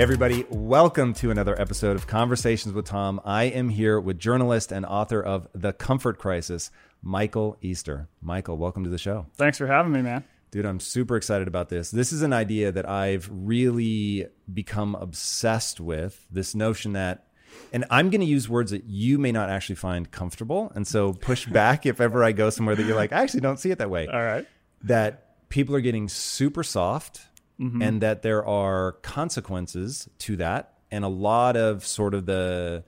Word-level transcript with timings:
Everybody, 0.00 0.46
welcome 0.48 1.12
to 1.12 1.30
another 1.30 1.60
episode 1.60 1.94
of 1.94 2.06
Conversations 2.06 2.72
with 2.72 2.86
Tom. 2.86 3.20
I 3.22 3.44
am 3.44 3.68
here 3.68 4.00
with 4.00 4.18
journalist 4.18 4.72
and 4.72 4.86
author 4.86 5.20
of 5.22 5.46
The 5.52 5.74
Comfort 5.74 6.16
Crisis, 6.16 6.70
Michael 7.02 7.58
Easter. 7.60 8.08
Michael, 8.22 8.56
welcome 8.56 8.82
to 8.84 8.88
the 8.88 8.96
show. 8.96 9.26
Thanks 9.34 9.58
for 9.58 9.66
having 9.66 9.92
me, 9.92 10.00
man. 10.00 10.24
Dude, 10.52 10.64
I'm 10.64 10.80
super 10.80 11.16
excited 11.16 11.48
about 11.48 11.68
this. 11.68 11.90
This 11.90 12.12
is 12.12 12.22
an 12.22 12.32
idea 12.32 12.72
that 12.72 12.88
I've 12.88 13.28
really 13.30 14.26
become 14.50 14.94
obsessed 14.94 15.80
with 15.80 16.26
this 16.30 16.54
notion 16.54 16.94
that, 16.94 17.26
and 17.70 17.84
I'm 17.90 18.08
going 18.08 18.22
to 18.22 18.26
use 18.26 18.48
words 18.48 18.70
that 18.70 18.84
you 18.84 19.18
may 19.18 19.32
not 19.32 19.50
actually 19.50 19.76
find 19.76 20.10
comfortable. 20.10 20.72
And 20.74 20.86
so 20.86 21.12
push 21.12 21.44
back 21.52 21.84
if 21.84 22.00
ever 22.00 22.24
I 22.24 22.32
go 22.32 22.48
somewhere 22.48 22.74
that 22.74 22.86
you're 22.86 22.96
like, 22.96 23.12
I 23.12 23.20
actually 23.20 23.40
don't 23.40 23.60
see 23.60 23.70
it 23.70 23.76
that 23.76 23.90
way. 23.90 24.06
All 24.06 24.24
right. 24.24 24.48
That 24.84 25.48
people 25.50 25.76
are 25.76 25.82
getting 25.82 26.08
super 26.08 26.62
soft 26.62 27.20
mm-hmm. 27.60 27.82
and 27.82 28.00
that 28.00 28.22
there 28.22 28.44
are 28.44 28.92
consequences 29.02 30.08
to 30.18 30.36
that. 30.36 30.74
And 30.90 31.04
a 31.04 31.08
lot 31.08 31.56
of 31.56 31.86
sort 31.86 32.14
of 32.14 32.26
the, 32.26 32.84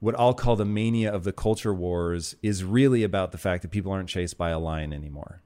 what 0.00 0.18
I'll 0.18 0.34
call 0.34 0.56
the 0.56 0.64
mania 0.64 1.12
of 1.12 1.24
the 1.24 1.32
culture 1.32 1.72
wars 1.72 2.34
is 2.42 2.64
really 2.64 3.02
about 3.02 3.32
the 3.32 3.38
fact 3.38 3.62
that 3.62 3.70
people 3.70 3.92
aren't 3.92 4.08
chased 4.08 4.36
by 4.36 4.50
a 4.50 4.58
lion 4.58 4.92
anymore. 4.92 5.42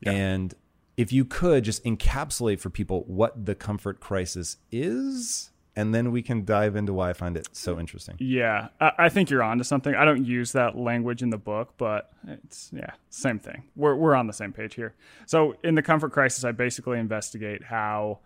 Yeah. 0.00 0.12
And 0.12 0.54
if 0.96 1.12
you 1.12 1.24
could 1.24 1.64
just 1.64 1.84
encapsulate 1.84 2.60
for 2.60 2.70
people 2.70 3.04
what 3.06 3.46
the 3.46 3.54
comfort 3.54 4.00
crisis 4.00 4.56
is, 4.70 5.50
and 5.76 5.94
then 5.94 6.10
we 6.10 6.22
can 6.22 6.44
dive 6.44 6.76
into 6.76 6.92
why 6.92 7.10
I 7.10 7.12
find 7.12 7.36
it 7.36 7.48
so 7.52 7.78
interesting. 7.78 8.16
Yeah, 8.18 8.68
I, 8.80 8.92
I 8.98 9.08
think 9.08 9.30
you're 9.30 9.42
on 9.42 9.58
to 9.58 9.64
something. 9.64 9.94
I 9.94 10.04
don't 10.04 10.24
use 10.24 10.52
that 10.52 10.76
language 10.76 11.22
in 11.22 11.30
the 11.30 11.38
book, 11.38 11.74
but 11.78 12.10
it's 12.26 12.70
yeah, 12.72 12.92
same 13.08 13.38
thing. 13.38 13.64
We're 13.76 13.94
we're 13.94 14.14
on 14.14 14.26
the 14.26 14.32
same 14.32 14.52
page 14.52 14.74
here. 14.74 14.94
So 15.26 15.56
in 15.62 15.74
the 15.74 15.82
comfort 15.82 16.12
crisis, 16.12 16.44
I 16.44 16.52
basically 16.52 16.98
investigate 16.98 17.64
how, 17.64 18.20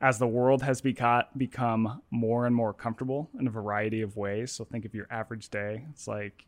as 0.00 0.18
the 0.18 0.26
world 0.26 0.62
has 0.62 0.82
beca- 0.82 1.26
become 1.36 2.02
more 2.10 2.46
and 2.46 2.54
more 2.54 2.72
comfortable 2.72 3.30
in 3.38 3.46
a 3.46 3.50
variety 3.50 4.02
of 4.02 4.16
ways. 4.16 4.52
So 4.52 4.64
think 4.64 4.84
of 4.84 4.94
your 4.94 5.06
average 5.10 5.48
day. 5.48 5.86
It's 5.90 6.06
like 6.06 6.46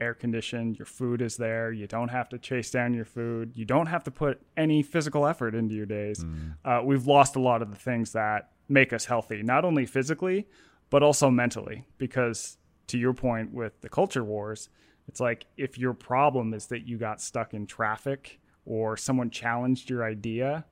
air 0.00 0.14
conditioned, 0.14 0.78
your 0.78 0.86
food 0.86 1.20
is 1.20 1.36
there, 1.36 1.72
you 1.72 1.88
don't 1.88 2.08
have 2.08 2.28
to 2.28 2.38
chase 2.38 2.70
down 2.70 2.94
your 2.94 3.04
food, 3.04 3.50
you 3.56 3.64
don't 3.64 3.86
have 3.86 4.04
to 4.04 4.12
put 4.12 4.40
any 4.56 4.80
physical 4.80 5.26
effort 5.26 5.56
into 5.56 5.74
your 5.74 5.86
days. 5.86 6.22
Mm. 6.22 6.54
Uh, 6.64 6.82
we've 6.84 7.06
lost 7.06 7.34
a 7.34 7.40
lot 7.40 7.62
of 7.62 7.70
the 7.70 7.76
things 7.76 8.12
that 8.12 8.52
make 8.68 8.92
us 8.92 9.04
healthy, 9.04 9.42
not 9.42 9.64
only 9.64 9.86
physically, 9.86 10.46
but 10.90 11.02
also 11.02 11.30
mentally. 11.30 11.86
Because 11.98 12.58
to 12.88 12.98
your 12.98 13.14
point 13.14 13.52
with 13.52 13.80
the 13.80 13.88
culture 13.88 14.24
wars, 14.24 14.68
it's 15.08 15.20
like 15.20 15.46
if 15.56 15.78
your 15.78 15.94
problem 15.94 16.52
is 16.54 16.66
that 16.66 16.86
you 16.86 16.98
got 16.98 17.20
stuck 17.20 17.54
in 17.54 17.66
traffic 17.66 18.40
or 18.64 18.96
someone 18.96 19.30
challenged 19.30 19.88
your 19.88 20.04
idea 20.04 20.64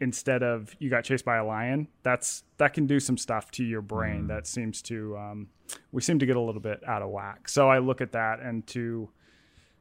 instead 0.00 0.42
of 0.42 0.74
you 0.78 0.90
got 0.90 1.04
chased 1.04 1.24
by 1.24 1.36
a 1.36 1.44
lion, 1.44 1.88
that's 2.02 2.44
that 2.58 2.74
can 2.74 2.86
do 2.86 3.00
some 3.00 3.16
stuff 3.16 3.50
to 3.52 3.64
your 3.64 3.82
brain 3.82 4.24
mm. 4.24 4.28
that 4.28 4.46
seems 4.46 4.82
to 4.82 5.16
um, 5.16 5.48
we 5.92 6.02
seem 6.02 6.18
to 6.18 6.26
get 6.26 6.36
a 6.36 6.40
little 6.40 6.60
bit 6.60 6.80
out 6.86 7.02
of 7.02 7.10
whack. 7.10 7.48
So 7.48 7.68
I 7.68 7.78
look 7.78 8.00
at 8.00 8.12
that 8.12 8.40
and 8.40 8.66
to 8.68 9.08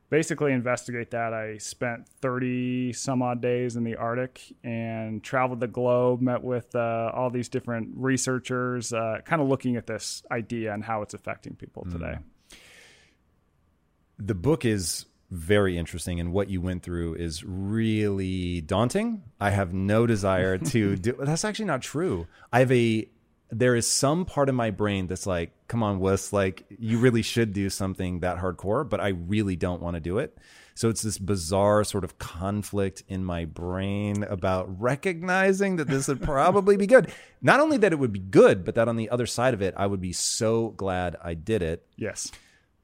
basically 0.10 0.52
investigate 0.52 1.12
that, 1.12 1.34
I 1.34 1.58
spent 1.58 2.08
30 2.22 2.94
some 2.94 3.22
odd 3.22 3.42
days 3.42 3.76
in 3.76 3.84
the 3.84 3.96
Arctic 3.96 4.42
and 4.64 5.24
traveled 5.24 5.60
the 5.60 5.68
globe, 5.68 6.22
met 6.22 6.44
with 6.44 6.76
uh, 6.76 7.12
all 7.14 7.30
these 7.30 7.50
different 7.50 7.90
researchers, 7.96 8.94
uh, 8.94 9.20
kind 9.26 9.42
of 9.42 9.48
looking 9.48 9.76
at 9.76 9.88
this 9.88 10.24
idea 10.32 10.74
and 10.74 10.84
how 10.84 11.02
it's 11.02 11.14
affecting 11.14 11.56
people 11.56 11.84
mm. 11.86 11.92
today. 11.92 12.18
The 14.18 14.36
book 14.36 14.64
is 14.64 15.06
very 15.32 15.78
interesting 15.78 16.20
and 16.20 16.32
what 16.32 16.50
you 16.50 16.62
went 16.62 16.84
through 16.84 17.16
is 17.16 17.44
really 17.44 18.62
daunting. 18.62 19.24
I 19.40 19.50
have 19.50 19.74
no 19.74 20.06
desire 20.06 20.58
to 20.58 20.96
do 20.98 21.14
that's 21.20 21.44
actually 21.44 21.66
not 21.66 21.82
true. 21.82 22.28
I 22.54 22.60
have 22.60 22.72
a 22.72 23.10
there 23.50 23.76
is 23.76 23.88
some 23.88 24.26
part 24.26 24.50
of 24.50 24.56
my 24.56 24.72
brain 24.72 25.08
that's 25.08 25.28
like, 25.28 25.52
come 25.68 25.84
on, 25.84 26.00
Wuss, 26.00 26.34
like 26.34 26.66
you 26.70 26.98
really 26.98 27.22
should 27.22 27.54
do 27.54 27.70
something 27.70 28.20
that 28.22 28.38
hardcore, 28.38 28.88
but 28.88 29.00
I 29.00 29.10
really 29.10 29.56
don't 29.56 29.82
want 29.82 29.96
to 29.96 30.00
do 30.00 30.20
it. 30.20 30.38
So 30.74 30.90
it's 30.90 31.02
this 31.02 31.18
bizarre 31.18 31.86
sort 31.86 32.04
of 32.04 32.18
conflict 32.18 33.04
in 33.08 33.24
my 33.24 33.46
brain 33.46 34.24
about 34.24 34.82
recognizing 34.82 35.78
that 35.78 35.88
this 35.88 36.10
would 36.10 36.22
probably 36.22 36.76
be 36.76 36.86
good. 36.86 37.14
Not 37.42 37.62
only 37.62 37.78
that 37.78 37.94
it 37.94 38.00
would 38.00 38.12
be 38.12 38.20
good, 38.20 38.66
but 38.66 38.76
that 38.76 38.90
on 38.90 38.98
the 38.98 39.10
other 39.10 39.26
side 39.26 39.54
of 39.54 39.62
it, 39.62 39.74
I 39.78 39.88
would 39.88 40.02
be 40.02 40.12
so 40.12 40.70
glad 40.70 41.16
I 41.24 41.34
did 41.34 41.62
it. 41.62 41.86
Yes. 41.96 42.30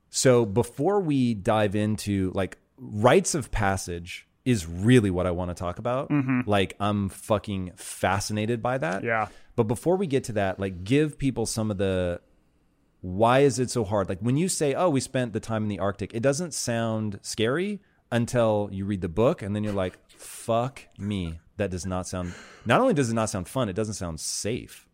So 0.10 0.46
before 0.46 1.02
we 1.02 1.34
dive 1.34 1.76
into 1.76 2.32
like 2.34 2.58
rites 2.78 3.36
of 3.36 3.52
passage 3.52 4.26
is 4.46 4.66
really 4.66 5.12
what 5.12 5.28
I 5.28 5.32
want 5.32 5.52
to 5.52 5.56
talk 5.56 5.80
about. 5.80 6.10
Mm-hmm. 6.10 6.42
Like 6.46 6.76
I'm 6.80 7.10
fucking 7.10 7.74
fascinated 7.76 8.62
by 8.62 8.78
that. 8.78 9.04
Yeah. 9.04 9.28
But 9.56 9.64
before 9.64 9.98
we 9.98 10.08
get 10.08 10.26
to 10.26 10.34
that, 10.34 10.60
like 10.60 10.84
give 10.84 11.18
people 11.18 11.46
some 11.46 11.72
of 11.72 11.78
the 11.78 12.22
why 13.02 13.40
is 13.40 13.60
it 13.60 13.70
so 13.70 13.84
hard? 13.84 14.10
Like 14.10 14.20
when 14.20 14.38
you 14.38 14.48
say, 14.48 14.74
"Oh, 14.74 14.90
we 14.90 15.00
spent 15.00 15.34
the 15.34 15.40
time 15.40 15.64
in 15.64 15.70
the 15.70 15.80
Arctic," 15.80 16.14
it 16.14 16.22
doesn't 16.22 16.54
sound 16.54 17.20
scary 17.22 17.82
until 18.12 18.70
you 18.72 18.86
read 18.86 19.02
the 19.02 19.10
book 19.10 19.42
and 19.42 19.56
then 19.56 19.64
you're 19.64 19.74
like, 19.74 19.98
"Fuck 20.10 20.88
me." 20.98 21.40
That 21.58 21.70
does 21.70 21.86
not 21.86 22.08
sound 22.08 22.34
Not 22.66 22.82
only 22.82 22.96
does 22.96 23.12
it 23.12 23.14
not 23.14 23.30
sound 23.30 23.48
fun, 23.48 23.70
it 23.70 23.74
doesn't 23.74 23.94
sound 23.94 24.20
safe. 24.20 24.88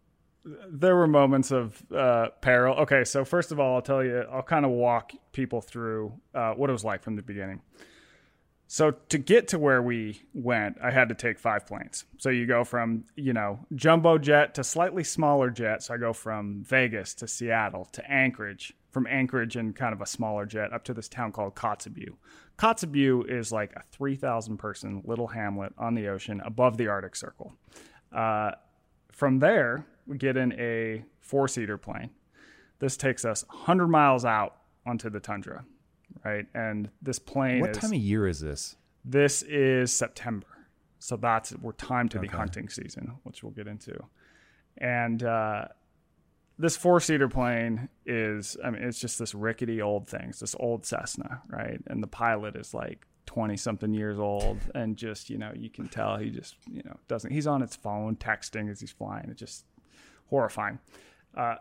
There 0.70 0.96
were 0.96 1.08
moments 1.08 1.52
of 1.52 1.82
uh, 1.94 2.28
peril. 2.42 2.76
Okay, 2.80 3.04
so 3.04 3.24
first 3.24 3.52
of 3.52 3.60
all, 3.60 3.76
I'll 3.76 3.82
tell 3.82 4.04
you, 4.04 4.26
I'll 4.32 4.44
kind 4.44 4.66
of 4.66 4.72
walk 4.72 5.12
people 5.32 5.62
through 5.62 6.14
uh, 6.34 6.54
what 6.54 6.70
it 6.70 6.74
was 6.74 6.84
like 6.84 7.04
from 7.04 7.16
the 7.16 7.22
beginning. 7.22 7.62
So 8.70 8.92
to 8.92 9.18
get 9.18 9.48
to 9.50 9.60
where 9.60 9.82
we 9.82 10.22
went, 10.34 10.78
I 10.84 10.92
had 10.92 11.08
to 11.10 11.16
take 11.16 11.40
five 11.40 11.66
planes. 11.66 12.04
So 12.18 12.30
you 12.30 12.46
go 12.46 12.66
from, 12.66 13.06
you 13.16 13.32
know, 13.32 13.66
jumbo 13.74 14.18
jet 14.18 14.54
to 14.56 14.64
slightly 14.64 15.06
smaller 15.06 15.50
jet. 15.50 15.84
So 15.84 15.94
I 15.94 15.98
go 15.98 16.12
from 16.12 16.64
Vegas 16.66 17.14
to 17.16 17.28
Seattle 17.28 17.86
to 17.94 18.12
Anchorage, 18.12 18.74
from 18.92 19.08
Anchorage 19.08 19.56
in 19.56 19.72
kind 19.72 19.94
of 19.94 20.02
a 20.02 20.06
smaller 20.06 20.46
jet 20.46 20.74
up 20.74 20.84
to 20.84 20.94
this 20.94 21.08
town 21.08 21.32
called 21.32 21.56
Kotzebue. 21.56 22.16
Kotzebue 22.58 23.30
is 23.32 23.54
like 23.54 23.74
a 23.74 23.84
3,000 23.92 24.58
person 24.58 25.02
little 25.06 25.28
hamlet 25.28 25.74
on 25.78 25.96
the 25.96 26.10
ocean 26.10 26.42
above 26.44 26.76
the 26.76 26.88
Arctic 26.88 27.16
Circle. 27.16 27.54
Uh, 28.12 28.52
from 29.14 29.40
there, 29.40 29.86
we 30.06 30.18
get 30.18 30.36
in 30.36 30.52
a 30.60 31.06
four 31.22 31.48
seater 31.48 31.78
plane. 31.78 32.10
This 32.80 32.98
takes 32.98 33.24
us 33.24 33.46
100 33.48 33.88
miles 33.88 34.26
out 34.26 34.58
onto 34.86 35.10
the 35.10 35.20
tundra 35.22 35.64
right? 36.28 36.46
And 36.54 36.90
this 37.02 37.20
plane. 37.20 37.62
What 37.62 37.72
is, 37.72 37.78
time 37.78 37.94
of 37.94 38.00
year 38.00 38.28
is 38.28 38.40
this? 38.40 38.76
This 39.06 39.42
is 39.44 39.92
September, 39.92 40.48
so 41.00 41.16
that's 41.16 41.54
we're 41.54 41.72
time 41.72 42.10
to 42.10 42.20
okay. 42.20 42.28
the 42.28 42.36
hunting 42.36 42.70
season, 42.70 43.14
which 43.24 43.44
we'll 43.44 43.54
get 43.54 43.68
into. 43.68 43.98
And 44.78 45.24
uh, 45.24 45.66
this 46.60 46.76
four 46.76 47.00
seater 47.00 47.30
plane 47.30 47.90
is, 48.06 48.58
I 48.64 48.70
mean, 48.70 48.84
it's 48.84 49.00
just 49.00 49.18
this 49.18 49.34
rickety 49.34 49.82
old 49.82 50.08
thing. 50.08 50.28
It's 50.30 50.40
this 50.40 50.56
old 50.60 50.86
Cessna, 50.86 51.42
right? 51.50 51.80
And 51.88 52.04
the 52.04 52.08
pilot 52.08 52.56
is 52.56 52.74
like 52.74 53.06
20 53.28 53.58
something 53.58 53.94
years 53.94 54.20
old 54.20 54.58
and 54.76 54.98
just, 54.98 55.30
you 55.30 55.38
know, 55.38 55.52
you 55.56 55.70
can 55.70 55.88
tell 55.88 56.18
he 56.18 56.30
just, 56.30 56.56
you 56.72 56.84
know, 56.84 56.98
doesn't, 57.08 57.32
he's 57.32 57.48
on 57.48 57.62
his 57.62 57.76
phone 57.76 58.16
texting 58.18 58.70
as 58.70 58.80
he's 58.80 58.92
flying. 58.92 59.30
It's 59.30 59.40
just 59.40 59.66
horrifying. 60.30 60.80
Uh, 61.36 61.56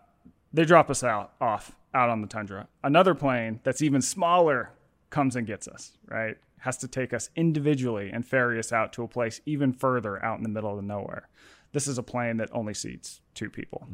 they 0.52 0.64
drop 0.64 0.90
us 0.90 1.02
out 1.02 1.32
off 1.40 1.76
out 1.94 2.10
on 2.10 2.20
the 2.20 2.26
tundra. 2.26 2.68
Another 2.84 3.14
plane 3.14 3.60
that's 3.64 3.82
even 3.82 4.02
smaller 4.02 4.70
comes 5.10 5.36
and 5.36 5.46
gets 5.46 5.66
us, 5.66 5.96
right? 6.08 6.36
Has 6.58 6.76
to 6.78 6.88
take 6.88 7.12
us 7.14 7.30
individually 7.36 8.10
and 8.12 8.26
ferry 8.26 8.58
us 8.58 8.72
out 8.72 8.92
to 8.94 9.02
a 9.02 9.08
place 9.08 9.40
even 9.46 9.72
further 9.72 10.22
out 10.24 10.36
in 10.38 10.42
the 10.42 10.48
middle 10.48 10.76
of 10.78 10.84
nowhere. 10.84 11.28
This 11.72 11.86
is 11.86 11.98
a 11.98 12.02
plane 12.02 12.36
that 12.38 12.48
only 12.52 12.74
seats 12.74 13.20
two 13.34 13.50
people. 13.50 13.86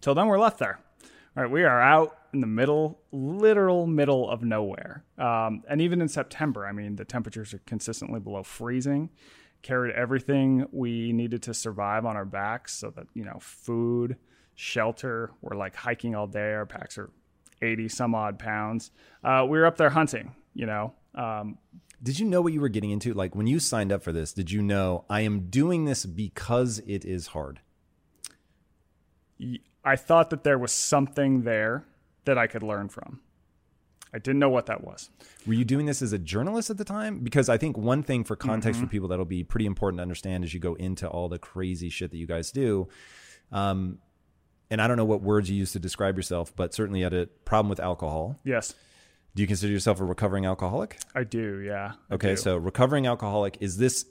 Till 0.00 0.14
then, 0.14 0.26
we're 0.26 0.38
left 0.38 0.58
there. 0.58 0.80
All 1.36 1.42
right, 1.42 1.50
we 1.50 1.64
are 1.64 1.80
out 1.80 2.18
in 2.34 2.40
the 2.40 2.46
middle, 2.46 3.00
literal 3.10 3.86
middle 3.86 4.28
of 4.28 4.42
nowhere. 4.42 5.04
Um, 5.16 5.62
and 5.68 5.80
even 5.80 6.02
in 6.02 6.08
September, 6.08 6.66
I 6.66 6.72
mean, 6.72 6.96
the 6.96 7.04
temperatures 7.04 7.54
are 7.54 7.60
consistently 7.66 8.20
below 8.20 8.42
freezing. 8.42 9.10
Carried 9.62 9.94
everything 9.94 10.66
we 10.72 11.12
needed 11.12 11.42
to 11.44 11.54
survive 11.54 12.04
on 12.04 12.16
our 12.16 12.24
backs 12.24 12.74
so 12.74 12.90
that, 12.90 13.06
you 13.14 13.24
know, 13.24 13.38
food, 13.40 14.16
shelter, 14.54 15.30
we're 15.40 15.56
like 15.56 15.74
hiking 15.74 16.14
all 16.14 16.26
day. 16.26 16.52
Our 16.52 16.66
packs 16.66 16.98
are 16.98 17.10
80 17.60 17.88
some 17.88 18.14
odd 18.14 18.38
pounds. 18.38 18.90
Uh, 19.22 19.46
we 19.48 19.58
were 19.58 19.66
up 19.66 19.76
there 19.76 19.90
hunting, 19.90 20.34
you 20.54 20.66
know. 20.66 20.94
Um, 21.14 21.58
Did 22.02 22.18
you 22.18 22.26
know 22.26 22.40
what 22.42 22.52
you 22.52 22.60
were 22.60 22.68
getting 22.68 22.90
into? 22.90 23.14
Like 23.14 23.34
when 23.34 23.46
you 23.46 23.60
signed 23.60 23.92
up 23.92 24.02
for 24.02 24.12
this, 24.12 24.32
did 24.32 24.50
you 24.50 24.62
know 24.62 25.04
I 25.08 25.20
am 25.20 25.50
doing 25.50 25.84
this 25.84 26.04
because 26.04 26.80
it 26.86 27.04
is 27.04 27.28
hard? 27.28 27.60
I 29.84 29.96
thought 29.96 30.30
that 30.30 30.44
there 30.44 30.58
was 30.58 30.72
something 30.72 31.42
there 31.42 31.84
that 32.24 32.38
I 32.38 32.46
could 32.46 32.62
learn 32.62 32.88
from. 32.88 33.20
I 34.14 34.18
didn't 34.18 34.40
know 34.40 34.50
what 34.50 34.66
that 34.66 34.84
was. 34.84 35.08
Were 35.46 35.54
you 35.54 35.64
doing 35.64 35.86
this 35.86 36.02
as 36.02 36.12
a 36.12 36.18
journalist 36.18 36.68
at 36.68 36.76
the 36.76 36.84
time? 36.84 37.20
Because 37.20 37.48
I 37.48 37.56
think 37.56 37.78
one 37.78 38.02
thing 38.02 38.24
for 38.24 38.36
context 38.36 38.78
for 38.80 38.86
people 38.86 39.08
that'll 39.08 39.24
be 39.24 39.42
pretty 39.42 39.64
important 39.64 39.98
to 39.98 40.02
understand 40.02 40.44
as 40.44 40.52
you 40.52 40.60
go 40.60 40.74
into 40.74 41.08
all 41.08 41.28
the 41.30 41.38
crazy 41.38 41.88
shit 41.88 42.10
that 42.10 42.18
you 42.18 42.26
guys 42.26 42.52
do. 42.52 42.88
Um, 43.50 43.98
and 44.72 44.80
I 44.82 44.88
don't 44.88 44.96
know 44.96 45.04
what 45.04 45.20
words 45.22 45.50
you 45.50 45.56
use 45.56 45.72
to 45.72 45.78
describe 45.78 46.16
yourself, 46.16 46.54
but 46.56 46.72
certainly 46.72 47.00
you 47.00 47.04
had 47.04 47.12
a 47.14 47.26
problem 47.44 47.68
with 47.68 47.78
alcohol. 47.80 48.38
Yes, 48.42 48.74
Do 49.34 49.42
you 49.42 49.46
consider 49.46 49.72
yourself 49.72 50.00
a 50.00 50.04
recovering 50.04 50.46
alcoholic? 50.46 50.98
I 51.14 51.24
do. 51.24 51.60
Yeah. 51.60 51.92
I 52.10 52.14
Okay, 52.14 52.30
do. 52.30 52.36
so 52.36 52.56
recovering 52.56 53.06
alcoholic 53.06 53.56
is 53.60 53.76
this? 53.76 54.06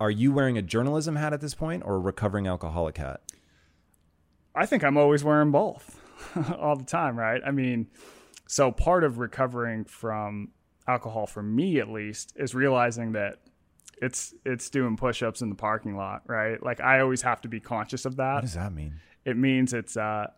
Are 0.00 0.10
you 0.10 0.32
wearing 0.32 0.58
a 0.58 0.62
journalism 0.62 1.14
hat 1.16 1.32
at 1.32 1.40
this 1.40 1.54
point, 1.54 1.84
or 1.86 1.94
a 1.94 1.98
recovering 2.00 2.46
alcoholic 2.48 2.98
hat? 2.98 3.20
I 4.54 4.66
think 4.66 4.84
I'm 4.84 4.96
always 4.96 5.24
wearing 5.24 5.50
both 5.50 5.98
all 6.58 6.76
the 6.76 6.84
time, 6.84 7.16
right? 7.18 7.40
I 7.46 7.50
mean, 7.52 7.86
so 8.46 8.70
part 8.72 9.04
of 9.04 9.18
recovering 9.18 9.84
from 9.84 10.48
alcohol 10.88 11.26
for 11.26 11.42
me 11.42 11.78
at 11.78 11.88
least 11.88 12.32
is 12.36 12.54
realizing 12.54 13.12
that 13.12 13.36
it's 14.00 14.34
it's 14.44 14.68
doing 14.68 14.96
push-ups 14.96 15.42
in 15.42 15.48
the 15.48 15.54
parking 15.54 15.96
lot, 15.96 16.22
right? 16.26 16.60
Like 16.62 16.80
I 16.80 17.00
always 17.00 17.22
have 17.22 17.40
to 17.42 17.48
be 17.48 17.60
conscious 17.60 18.04
of 18.04 18.16
that. 18.16 18.34
What 18.34 18.40
does 18.42 18.54
that 18.54 18.72
mean? 18.72 18.94
It 19.24 19.36
means 19.36 19.72
it's 19.72 19.96
uh 19.96 20.28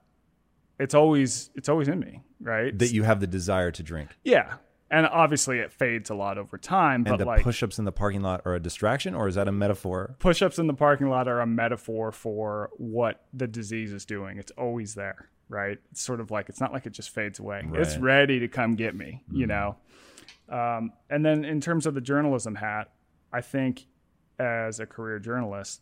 it's 0.79 0.95
always 0.95 1.51
it's 1.55 1.69
always 1.69 1.89
in 1.89 2.01
me, 2.01 2.23
right? 2.41 2.77
That 2.79 2.93
you 2.93 3.03
have 3.05 3.21
the 3.21 3.27
desire 3.27 3.71
to 3.73 3.83
drink, 3.83 4.11
yeah. 4.25 4.55
And 4.91 5.07
obviously 5.07 5.59
it 5.59 5.73
fades 5.73 6.11
a 6.11 6.15
lot 6.15 6.39
over 6.39 6.57
time, 6.59 7.01
and 7.01 7.05
but 7.07 7.17
the 7.17 7.25
like 7.25 7.43
push-ups 7.43 7.79
in 7.79 7.85
the 7.85 7.91
parking 7.93 8.21
lot 8.21 8.43
are 8.45 8.55
a 8.55 8.61
distraction, 8.61 9.15
or 9.15 9.27
is 9.27 9.35
that 9.35 9.49
a 9.49 9.53
metaphor? 9.53 10.15
push-ups 10.19 10.59
in 10.59 10.67
the 10.67 10.75
parking 10.75 11.09
lot 11.09 11.27
are 11.27 11.41
a 11.41 11.47
metaphor 11.47 12.13
for 12.13 12.71
what 12.77 13.25
the 13.33 13.47
disease 13.49 13.93
is 13.93 14.05
doing. 14.05 14.39
It's 14.39 14.53
always 14.53 14.95
there, 14.95 15.31
right? 15.49 15.79
It's 15.91 16.03
sort 16.03 16.21
of 16.21 16.31
like 16.31 16.49
it's 16.49 16.61
not 16.61 16.73
like 16.73 16.87
it 16.87 16.93
just 16.93 17.11
fades 17.11 17.39
away. 17.41 17.67
It's 17.73 17.97
ready 17.97 18.39
to 18.41 18.49
come 18.49 18.77
get 18.77 18.95
me, 18.95 19.25
you 19.33 19.47
know. 19.47 19.77
Um, 20.49 20.93
and 21.11 21.25
then 21.25 21.45
in 21.45 21.61
terms 21.61 21.87
of 21.87 21.95
the 21.95 22.01
journalism 22.01 22.55
hat, 22.55 22.93
I 23.33 23.41
think 23.41 23.87
as 24.39 24.79
a 24.79 24.87
career 24.87 25.19
journalist, 25.19 25.81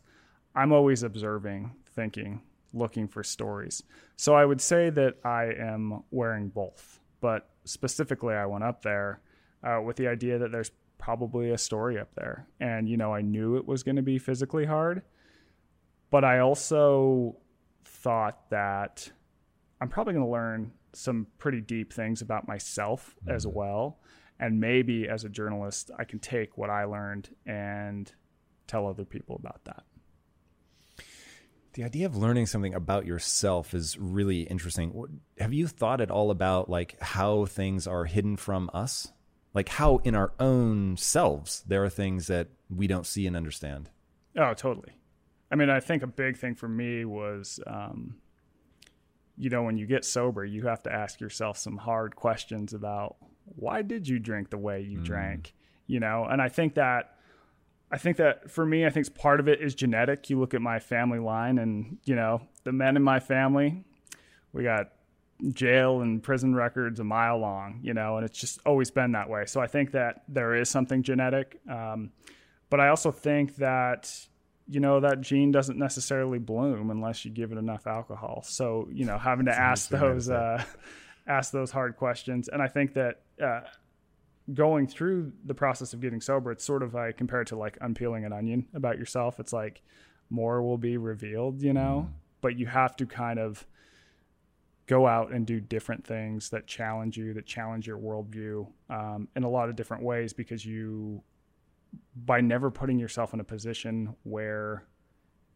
I'm 0.55 0.71
always 0.71 1.03
observing, 1.03 1.71
thinking, 1.93 2.41
looking 2.73 3.07
for 3.07 3.23
stories. 3.23 3.83
So 4.15 4.35
I 4.35 4.45
would 4.45 4.61
say 4.61 4.89
that 4.89 5.15
I 5.23 5.45
am 5.57 6.03
wearing 6.11 6.49
both, 6.49 6.99
but 7.21 7.49
specifically, 7.65 8.33
I 8.33 8.45
went 8.45 8.63
up 8.63 8.81
there 8.81 9.21
uh, 9.63 9.81
with 9.81 9.95
the 9.95 10.07
idea 10.07 10.37
that 10.39 10.51
there's 10.51 10.71
probably 10.97 11.51
a 11.51 11.57
story 11.57 11.99
up 11.99 12.13
there, 12.15 12.47
and 12.59 12.89
you 12.89 12.97
know, 12.97 13.13
I 13.13 13.21
knew 13.21 13.57
it 13.57 13.67
was 13.67 13.83
going 13.83 13.97
to 13.97 14.01
be 14.01 14.17
physically 14.17 14.65
hard, 14.65 15.03
but 16.09 16.23
I 16.23 16.39
also 16.39 17.37
thought 17.85 18.49
that 18.49 19.11
I'm 19.81 19.89
probably 19.89 20.13
going 20.13 20.25
to 20.25 20.31
learn 20.31 20.71
some 20.93 21.27
pretty 21.39 21.61
deep 21.61 21.91
things 21.91 22.21
about 22.21 22.47
myself 22.47 23.15
as 23.27 23.45
well. 23.47 23.99
And 24.39 24.59
maybe 24.59 25.07
as 25.07 25.23
a 25.23 25.29
journalist, 25.29 25.91
I 25.97 26.03
can 26.03 26.19
take 26.19 26.57
what 26.57 26.69
I 26.69 26.85
learned 26.85 27.29
and 27.45 28.11
tell 28.67 28.87
other 28.87 29.05
people 29.05 29.35
about 29.35 29.63
that. 29.65 29.83
The 31.73 31.83
idea 31.83 32.05
of 32.05 32.15
learning 32.15 32.45
something 32.45 32.73
about 32.75 33.05
yourself 33.05 33.73
is 33.73 33.97
really 33.97 34.41
interesting. 34.41 35.19
Have 35.39 35.53
you 35.53 35.67
thought 35.67 36.01
at 36.01 36.11
all 36.11 36.29
about 36.29 36.69
like 36.69 37.01
how 37.01 37.45
things 37.45 37.87
are 37.87 38.05
hidden 38.05 38.37
from 38.37 38.69
us? 38.73 39.11
Like 39.55 39.69
how 39.69 39.97
in 40.03 40.13
our 40.13 40.33
own 40.39 40.97
selves 40.97 41.63
there 41.67 41.83
are 41.83 41.89
things 41.89 42.27
that 42.27 42.49
we 42.69 42.85
don't 42.85 43.07
see 43.07 43.25
and 43.25 43.35
understand. 43.35 43.89
Oh, 44.37 44.53
totally. 44.53 44.93
I 45.51 45.55
mean, 45.55 45.69
I 45.69 45.79
think 45.79 46.03
a 46.03 46.07
big 46.07 46.37
thing 46.37 46.55
for 46.55 46.67
me 46.67 47.05
was, 47.05 47.59
um, 47.67 48.17
you 49.37 49.49
know, 49.49 49.63
when 49.63 49.77
you 49.77 49.85
get 49.87 50.05
sober, 50.05 50.45
you 50.45 50.67
have 50.67 50.83
to 50.83 50.93
ask 50.93 51.19
yourself 51.19 51.57
some 51.57 51.77
hard 51.77 52.15
questions 52.15 52.73
about 52.73 53.17
why 53.45 53.81
did 53.81 54.07
you 54.07 54.19
drink 54.19 54.49
the 54.49 54.57
way 54.57 54.81
you 54.81 54.99
drank, 54.99 55.53
you 55.87 55.99
know? 55.99 56.25
And 56.25 56.41
I 56.41 56.49
think 56.49 56.75
that, 56.75 57.15
I 57.93 57.97
think 57.97 58.17
that 58.17 58.49
for 58.49 58.65
me, 58.65 58.87
I 58.87 58.89
think 58.89 59.13
part 59.13 59.39
of 59.39 59.47
it 59.47 59.61
is 59.61 59.75
genetic. 59.75 60.27
You 60.27 60.39
look 60.39 60.55
at 60.55 60.61
my 60.61 60.79
family 60.79 61.19
line, 61.19 61.59
and 61.59 61.99
you 62.05 62.15
know, 62.15 62.41
the 62.63 62.71
men 62.71 62.97
in 62.97 63.03
my 63.03 63.19
family, 63.19 63.85
we 64.51 64.63
got 64.63 64.89
jail 65.51 66.01
and 66.01 66.23
prison 66.23 66.55
records 66.55 66.99
a 66.99 67.03
mile 67.03 67.37
long, 67.37 67.81
you 67.83 67.93
know, 67.93 68.17
and 68.17 68.25
it's 68.25 68.39
just 68.39 68.59
always 68.65 68.89
been 68.89 69.11
that 69.11 69.29
way. 69.29 69.45
So 69.45 69.61
I 69.61 69.67
think 69.67 69.91
that 69.91 70.23
there 70.27 70.55
is 70.55 70.69
something 70.69 71.03
genetic. 71.03 71.59
Um, 71.69 72.11
but 72.71 72.79
I 72.79 72.87
also 72.87 73.11
think 73.11 73.57
that, 73.57 74.11
you 74.67 74.79
know, 74.79 74.99
that 75.01 75.21
gene 75.21 75.51
doesn't 75.51 75.77
necessarily 75.77 76.39
bloom 76.39 76.89
unless 76.89 77.25
you 77.25 77.29
give 77.29 77.51
it 77.51 77.59
enough 77.59 77.85
alcohol. 77.85 78.41
So, 78.43 78.87
you 78.91 79.05
know, 79.05 79.19
having 79.19 79.45
to 79.45 79.55
ask 79.55 79.89
those, 79.89 80.31
uh, 80.31 80.63
ask 81.27 81.51
those 81.51 81.69
hard 81.69 81.97
questions. 81.97 82.47
And 82.47 82.59
I 82.59 82.67
think 82.67 82.95
that, 82.95 83.21
uh, 83.39 83.61
going 84.53 84.87
through 84.87 85.31
the 85.45 85.53
process 85.53 85.93
of 85.93 86.01
getting 86.01 86.19
sober, 86.19 86.51
it's 86.51 86.65
sort 86.65 86.83
of 86.83 86.95
I 86.95 87.11
compare 87.11 87.41
it 87.41 87.47
to 87.49 87.55
like 87.55 87.77
unpeeling 87.81 88.25
an 88.25 88.33
onion 88.33 88.67
about 88.73 88.97
yourself. 88.97 89.39
It's 89.39 89.53
like 89.53 89.81
more 90.29 90.61
will 90.61 90.77
be 90.77 90.97
revealed, 90.97 91.61
you 91.61 91.73
know, 91.73 92.09
but 92.41 92.57
you 92.57 92.65
have 92.65 92.95
to 92.97 93.05
kind 93.05 93.39
of 93.39 93.65
go 94.85 95.07
out 95.07 95.31
and 95.31 95.45
do 95.45 95.61
different 95.61 96.05
things 96.05 96.49
that 96.49 96.67
challenge 96.67 97.17
you, 97.17 97.33
that 97.33 97.45
challenge 97.45 97.87
your 97.87 97.97
worldview 97.97 98.67
um, 98.89 99.27
in 99.35 99.43
a 99.43 99.49
lot 99.49 99.69
of 99.69 99.75
different 99.75 100.03
ways 100.03 100.33
because 100.33 100.65
you, 100.65 101.23
by 102.25 102.41
never 102.41 102.69
putting 102.69 102.99
yourself 102.99 103.33
in 103.33 103.39
a 103.39 103.43
position 103.43 104.13
where 104.23 104.85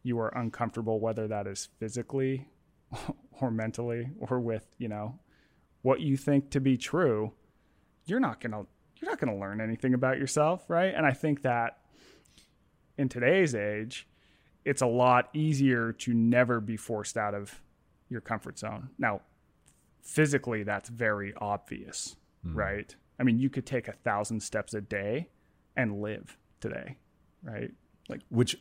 you 0.02 0.18
are 0.18 0.28
uncomfortable, 0.28 0.98
whether 0.98 1.28
that 1.28 1.46
is 1.46 1.68
physically 1.78 2.48
or 3.40 3.50
mentally 3.50 4.08
or 4.18 4.40
with, 4.40 4.66
you 4.78 4.88
know, 4.88 5.18
what 5.82 6.00
you 6.00 6.16
think 6.16 6.50
to 6.50 6.60
be 6.60 6.76
true, 6.76 7.32
you're 8.06 8.20
not 8.20 8.40
going 8.40 8.52
to 8.52 8.66
you're 9.00 9.10
not 9.10 9.20
going 9.20 9.32
to 9.32 9.38
learn 9.38 9.60
anything 9.60 9.94
about 9.94 10.18
yourself, 10.18 10.68
right? 10.68 10.94
And 10.94 11.06
I 11.06 11.12
think 11.12 11.42
that 11.42 11.78
in 12.96 13.08
today's 13.08 13.54
age, 13.54 14.06
it's 14.64 14.82
a 14.82 14.86
lot 14.86 15.28
easier 15.32 15.92
to 15.92 16.12
never 16.12 16.60
be 16.60 16.76
forced 16.76 17.16
out 17.16 17.34
of 17.34 17.60
your 18.08 18.20
comfort 18.20 18.58
zone. 18.58 18.90
Now, 18.98 19.22
physically, 20.02 20.62
that's 20.62 20.88
very 20.88 21.32
obvious, 21.36 22.16
mm-hmm. 22.46 22.58
right? 22.58 22.96
I 23.18 23.22
mean, 23.22 23.38
you 23.38 23.50
could 23.50 23.66
take 23.66 23.88
a 23.88 23.92
thousand 23.92 24.40
steps 24.42 24.74
a 24.74 24.80
day 24.80 25.28
and 25.76 26.00
live 26.00 26.36
today, 26.60 26.96
right? 27.42 27.70
Like, 28.08 28.20
Which 28.30 28.56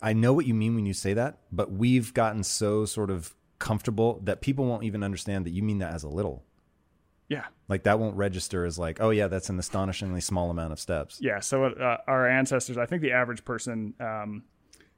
I 0.00 0.12
know 0.12 0.32
what 0.32 0.46
you 0.46 0.54
mean 0.54 0.74
when 0.74 0.86
you 0.86 0.94
say 0.94 1.14
that, 1.14 1.38
but 1.50 1.72
we've 1.72 2.14
gotten 2.14 2.42
so 2.42 2.84
sort 2.84 3.10
of 3.10 3.34
comfortable 3.58 4.20
that 4.24 4.40
people 4.40 4.66
won't 4.66 4.84
even 4.84 5.02
understand 5.02 5.46
that 5.46 5.50
you 5.50 5.62
mean 5.62 5.78
that 5.78 5.92
as 5.92 6.04
a 6.04 6.08
little. 6.08 6.44
Yeah, 7.28 7.44
Like 7.68 7.84
that 7.84 7.98
won't 7.98 8.16
register 8.16 8.64
as 8.64 8.78
like, 8.78 8.98
oh 9.00 9.10
yeah, 9.10 9.28
that's 9.28 9.48
an 9.48 9.58
astonishingly 9.58 10.20
small 10.20 10.50
amount 10.50 10.72
of 10.72 10.78
steps. 10.80 11.18
yeah. 11.22 11.40
So 11.40 11.64
uh, 11.64 11.96
our 12.06 12.28
ancestors, 12.28 12.76
I 12.76 12.86
think 12.86 13.00
the 13.02 13.12
average 13.12 13.44
person 13.44 13.94
um, 14.00 14.44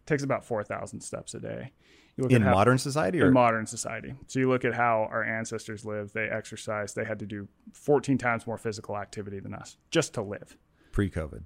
takes 0.06 0.22
about 0.22 0.44
four 0.44 0.62
thousand 0.64 1.00
steps 1.02 1.34
a 1.34 1.40
day. 1.40 1.72
You 2.16 2.22
look 2.24 2.32
In 2.32 2.42
at 2.42 2.48
how- 2.48 2.54
modern 2.54 2.78
society, 2.78 3.20
or 3.20 3.26
in 3.28 3.32
modern 3.34 3.66
society. 3.66 4.14
So 4.26 4.38
you 4.40 4.48
look 4.48 4.64
at 4.64 4.74
how 4.74 5.06
our 5.10 5.22
ancestors 5.22 5.84
lived, 5.84 6.14
they 6.14 6.28
exercised, 6.28 6.96
they 6.96 7.04
had 7.04 7.18
to 7.18 7.26
do 7.26 7.46
14 7.74 8.16
times 8.16 8.46
more 8.46 8.56
physical 8.56 8.96
activity 8.96 9.38
than 9.38 9.52
us 9.54 9.76
just 9.90 10.14
to 10.14 10.22
live. 10.22 10.56
pre-COVID. 10.92 11.42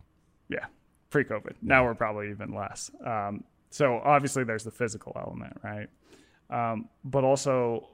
Yeah, 0.49 0.67
pre 1.11 1.25
COVID. 1.25 1.57
Now 1.61 1.85
we're 1.85 1.95
probably 1.95 2.31
even 2.31 2.55
less. 2.55 2.91
Um, 3.05 3.43
so 3.71 4.01
obviously 4.05 4.45
there's 4.45 4.63
the 4.65 4.71
physical 4.71 5.13
element, 5.17 5.61
right? 5.65 5.89
Um, 6.51 6.89
but 7.05 7.25
also, 7.25 7.89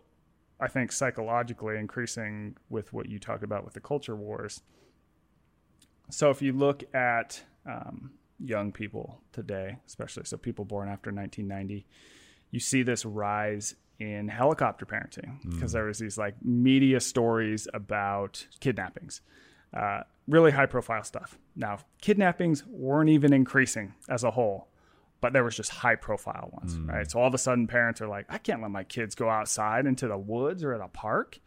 I 0.60 0.68
think 0.68 0.92
psychologically 0.92 1.76
increasing 1.76 2.56
with 2.70 2.92
what 2.92 3.08
you 3.08 3.18
talked 3.18 3.42
about 3.42 3.64
with 3.64 3.74
the 3.74 3.80
culture 3.80 4.16
wars. 4.16 4.62
So 6.10 6.30
if 6.30 6.40
you 6.40 6.52
look 6.52 6.82
at 6.94 7.42
um, 7.66 8.12
young 8.38 8.72
people 8.72 9.20
today, 9.32 9.78
especially 9.86 10.24
so 10.24 10.36
people 10.36 10.64
born 10.64 10.88
after 10.88 11.10
1990, 11.10 11.86
you 12.50 12.60
see 12.60 12.82
this 12.82 13.04
rise 13.04 13.74
in 13.98 14.28
helicopter 14.28 14.86
parenting 14.86 15.38
because 15.50 15.72
there 15.72 15.84
was 15.84 15.98
these 15.98 16.18
like 16.18 16.34
media 16.44 17.00
stories 17.00 17.66
about 17.72 18.46
kidnappings. 18.60 19.20
Uh, 19.74 20.00
really 20.28 20.52
high 20.52 20.66
profile 20.66 21.02
stuff. 21.02 21.38
Now, 21.54 21.78
kidnappings 22.00 22.64
weren't 22.66 23.10
even 23.10 23.32
increasing 23.32 23.94
as 24.08 24.24
a 24.24 24.30
whole, 24.30 24.68
but 25.20 25.32
there 25.32 25.44
was 25.44 25.56
just 25.56 25.70
high 25.70 25.96
profile 25.96 26.50
ones, 26.52 26.78
right? 26.78 27.06
Mm. 27.06 27.10
So 27.10 27.20
all 27.20 27.26
of 27.26 27.34
a 27.34 27.38
sudden, 27.38 27.66
parents 27.66 28.00
are 28.00 28.08
like, 28.08 28.26
I 28.28 28.38
can't 28.38 28.62
let 28.62 28.70
my 28.70 28.84
kids 28.84 29.14
go 29.14 29.28
outside 29.28 29.86
into 29.86 30.08
the 30.08 30.18
woods 30.18 30.62
or 30.62 30.74
at 30.74 30.80
a 30.80 30.88
park. 30.88 31.38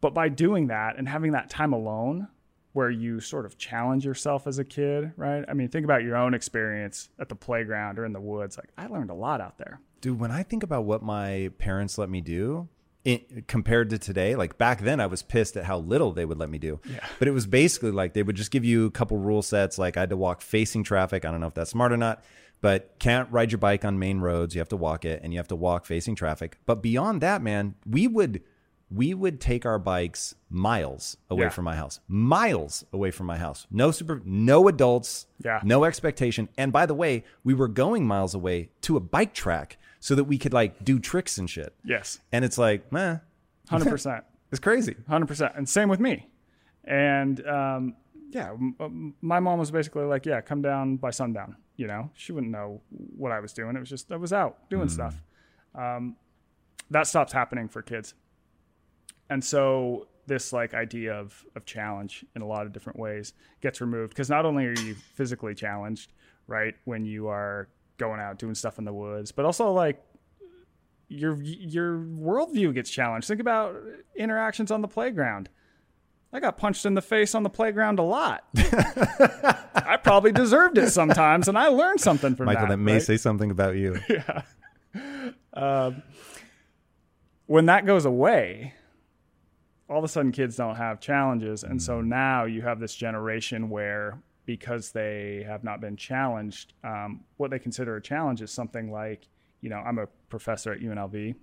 But 0.00 0.14
by 0.14 0.28
doing 0.28 0.68
that 0.68 0.96
and 0.98 1.08
having 1.08 1.32
that 1.32 1.50
time 1.50 1.72
alone, 1.72 2.28
where 2.72 2.90
you 2.90 3.20
sort 3.20 3.46
of 3.46 3.56
challenge 3.56 4.04
yourself 4.04 4.46
as 4.46 4.58
a 4.58 4.64
kid, 4.64 5.12
right? 5.16 5.44
I 5.48 5.54
mean, 5.54 5.68
think 5.68 5.84
about 5.84 6.02
your 6.02 6.16
own 6.16 6.34
experience 6.34 7.08
at 7.20 7.28
the 7.28 7.36
playground 7.36 7.98
or 7.98 8.04
in 8.04 8.12
the 8.12 8.20
woods. 8.20 8.58
Like, 8.58 8.68
I 8.76 8.88
learned 8.88 9.10
a 9.10 9.14
lot 9.14 9.40
out 9.40 9.58
there. 9.58 9.80
Dude, 10.00 10.18
when 10.18 10.32
I 10.32 10.42
think 10.42 10.62
about 10.62 10.84
what 10.84 11.02
my 11.02 11.50
parents 11.58 11.98
let 11.98 12.10
me 12.10 12.20
do 12.20 12.68
it, 13.04 13.46
compared 13.46 13.90
to 13.90 13.98
today, 13.98 14.34
like 14.34 14.58
back 14.58 14.80
then 14.80 14.98
I 14.98 15.06
was 15.06 15.22
pissed 15.22 15.56
at 15.56 15.64
how 15.64 15.78
little 15.78 16.12
they 16.12 16.24
would 16.24 16.38
let 16.38 16.50
me 16.50 16.58
do. 16.58 16.80
Yeah. 16.90 17.06
But 17.18 17.28
it 17.28 17.30
was 17.30 17.46
basically 17.46 17.90
like 17.90 18.14
they 18.14 18.22
would 18.22 18.36
just 18.36 18.50
give 18.50 18.64
you 18.64 18.86
a 18.86 18.90
couple 18.90 19.18
rule 19.18 19.42
sets. 19.42 19.78
Like 19.78 19.96
I 19.96 20.00
had 20.00 20.10
to 20.10 20.16
walk 20.16 20.40
facing 20.40 20.84
traffic. 20.84 21.24
I 21.24 21.30
don't 21.30 21.40
know 21.40 21.46
if 21.46 21.54
that's 21.54 21.70
smart 21.70 21.92
or 21.92 21.96
not, 21.96 22.24
but 22.60 22.94
can't 22.98 23.30
ride 23.30 23.52
your 23.52 23.58
bike 23.58 23.84
on 23.84 23.98
main 23.98 24.20
roads. 24.20 24.54
You 24.54 24.60
have 24.60 24.68
to 24.70 24.76
walk 24.76 25.04
it 25.04 25.20
and 25.22 25.32
you 25.32 25.38
have 25.38 25.48
to 25.48 25.56
walk 25.56 25.84
facing 25.86 26.14
traffic. 26.14 26.58
But 26.66 26.82
beyond 26.82 27.20
that, 27.20 27.42
man, 27.42 27.74
we 27.88 28.06
would 28.08 28.42
we 28.90 29.12
would 29.14 29.40
take 29.40 29.66
our 29.66 29.78
bikes 29.78 30.34
miles 30.50 31.16
away 31.28 31.44
Yeah. 31.44 31.48
from 31.50 31.64
my 31.64 31.74
house. 31.74 32.00
Miles 32.06 32.84
away 32.92 33.10
from 33.10 33.26
my 33.26 33.38
house. 33.38 33.66
No 33.70 33.90
super 33.90 34.20
no 34.24 34.68
adults. 34.68 35.26
Yeah. 35.44 35.60
No 35.64 35.84
expectation. 35.84 36.48
And 36.56 36.72
by 36.72 36.86
the 36.86 36.94
way, 36.94 37.24
we 37.42 37.54
were 37.54 37.66
going 37.68 38.06
miles 38.06 38.34
away 38.34 38.70
to 38.82 38.96
a 38.96 39.00
bike 39.00 39.34
track 39.34 39.78
so 40.00 40.14
that 40.14 40.24
we 40.24 40.38
could 40.38 40.52
like 40.52 40.84
do 40.84 40.98
tricks 41.00 41.38
and 41.38 41.48
shit. 41.50 41.74
Yes, 41.84 42.20
And 42.30 42.44
it's 42.44 42.58
like, 42.58 42.92
man, 42.92 43.20
100%. 43.70 44.22
it's 44.50 44.60
crazy. 44.60 44.94
hundred 45.08 45.26
percent, 45.26 45.52
and 45.56 45.66
same 45.68 45.88
with 45.88 45.98
me. 46.00 46.28
And 46.84 47.44
um, 47.48 47.96
yeah, 48.30 48.54
my 49.22 49.40
mom 49.40 49.58
was 49.58 49.70
basically 49.70 50.04
like, 50.04 50.26
"Yeah, 50.26 50.40
come 50.42 50.60
down 50.60 50.96
by 50.98 51.10
sundown." 51.10 51.56
You 51.76 51.86
know, 51.86 52.10
she 52.14 52.32
wouldn't 52.32 52.52
know 52.52 52.80
what 52.90 53.32
I 53.32 53.40
was 53.40 53.52
doing. 53.52 53.76
It 53.76 53.80
was 53.80 53.88
just 53.88 54.12
I 54.12 54.16
was 54.16 54.32
out 54.32 54.68
doing 54.70 54.88
stuff. 54.88 55.20
Um, 55.74 56.16
that 56.90 57.06
stops 57.06 57.32
happening 57.32 57.68
for 57.68 57.82
kids, 57.82 58.14
and 59.28 59.42
so 59.42 60.06
this 60.26 60.52
like 60.52 60.74
idea 60.74 61.14
of 61.14 61.44
of 61.56 61.64
challenge 61.64 62.24
in 62.36 62.42
a 62.42 62.46
lot 62.46 62.66
of 62.66 62.72
different 62.72 62.98
ways 62.98 63.34
gets 63.60 63.80
removed 63.80 64.10
because 64.10 64.30
not 64.30 64.46
only 64.46 64.66
are 64.66 64.78
you 64.80 64.94
physically 64.94 65.54
challenged, 65.54 66.12
right, 66.46 66.74
when 66.84 67.04
you 67.04 67.28
are 67.28 67.68
going 67.98 68.20
out 68.20 68.38
doing 68.38 68.54
stuff 68.54 68.78
in 68.78 68.84
the 68.84 68.92
woods, 68.92 69.32
but 69.32 69.44
also 69.44 69.70
like 69.70 70.02
your 71.08 71.40
your 71.42 71.98
worldview 71.98 72.74
gets 72.74 72.90
challenged. 72.90 73.28
Think 73.28 73.40
about 73.40 73.76
interactions 74.16 74.70
on 74.70 74.80
the 74.80 74.88
playground. 74.88 75.48
I 76.34 76.40
got 76.40 76.56
punched 76.58 76.84
in 76.84 76.94
the 76.94 77.00
face 77.00 77.34
on 77.36 77.44
the 77.44 77.48
playground 77.48 78.00
a 78.00 78.02
lot. 78.02 78.44
I 78.56 79.96
probably 80.02 80.32
deserved 80.32 80.76
it 80.78 80.90
sometimes, 80.90 81.46
and 81.46 81.56
I 81.56 81.68
learned 81.68 82.00
something 82.00 82.34
from 82.34 82.46
Michael, 82.46 82.62
that. 82.62 82.70
that 82.70 82.76
may 82.78 82.94
right? 82.94 83.02
say 83.02 83.16
something 83.16 83.50
about 83.50 83.76
you. 83.76 83.98
Yeah. 85.54 85.92
when 87.46 87.66
that 87.66 87.86
goes 87.86 88.04
away, 88.04 88.74
all 89.88 89.98
of 89.98 90.04
a 90.04 90.08
sudden 90.08 90.32
kids 90.32 90.56
don't 90.56 90.76
have 90.76 90.98
challenges. 91.00 91.62
And 91.62 91.78
Mm. 91.78 91.82
so 91.82 92.00
now 92.00 92.44
you 92.44 92.62
have 92.62 92.80
this 92.80 92.94
generation 92.94 93.70
where, 93.70 94.18
because 94.46 94.90
they 94.92 95.44
have 95.46 95.62
not 95.62 95.80
been 95.80 95.96
challenged, 95.96 96.72
um, 96.82 97.20
what 97.36 97.50
they 97.50 97.58
consider 97.58 97.96
a 97.96 98.02
challenge 98.02 98.42
is 98.42 98.50
something 98.50 98.90
like, 98.90 99.28
you 99.60 99.70
know, 99.70 99.76
I'm 99.76 99.98
a 99.98 100.06
professor 100.28 100.72
at 100.72 100.80
UNLV. 100.80 101.34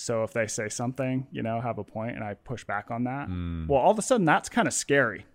So 0.00 0.22
if 0.24 0.32
they 0.32 0.46
say 0.46 0.68
something, 0.70 1.26
you 1.30 1.42
know, 1.42 1.60
have 1.60 1.76
a 1.78 1.84
point 1.84 2.16
and 2.16 2.24
I 2.24 2.32
push 2.34 2.64
back 2.64 2.90
on 2.90 3.04
that, 3.04 3.28
Mm. 3.28 3.68
well, 3.68 3.80
all 3.80 3.90
of 3.90 3.98
a 3.98 4.02
sudden 4.02 4.24
that's 4.24 4.48
kind 4.48 4.66
of 4.66 4.72
scary 4.72 5.26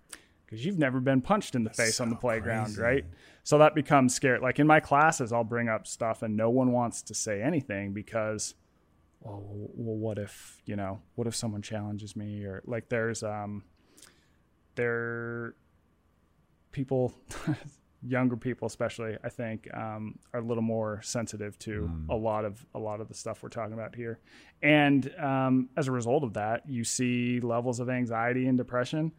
because 0.46 0.66
you've 0.66 0.80
never 0.80 1.00
been 1.00 1.22
punched 1.22 1.54
in 1.54 1.64
the 1.64 1.70
face 1.70 2.00
on 2.00 2.10
the 2.10 2.16
playground, 2.16 2.78
right? 2.78 3.06
So 3.44 3.60
that 3.60 3.76
becomes 3.76 4.16
scary. 4.16 4.40
Like 4.40 4.58
in 4.60 4.66
my 4.66 4.80
classes, 4.80 5.32
I'll 5.32 5.44
bring 5.44 5.70
up 5.70 5.86
stuff 5.86 6.24
and 6.24 6.36
no 6.36 6.50
one 6.50 6.72
wants 6.72 7.04
to 7.04 7.14
say 7.14 7.42
anything 7.44 7.94
because 7.94 8.56
well, 9.22 9.44
well, 9.46 9.98
what 9.98 10.18
if 10.18 10.62
you 10.66 10.76
know? 10.76 11.02
What 11.16 11.28
if 11.28 11.36
someone 11.36 11.62
challenges 11.62 12.16
me 12.16 12.44
or 12.46 12.62
like 12.66 12.90
there's 12.90 13.22
um, 13.24 13.64
there 14.76 15.54
people, 16.72 17.14
younger 18.06 18.38
people 18.38 18.68
especially, 18.68 19.18
I 19.24 19.30
think, 19.30 19.68
um, 19.74 20.20
are 20.34 20.40
a 20.40 20.44
little 20.44 20.64
more 20.64 21.02
sensitive 21.04 21.58
to 21.60 21.90
a 22.10 22.16
lot 22.16 22.46
of 22.46 22.66
a 22.74 22.80
lot 22.80 23.02
of 23.02 23.08
the 23.08 23.14
stuff 23.14 23.44
we're 23.44 23.50
talking 23.50 23.74
about 23.74 23.96
here, 23.96 24.20
and 24.62 25.14
um, 25.20 25.70
as 25.76 25.88
a 25.88 25.92
result 25.92 26.24
of 26.24 26.34
that, 26.34 26.68
you 26.68 26.84
see 26.84 27.40
levels 27.40 27.80
of 27.80 27.90
anxiety 27.90 28.48
and 28.48 28.58
depression. 28.58 29.12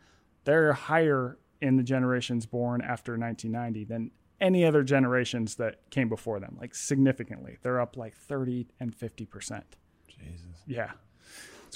They're 0.45 0.73
higher 0.73 1.39
in 1.61 1.77
the 1.77 1.83
generations 1.83 2.47
born 2.47 2.81
after 2.81 3.19
1990 3.19 3.85
than 3.85 4.11
any 4.41 4.65
other 4.65 4.83
generations 4.83 5.57
that 5.57 5.91
came 5.91 6.09
before 6.09 6.39
them, 6.41 6.57
like 6.61 6.75
significantly. 6.75 7.57
They're 7.63 7.81
up 7.81 7.97
like 7.97 8.17
30 8.17 8.69
and 8.79 8.95
50 8.95 9.27
percent. 9.27 9.77
Jesus. 10.09 10.63
Yeah. 10.67 10.93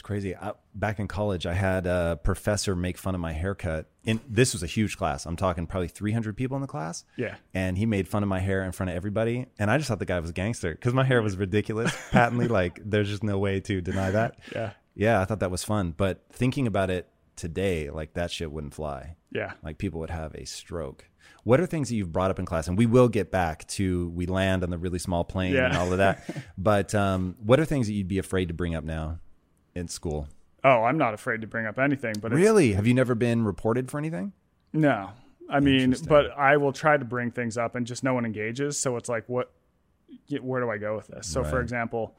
It's 0.01 0.07
crazy. 0.07 0.35
I, 0.35 0.53
back 0.75 0.99
in 0.99 1.09
college, 1.09 1.45
I 1.45 1.53
had 1.53 1.87
a 1.87 2.19
professor 2.25 2.75
make 2.75 2.97
fun 2.97 3.15
of 3.15 3.21
my 3.21 3.35
haircut. 3.35 3.85
And 4.07 4.19
this 4.27 4.55
was 4.55 4.63
a 4.63 4.67
huge 4.67 4.97
class. 4.97 5.27
I'm 5.27 5.37
talking 5.37 5.67
probably 5.67 5.89
300 5.89 6.39
people 6.39 6.57
in 6.57 6.63
the 6.63 6.67
class. 6.67 7.05
Yeah. 7.19 7.35
And 7.53 7.77
he 7.77 7.85
made 7.85 8.09
fun 8.09 8.23
of 8.23 8.29
my 8.31 8.39
hair 8.39 8.63
in 8.63 8.73
front 8.73 8.89
of 8.89 8.97
everybody. 8.97 9.45
And 9.59 9.71
I 9.71 9.77
just 9.77 9.89
thought 9.89 9.99
the 9.99 10.07
guy 10.07 10.19
was 10.19 10.31
a 10.31 10.33
gangster 10.33 10.73
because 10.73 10.95
my 10.95 11.05
hair 11.05 11.21
was 11.21 11.37
ridiculous, 11.37 11.95
patently. 12.13 12.49
Like, 12.49 12.81
there's 12.83 13.11
just 13.11 13.23
no 13.23 13.39
way 13.39 13.61
to 13.61 13.83
deny 13.83 14.11
that. 14.11 14.39
Yeah. 14.55 14.71
Yeah, 14.95 15.21
I 15.21 15.27
thought 15.27 15.41
that 15.41 15.51
was 15.51 15.65
fun. 15.65 15.93
But 15.95 16.25
thinking 16.33 16.67
about 16.67 16.89
it 16.89 17.07
today, 17.37 17.91
like, 17.91 18.15
that 18.15 18.31
shit 18.31 18.51
wouldn't 18.51 18.73
fly. 18.73 19.17
Yeah. 19.31 19.53
Like, 19.63 19.77
people 19.77 20.01
would 20.01 20.09
have 20.09 20.35
a 20.35 20.47
stroke. 20.47 21.11
What 21.45 21.61
are 21.61 21.67
things 21.67 21.91
that 21.91 21.97
you've 21.97 22.11
brought 22.11 22.31
up 22.31 22.39
in 22.39 22.47
class? 22.47 22.69
And 22.69 22.79
we 22.79 22.87
will 22.87 23.11
get 23.11 23.31
back 23.31 23.67
to 23.69 24.09
we 24.09 24.25
land 24.25 24.65
on 24.65 24.71
the 24.71 24.79
really 24.79 24.99
small 24.99 25.25
plane 25.25 25.55
and 25.57 25.77
all 25.77 25.93
of 25.93 25.99
that. 25.99 26.27
but 26.57 26.95
um, 26.95 27.37
what 27.45 27.61
are 27.61 27.67
things 27.67 27.87
that 27.87 27.93
you'd 27.93 28.09
be 28.09 28.19
afraid 28.19 28.49
to 28.49 28.55
bring 28.55 28.75
up 28.75 28.83
now 28.83 29.19
in 29.75 29.89
school? 29.89 30.29
Oh, 30.63 30.83
I'm 30.85 30.99
not 30.99 31.15
afraid 31.15 31.41
to 31.41 31.47
bring 31.47 31.67
up 31.67 31.79
anything, 31.79 32.15
but 32.21 32.33
it's, 32.33 32.39
Really? 32.41 32.73
Have 32.75 32.87
you 32.87 32.95
never 32.95 33.15
been 33.15 33.45
reported 33.45 33.91
for 33.91 33.99
anything? 33.99 34.33
no. 34.73 35.11
I 35.53 35.59
mean, 35.59 35.97
but 36.07 36.31
I 36.39 36.59
will 36.59 36.73
try 36.73 36.97
to 36.97 37.05
bring 37.05 37.33
things 37.33 37.59
up 37.59 37.75
and 37.75 37.85
just 37.85 38.05
no 38.05 38.15
one 38.15 38.25
engages. 38.25 38.79
So 38.79 38.97
it's 38.97 39.09
like, 39.09 39.29
what, 39.29 39.51
where 40.41 40.61
do 40.61 40.71
I 40.71 40.79
go 40.79 40.95
with 40.95 41.09
this? 41.09 41.27
So 41.27 41.43
for 41.43 41.61
example, 41.61 42.15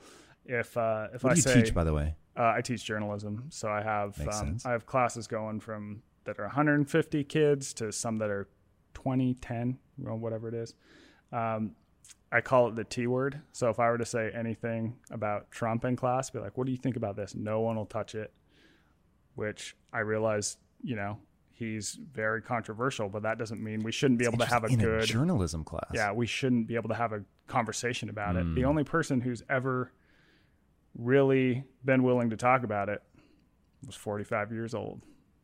if, 0.46 0.75
uh, 0.75 1.08
if 1.13 1.24
What 1.24 1.31
I 1.31 1.36
say, 1.36 1.62
teach, 1.62 1.74
by 1.74 1.86
the 1.86 1.93
way? 1.93 2.15
Uh, 2.36 2.51
I 2.58 2.60
teach 2.62 2.84
journalism, 2.84 3.46
so 3.50 3.70
I 3.70 3.81
have 3.81 4.20
um. 4.27 4.58
I 4.65 4.72
have 4.72 4.86
classes 4.86 5.27
going 5.27 5.62
from 5.62 6.01
that 6.25 6.39
are 6.39 6.43
150 6.43 7.24
kids 7.24 7.74
to 7.75 7.93
some 7.93 8.17
that 8.17 8.29
are 8.29 8.50
20, 8.96 9.36
10, 9.36 9.77
whatever 9.98 10.50
it 10.50 10.53
is. 10.53 10.74
Um, 11.31 11.72
I 12.31 12.41
call 12.41 12.69
it 12.69 12.75
the 12.75 12.83
T 12.83 13.07
word. 13.07 13.41
So 13.51 13.69
if 13.69 13.79
I 13.79 13.89
were 13.89 13.97
to 13.97 14.05
say 14.05 14.31
anything 14.33 14.95
about 15.11 15.51
Trump 15.51 15.83
in 15.83 15.95
class, 15.95 16.29
be 16.29 16.39
like, 16.39 16.57
"What 16.57 16.65
do 16.65 16.71
you 16.71 16.77
think 16.77 16.95
about 16.95 17.15
this?" 17.15 17.35
No 17.35 17.59
one 17.61 17.75
will 17.75 17.85
touch 17.85 18.15
it. 18.15 18.33
Which 19.35 19.75
I 19.91 20.00
realize, 20.00 20.57
you 20.81 20.95
know, 20.95 21.17
he's 21.53 21.97
very 22.13 22.41
controversial, 22.41 23.09
but 23.09 23.23
that 23.23 23.38
doesn't 23.38 23.61
mean 23.61 23.83
we 23.83 23.91
shouldn't 23.91 24.19
be 24.19 24.25
able 24.25 24.38
to 24.39 24.45
have 24.45 24.63
a 24.63 24.75
good 24.75 25.03
a 25.03 25.05
journalism 25.05 25.63
class. 25.63 25.91
yeah, 25.93 26.11
we 26.11 26.25
shouldn't 26.25 26.67
be 26.67 26.75
able 26.75 26.89
to 26.89 26.95
have 26.95 27.13
a 27.13 27.23
conversation 27.47 28.09
about 28.09 28.35
it. 28.35 28.43
Hmm. 28.43 28.55
The 28.55 28.65
only 28.65 28.83
person 28.83 29.21
who's 29.21 29.43
ever 29.50 29.91
really 30.97 31.63
been 31.85 32.03
willing 32.03 32.29
to 32.31 32.38
talk 32.38 32.63
about 32.63 32.89
it 32.89 33.01
was 33.85 33.95
45 33.95 34.51
years 34.51 34.73
old. 34.73 35.01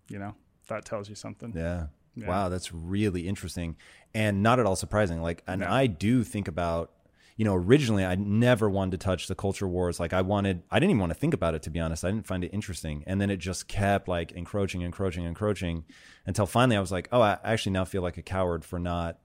You 0.09 0.19
know, 0.19 0.35
that 0.67 0.85
tells 0.85 1.09
you 1.09 1.15
something. 1.15 1.53
Yeah. 1.55 1.87
Yeah. 2.17 2.27
Wow, 2.27 2.49
that's 2.49 2.73
really 2.73 3.27
interesting 3.27 3.75
and 4.13 4.41
not 4.41 4.59
at 4.59 4.65
all 4.65 4.75
surprising. 4.75 5.21
Like, 5.21 5.43
and 5.47 5.61
No. 5.61 5.67
I 5.69 5.87
do 5.87 6.23
think 6.23 6.47
about, 6.47 6.91
you 7.35 7.45
know, 7.45 7.53
originally 7.53 8.03
I 8.03 8.15
never 8.15 8.69
wanted 8.69 8.99
to 8.99 9.05
touch 9.05 9.27
the 9.27 9.35
culture 9.35 9.67
wars. 9.67 9.99
Like, 9.99 10.13
I 10.13 10.21
wanted, 10.21 10.63
I 10.71 10.79
didn't 10.79 10.91
even 10.91 10.99
want 11.01 11.11
to 11.11 11.19
think 11.19 11.33
about 11.35 11.53
it, 11.53 11.61
to 11.63 11.69
be 11.69 11.79
honest. 11.79 12.03
I 12.03 12.09
didn't 12.09 12.25
find 12.25 12.43
it 12.43 12.49
interesting. 12.53 13.03
And 13.05 13.21
then 13.21 13.29
it 13.29 13.37
just 13.37 13.67
kept 13.67 14.07
like 14.07 14.31
encroaching, 14.31 14.81
encroaching, 14.81 15.25
encroaching 15.25 15.85
until 16.25 16.47
finally 16.47 16.75
I 16.75 16.79
was 16.79 16.91
like, 16.91 17.09
oh, 17.11 17.21
I 17.21 17.37
actually 17.43 17.73
now 17.73 17.85
feel 17.85 18.01
like 18.01 18.17
a 18.17 18.23
coward 18.23 18.65
for 18.65 18.79
not 18.79 19.19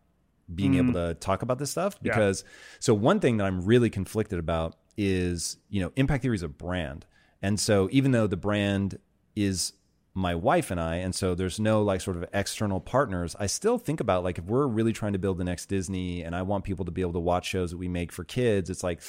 being 0.54 0.74
able 0.74 0.92
mm. 0.92 1.08
to 1.08 1.14
talk 1.14 1.42
about 1.42 1.58
this 1.58 1.70
stuff 1.70 1.96
Yeah. 2.02 2.12
because 2.12 2.44
so 2.78 2.94
one 2.94 3.20
thing 3.20 3.38
that 3.38 3.44
I'm 3.46 3.64
really 3.64 3.90
conflicted 3.90 4.38
about 4.38 4.76
is 4.96 5.56
you 5.70 5.80
know 5.80 5.92
impact 5.96 6.22
theory 6.22 6.34
is 6.34 6.42
a 6.42 6.48
brand 6.48 7.06
and 7.40 7.58
so 7.58 7.88
even 7.92 8.10
though 8.10 8.26
the 8.26 8.36
brand 8.36 8.98
is 9.34 9.72
my 10.14 10.34
wife 10.34 10.70
and 10.70 10.78
I 10.78 10.96
and 10.96 11.14
so 11.14 11.34
there's 11.34 11.58
no 11.58 11.82
like 11.82 12.00
sort 12.00 12.16
of 12.16 12.24
external 12.34 12.80
partners. 12.80 13.34
I 13.38 13.46
still 13.46 13.78
think 13.78 14.00
about 14.00 14.24
like 14.24 14.38
if 14.38 14.44
we're 14.44 14.66
really 14.66 14.92
trying 14.92 15.14
to 15.14 15.18
build 15.18 15.38
the 15.38 15.44
next 15.44 15.66
Disney 15.66 16.22
and 16.22 16.36
I 16.36 16.42
want 16.42 16.64
people 16.64 16.84
to 16.84 16.90
be 16.90 17.00
able 17.00 17.14
to 17.14 17.20
watch 17.20 17.46
shows 17.46 17.70
that 17.70 17.78
we 17.78 17.88
make 17.88 18.12
for 18.12 18.24
kids 18.24 18.68
it's 18.68 18.82
like 18.82 19.00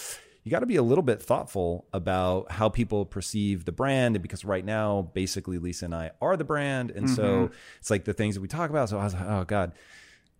you 0.43 0.51
got 0.51 0.59
to 0.59 0.65
be 0.65 0.75
a 0.75 0.83
little 0.83 1.03
bit 1.03 1.21
thoughtful 1.21 1.87
about 1.93 2.51
how 2.51 2.67
people 2.67 3.05
perceive 3.05 3.65
the 3.65 3.71
brand 3.71 4.15
and 4.15 4.23
because 4.23 4.45
right 4.45 4.63
now 4.63 5.09
basically 5.13 5.57
Lisa 5.57 5.85
and 5.85 5.95
I 5.95 6.11
are 6.21 6.37
the 6.37 6.43
brand 6.43 6.91
and 6.91 7.09
so 7.09 7.23
mm-hmm. 7.23 7.53
it's 7.79 7.89
like 7.89 8.05
the 8.05 8.13
things 8.13 8.35
that 8.35 8.41
we 8.41 8.47
talk 8.47 8.69
about 8.69 8.89
so 8.89 8.97
I 8.97 9.03
was 9.03 9.13
like 9.13 9.25
oh 9.25 9.43
god. 9.45 9.73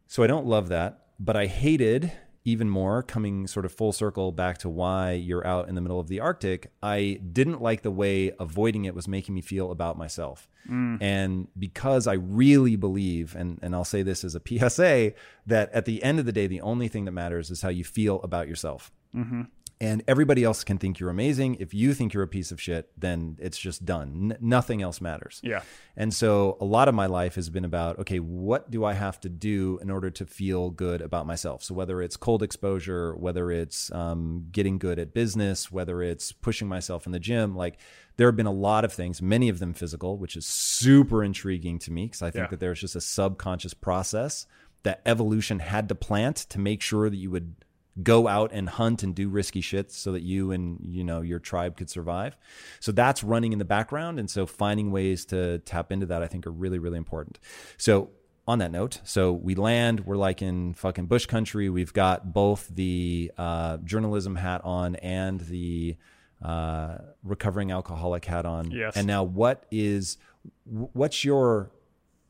So 0.08 0.22
I 0.22 0.28
don't 0.28 0.46
love 0.46 0.70
that, 0.70 1.08
but 1.20 1.36
I 1.36 1.48
hated 1.48 2.12
even 2.46 2.70
more, 2.70 3.02
coming 3.02 3.48
sort 3.48 3.66
of 3.66 3.72
full 3.72 3.94
circle 3.94 4.32
back 4.32 4.58
to 4.60 4.70
why 4.70 5.14
you're 5.14 5.46
out 5.48 5.70
in 5.70 5.76
the 5.76 5.82
middle 5.82 6.00
of 6.00 6.10
the 6.10 6.20
Arctic, 6.20 6.72
I 6.82 7.22
didn't 7.32 7.62
like 7.62 7.84
the 7.84 7.92
way 7.92 8.34
avoiding 8.40 8.84
it 8.86 8.94
was 8.94 9.08
making 9.08 9.34
me 9.36 9.42
feel 9.42 9.72
about 9.72 9.98
myself. 9.98 10.50
Mm. 10.70 11.02
And 11.02 11.48
because 11.58 12.06
I 12.06 12.14
really 12.14 12.76
believe, 12.76 13.36
and, 13.36 13.60
and 13.62 13.74
I'll 13.74 13.86
say 13.86 14.04
this 14.04 14.26
as 14.26 14.36
a 14.36 14.42
PSA, 14.46 15.14
that 15.48 15.72
at 15.72 15.86
the 15.86 16.04
end 16.04 16.20
of 16.20 16.26
the 16.26 16.34
day, 16.34 16.48
the 16.48 16.62
only 16.62 16.90
thing 16.90 17.06
that 17.06 17.12
matters 17.12 17.50
is 17.50 17.62
how 17.62 17.70
you 17.70 17.86
feel 17.86 18.22
about 18.24 18.48
yourself. 18.48 18.92
Mm-hmm. 19.16 19.44
And 19.82 20.02
everybody 20.08 20.46
else 20.46 20.64
can 20.64 20.78
think 20.78 21.00
you're 21.00 21.10
amazing. 21.10 21.56
If 21.60 21.74
you 21.74 21.94
think 21.94 22.14
you're 22.14 22.24
a 22.24 22.28
piece 22.28 22.52
of 22.52 22.62
shit, 22.62 22.90
then 22.98 23.38
it's 23.42 23.58
just 23.58 23.84
done. 23.84 24.32
N- 24.32 24.38
nothing 24.40 24.82
else 24.82 25.02
matters. 25.02 25.42
Yeah. 25.44 25.62
And 25.98 26.14
so 26.14 26.58
a 26.62 26.66
lot 26.66 26.88
of 26.88 26.96
my 26.96 27.08
life 27.08 27.36
has 27.36 27.50
been 27.50 27.66
about 27.66 28.00
okay, 28.00 28.20
what 28.20 28.72
do 28.72 28.86
I 28.86 28.94
have 28.94 29.20
to 29.22 29.30
do 29.30 29.80
in 29.82 29.90
order 29.92 30.10
to 30.12 30.26
feel 30.26 30.70
good 30.70 31.02
about 31.02 31.28
myself? 31.28 31.64
So 31.64 31.74
whether 31.74 32.02
it's 32.02 32.16
cold 32.16 32.44
exposure, 32.44 33.16
whether 33.16 33.52
it's 33.52 33.92
um, 33.92 34.46
getting 34.52 34.78
good 34.78 35.00
at 35.00 35.14
business, 35.14 35.70
whether 35.72 36.02
it's 36.02 36.32
pushing 36.32 36.68
myself 36.70 37.06
in 37.06 37.12
the 37.12 37.20
gym, 37.20 37.54
like 37.56 37.78
there 38.16 38.28
have 38.28 38.38
been 38.38 38.46
a 38.46 38.52
lot 38.54 38.86
of 38.86 38.94
things, 38.94 39.22
many 39.22 39.50
of 39.50 39.60
them 39.60 39.74
physical, 39.74 40.18
which 40.18 40.38
is 40.38 40.46
super 40.46 41.24
intriguing 41.24 41.78
to 41.80 41.92
me 41.92 42.06
because 42.06 42.22
I 42.22 42.32
think 42.32 42.46
Yeah. 42.46 42.50
that 42.52 42.60
there's 42.62 42.80
just 42.80 42.96
a 42.96 43.02
subconscious 43.02 43.74
process 43.74 44.46
that 44.84 45.02
evolution 45.06 45.60
had 45.60 45.90
to 45.90 45.96
plant 45.96 46.36
to 46.38 46.60
make 46.60 46.82
sure 46.82 47.10
that 47.10 47.16
you 47.18 47.32
would 47.32 47.56
go 48.02 48.28
out 48.28 48.52
and 48.54 48.68
hunt 48.70 49.04
and 49.04 49.14
do 49.14 49.30
risky 49.30 49.62
shit 49.62 49.92
so 49.92 50.14
that 50.14 50.24
you 50.24 50.52
and 50.52 50.80
you 50.82 51.04
know 51.04 51.22
your 51.22 51.40
tribe 51.40 51.78
could 51.78 51.90
survive. 51.90 52.38
So 52.80 52.92
that's 52.92 53.24
running 53.24 53.54
in 53.54 53.60
the 53.60 53.66
background. 53.66 54.20
And 54.20 54.30
so 54.30 54.46
finding 54.46 54.92
ways 54.92 55.26
to 55.26 55.60
tap 55.60 55.92
into 55.92 56.08
that 56.08 56.24
i 56.24 56.28
think 56.28 56.48
are 56.48 56.52
really 56.52 56.80
really 56.80 56.98
important. 56.98 57.40
So 57.78 58.10
on 58.46 58.60
that 58.60 58.72
note 58.72 59.00
so 59.06 59.32
we 59.32 59.56
land 59.56 60.02
we're 60.02 60.18
like 60.18 60.42
in 60.42 60.74
fucking 60.74 61.06
bush 61.06 61.26
country. 61.28 61.70
We've 61.70 61.94
got 61.94 62.34
both 62.34 62.68
the 62.68 63.32
uh, 63.38 63.78
journalism 63.78 64.36
hat 64.36 64.62
on 64.64 64.96
and 64.98 65.40
the 65.42 65.98
uh, 66.42 66.98
recovering 67.24 67.72
alcoholic 67.72 68.26
hat 68.26 68.46
on. 68.46 68.72
Yes. 68.72 68.98
and 68.98 69.08
now 69.08 69.24
what 69.24 69.66
is 69.72 70.18
what's 70.66 71.24
your 71.24 71.72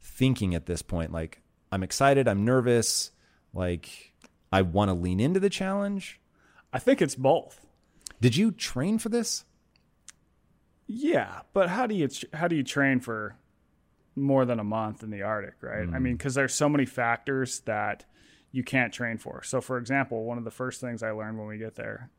thinking 0.02 0.56
at 0.56 0.66
this 0.66 0.82
point? 0.82 1.12
Like 1.12 1.40
i'm 1.74 1.82
excited 1.82 2.28
i'm 2.28 2.46
nervous 2.46 3.10
like 3.52 4.13
i 4.54 4.62
want 4.62 4.90
to 4.90 4.94
lean 4.94 5.20
into 5.20 5.40
the 5.40 5.50
challenge 5.50 6.20
I 6.76 6.80
think 6.80 7.04
it's 7.04 7.16
both. 7.16 7.64
did 8.20 8.36
you 8.36 8.52
train 8.52 8.98
for 8.98 9.10
this 9.10 9.46
Yeah, 10.88 11.42
but 11.54 11.70
how 11.70 11.88
do 11.88 11.96
you 11.96 12.10
how 12.34 12.48
do 12.48 12.56
you 12.56 12.64
train 12.64 13.00
for 13.00 13.36
more 14.16 14.46
than 14.46 14.60
a 14.60 14.64
month 14.64 15.04
in 15.04 15.10
the 15.10 15.24
Arctic, 15.24 15.56
right? 15.62 15.82
I 15.82 15.98
hmm. 15.98 16.04
mean, 16.04 16.18
because 16.18 16.36
there's 16.36 16.54
so 16.54 16.70
many 16.70 16.86
factors 16.86 17.62
that 17.62 18.06
you 18.52 18.64
can't 18.64 18.94
train 18.94 19.18
for. 19.18 19.42
So, 19.44 19.62
for 19.62 19.78
example, 19.78 20.24
one 20.24 20.38
of 20.38 20.44
the 20.44 20.52
first 20.52 20.80
things 20.82 21.02
I 21.02 21.12
learned 21.12 21.38
when 21.38 21.48
we 21.48 21.58
get 21.58 21.76
there 21.76 22.10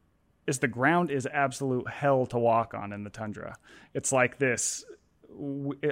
is 0.47 0.59
the 0.59 0.69
ground 0.69 1.11
is 1.11 1.27
absolute 1.33 1.89
hell 1.89 2.27
to 2.27 2.39
walk 2.39 2.75
on 2.75 2.93
in 2.93 3.05
the 3.05 3.11
tundra. 3.11 3.57
It's 3.95 4.13
like 4.13 4.39
this. 4.39 4.85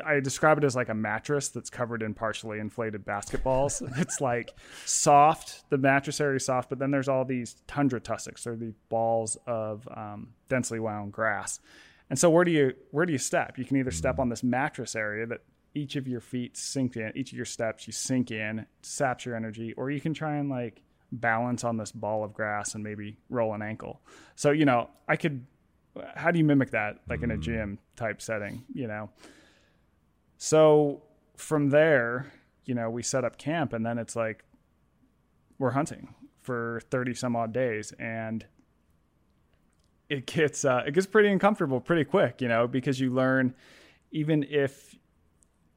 I 0.04 0.20
describe 0.20 0.58
it 0.58 0.64
as 0.64 0.76
like 0.76 0.88
a 0.88 0.94
mattress 0.94 1.48
that's 1.48 1.70
covered 1.70 2.02
in 2.02 2.14
partially 2.14 2.58
inflated 2.58 3.04
basketballs. 3.04 3.82
it's 4.00 4.20
like 4.20 4.50
soft. 4.84 5.68
The 5.70 5.78
mattress 5.78 6.20
area 6.20 6.36
is 6.36 6.46
soft, 6.46 6.68
but 6.68 6.78
then 6.78 6.90
there's 6.90 7.08
all 7.08 7.24
these 7.24 7.56
tundra 7.66 8.00
tussocks. 8.00 8.44
They're 8.44 8.56
the 8.56 8.74
balls 8.88 9.36
of 9.46 9.88
um, 9.94 10.28
densely 10.48 10.80
wound 10.80 11.12
grass. 11.12 11.60
And 12.10 12.18
so 12.18 12.30
where 12.30 12.44
do 12.44 12.50
you 12.50 12.74
where 12.90 13.06
do 13.06 13.12
you 13.12 13.18
step? 13.18 13.58
You 13.58 13.64
can 13.64 13.78
either 13.78 13.90
step 13.90 14.18
on 14.18 14.28
this 14.28 14.42
mattress 14.42 14.94
area 14.94 15.26
that 15.26 15.40
each 15.74 15.96
of 15.96 16.06
your 16.06 16.20
feet 16.20 16.56
sink 16.56 16.96
in, 16.96 17.12
each 17.14 17.32
of 17.32 17.36
your 17.36 17.46
steps 17.46 17.86
you 17.86 17.92
sink 17.92 18.30
in, 18.30 18.66
saps 18.82 19.24
your 19.24 19.34
energy, 19.34 19.72
or 19.74 19.90
you 19.90 20.00
can 20.00 20.12
try 20.12 20.36
and 20.36 20.50
like 20.50 20.82
balance 21.10 21.64
on 21.64 21.76
this 21.76 21.92
ball 21.92 22.24
of 22.24 22.32
grass 22.32 22.74
and 22.74 22.82
maybe 22.82 23.18
roll 23.28 23.54
an 23.54 23.62
ankle. 23.62 24.00
So, 24.34 24.50
you 24.50 24.64
know, 24.64 24.90
I 25.08 25.16
could 25.16 25.46
how 26.14 26.30
do 26.30 26.38
you 26.38 26.44
mimic 26.44 26.70
that 26.70 27.00
like 27.08 27.22
in 27.22 27.30
a 27.30 27.36
gym 27.36 27.78
type 27.96 28.22
setting, 28.22 28.64
you 28.72 28.86
know? 28.86 29.10
So 30.38 31.02
from 31.36 31.70
there, 31.70 32.32
you 32.64 32.74
know, 32.74 32.90
we 32.90 33.02
set 33.02 33.24
up 33.24 33.38
camp 33.38 33.72
and 33.72 33.84
then 33.84 33.98
it's 33.98 34.16
like 34.16 34.44
we're 35.58 35.70
hunting 35.70 36.14
for 36.40 36.80
30 36.90 37.14
some 37.14 37.36
odd 37.36 37.52
days 37.52 37.92
and 37.98 38.44
it 40.08 40.26
gets 40.26 40.64
uh, 40.64 40.82
it 40.86 40.92
gets 40.92 41.06
pretty 41.06 41.28
uncomfortable 41.30 41.80
pretty 41.80 42.04
quick, 42.04 42.40
you 42.40 42.48
know, 42.48 42.66
because 42.66 43.00
you 43.00 43.10
learn 43.12 43.54
even 44.10 44.44
if 44.48 44.94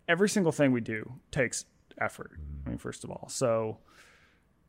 every 0.08 0.30
single 0.30 0.52
thing 0.52 0.72
we 0.72 0.82
do 0.82 1.12
takes 1.32 1.66
effort. 2.00 2.32
I 2.66 2.70
mean, 2.70 2.78
first 2.78 3.04
of 3.04 3.12
all, 3.12 3.28
so 3.30 3.78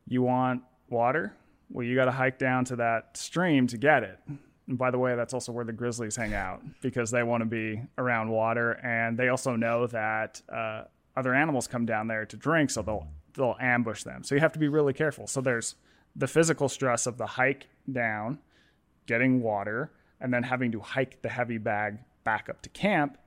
you 0.07 0.21
want 0.21 0.61
water, 0.89 1.35
well, 1.69 1.85
you 1.85 1.95
got 1.95 2.05
to 2.05 2.11
hike 2.11 2.39
down 2.39 2.65
to 2.65 2.77
that 2.77 3.17
stream 3.17 3.67
to 3.67 3.77
get 3.77 4.03
it. 4.03 4.19
And 4.67 4.77
by 4.77 4.91
the 4.91 4.99
way, 4.99 5.15
that's 5.15 5.33
also 5.33 5.51
where 5.51 5.63
the 5.65 5.71
grizzlies 5.73 6.15
hang 6.15 6.33
out 6.33 6.61
because 6.81 7.09
they 7.09 7.23
want 7.23 7.41
to 7.41 7.45
be 7.45 7.81
around 7.97 8.29
water, 8.29 8.73
and 8.83 9.17
they 9.17 9.29
also 9.29 9.55
know 9.55 9.87
that 9.87 10.41
uh, 10.53 10.83
other 11.15 11.33
animals 11.33 11.67
come 11.67 11.85
down 11.85 12.07
there 12.07 12.25
to 12.25 12.37
drink, 12.37 12.69
so 12.69 12.81
they'll 12.81 13.07
they'll 13.35 13.55
ambush 13.61 14.03
them. 14.03 14.23
So 14.23 14.35
you 14.35 14.41
have 14.41 14.53
to 14.53 14.59
be 14.59 14.67
really 14.67 14.93
careful. 14.93 15.27
So 15.27 15.41
there's 15.41 15.75
the 16.15 16.27
physical 16.27 16.67
stress 16.67 17.05
of 17.05 17.17
the 17.17 17.27
hike 17.27 17.67
down, 17.91 18.39
getting 19.05 19.41
water, 19.41 19.91
and 20.19 20.33
then 20.33 20.43
having 20.43 20.71
to 20.71 20.79
hike 20.79 21.21
the 21.21 21.29
heavy 21.29 21.57
bag 21.59 21.99
back 22.23 22.49
up 22.49 22.61
to 22.63 22.69
camp, 22.69 23.17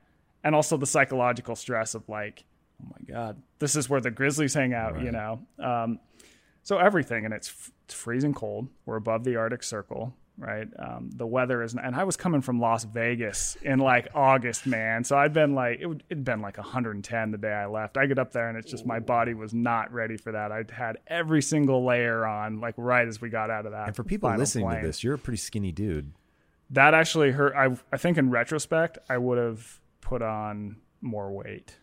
and 0.43 0.53
also 0.53 0.77
the 0.77 0.85
psychological 0.85 1.55
stress 1.55 1.95
of 1.95 2.07
like, 2.07 2.43
oh 2.83 2.87
my 2.91 3.13
god, 3.13 3.41
this 3.59 3.75
is 3.75 3.89
where 3.89 4.01
the 4.01 4.11
grizzlies 4.11 4.53
hang 4.53 4.73
out, 4.73 5.01
you 5.01 5.11
know. 5.11 5.39
Um, 5.57 5.99
so 6.63 6.77
everything, 6.77 7.25
and 7.25 7.33
it's, 7.33 7.47
f- 7.49 7.71
it's 7.85 7.93
freezing 7.95 8.33
cold. 8.35 8.67
We're 8.85 8.97
above 8.97 9.23
the 9.23 9.37
Arctic 9.37 9.63
Circle, 9.63 10.13
right? 10.37 10.67
Um, 10.79 11.09
the 11.15 11.27
weather 11.27 11.61
is, 11.61 11.75
and 11.75 11.95
I 11.95 12.03
was 12.03 12.17
coming 12.17 12.41
from 12.41 12.59
Las 12.59 12.83
Vegas 12.83 13.57
in 13.61 13.79
like 13.79 14.07
August, 14.15 14.65
man. 14.65 15.03
So 15.03 15.17
I'd 15.17 15.33
been 15.33 15.53
like, 15.53 15.79
it 15.79 15.85
would, 15.85 16.03
it'd 16.09 16.23
been 16.23 16.41
like 16.41 16.57
110 16.57 17.31
the 17.31 17.37
day 17.37 17.51
I 17.53 17.67
left. 17.67 17.97
I 17.97 18.05
get 18.07 18.17
up 18.19 18.31
there, 18.31 18.49
and 18.49 18.57
it's 18.57 18.69
just 18.69 18.85
my 18.85 18.99
body 18.99 19.33
was 19.33 19.53
not 19.53 19.93
ready 19.93 20.17
for 20.17 20.31
that. 20.31 20.51
I'd 20.51 20.71
had 20.71 20.97
every 21.07 21.41
single 21.41 21.85
layer 21.85 22.25
on, 22.25 22.59
like 22.59 22.75
right 22.77 23.07
as 23.07 23.21
we 23.21 23.29
got 23.29 23.49
out 23.49 23.65
of 23.65 23.71
that. 23.73 23.87
and 23.87 23.95
for 23.95 24.03
people 24.03 24.29
listening 24.35 24.65
plane 24.65 24.81
to 24.81 24.87
this 24.87 25.03
you're 25.03 25.15
a 25.15 25.19
pretty 25.19 25.37
skinny 25.37 25.71
dude 25.71 26.11
that 26.71 26.93
actually 26.93 27.31
hurt. 27.31 27.53
I 27.55 27.77
I 27.91 27.97
think 27.97 28.17
in 28.17 28.29
retrospect, 28.29 28.97
I 29.09 29.17
would 29.17 29.37
have 29.37 29.79
put 30.01 30.21
on 30.21 30.77
more 31.01 31.31
weight 31.31 31.77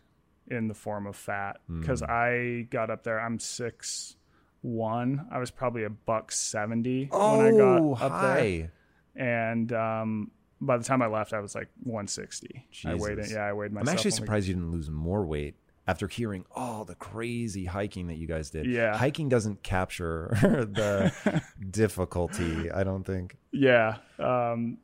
in 0.47 0.67
the 0.69 0.75
form 0.75 1.07
of 1.07 1.15
fat 1.15 1.61
because 1.69 2.03
I 2.03 2.67
got 2.71 2.89
up 2.91 3.03
there. 3.05 3.21
I'm 3.21 3.39
six 3.39 4.17
one. 4.63 5.27
I 5.31 5.39
was 5.39 5.51
probably 5.51 5.85
a 5.85 5.91
buck 5.91 6.33
seventy 6.33 7.07
when 7.07 7.41
I 7.41 7.51
Oh, 7.51 7.95
got 7.95 8.03
up 8.03 8.21
there, 8.21 8.73
and 9.17 9.73
um, 9.73 10.31
by 10.61 10.77
the 10.77 10.85
time 10.85 11.03
I 11.03 11.07
left, 11.07 11.33
I 11.33 11.41
was 11.41 11.55
like 11.55 11.69
160. 11.85 12.67
I 12.85 12.95
weighed 12.97 13.19
it. 13.19 13.31
Yeah, 13.31 13.45
I 13.47 13.53
weighed 13.53 13.73
myself. 13.73 13.89
i'm 13.89 13.95
actually 13.97 14.11
surprised 14.11 14.49
you 14.49 14.55
didn't 14.55 14.73
lose 14.73 14.91
more 14.91 15.25
weight 15.25 15.55
after 15.87 16.07
hearing 16.09 16.45
all 16.55 16.85
the 16.85 16.95
crazy 16.97 17.65
hiking 17.65 18.09
that 18.09 18.17
you 18.17 18.27
guys 18.27 18.51
did 18.51 18.67
Yeah. 18.67 18.97
hiking 18.97 19.29
doesn't 19.31 19.63
capture 19.63 20.29
the 20.43 21.43
difficulty 21.71 22.71
i 22.71 22.83
don't 22.85 23.05
think 23.05 23.37
Yeah. 23.53 23.99
Um, 24.19 24.79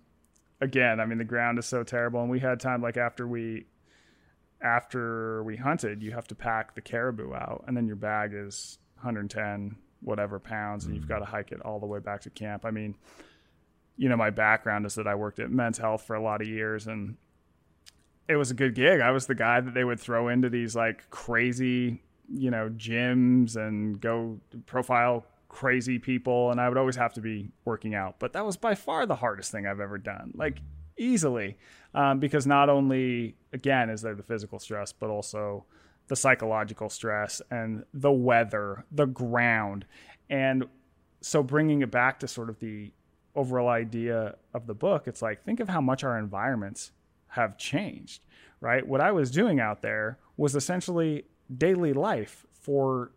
again, 0.61 1.01
I 1.01 1.05
mean, 1.07 1.19
the 1.19 1.25
ground 1.25 1.59
is 1.59 1.67
so 1.67 1.83
terrible, 1.83 2.21
and 2.23 2.31
we 2.31 2.39
had 2.41 2.61
time 2.61 2.81
like 2.81 2.97
after 2.97 3.27
we 3.27 3.67
after 4.63 5.43
we 5.45 5.57
hunted, 5.57 6.03
you 6.03 6.13
have 6.13 6.27
to 6.29 6.35
pack 6.35 6.75
the 6.75 6.81
caribou 6.81 7.35
out, 7.35 7.65
and 7.67 7.77
then 7.77 7.87
your 7.87 7.97
bag 7.97 8.31
is 8.33 8.79
110 8.96 9.76
whatever 10.00 10.38
pounds, 10.38 10.85
and 10.85 10.94
you've 10.94 11.09
got 11.09 11.20
to 11.20 11.24
hike 11.24 11.50
it 11.50 11.61
all 11.62 11.80
the 11.80 11.87
way 11.87 11.98
back 11.98 12.20
to 12.22 12.30
camp. 12.30 12.64
I 12.64 12.70
mean, 12.70 12.94
you 13.96 14.09
know, 14.09 14.16
my 14.16 14.30
background 14.30 14.87
is 14.87 14.94
that 14.96 15.07
I 15.07 15.14
worked 15.14 15.38
at 15.38 15.50
Men's 15.50 15.78
Health 15.78 16.02
for 16.02 16.14
a 16.14 16.22
lot 16.22 16.42
of 16.42 16.48
years, 16.48 16.87
and 16.87 17.16
it 18.28 18.37
was 18.37 18.50
a 18.50 18.54
good 18.54 18.74
gig. 18.74 19.00
I 19.00 19.11
was 19.11 19.26
the 19.26 19.35
guy 19.35 19.61
that 19.61 19.74
they 19.74 19.85
would 19.85 20.00
throw 20.00 20.28
into 20.28 20.48
these 20.48 20.74
like 20.74 21.09
crazy, 21.11 22.02
you 22.33 22.50
know, 22.50 22.70
gyms 22.70 23.57
and 23.57 24.00
go 24.00 24.40
profile 24.66 25.26
crazy 25.48 25.98
people. 25.98 26.50
And 26.50 26.61
I 26.61 26.68
would 26.68 26.78
always 26.78 26.96
have 26.96 27.12
to 27.14 27.20
be 27.20 27.50
working 27.64 27.94
out. 27.94 28.18
But 28.18 28.33
that 28.33 28.44
was 28.44 28.57
by 28.57 28.74
far 28.74 29.07
the 29.07 29.16
hardest 29.16 29.52
thing 29.52 29.66
I've 29.66 29.80
ever 29.80 29.98
done, 29.98 30.33
like 30.35 30.59
easily. 30.96 31.59
Um, 31.94 32.18
because 32.18 32.46
not 32.46 32.68
only, 32.68 33.37
again, 33.52 33.88
is 33.88 34.02
there 34.02 34.14
the 34.14 34.22
physical 34.22 34.59
stress, 34.59 34.92
but 34.92 35.11
also 35.11 35.64
the 36.09 36.17
psychological 36.17 36.88
stress 36.88 37.40
and 37.51 37.85
the 37.95 38.12
weather, 38.12 38.85
the 38.93 39.07
ground. 39.07 39.87
And 40.29 40.67
so 41.21 41.43
bringing 41.43 41.83
it 41.83 41.90
back 41.90 42.21
to 42.21 42.29
sort 42.29 42.51
of 42.51 42.59
the 42.59 42.93
overall 43.35 43.69
idea 43.69 44.37
of 44.53 44.67
the 44.67 44.75
book, 44.75 45.09
it's 45.09 45.23
like, 45.23 45.45
think 45.45 45.61
of 45.61 45.69
how 45.69 45.81
much 45.81 46.05
our 46.05 46.19
environments 46.19 46.93
have 47.29 47.59
changed, 47.59 48.25
right? 48.61 48.87
What 48.87 49.01
I 49.01 49.12
was 49.12 49.31
doing 49.31 49.61
out 49.61 49.83
there 49.83 50.19
was 50.37 50.55
essentially 50.55 51.25
daily 51.57 51.93
life 51.93 52.47
for 52.53 53.12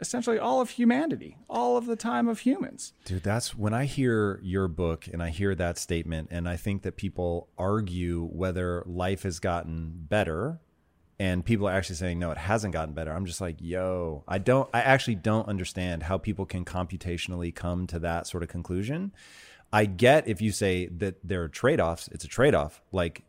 essentially 0.00 0.38
all 0.38 0.60
of 0.60 0.70
humanity, 0.70 1.36
all 1.48 1.76
of 1.76 1.86
the 1.86 1.96
time 1.96 2.28
of 2.28 2.40
humans. 2.40 2.92
Dude, 3.04 3.22
that's 3.22 3.56
when 3.56 3.72
I 3.72 3.84
hear 3.84 4.40
your 4.42 4.68
book 4.68 5.06
and 5.12 5.22
I 5.22 5.30
hear 5.30 5.54
that 5.54 5.78
statement, 5.78 6.28
and 6.30 6.48
I 6.48 6.56
think 6.56 6.82
that 6.82 6.96
people 6.96 7.48
argue 7.56 8.26
whether 8.26 8.82
life 8.86 9.22
has 9.22 9.38
gotten 9.38 9.92
better 10.08 10.60
and 11.18 11.44
people 11.44 11.68
are 11.68 11.72
actually 11.72 11.96
saying 11.96 12.18
no 12.18 12.30
it 12.30 12.38
hasn't 12.38 12.72
gotten 12.72 12.94
better. 12.94 13.12
I'm 13.12 13.26
just 13.26 13.40
like 13.40 13.56
yo 13.60 14.24
i 14.28 14.38
don't 14.38 14.68
i 14.74 14.80
actually 14.80 15.16
don't 15.16 15.48
understand 15.48 16.02
how 16.02 16.18
people 16.18 16.46
can 16.46 16.64
computationally 16.64 17.54
come 17.54 17.86
to 17.88 17.98
that 18.00 18.26
sort 18.26 18.42
of 18.42 18.48
conclusion. 18.48 19.12
I 19.72 19.86
get 19.86 20.28
if 20.28 20.40
you 20.40 20.52
say 20.52 20.86
that 20.86 21.16
there 21.24 21.42
are 21.42 21.48
trade-offs 21.48 22.08
it's 22.08 22.24
a 22.24 22.28
trade-off 22.28 22.82
like 22.92 23.22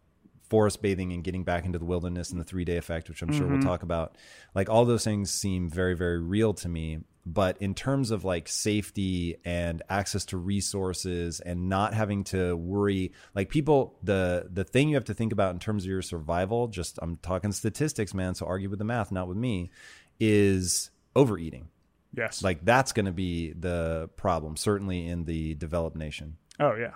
forest 0.49 0.81
bathing 0.81 1.11
and 1.11 1.23
getting 1.23 1.43
back 1.43 1.65
into 1.65 1.79
the 1.79 1.85
wilderness 1.85 2.29
and 2.29 2.39
the 2.39 2.43
three 2.43 2.65
day 2.65 2.77
effect 2.77 3.09
which 3.09 3.21
i'm 3.23 3.33
sure 3.33 3.47
we'll 3.47 3.57
mm-hmm. 3.57 3.67
talk 3.67 3.83
about. 3.83 4.17
Like 4.53 4.69
all 4.69 4.85
those 4.85 5.03
things 5.03 5.31
seem 5.31 5.69
very 5.69 5.95
very 5.95 6.19
real 6.19 6.53
to 6.55 6.69
me 6.69 6.99
but 7.25 7.57
in 7.61 7.73
terms 7.73 8.11
of 8.11 8.23
like 8.23 8.47
safety 8.47 9.37
and 9.43 9.81
access 9.89 10.25
to 10.25 10.37
resources 10.37 11.39
and 11.39 11.67
not 11.69 11.93
having 11.93 12.23
to 12.23 12.55
worry 12.55 13.11
like 13.33 13.49
people 13.49 13.97
the 14.03 14.47
the 14.51 14.63
thing 14.63 14.89
you 14.89 14.95
have 14.95 15.05
to 15.05 15.13
think 15.13 15.31
about 15.33 15.53
in 15.53 15.59
terms 15.59 15.83
of 15.83 15.89
your 15.89 16.01
survival 16.01 16.67
just 16.67 16.99
i'm 17.01 17.15
talking 17.17 17.51
statistics 17.51 18.13
man 18.13 18.35
so 18.35 18.45
argue 18.45 18.69
with 18.69 18.79
the 18.79 18.85
math 18.85 19.11
not 19.11 19.27
with 19.27 19.37
me 19.37 19.71
is 20.19 20.91
overeating 21.15 21.67
Yes. 22.15 22.41
like 22.43 22.63
that's 22.63 22.93
going 22.93 23.07
to 23.07 23.11
be 23.11 23.51
the 23.53 24.09
problem 24.15 24.55
certainly 24.55 25.07
in 25.07 25.25
the 25.25 25.55
developed 25.55 25.97
nation 25.97 26.37
Oh 26.59 26.73
yeah. 26.75 26.93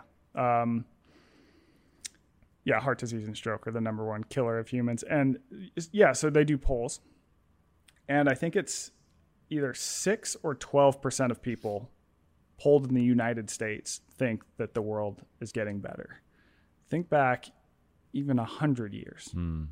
Um, 0.62 0.86
yeah, 2.64 2.80
heart 2.80 3.00
disease 3.00 3.26
and 3.26 3.36
stroke 3.36 3.68
are 3.68 3.72
the 3.72 3.82
number 3.82 4.06
one 4.06 4.24
killer 4.24 4.60
of 4.60 4.68
humans, 4.68 5.04
and 5.04 5.40
yeah, 5.92 6.12
so 6.14 6.30
they 6.30 6.44
do 6.44 6.58
polls, 6.58 7.00
and 8.08 8.30
I 8.30 8.36
think 8.36 8.56
it's 8.56 8.92
either 9.50 9.74
six 9.74 10.36
or 10.44 10.56
twelve 10.56 11.02
percent 11.02 11.32
of 11.32 11.42
people 11.42 11.90
polled 12.60 12.88
in 12.88 12.94
the 12.96 13.04
United 13.04 13.50
States 13.50 14.02
think 14.18 14.44
that 14.58 14.74
the 14.74 14.82
world 14.82 15.22
is 15.40 15.52
getting 15.52 15.80
better. 15.80 16.22
Think 16.90 17.10
back 17.10 17.46
even 18.14 18.38
a 18.40 18.44
hundred 18.46 18.94
years. 18.94 19.30
Hmm. 19.32 19.66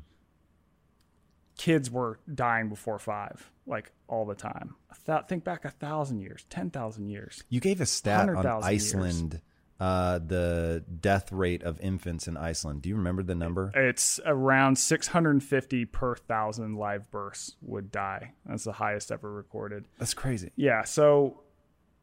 Kids 1.56 1.90
were 1.90 2.20
dying 2.32 2.68
before 2.68 3.00
five, 3.00 3.50
like 3.66 3.90
all 4.06 4.24
the 4.24 4.34
time. 4.36 4.76
Thou- 5.06 5.22
think 5.22 5.42
back 5.42 5.64
a 5.64 5.70
thousand 5.70 6.20
years, 6.20 6.46
ten 6.48 6.70
thousand 6.70 7.08
years. 7.08 7.42
you 7.48 7.58
gave 7.60 7.80
a 7.80 7.86
stat 7.86 8.28
on 8.28 8.46
Iceland 8.62 9.32
years. 9.32 9.42
Uh, 9.80 10.18
the 10.18 10.84
death 11.00 11.30
rate 11.30 11.62
of 11.62 11.80
infants 11.80 12.26
in 12.26 12.36
iceland 12.36 12.82
do 12.82 12.88
you 12.88 12.96
remember 12.96 13.22
the 13.22 13.34
number 13.34 13.70
It's 13.74 14.18
around 14.26 14.76
650 14.76 15.84
per 15.86 16.16
thousand 16.16 16.76
live 16.76 17.10
births 17.10 17.56
would 17.62 17.90
die. 17.92 18.32
That's 18.46 18.64
the 18.64 18.72
highest 18.72 19.12
ever 19.12 19.32
recorded. 19.32 19.86
that's 19.98 20.14
crazy 20.14 20.50
Yeah. 20.56 20.84
So 20.84 21.42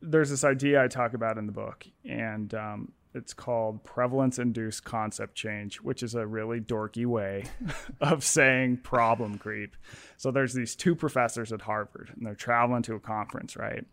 there's 0.01 0.29
this 0.29 0.43
idea 0.43 0.83
I 0.83 0.87
talk 0.87 1.13
about 1.13 1.37
in 1.37 1.45
the 1.45 1.51
book, 1.51 1.85
and 2.03 2.53
um, 2.53 2.91
it's 3.13 3.33
called 3.33 3.83
prevalence 3.83 4.37
induced 4.39 4.83
concept 4.83 5.35
change, 5.35 5.77
which 5.77 6.03
is 6.03 6.15
a 6.15 6.27
really 6.27 6.59
dorky 6.59 7.05
way 7.05 7.45
of 8.01 8.23
saying 8.23 8.77
problem 8.77 9.37
creep. 9.37 9.75
So 10.17 10.31
there's 10.31 10.53
these 10.53 10.75
two 10.75 10.95
professors 10.95 11.51
at 11.51 11.61
Harvard, 11.61 12.11
and 12.15 12.25
they're 12.25 12.35
traveling 12.35 12.83
to 12.83 12.95
a 12.95 12.99
conference, 12.99 13.55
right? 13.55 13.85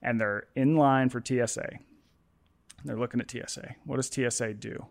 And 0.00 0.20
they're 0.20 0.44
in 0.54 0.76
line 0.76 1.08
for 1.08 1.22
TSA. 1.22 1.70
They're 2.84 2.98
looking 2.98 3.20
at 3.20 3.30
TSA. 3.30 3.74
What 3.84 3.96
does 3.96 4.06
TSA 4.06 4.54
do? 4.54 4.86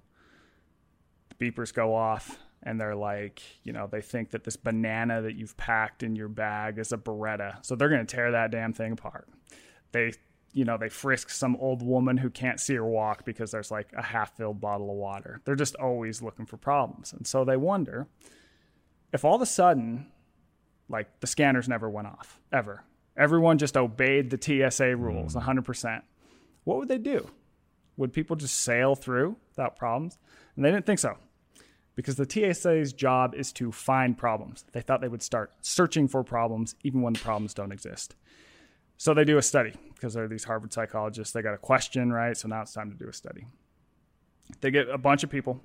The 1.29 1.51
beepers 1.51 1.73
go 1.73 1.95
off 1.95 2.37
and 2.63 2.79
they're 2.79 2.95
like, 2.95 3.41
you 3.63 3.71
know, 3.71 3.87
they 3.87 4.01
think 4.01 4.31
that 4.31 4.43
this 4.43 4.57
banana 4.57 5.21
that 5.21 5.35
you've 5.35 5.55
packed 5.57 6.03
in 6.03 6.15
your 6.15 6.27
bag 6.27 6.79
is 6.79 6.91
a 6.91 6.97
Beretta. 6.97 7.63
So 7.65 7.75
they're 7.75 7.89
going 7.89 8.05
to 8.05 8.15
tear 8.15 8.31
that 8.31 8.51
damn 8.51 8.73
thing 8.73 8.91
apart. 8.91 9.29
They, 9.91 10.13
you 10.53 10.65
know, 10.65 10.77
they 10.77 10.89
frisk 10.89 11.29
some 11.29 11.55
old 11.57 11.81
woman 11.81 12.17
who 12.17 12.29
can't 12.29 12.59
see 12.59 12.75
her 12.75 12.85
walk 12.85 13.25
because 13.25 13.51
there's 13.51 13.71
like 13.71 13.93
a 13.95 14.01
half 14.01 14.35
filled 14.35 14.59
bottle 14.59 14.89
of 14.89 14.97
water. 14.97 15.41
They're 15.45 15.55
just 15.55 15.75
always 15.75 16.21
looking 16.21 16.45
for 16.45 16.57
problems. 16.57 17.13
And 17.13 17.25
so 17.25 17.45
they 17.45 17.57
wonder 17.57 18.07
if 19.13 19.23
all 19.23 19.35
of 19.35 19.41
a 19.41 19.45
sudden, 19.45 20.07
like 20.89 21.19
the 21.19 21.27
scanners 21.27 21.69
never 21.69 21.89
went 21.89 22.07
off, 22.07 22.39
ever. 22.51 22.83
Everyone 23.15 23.57
just 23.57 23.77
obeyed 23.77 24.29
the 24.29 24.69
TSA 24.69 24.95
rules 24.95 25.35
mm. 25.35 25.43
100%. 25.43 26.01
What 26.63 26.77
would 26.77 26.87
they 26.87 26.97
do? 26.97 27.29
Would 27.97 28.13
people 28.13 28.35
just 28.35 28.59
sail 28.59 28.95
through 28.95 29.37
without 29.49 29.75
problems? 29.75 30.17
And 30.55 30.63
they 30.63 30.71
didn't 30.71 30.85
think 30.85 30.99
so 30.99 31.17
because 31.95 32.15
the 32.15 32.29
TSA's 32.29 32.93
job 32.93 33.33
is 33.35 33.51
to 33.53 33.71
find 33.71 34.17
problems. 34.17 34.63
They 34.71 34.81
thought 34.81 35.01
they 35.01 35.07
would 35.07 35.23
start 35.23 35.51
searching 35.61 36.07
for 36.07 36.23
problems 36.23 36.75
even 36.83 37.01
when 37.01 37.13
the 37.13 37.19
problems 37.19 37.53
don't 37.53 37.71
exist. 37.71 38.15
So 38.97 39.13
they 39.13 39.25
do 39.25 39.37
a 39.37 39.41
study 39.41 39.73
because 39.93 40.13
they're 40.13 40.27
these 40.27 40.43
Harvard 40.43 40.73
psychologists. 40.73 41.33
They 41.33 41.41
got 41.41 41.53
a 41.53 41.59
question, 41.59 42.13
right? 42.13 42.37
So 42.37 42.47
now 42.47 42.61
it's 42.61 42.73
time 42.73 42.91
to 42.91 42.97
do 42.97 43.09
a 43.09 43.13
study. 43.13 43.45
They 44.61 44.71
get 44.71 44.89
a 44.89 44.97
bunch 44.97 45.23
of 45.23 45.29
people 45.29 45.61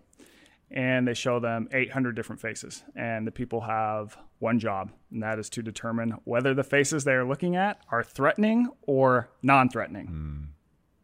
and 0.70 1.06
they 1.06 1.14
show 1.14 1.38
them 1.38 1.68
800 1.72 2.16
different 2.16 2.40
faces. 2.40 2.82
And 2.96 3.26
the 3.26 3.30
people 3.30 3.60
have 3.60 4.16
one 4.38 4.58
job, 4.58 4.90
and 5.10 5.22
that 5.22 5.38
is 5.38 5.50
to 5.50 5.62
determine 5.62 6.12
whether 6.24 6.54
the 6.54 6.64
faces 6.64 7.04
they 7.04 7.12
are 7.12 7.26
looking 7.26 7.56
at 7.56 7.80
are 7.90 8.02
threatening 8.02 8.68
or 8.82 9.28
non 9.42 9.68
threatening 9.68 10.06
hmm. 10.06 10.42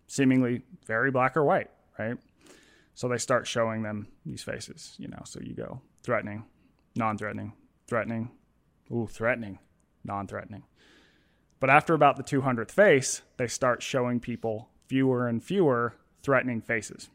Seemingly 0.09 0.63
very 0.87 1.13
black 1.13 1.37
or 1.37 1.45
white, 1.45 1.71
right? 1.99 2.17
So 2.95 3.07
they 3.07 3.19
start 3.19 3.47
showing 3.47 3.83
them 3.83 4.09
these 4.27 4.43
faces, 4.43 4.97
you 4.99 5.07
know. 5.07 5.23
So 5.25 5.39
you 5.41 5.55
go 5.55 5.81
threatening, 6.03 6.45
non-threatening, 6.97 7.53
threatening, 7.87 8.33
ooh, 8.91 9.07
threatening, 9.07 9.61
non-threatening. 10.03 10.65
But 11.61 11.71
after 11.71 11.95
about 11.95 12.17
the 12.17 12.25
200th 12.25 12.71
face, 12.71 13.23
they 13.37 13.47
start 13.47 13.83
showing 13.83 14.19
people 14.19 14.69
fewer 14.87 15.29
and 15.29 15.43
fewer 15.43 15.95
threatening 16.23 16.61
faces. 16.61 17.09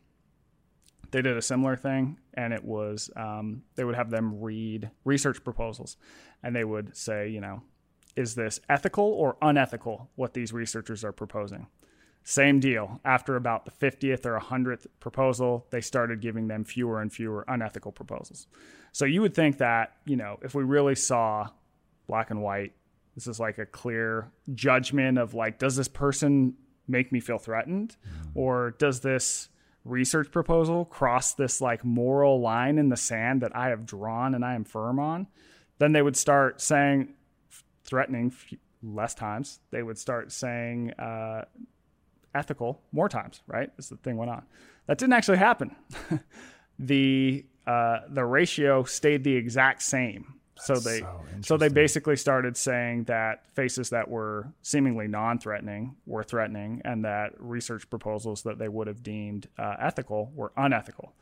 They 1.12 1.22
did 1.22 1.38
a 1.38 1.42
similar 1.42 1.76
thing, 1.76 2.18
and 2.34 2.54
it 2.54 2.64
was 2.64 3.10
um, 3.16 3.64
they 3.76 3.84
would 3.84 3.96
have 3.96 4.10
them 4.10 4.42
read 4.42 4.90
research 5.06 5.44
proposals, 5.44 5.98
and 6.42 6.56
they 6.56 6.64
would 6.64 6.98
say, 6.98 7.30
you 7.30 7.40
know, 7.40 7.62
is 8.16 8.36
this 8.36 8.60
ethical 8.70 9.06
or 9.06 9.38
unethical 9.42 10.10
what 10.16 10.34
these 10.34 10.54
researchers 10.54 11.04
are 11.04 11.12
proposing? 11.12 11.68
Same 12.24 12.60
deal. 12.60 13.02
After 13.04 13.36
about 13.36 13.66
the 13.66 13.72
50th 13.72 14.26
or 14.26 14.40
100th 14.40 14.88
proposal, 15.00 15.66
they 15.72 15.82
started 15.82 16.22
giving 16.22 16.48
them 16.48 16.64
fewer 16.64 17.02
and 17.02 17.12
fewer 17.12 17.44
unethical 17.48 17.92
proposals. 17.92 18.48
So 18.94 19.06
you 19.06 19.22
would 19.22 19.34
think 19.34 19.58
that, 19.58 19.98
you 20.06 20.16
know, 20.16 20.40
if 20.42 20.56
we 20.56 20.64
really 20.64 20.96
saw 20.96 21.50
black 22.08 22.32
and 22.32 22.42
white, 22.42 22.74
this 23.16 23.28
is 23.28 23.40
like 23.40 23.58
a 23.58 23.66
clear 23.66 24.32
judgment 24.54 25.18
of 25.18 25.34
like, 25.34 25.60
does 25.60 25.76
this 25.76 25.88
person 25.88 26.56
make 26.88 27.12
me 27.12 27.20
feel 27.20 27.38
threatened? 27.38 27.96
Or 28.36 28.72
does 28.72 29.02
this 29.02 29.50
research 29.84 30.32
proposal 30.32 30.86
cross 30.86 31.34
this 31.34 31.60
like 31.60 31.84
moral 31.84 32.40
line 32.40 32.78
in 32.78 32.90
the 32.90 32.98
sand 32.98 33.42
that 33.42 33.56
I 33.56 33.68
have 33.68 33.86
drawn 33.86 34.34
and 34.34 34.46
I 34.46 34.56
am 34.56 34.64
firm 34.64 34.98
on? 34.98 35.28
Then 35.80 35.92
they 35.92 36.02
would 36.02 36.16
start 36.16 36.62
saying, 36.62 37.14
threatening 37.84 38.34
less 38.82 39.14
times. 39.14 39.60
They 39.72 39.84
would 39.84 39.98
start 39.98 40.32
saying, 40.32 40.92
uh, 40.94 41.46
ethical 42.34 42.82
more 42.92 43.10
times, 43.10 43.42
right? 43.48 43.70
As 43.78 43.90
the 43.90 43.98
thing 43.98 44.18
went 44.18 44.32
on. 44.32 44.44
That 44.88 44.98
didn't 44.98 45.14
actually 45.14 45.38
happen. 45.38 45.76
the 46.80 47.46
uh, 47.66 48.00
the 48.10 48.26
ratio 48.26 48.84
stayed 48.84 49.24
the 49.24 49.36
exact 49.36 49.82
same. 49.82 50.36
so 50.56 50.76
they 50.76 51.02
so, 51.42 51.58
they 51.58 51.70
basically 51.70 52.16
started 52.16 52.56
saying 52.56 53.06
that 53.06 53.48
faces 53.56 53.90
that 53.90 54.08
were 54.08 54.54
seemingly 54.62 55.08
non-threatening 55.08 55.96
were 56.06 56.24
threatening, 56.24 56.82
and 56.86 57.06
that 57.06 57.32
research 57.40 57.90
proposals 57.90 58.44
that 58.44 58.60
they 58.60 58.68
would 58.68 58.88
have 58.88 59.02
deemed 59.02 59.48
uh, 59.58 59.76
ethical 59.80 60.32
were 60.36 60.52
unethical. 60.58 61.14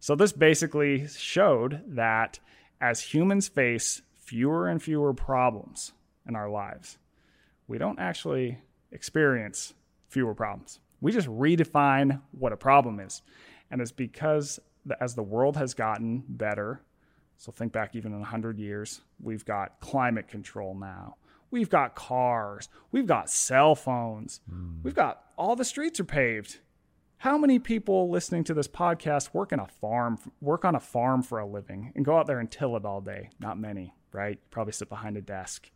So 0.00 0.14
this 0.14 0.32
basically 0.32 1.06
showed 1.08 1.82
that 1.86 2.38
as 2.80 3.00
humans 3.00 3.48
face 3.48 4.02
fewer 4.16 4.68
and 4.68 4.82
fewer 4.82 5.14
problems 5.14 5.92
in 6.28 6.36
our 6.36 6.50
lives, 6.50 6.98
we 7.66 7.78
don't 7.78 7.98
actually 7.98 8.58
experience 8.92 9.72
fewer 10.14 10.34
problems. 10.34 10.78
We 11.00 11.12
just 11.12 11.28
redefine 11.28 12.22
what 12.30 12.52
a 12.52 12.56
problem 12.56 13.00
is. 13.00 13.20
And 13.70 13.80
it's 13.80 13.92
because 13.92 14.60
the, 14.86 14.96
as 15.02 15.14
the 15.14 15.22
world 15.22 15.56
has 15.56 15.74
gotten 15.74 16.22
better, 16.28 16.80
so 17.36 17.50
think 17.50 17.72
back 17.72 17.96
even 17.96 18.12
in 18.12 18.20
100 18.20 18.58
years, 18.58 19.02
we've 19.20 19.44
got 19.44 19.80
climate 19.80 20.28
control 20.28 20.74
now. 20.74 21.16
We've 21.50 21.68
got 21.68 21.96
cars. 21.96 22.68
We've 22.92 23.06
got 23.06 23.28
cell 23.28 23.74
phones. 23.74 24.40
Hmm. 24.48 24.76
We've 24.84 24.94
got 24.94 25.24
all 25.36 25.56
the 25.56 25.64
streets 25.64 25.98
are 25.98 26.04
paved. 26.04 26.60
How 27.18 27.36
many 27.38 27.58
people 27.58 28.08
listening 28.08 28.44
to 28.44 28.54
this 28.54 28.68
podcast 28.68 29.34
work 29.34 29.52
in 29.52 29.58
a 29.58 29.66
farm, 29.66 30.18
work 30.40 30.64
on 30.64 30.76
a 30.76 30.80
farm 30.80 31.22
for 31.22 31.40
a 31.40 31.46
living 31.46 31.92
and 31.96 32.04
go 32.04 32.18
out 32.18 32.26
there 32.26 32.38
and 32.38 32.50
till 32.50 32.76
it 32.76 32.84
all 32.84 33.00
day? 33.00 33.30
Not 33.40 33.58
many, 33.58 33.94
right? 34.12 34.38
Probably 34.50 34.72
sit 34.72 34.88
behind 34.88 35.16
a 35.16 35.22
desk. 35.22 35.70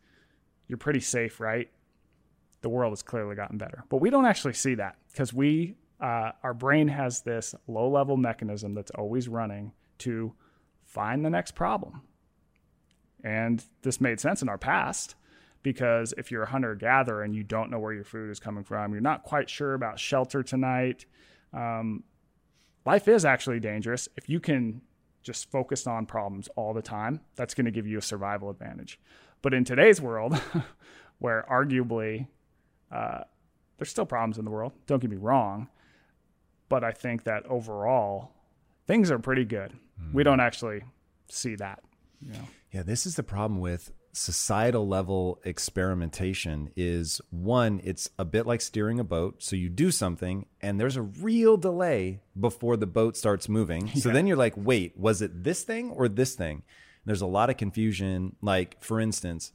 You're 0.69 0.79
pretty 0.79 1.01
safe, 1.01 1.41
right? 1.41 1.71
The 2.61 2.69
world 2.69 2.93
has 2.93 3.03
clearly 3.03 3.37
gotten 3.37 3.59
better. 3.59 3.85
But 3.89 3.99
we 3.99 4.11
don't 4.11 4.27
actually 4.27 4.55
see 4.55 4.75
that 4.77 4.97
because 5.13 5.33
we, 5.33 5.77
uh, 6.01 6.33
our 6.43 6.55
brain 6.55 6.89
has 6.89 7.23
this 7.23 7.55
low 7.67 7.89
level 7.89 8.17
mechanism 8.17 8.75
that's 8.75 8.91
always 8.93 9.29
running 9.29 9.73
to 9.99 10.35
find 10.85 11.25
the 11.25 11.31
next 11.31 11.55
problem. 11.55 12.03
And 13.23 13.65
this 13.83 14.01
made 14.01 14.21
sense 14.21 14.43
in 14.43 14.49
our 14.49 14.59
past 14.59 15.15
because 15.63 16.15
if 16.17 16.31
you're 16.31 16.45
a 16.45 16.49
hunter 16.49 16.75
gatherer 16.75 17.23
and 17.23 17.35
you 17.35 17.43
don't 17.43 17.71
know 17.71 17.79
where 17.79 17.93
your 17.93 18.05
food 18.05 18.31
is 18.31 18.41
coming 18.41 18.65
from, 18.65 18.93
you're 18.93 19.01
not 19.01 19.25
quite 19.25 19.51
sure 19.51 19.75
about 19.75 19.99
shelter 19.99 20.43
tonight. 20.43 21.05
Um, 21.53 22.05
life 22.87 23.09
is 23.09 23.25
actually 23.25 23.61
dangerous. 23.61 24.09
If 24.17 24.29
you 24.29 24.41
can 24.41 24.83
just 25.23 25.51
focus 25.51 25.87
on 25.87 26.07
problems 26.07 26.49
all 26.57 26.73
the 26.73 26.83
time, 26.83 27.21
that's 27.35 27.55
going 27.55 27.67
to 27.67 27.71
give 27.71 27.87
you 27.87 27.99
a 27.99 28.03
survival 28.03 28.51
advantage. 28.51 29.01
But 29.43 29.53
in 29.53 29.65
today's 29.65 30.01
world, 30.01 30.41
where 31.19 31.45
arguably 31.51 32.29
uh, 32.91 33.21
there's 33.77 33.91
still 33.91 34.07
problems 34.07 34.39
in 34.39 34.45
the 34.45 34.51
world, 34.51 34.73
don't 34.87 35.01
get 35.01 35.11
me 35.11 35.17
wrong, 35.17 35.69
but 36.69 36.85
I 36.85 36.93
think 36.93 37.25
that 37.25 37.47
overall 37.47 38.33
things 38.87 39.11
are 39.11 39.19
pretty 39.19 39.45
good. 39.45 39.73
Mm. 40.01 40.15
We 40.15 40.23
don't 40.25 40.41
actually 40.41 40.83
see 41.29 41.55
that. 41.57 41.83
You 42.21 42.33
know? 42.33 42.49
Yeah, 42.73 42.83
this 42.83 43.07
is 43.07 43.17
the 43.17 43.23
problem 43.23 43.61
with 43.61 43.93
societal 44.13 44.89
level 44.89 45.39
experimentation 45.45 46.71
is 46.77 47.21
one 47.31 47.81
it's 47.85 48.11
a 48.19 48.25
bit 48.25 48.47
like 48.47 48.61
steering 48.61 48.99
a 48.99 49.05
boat 49.05 49.37
so 49.43 49.55
you 49.55 49.69
do 49.69 49.91
something 49.91 50.47
and 50.61 50.81
there's 50.81 50.97
a 50.97 51.03
real 51.03 51.57
delay 51.57 52.21
before 52.39 52.77
the 52.77 52.87
boat 52.87 53.17
starts 53.17 53.49
moving 53.49 53.87
yeah. 53.95 53.95
so 53.95 54.09
then 54.11 54.27
you're 54.27 54.37
like 54.37 54.55
wait 54.57 54.97
was 54.97 55.23
it 55.23 55.45
this 55.45 55.63
thing 55.63 55.91
or 55.91 56.09
this 56.09 56.35
thing 56.35 56.63
there's 57.05 57.21
a 57.21 57.27
lot 57.27 57.49
of 57.49 57.57
confusion 57.57 58.35
like 58.41 58.83
for 58.83 58.99
instance 58.99 59.53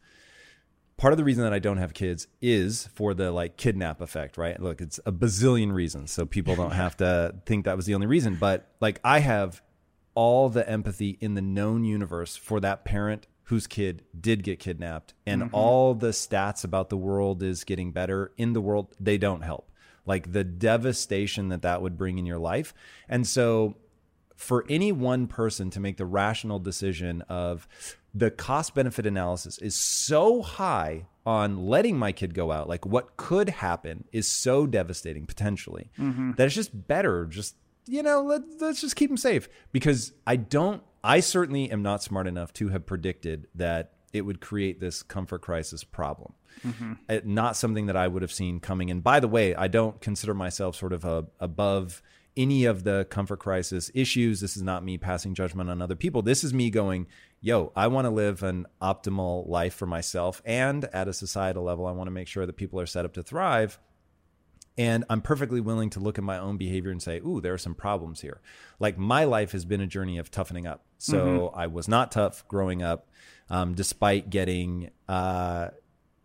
part 0.97 1.13
of 1.13 1.17
the 1.17 1.23
reason 1.23 1.43
that 1.43 1.53
I 1.53 1.59
don't 1.59 1.77
have 1.77 1.93
kids 1.93 2.27
is 2.41 2.87
for 2.93 3.13
the 3.13 3.31
like 3.31 3.57
kidnap 3.57 4.01
effect, 4.01 4.37
right? 4.37 4.59
Look, 4.59 4.81
it's 4.81 4.99
a 5.05 5.11
bazillion 5.11 5.73
reasons. 5.73 6.11
So 6.11 6.25
people 6.25 6.55
don't 6.55 6.71
have 6.71 6.97
to 6.97 7.35
think 7.45 7.65
that 7.65 7.75
was 7.75 7.85
the 7.85 7.95
only 7.95 8.07
reason. 8.07 8.35
But 8.35 8.69
like 8.79 8.99
I 9.03 9.19
have 9.19 9.61
all 10.15 10.49
the 10.49 10.67
empathy 10.69 11.17
in 11.19 11.33
the 11.33 11.41
known 11.41 11.83
universe 11.83 12.35
for 12.35 12.59
that 12.59 12.85
parent 12.85 13.27
whose 13.45 13.67
kid 13.67 14.03
did 14.19 14.43
get 14.43 14.59
kidnapped 14.59 15.13
and 15.25 15.43
mm-hmm. 15.43 15.55
all 15.55 15.93
the 15.93 16.09
stats 16.09 16.63
about 16.63 16.89
the 16.89 16.97
world 16.97 17.43
is 17.43 17.63
getting 17.63 17.91
better 17.91 18.31
in 18.37 18.53
the 18.53 18.61
world 18.61 18.95
they 18.99 19.17
don't 19.17 19.41
help 19.41 19.69
like 20.05 20.31
the 20.31 20.43
devastation 20.43 21.49
that 21.49 21.61
that 21.63 21.81
would 21.81 21.97
bring 21.97 22.17
in 22.17 22.25
your 22.25 22.37
life 22.37 22.73
and 23.09 23.27
so 23.27 23.75
for 24.35 24.65
any 24.69 24.91
one 24.91 25.27
person 25.27 25.69
to 25.69 25.79
make 25.79 25.97
the 25.97 26.05
rational 26.05 26.59
decision 26.59 27.21
of 27.23 27.67
the 28.13 28.29
cost 28.29 28.75
benefit 28.75 29.05
analysis 29.05 29.57
is 29.57 29.75
so 29.75 30.41
high 30.41 31.05
on 31.25 31.65
letting 31.67 31.97
my 31.97 32.11
kid 32.11 32.33
go 32.33 32.51
out 32.51 32.67
like 32.67 32.85
what 32.85 33.15
could 33.17 33.49
happen 33.49 34.03
is 34.11 34.29
so 34.29 34.67
devastating 34.67 35.25
potentially 35.25 35.89
mm-hmm. 35.97 36.31
that 36.33 36.45
it's 36.45 36.55
just 36.55 36.87
better 36.87 37.25
just 37.25 37.55
you 37.87 38.03
know 38.03 38.21
let, 38.21 38.41
let's 38.59 38.81
just 38.81 38.95
keep 38.95 39.09
them 39.09 39.17
safe 39.17 39.47
because 39.71 40.13
i 40.27 40.35
don't 40.35 40.83
I 41.03 41.19
certainly 41.19 41.69
am 41.69 41.81
not 41.81 42.01
smart 42.01 42.27
enough 42.27 42.53
to 42.53 42.69
have 42.69 42.85
predicted 42.85 43.47
that 43.55 43.91
it 44.13 44.21
would 44.21 44.39
create 44.39 44.79
this 44.79 45.03
comfort 45.03 45.41
crisis 45.41 45.83
problem. 45.83 46.33
Mm-hmm. 46.65 46.93
It, 47.09 47.25
not 47.25 47.57
something 47.57 47.87
that 47.87 47.97
I 47.97 48.07
would 48.07 48.21
have 48.21 48.31
seen 48.31 48.59
coming. 48.59 48.89
And 48.89 49.03
by 49.03 49.19
the 49.19 49.27
way, 49.27 49.53
I 49.53 49.67
don't 49.67 49.99
consider 49.99 50.33
myself 50.33 50.75
sort 50.75 50.93
of 50.93 51.03
a, 51.03 51.25
above 51.39 52.01
any 52.35 52.65
of 52.65 52.83
the 52.83 53.05
comfort 53.09 53.39
crisis 53.39 53.91
issues. 53.93 54.41
This 54.41 54.55
is 54.55 54.63
not 54.63 54.83
me 54.83 54.97
passing 54.97 55.33
judgment 55.33 55.69
on 55.69 55.81
other 55.81 55.95
people. 55.95 56.21
This 56.21 56.43
is 56.43 56.53
me 56.53 56.69
going, 56.69 57.07
yo, 57.41 57.71
I 57.75 57.87
want 57.87 58.05
to 58.05 58.09
live 58.09 58.43
an 58.43 58.65
optimal 58.81 59.47
life 59.47 59.73
for 59.73 59.85
myself. 59.85 60.41
And 60.45 60.85
at 60.85 61.07
a 61.07 61.13
societal 61.13 61.63
level, 61.63 61.85
I 61.85 61.91
want 61.91 62.07
to 62.07 62.11
make 62.11 62.27
sure 62.27 62.45
that 62.45 62.53
people 62.53 62.79
are 62.79 62.85
set 62.85 63.05
up 63.05 63.13
to 63.13 63.23
thrive. 63.23 63.79
And 64.77 65.05
I'm 65.09 65.21
perfectly 65.21 65.61
willing 65.61 65.91
to 65.91 65.99
look 65.99 66.17
at 66.17 66.23
my 66.23 66.39
own 66.39 66.57
behavior 66.57 66.89
and 66.89 67.01
say, 67.01 67.19
ooh, 67.19 67.39
there 67.41 67.53
are 67.53 67.59
some 67.59 67.75
problems 67.75 68.21
here. 68.21 68.41
Like 68.79 68.97
my 68.97 69.23
life 69.25 69.51
has 69.51 69.65
been 69.65 69.81
a 69.81 69.87
journey 69.87 70.17
of 70.17 70.31
toughening 70.31 70.65
up. 70.65 70.83
So 70.97 71.25
mm-hmm. 71.25 71.59
I 71.59 71.67
was 71.67 71.87
not 71.87 72.11
tough 72.11 72.47
growing 72.47 72.81
up, 72.81 73.07
um, 73.49 73.75
despite 73.75 74.31
getting 74.31 74.89
uh, 75.07 75.69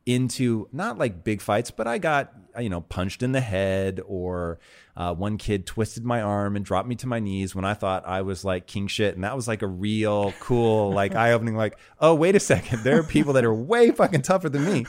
into 0.09 0.67
not 0.73 0.97
like 0.97 1.23
big 1.23 1.43
fights, 1.43 1.71
but 1.71 1.87
I 1.87 1.99
got, 1.99 2.33
you 2.59 2.71
know, 2.71 2.81
punched 2.81 3.23
in 3.23 3.33
the 3.33 3.43
head 3.43 4.01
or 4.07 4.59
uh, 4.97 5.13
one 5.13 5.37
kid 5.37 5.67
twisted 5.67 6.03
my 6.03 6.23
arm 6.23 6.57
and 6.57 6.65
dropped 6.65 6.89
me 6.89 6.95
to 6.97 7.07
my 7.07 7.21
knees 7.21 7.55
when 7.55 7.67
I 7.67 7.75
thought 7.75 8.07
I 8.07 8.23
was 8.23 8.43
like 8.43 8.67
king 8.67 8.87
shit. 8.87 9.15
And 9.15 9.23
that 9.23 9.37
was 9.37 9.47
like 9.47 9.61
a 9.61 9.67
real 9.67 10.33
cool, 10.41 10.91
like 10.95 11.15
eye 11.15 11.33
opening, 11.33 11.57
like, 11.57 11.79
oh, 12.01 12.15
wait 12.15 12.35
a 12.35 12.41
second. 12.41 12.85
There 12.85 12.99
are 12.99 13.03
people 13.03 13.35
that 13.35 13.45
are 13.45 13.53
way 13.53 13.91
fucking 13.91 14.23
tougher 14.23 14.49
than 14.49 14.65
me. 14.65 14.87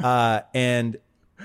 Uh, 0.00 0.40
and 0.52 0.96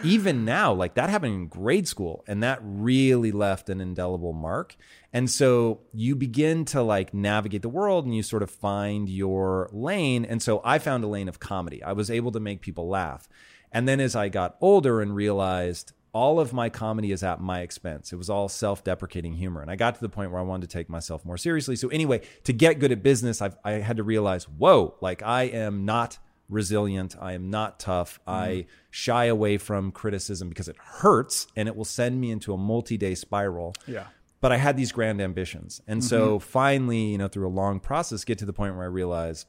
even 0.04 0.46
now, 0.46 0.74
like 0.74 0.96
that 0.96 1.10
happened 1.10 1.34
in 1.34 1.48
grade 1.48 1.88
school, 1.88 2.24
and 2.28 2.44
that 2.44 2.60
really 2.62 3.32
left 3.32 3.70
an 3.70 3.82
indelible 3.82 4.34
mark. 4.34 4.76
And 5.14 5.30
so 5.30 5.82
you 5.94 6.16
begin 6.16 6.66
to 6.66 6.82
like 6.82 7.14
navigate 7.14 7.62
the 7.62 7.70
world 7.70 8.06
and 8.06 8.16
you 8.16 8.24
sort 8.24 8.44
of 8.44 8.50
find 8.50 9.10
your 9.10 9.70
lane. 9.72 10.24
And 10.26 10.42
so 10.42 10.62
I 10.64 10.80
found 10.80 11.04
a 11.04 11.08
lane 11.08 11.28
of 11.28 11.40
comedy. 11.40 11.84
I 11.84 11.92
was 11.94 12.10
able 12.10 12.32
to 12.32 12.40
make 12.40 12.62
people 12.62 12.88
laugh. 12.88 13.28
And 13.72 13.88
then 13.88 14.00
as 14.00 14.16
I 14.16 14.30
got 14.30 14.56
older 14.62 15.02
and 15.02 15.16
realized 15.16 15.94
all 16.14 16.40
of 16.42 16.52
my 16.52 16.70
comedy 16.70 17.12
is 17.12 17.24
at 17.24 17.40
my 17.40 17.62
expense, 17.62 18.12
it 18.12 18.18
was 18.18 18.30
all 18.30 18.50
self 18.50 18.84
deprecating 18.84 19.34
humor. 19.34 19.62
And 19.62 19.72
I 19.72 19.76
got 19.76 19.96
to 19.96 20.02
the 20.02 20.10
point 20.10 20.32
where 20.32 20.40
I 20.40 20.44
wanted 20.44 20.70
to 20.70 20.74
take 20.74 20.90
myself 20.90 21.24
more 21.26 21.38
seriously. 21.38 21.76
So, 21.76 21.88
anyway, 21.88 22.22
to 22.44 22.54
get 22.54 22.80
good 22.80 22.92
at 22.92 23.02
business, 23.02 23.42
I've, 23.42 23.56
I 23.64 23.74
had 23.74 23.98
to 23.98 24.04
realize 24.04 24.48
whoa, 24.48 24.96
like 25.02 25.24
I 25.24 25.44
am 25.44 25.86
not 25.86 26.18
resilient. 26.52 27.16
I 27.20 27.34
am 27.34 27.50
not 27.50 27.80
tough. 27.80 28.20
Mm. 28.28 28.34
I 28.34 28.66
shy 28.92 29.26
away 29.26 29.58
from 29.58 29.92
criticism 29.92 30.50
because 30.50 30.68
it 30.68 30.78
hurts 30.78 31.48
and 31.56 31.68
it 31.68 31.76
will 31.76 31.86
send 31.86 32.22
me 32.22 32.30
into 32.30 32.54
a 32.54 32.58
multi 32.58 32.98
day 32.98 33.16
spiral. 33.16 33.74
Yeah. 33.88 34.06
But 34.42 34.52
I 34.52 34.58
had 34.58 34.76
these 34.76 34.92
grand 34.92 35.22
ambitions. 35.22 35.82
And 35.88 36.02
mm-hmm. 36.02 36.08
so 36.08 36.40
finally, 36.40 37.12
you 37.12 37.18
know, 37.18 37.28
through 37.28 37.48
a 37.48 37.50
long 37.50 37.80
process, 37.80 38.24
get 38.24 38.38
to 38.40 38.46
the 38.46 38.54
point 38.54 38.76
where 38.76 38.84
I 38.84 38.88
realized 38.88 39.48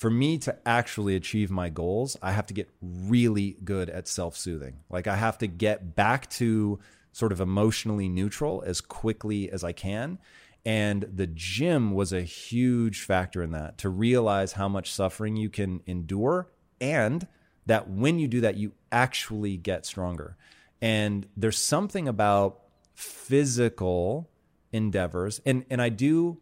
for 0.00 0.08
me 0.10 0.38
to 0.38 0.56
actually 0.64 1.14
achieve 1.14 1.50
my 1.50 1.68
goals, 1.68 2.16
I 2.22 2.32
have 2.32 2.46
to 2.46 2.54
get 2.54 2.70
really 2.80 3.58
good 3.62 3.90
at 3.90 4.08
self 4.08 4.34
soothing. 4.34 4.80
Like 4.88 5.06
I 5.06 5.16
have 5.16 5.36
to 5.38 5.46
get 5.46 5.94
back 5.94 6.30
to 6.30 6.78
sort 7.12 7.32
of 7.32 7.40
emotionally 7.40 8.08
neutral 8.08 8.62
as 8.64 8.80
quickly 8.80 9.50
as 9.50 9.62
I 9.62 9.72
can. 9.72 10.18
And 10.64 11.08
the 11.12 11.26
gym 11.26 11.92
was 11.92 12.12
a 12.12 12.22
huge 12.22 13.02
factor 13.02 13.42
in 13.42 13.52
that 13.52 13.78
to 13.78 13.88
realize 13.88 14.52
how 14.52 14.68
much 14.68 14.92
suffering 14.92 15.36
you 15.36 15.48
can 15.48 15.80
endure 15.86 16.50
and 16.80 17.26
that 17.66 17.88
when 17.88 18.18
you 18.18 18.28
do 18.28 18.40
that, 18.42 18.56
you 18.56 18.72
actually 18.90 19.56
get 19.56 19.86
stronger. 19.86 20.36
And 20.82 21.26
there's 21.36 21.58
something 21.58 22.08
about 22.08 22.60
physical 22.94 24.30
endeavors. 24.72 25.40
And, 25.46 25.64
and 25.70 25.80
I 25.80 25.88
do, 25.88 26.38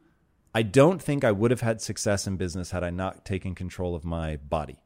I 0.54 0.62
don't 0.62 1.02
think 1.02 1.24
I 1.24 1.33
would 1.33 1.50
have 1.50 1.61
had 1.61 1.81
success 1.81 2.26
in 2.26 2.37
business 2.37 2.70
had 2.70 2.83
I 2.83 2.90
not 2.90 3.24
taken 3.24 3.54
control 3.54 3.94
of 3.94 4.04
my 4.04 4.37
body. 4.37 4.78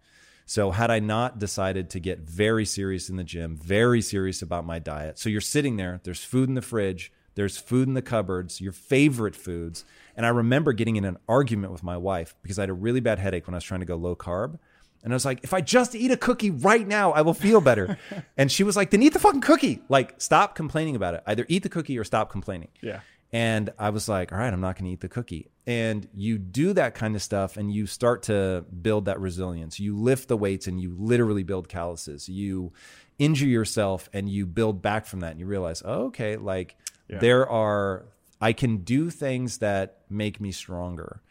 So, 0.44 0.72
had 0.72 0.90
I 0.90 0.98
not 0.98 1.38
decided 1.38 1.88
to 1.90 2.00
get 2.00 2.18
very 2.18 2.66
serious 2.66 3.08
in 3.08 3.16
the 3.16 3.24
gym, 3.24 3.56
very 3.56 4.02
serious 4.02 4.42
about 4.42 4.66
my 4.66 4.80
diet, 4.80 5.18
so 5.18 5.28
you're 5.28 5.40
sitting 5.40 5.76
there, 5.76 6.00
there's 6.02 6.24
food 6.24 6.48
in 6.48 6.56
the 6.56 6.62
fridge, 6.62 7.12
there's 7.34 7.58
food 7.58 7.88
in 7.88 7.94
the 7.94 8.02
cupboards, 8.02 8.60
your 8.60 8.72
favorite 8.72 9.36
foods. 9.36 9.84
And 10.16 10.26
I 10.26 10.30
remember 10.30 10.72
getting 10.72 10.96
in 10.96 11.04
an 11.04 11.16
argument 11.28 11.72
with 11.72 11.82
my 11.82 11.96
wife 11.96 12.34
because 12.42 12.58
I 12.58 12.62
had 12.62 12.70
a 12.70 12.74
really 12.74 13.00
bad 13.00 13.18
headache 13.18 13.46
when 13.46 13.54
I 13.54 13.58
was 13.58 13.64
trying 13.64 13.80
to 13.80 13.86
go 13.86 13.96
low 13.96 14.14
carb. 14.14 14.58
And 15.02 15.12
I 15.12 15.16
was 15.16 15.24
like, 15.24 15.40
if 15.42 15.52
I 15.52 15.60
just 15.60 15.94
eat 15.94 16.10
a 16.12 16.16
cookie 16.16 16.50
right 16.50 16.86
now, 16.86 17.12
I 17.12 17.22
will 17.22 17.34
feel 17.34 17.60
better. 17.60 17.98
and 18.36 18.52
she 18.52 18.62
was 18.62 18.76
like, 18.76 18.90
then 18.90 19.02
eat 19.02 19.12
the 19.12 19.18
fucking 19.18 19.40
cookie. 19.40 19.82
Like, 19.88 20.20
stop 20.20 20.54
complaining 20.54 20.94
about 20.94 21.14
it. 21.14 21.22
Either 21.26 21.44
eat 21.48 21.64
the 21.64 21.68
cookie 21.68 21.98
or 21.98 22.04
stop 22.04 22.30
complaining. 22.30 22.68
Yeah. 22.80 23.00
And 23.32 23.70
I 23.78 23.90
was 23.90 24.08
like, 24.08 24.30
all 24.30 24.38
right, 24.38 24.52
I'm 24.52 24.60
not 24.60 24.76
going 24.76 24.84
to 24.84 24.92
eat 24.92 25.00
the 25.00 25.08
cookie. 25.08 25.48
And 25.66 26.06
you 26.14 26.38
do 26.38 26.74
that 26.74 26.94
kind 26.94 27.16
of 27.16 27.22
stuff 27.22 27.56
and 27.56 27.72
you 27.72 27.86
start 27.86 28.24
to 28.24 28.64
build 28.82 29.06
that 29.06 29.18
resilience. 29.20 29.80
You 29.80 29.96
lift 29.96 30.28
the 30.28 30.36
weights 30.36 30.66
and 30.66 30.80
you 30.80 30.94
literally 30.98 31.42
build 31.42 31.68
calluses. 31.68 32.28
You 32.28 32.72
injure 33.18 33.46
yourself 33.46 34.10
and 34.12 34.28
you 34.28 34.44
build 34.44 34.82
back 34.82 35.06
from 35.06 35.20
that 35.20 35.30
and 35.30 35.40
you 35.40 35.46
realize, 35.46 35.82
oh, 35.84 36.06
okay, 36.06 36.36
like 36.36 36.76
yeah. 37.12 37.18
There 37.18 37.48
are 37.48 38.06
I 38.42 38.52
can 38.52 38.78
do 38.78 39.08
things 39.08 39.58
that 39.58 40.00
make 40.10 40.40
me 40.40 40.50
stronger. 40.50 41.22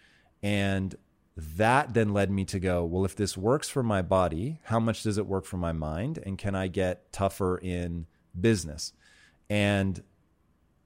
And 0.41 0.95
that 1.35 1.93
then 1.93 2.13
led 2.13 2.31
me 2.31 2.45
to 2.45 2.59
go, 2.59 2.85
well, 2.85 3.03
if 3.03 3.17
this 3.17 3.37
works 3.37 3.67
for 3.67 3.83
my 3.83 4.01
body, 4.01 4.59
how 4.63 4.79
much 4.79 5.03
does 5.03 5.17
it 5.17 5.25
work 5.27 5.43
for 5.45 5.57
my 5.57 5.73
mind? 5.73 6.19
And 6.25 6.37
can 6.37 6.55
I 6.55 6.67
get 6.67 7.11
tougher 7.11 7.57
in 7.57 8.05
business? 8.39 8.93
And 9.49 10.01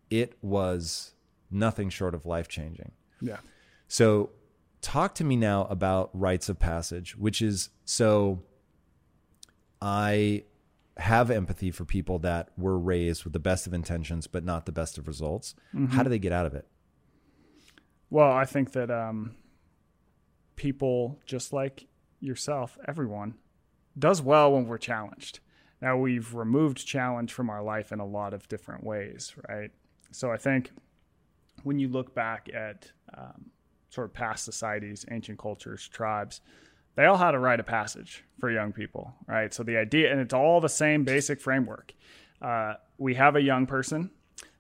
it 0.10 0.36
was 0.42 1.14
nothing 1.52 1.90
short 1.90 2.16
of 2.16 2.26
life 2.26 2.48
changing. 2.48 2.92
Yeah. 3.22 3.38
So, 3.88 4.32
talk 4.82 5.14
to 5.16 5.24
me 5.24 5.36
now 5.36 5.66
about 5.66 6.10
rites 6.14 6.50
of 6.50 6.60
passage, 6.60 7.16
which 7.16 7.42
is 7.42 7.70
so 7.86 8.42
I 9.80 10.44
have 10.98 11.30
empathy 11.30 11.72
for 11.72 11.86
people 11.86 12.20
that 12.20 12.50
were 12.58 12.78
raised 12.78 13.24
with 13.24 13.34
the 13.34 13.40
best 13.40 13.68
of 13.68 13.74
intentions 13.74 14.28
but 14.28 14.46
not 14.46 14.66
the 14.66 14.72
best 14.72 14.98
of 14.98 15.08
results. 15.08 15.56
Mm-hmm. 15.74 15.96
How 15.96 16.04
do 16.04 16.10
they 16.10 16.20
get 16.20 16.32
out 16.32 16.46
of 16.46 16.54
it? 16.54 16.68
Well, 18.10 18.32
I 18.32 18.46
think 18.46 18.72
that 18.74 18.90
um, 18.90 19.36
people, 20.56 21.20
just 21.26 21.52
like 21.52 21.88
yourself, 22.20 22.78
everyone, 22.88 23.36
does 23.98 24.22
well 24.22 24.54
when 24.54 24.68
we're 24.68 24.78
challenged. 24.78 25.40
Now, 25.82 25.98
we've 25.98 26.34
removed 26.34 26.86
challenge 26.86 27.34
from 27.34 27.50
our 27.50 27.62
life 27.62 27.92
in 27.92 28.00
a 28.00 28.06
lot 28.06 28.34
of 28.34 28.48
different 28.48 28.84
ways, 28.84 29.36
right? 29.50 29.72
So 30.12 30.32
I 30.32 30.38
think 30.38 30.72
when 31.64 31.80
you 31.80 31.90
look 31.90 32.16
back 32.16 32.50
at 32.54 32.92
um, 33.18 33.52
sort 33.90 34.06
of 34.06 34.14
past 34.14 34.46
societies, 34.46 35.06
ancient 35.12 35.40
cultures, 35.40 35.88
tribes, 35.88 36.42
they 36.96 37.06
all 37.06 37.18
had 37.18 37.36
a 37.36 37.40
rite 37.40 37.60
of 37.60 37.66
passage 37.66 38.24
for 38.40 38.50
young 38.52 38.72
people, 38.74 39.14
right? 39.28 39.54
So 39.54 39.64
the 39.64 39.78
idea, 39.78 40.12
and 40.12 40.20
it's 40.22 40.34
all 40.34 40.62
the 40.62 40.70
same 40.70 41.04
basic 41.04 41.42
framework. 41.42 41.94
Uh, 42.42 42.76
we 42.98 43.16
have 43.16 43.36
a 43.36 43.42
young 43.42 43.66
person. 43.66 44.12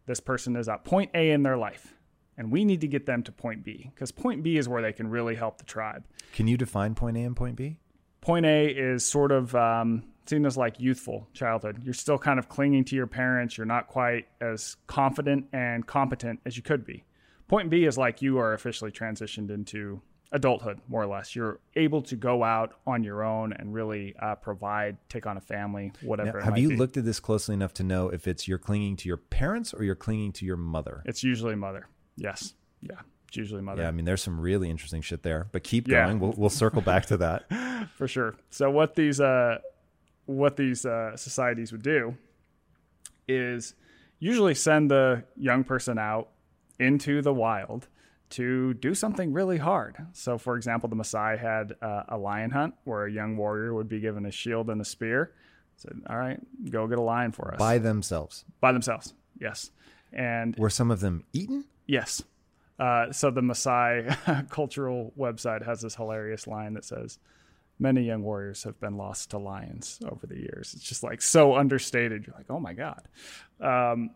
This 0.06 0.20
person 0.20 0.56
is 0.56 0.68
at 0.70 0.84
point 0.84 1.12
A 1.14 1.32
in 1.32 1.44
their 1.44 1.58
life. 1.58 1.94
and 2.38 2.52
we 2.52 2.66
need 2.66 2.82
to 2.82 2.88
get 2.88 3.06
them 3.06 3.24
to 3.24 3.32
point 3.32 3.64
B 3.64 3.90
because 3.94 4.12
point 4.12 4.44
B 4.44 4.58
is 4.58 4.68
where 4.68 4.82
they 4.82 4.92
can 4.94 5.08
really 5.10 5.36
help 5.36 5.58
the 5.58 5.64
tribe. 5.64 6.04
Can 6.34 6.48
you 6.48 6.58
define 6.58 6.94
point 6.96 7.18
A 7.18 7.22
and 7.22 7.36
point 7.36 7.56
B? 7.56 7.78
Point 8.22 8.46
A 8.46 8.68
is 8.68 9.06
sort 9.06 9.32
of 9.32 9.56
um, 9.56 10.04
seen 10.26 10.46
as 10.46 10.58
like 10.58 10.80
youthful 10.80 11.28
childhood. 11.34 11.82
You're 11.84 11.94
still 11.94 12.18
kind 12.18 12.40
of 12.40 12.50
clinging 12.50 12.84
to 12.86 12.96
your 12.96 13.08
parents. 13.08 13.58
You're 13.58 13.66
not 13.66 13.88
quite 13.88 14.28
as 14.42 14.76
confident 14.88 15.46
and 15.54 15.86
competent 15.88 16.40
as 16.46 16.58
you 16.58 16.64
could 16.64 16.86
be. 16.86 17.06
Point 17.48 17.70
B 17.70 17.86
is 17.86 17.98
like 17.98 18.22
you 18.22 18.38
are 18.40 18.54
officially 18.54 18.92
transitioned 18.92 19.50
into 19.52 20.02
adulthood, 20.36 20.80
more 20.90 21.02
or 21.02 21.08
less. 21.08 21.36
You're 21.36 21.60
able 21.76 22.02
to 22.04 22.16
go 22.16 22.44
out 22.44 22.74
on 22.86 23.04
your 23.04 23.24
own 23.24 23.54
and 23.54 23.74
really 23.74 24.14
uh, 24.20 24.36
provide, 24.36 24.98
take 25.08 25.26
on 25.26 25.38
a 25.38 25.42
family, 25.42 25.94
whatever. 26.02 26.40
Now, 26.40 26.46
have 26.46 26.58
you 26.58 26.70
be. 26.70 26.76
looked 26.76 26.98
at 26.98 27.06
this 27.06 27.20
closely 27.22 27.54
enough 27.54 27.74
to 27.76 27.84
know 27.84 28.10
if 28.10 28.28
it's 28.28 28.48
you're 28.48 28.58
clinging 28.58 28.98
to 28.98 29.08
your 29.08 29.18
parents 29.18 29.74
or 29.74 29.84
you're 29.84 29.96
clinging 29.96 30.34
to 30.34 30.46
your 30.46 30.58
mother? 30.58 31.02
It's 31.06 31.24
usually 31.24 31.56
mother. 31.56 31.88
Yes. 32.18 32.54
Yeah. 32.82 33.00
It's 33.30 33.38
usually 33.38 33.62
mother. 33.62 33.84
Yeah, 33.84 33.88
I 33.88 33.92
mean, 33.92 34.06
there's 34.06 34.22
some 34.22 34.40
really 34.40 34.70
interesting 34.70 35.02
shit 35.02 35.24
there, 35.24 35.48
but 35.52 35.64
keep 35.64 35.88
Yeah. 35.88 36.06
going. 36.06 36.20
We'll, 36.20 36.34
we'll 36.38 36.50
circle 36.50 36.82
back 36.82 37.06
to 37.08 37.18
that. 37.18 37.50
for 37.96 38.08
sure. 38.08 38.36
So 38.50 38.70
what 38.70 38.96
these 38.96 39.20
uh, 39.22 39.60
what 40.26 40.58
these 40.58 40.86
uh, 40.86 41.16
societies 41.16 41.72
would 41.72 41.84
do 41.84 42.18
is 43.28 43.74
usually 44.20 44.54
send 44.54 44.92
the 44.92 45.24
young 45.38 45.64
person 45.64 45.98
out 45.98 46.30
into 46.80 47.22
the 47.22 47.34
wild 47.34 47.88
to 48.36 48.74
do 48.76 48.94
something 48.96 49.34
really 49.34 49.58
hard. 49.58 49.96
So, 50.14 50.38
for 50.38 50.56
example, 50.56 50.90
the 50.90 50.96
Maasai 50.96 51.38
had 51.40 51.74
uh, 51.82 52.04
a 52.10 52.18
lion 52.18 52.52
hunt 52.52 52.74
where 52.84 53.06
a 53.06 53.12
young 53.12 53.38
warrior 53.38 53.74
would 53.74 53.88
be 53.90 54.00
given 54.00 54.26
a 54.26 54.32
shield 54.32 54.70
and 54.70 54.80
a 54.82 54.86
spear. 54.86 55.32
Said, 55.78 56.02
"All 56.10 56.18
right, 56.18 56.40
go 56.70 56.88
get 56.88 56.98
a 56.98 57.02
lion 57.02 57.32
for 57.32 57.54
us 57.54 57.60
By 57.60 57.78
themselves. 57.80 58.46
by 58.62 58.72
themselves." 58.72 59.14
Yes, 59.40 59.72
and 60.14 60.56
Were 60.58 60.70
some 60.70 60.90
of 60.92 61.00
them 61.02 61.24
eaten? 61.34 61.66
Yes. 61.86 62.24
Uh, 62.80 63.12
so 63.12 63.32
the 63.32 63.42
Maasai 63.42 64.50
cultural 64.50 65.14
website 65.18 65.66
has 65.66 65.82
this 65.82 65.96
hilarious 65.96 66.48
line 66.48 66.74
that 66.74 66.86
says, 66.86 67.20
"Many 67.80 68.04
young 68.04 68.24
warriors 68.24 68.64
have 68.64 68.80
been 68.80 68.96
lost 68.98 69.32
to 69.32 69.38
lions 69.38 70.00
over 70.10 70.28
the 70.28 70.38
years." 70.38 70.74
It's 70.76 70.84
just 70.84 71.04
like 71.04 71.22
so 71.22 71.56
understated. 71.56 72.26
You're 72.28 72.36
like, 72.36 72.50
"Oh 72.50 72.60
my 72.60 72.74
god." 72.74 73.08
Um, 73.60 74.12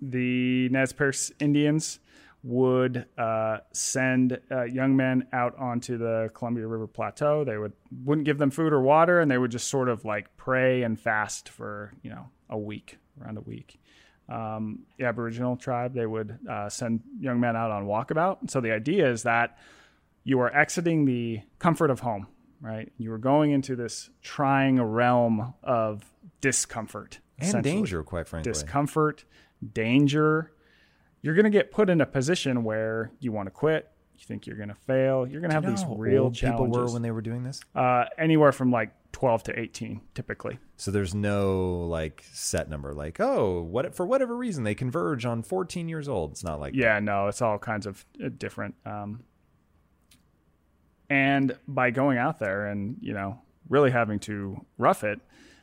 the 0.00 0.68
Nez 0.70 0.92
Perce 0.92 1.32
Indians 1.40 1.98
would 2.44 3.06
uh, 3.18 3.58
send 3.72 4.38
uh, 4.52 4.62
young 4.64 4.94
men 4.94 5.26
out 5.32 5.58
onto 5.58 5.98
the 5.98 6.30
Columbia 6.34 6.66
River 6.66 6.86
Plateau. 6.86 7.42
They 7.42 7.58
would 7.58 7.72
wouldn't 8.04 8.26
give 8.26 8.38
them 8.38 8.50
food 8.50 8.72
or 8.72 8.80
water, 8.80 9.18
and 9.18 9.28
they 9.30 9.38
would 9.38 9.50
just 9.50 9.66
sort 9.68 9.88
of 9.88 10.04
like 10.04 10.36
pray 10.36 10.82
and 10.82 11.00
fast 11.00 11.48
for 11.48 11.92
you 12.02 12.10
know 12.10 12.28
a 12.48 12.58
week, 12.58 12.98
around 13.20 13.38
a 13.38 13.40
week 13.40 13.80
um, 14.28 14.80
the 14.98 15.04
Aboriginal 15.04 15.56
tribe, 15.56 15.94
they 15.94 16.06
would 16.06 16.38
uh, 16.48 16.68
send 16.68 17.02
young 17.20 17.40
men 17.40 17.56
out 17.56 17.70
on 17.70 17.86
walkabout. 17.86 18.50
So 18.50 18.60
the 18.60 18.72
idea 18.72 19.10
is 19.10 19.24
that 19.24 19.58
you 20.22 20.40
are 20.40 20.54
exiting 20.54 21.04
the 21.04 21.42
comfort 21.58 21.90
of 21.90 22.00
home, 22.00 22.26
right? 22.60 22.90
You 22.96 23.12
are 23.12 23.18
going 23.18 23.50
into 23.50 23.76
this 23.76 24.10
trying 24.22 24.80
realm 24.80 25.54
of 25.62 26.10
discomfort 26.40 27.20
And 27.38 27.62
danger, 27.62 28.02
quite 28.02 28.26
frankly. 28.26 28.50
discomfort, 28.50 29.24
danger. 29.72 30.50
You're 31.24 31.34
going 31.34 31.44
to 31.44 31.50
get 31.50 31.70
put 31.70 31.88
in 31.88 32.02
a 32.02 32.06
position 32.06 32.64
where 32.64 33.10
you 33.18 33.32
want 33.32 33.46
to 33.46 33.50
quit. 33.50 33.90
You 34.18 34.26
think 34.26 34.46
you're 34.46 34.58
going 34.58 34.68
to 34.68 34.74
fail. 34.74 35.26
You're 35.26 35.40
going 35.40 35.48
to 35.48 35.54
have 35.54 35.66
these 35.66 35.82
real 35.88 36.24
old 36.24 36.34
people 36.34 36.50
challenges. 36.50 36.76
were 36.76 36.92
when 36.92 37.00
they 37.00 37.10
were 37.10 37.22
doing 37.22 37.42
this? 37.42 37.62
uh, 37.74 38.04
anywhere 38.18 38.52
from 38.52 38.70
like 38.70 38.90
12 39.12 39.44
to 39.44 39.58
18, 39.58 40.02
typically. 40.12 40.58
So 40.76 40.90
there's 40.90 41.14
no 41.14 41.86
like 41.88 42.26
set 42.30 42.68
number, 42.68 42.92
like 42.92 43.20
oh, 43.20 43.62
what 43.62 43.94
for 43.96 44.04
whatever 44.04 44.36
reason 44.36 44.64
they 44.64 44.74
converge 44.74 45.24
on 45.24 45.42
14 45.42 45.88
years 45.88 46.10
old. 46.10 46.32
It's 46.32 46.44
not 46.44 46.60
like 46.60 46.74
yeah 46.74 47.00
no 47.00 47.28
it's 47.28 47.40
all 47.40 47.58
kinds 47.58 47.86
of 47.86 48.04
uh, 48.22 48.28
different 48.36 48.74
um, 48.84 49.24
and 51.08 51.56
by 51.66 51.90
going 51.90 52.18
out 52.18 52.38
there 52.38 52.66
and 52.66 52.98
you 53.00 53.14
know 53.14 53.40
really 53.70 53.90
having 53.90 54.18
to 54.18 54.64
rough 54.76 55.02
it 55.02 55.20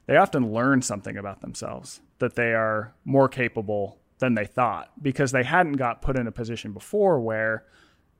they 0.07 0.17
often 0.17 0.51
learn 0.51 0.81
something 0.81 1.17
about 1.17 1.41
themselves 1.41 2.01
that 2.17 2.35
they 2.35 2.53
are 2.53 2.95
more 3.05 3.29
capable 3.29 4.00
than 4.21 4.35
they 4.35 4.45
thought 4.45 4.91
because 5.01 5.33
they 5.33 5.43
hadn't 5.43 5.73
got 5.73 6.01
put 6.01 6.17
in 6.17 6.27
a 6.27 6.31
position 6.31 6.71
before 6.71 7.19
where 7.19 7.65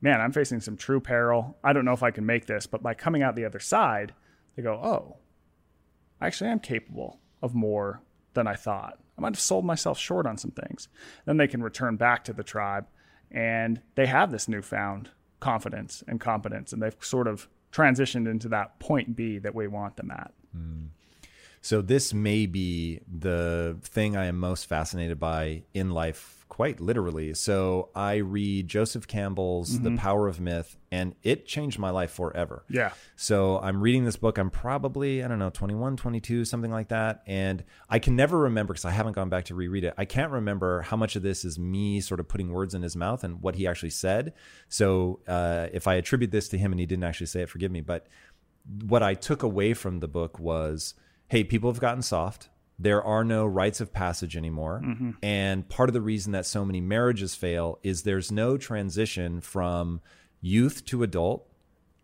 man 0.02 0.20
i'm 0.20 0.34
facing 0.34 0.60
some 0.60 0.76
true 0.76 1.00
peril 1.00 1.58
i 1.64 1.72
don't 1.72 1.86
know 1.86 1.94
if 1.94 2.04
i 2.04 2.12
can 2.12 2.26
make 2.26 2.46
this 2.46 2.68
but 2.68 2.84
by 2.84 2.94
coming 2.94 3.24
out 3.24 3.36
the 3.36 3.46
other 3.46 3.60
side 3.60 4.14
they 4.56 4.62
go 4.62 4.74
oh 4.74 5.18
I 6.22 6.28
actually 6.28 6.52
am 6.52 6.60
capable 6.60 7.20
of 7.42 7.56
more 7.56 8.04
than 8.34 8.48
I 8.48 8.56
thought. 8.56 9.00
I 9.18 9.22
might 9.22 9.34
have 9.34 9.40
sold 9.40 9.66
myself 9.66 9.98
short 9.98 10.28
on 10.28 10.38
some 10.38 10.52
things. 10.52 10.88
Then 11.26 11.38
they 11.38 11.48
can 11.48 11.64
return 11.64 11.98
back 11.98 12.24
to 12.26 12.34
the 12.34 12.44
tribe 12.44 12.86
and 13.32 13.82
they 13.96 14.06
have 14.06 14.32
this 14.32 14.48
newfound 14.48 15.10
confidence 15.40 16.04
and 16.08 16.20
competence, 16.20 16.74
and 16.74 16.84
they've 16.84 16.96
sort 17.00 17.28
of 17.28 17.48
transitioned 17.72 18.30
into 18.30 18.50
that 18.50 18.78
point 18.80 19.16
B 19.16 19.40
that 19.40 19.56
we 19.56 19.68
want 19.68 19.96
them 19.96 20.12
at. 20.12 20.34
Hmm. 20.54 20.88
So 21.62 21.82
this 21.82 22.12
may 22.12 22.48
be 22.48 23.02
the 23.08 23.78
thing 23.84 24.18
I 24.18 24.26
am 24.26 24.40
most 24.40 24.66
fascinated 24.66 25.20
by 25.20 25.62
in 25.76 25.92
life, 25.92 26.44
quite 26.50 26.82
literally. 26.82 27.36
So 27.36 27.90
I 27.96 28.16
read 28.16 28.68
Joseph 28.68 29.08
Campbell's 29.08 29.80
The 29.80 29.96
Power 29.96 30.28
of 30.28 30.42
Myth, 30.42 30.76
and 30.92 31.14
it 31.22 31.46
changed 31.46 31.78
my 31.78 31.92
life 31.92 32.10
forever. 32.12 32.66
Yeah. 32.68 32.94
So 33.16 33.60
I'm 33.60 33.80
reading 33.80 34.06
this 34.06 34.16
book. 34.16 34.40
I'm 34.40 34.50
probably, 34.50 35.24
I 35.24 35.28
don't 35.28 35.38
know, 35.38 35.52
21, 35.52 35.98
22, 35.98 36.46
something 36.46 36.72
like 36.72 36.88
that. 36.88 37.22
And 37.28 37.64
I 37.88 38.00
can 38.00 38.16
never 38.16 38.40
remember 38.40 38.74
because 38.74 38.86
I 38.86 38.92
haven't 38.92 39.14
gone 39.14 39.30
back 39.30 39.46
to 39.46 39.56
reread 39.56 39.84
it. 39.84 39.94
I 40.00 40.06
can't 40.06 40.32
remember 40.32 40.82
how 40.82 40.98
much 40.98 41.16
of 41.16 41.22
this 41.22 41.46
is 41.46 41.60
me 41.60 42.02
sort 42.02 42.20
of 42.20 42.28
putting 42.28 42.52
words 42.52 42.74
in 42.74 42.82
his 42.82 42.96
mouth 42.96 43.24
and 43.24 43.40
what 43.40 43.56
he 43.56 43.68
actually 43.68 43.92
said. 43.92 44.34
So 44.68 45.20
uh, 45.28 45.68
if 45.72 45.88
I 45.88 45.94
attribute 45.94 46.32
this 46.32 46.50
to 46.50 46.58
him 46.58 46.72
and 46.72 46.80
he 46.80 46.88
didn't 46.88 47.04
actually 47.04 47.28
say 47.28 47.44
it, 47.44 47.50
forgive 47.50 47.72
me. 47.72 47.82
But 47.82 48.08
what 48.84 49.04
I 49.04 49.14
took 49.14 49.44
away 49.44 49.76
from 49.76 50.00
the 50.00 50.08
book 50.08 50.40
was 50.40 50.96
hey, 51.32 51.46
people 51.46 51.72
have 51.72 51.80
gotten 51.80 52.02
soft. 52.02 52.50
There 52.78 53.02
are 53.02 53.24
no 53.24 53.46
rites 53.46 53.80
of 53.80 53.94
passage 53.94 54.36
anymore. 54.36 54.82
Mm-hmm. 54.84 55.12
And 55.24 55.70
part 55.70 55.88
of 55.88 55.94
the 55.94 56.02
reason 56.02 56.34
that 56.34 56.46
so 56.46 56.66
many 56.66 56.82
marriages 56.82 57.36
fail 57.36 57.80
is 57.84 58.04
there's 58.04 58.34
no 58.34 58.58
transition 58.58 59.40
from 59.40 60.02
youth 60.42 60.84
to 60.88 61.04
adult, 61.04 61.48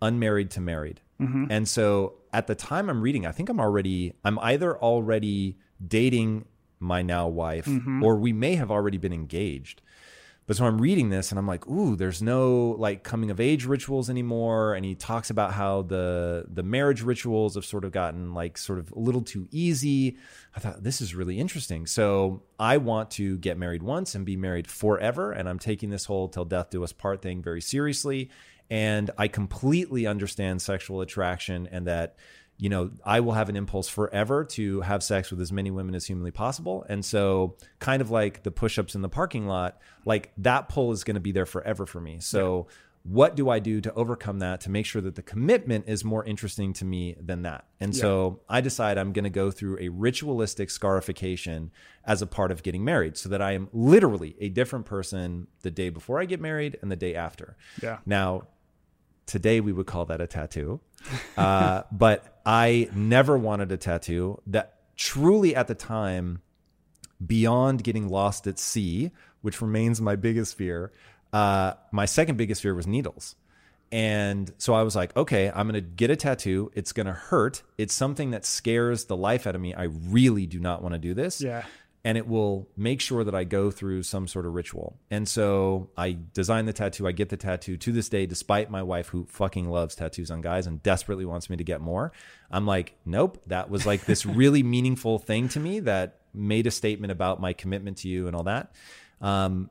unmarried 0.01 0.49
to 0.51 0.61
married. 0.61 1.01
Mm-hmm. 1.19 1.47
And 1.49 1.67
so 1.67 2.13
at 2.31 2.47
the 2.47 2.55
time 2.55 2.89
I'm 2.89 3.01
reading, 3.01 3.25
I 3.25 3.33
think 3.33 3.49
I'm 3.49 3.59
already, 3.59 4.13
I'm 4.23 4.39
either 4.39 4.77
already 4.77 5.57
dating 5.85 6.45
my 6.79 7.01
now 7.01 7.27
wife 7.27 7.65
mm-hmm. 7.65 8.01
or 8.01 8.15
we 8.15 8.31
may 8.31 8.55
have 8.55 8.71
already 8.71 8.97
been 8.97 9.11
engaged. 9.11 9.81
But 10.47 10.55
so 10.55 10.65
I'm 10.65 10.79
reading 10.79 11.09
this 11.09 11.31
and 11.31 11.37
I'm 11.37 11.45
like, 11.45 11.67
ooh, 11.67 11.97
there's 11.97 12.21
no 12.21 12.75
like 12.79 13.03
coming 13.03 13.29
of 13.31 13.39
age 13.41 13.65
rituals 13.65 14.09
anymore. 14.09 14.75
And 14.75 14.85
he 14.85 14.95
talks 14.95 15.29
about 15.29 15.51
how 15.51 15.81
the 15.81 16.45
the 16.47 16.63
marriage 16.63 17.01
rituals 17.03 17.55
have 17.55 17.65
sort 17.65 17.83
of 17.83 17.91
gotten 17.91 18.33
like 18.33 18.57
sort 18.57 18.79
of 18.79 18.89
a 18.93 18.97
little 18.97 19.21
too 19.21 19.49
easy. 19.51 20.17
I 20.55 20.61
thought 20.61 20.83
this 20.83 21.01
is 21.01 21.13
really 21.13 21.37
interesting. 21.37 21.85
So 21.85 22.43
I 22.57 22.77
want 22.77 23.11
to 23.11 23.37
get 23.39 23.57
married 23.57 23.83
once 23.83 24.15
and 24.15 24.25
be 24.25 24.37
married 24.37 24.67
forever. 24.67 25.33
And 25.33 25.49
I'm 25.49 25.59
taking 25.59 25.89
this 25.89 26.05
whole 26.05 26.29
till 26.29 26.45
death 26.45 26.69
do 26.69 26.81
us 26.81 26.93
part 26.93 27.21
thing 27.21 27.41
very 27.43 27.61
seriously. 27.61 28.29
And 28.69 29.11
I 29.17 29.27
completely 29.27 30.07
understand 30.07 30.61
sexual 30.61 31.01
attraction 31.01 31.67
and 31.69 31.87
that 31.87 32.15
you 32.59 32.69
know, 32.69 32.89
I 33.05 33.19
will 33.19 33.33
have 33.33 33.49
an 33.49 33.55
impulse 33.55 33.87
forever 33.87 34.43
to 34.43 34.81
have 34.81 35.03
sex 35.03 35.29
with 35.29 35.39
as 35.41 35.51
many 35.51 35.69
women 35.69 35.93
as 35.93 36.05
humanly 36.05 36.31
possible. 36.31 36.85
And 36.89 37.05
so, 37.05 37.55
kind 37.79 38.01
of 38.01 38.09
like 38.09 38.43
the 38.43 38.51
push 38.51 38.79
ups 38.79 38.95
in 38.95 39.01
the 39.01 39.09
parking 39.09 39.47
lot, 39.47 39.77
like 40.05 40.31
that 40.37 40.67
pull 40.67 40.91
is 40.91 41.03
going 41.03 41.15
to 41.15 41.21
be 41.21 41.31
there 41.31 41.45
forever 41.45 41.85
for 41.85 42.01
me. 42.01 42.17
So, 42.19 42.67
what 43.03 43.35
do 43.35 43.49
I 43.49 43.59
do 43.59 43.79
to 43.79 43.93
overcome 43.93 44.39
that 44.39 44.59
to 44.61 44.69
make 44.69 44.85
sure 44.85 45.01
that 45.01 45.15
the 45.15 45.21
commitment 45.21 45.85
is 45.87 46.03
more 46.03 46.25
interesting 46.25 46.73
to 46.73 46.85
me 46.85 47.15
than 47.21 47.43
that? 47.43 47.65
And 47.79 47.95
so, 47.95 48.41
I 48.49 48.61
decide 48.61 48.97
I'm 48.97 49.13
going 49.13 49.23
to 49.23 49.29
go 49.29 49.51
through 49.51 49.77
a 49.79 49.89
ritualistic 49.89 50.71
scarification 50.71 51.71
as 52.05 52.23
a 52.23 52.27
part 52.27 52.51
of 52.51 52.63
getting 52.63 52.83
married 52.83 53.17
so 53.17 53.29
that 53.29 53.41
I 53.41 53.51
am 53.51 53.69
literally 53.71 54.35
a 54.39 54.49
different 54.49 54.87
person 54.87 55.45
the 55.61 55.69
day 55.69 55.89
before 55.89 56.19
I 56.19 56.25
get 56.25 56.41
married 56.41 56.79
and 56.81 56.91
the 56.91 56.95
day 56.95 57.13
after. 57.13 57.55
Yeah. 57.83 57.99
Now, 58.05 58.47
today 59.27 59.59
we 59.59 59.71
would 59.71 59.85
call 59.85 60.05
that 60.05 60.19
a 60.19 60.25
tattoo. 60.25 60.79
Uh, 61.37 61.83
but 61.91 62.36
I 62.47 62.89
never 62.95 63.37
wanted 63.37 63.73
a 63.73 63.77
tattoo 63.77 64.41
that 64.47 64.77
truly 64.95 65.53
at 65.53 65.67
the 65.67 65.75
time, 65.75 66.41
beyond 67.25 67.83
getting 67.83 68.07
lost 68.07 68.47
at 68.47 68.57
sea, 68.57 69.11
which 69.41 69.61
remains 69.61 69.99
my 69.99 70.15
biggest 70.15 70.55
fear, 70.55 70.93
uh, 71.33 71.73
my 71.91 72.05
second 72.05 72.37
biggest 72.37 72.61
fear 72.61 72.73
was 72.73 72.87
needles. 72.87 73.35
And 73.91 74.51
so 74.57 74.73
I 74.73 74.83
was 74.83 74.95
like, 74.95 75.15
okay, 75.15 75.49
I'm 75.49 75.67
going 75.67 75.73
to 75.73 75.81
get 75.81 76.09
a 76.09 76.15
tattoo. 76.15 76.71
It's 76.73 76.93
going 76.93 77.05
to 77.07 77.13
hurt. 77.13 77.63
It's 77.77 77.93
something 77.93 78.31
that 78.31 78.45
scares 78.45 79.05
the 79.05 79.15
life 79.17 79.45
out 79.45 79.55
of 79.55 79.61
me. 79.61 79.73
I 79.73 79.83
really 79.83 80.45
do 80.45 80.59
not 80.59 80.81
want 80.81 80.93
to 80.93 80.99
do 80.99 81.13
this 81.13 81.41
Yeah. 81.41 81.65
And 82.07 82.17
it 82.17 82.25
will 82.25 82.69
make 82.77 83.01
sure 83.01 83.25
that 83.25 83.35
I 83.35 83.43
go 83.43 83.69
through 83.69 84.01
some 84.03 84.29
sort 84.29 84.45
of 84.45 84.53
ritual. 84.53 84.97
And 85.11 85.27
so 85.27 85.89
I 85.97 86.17
design 86.33 86.65
the 86.65 86.71
tattoo. 86.71 87.05
I 87.05 87.11
get 87.11 87.27
the 87.27 87.35
tattoo 87.35 87.75
to 87.75 87.91
this 87.91 88.07
day, 88.07 88.25
despite 88.25 88.71
my 88.71 88.81
wife 88.81 89.09
who 89.09 89.25
fucking 89.25 89.69
loves 89.69 89.93
tattoos 89.93 90.31
on 90.31 90.39
guys 90.39 90.67
and 90.67 90.81
desperately 90.81 91.25
wants 91.25 91.49
me 91.49 91.57
to 91.57 91.65
get 91.65 91.81
more. 91.81 92.13
I'm 92.49 92.65
like, 92.65 92.95
nope. 93.03 93.43
That 93.47 93.69
was 93.69 93.85
like 93.85 94.05
this 94.05 94.25
really 94.25 94.63
meaningful 94.63 95.19
thing 95.19 95.49
to 95.49 95.59
me 95.59 95.81
that 95.81 96.21
made 96.33 96.65
a 96.65 96.71
statement 96.71 97.11
about 97.11 97.41
my 97.41 97.51
commitment 97.51 97.97
to 97.97 98.07
you 98.07 98.27
and 98.27 98.37
all 98.37 98.43
that. 98.43 98.71
Um, 99.19 99.69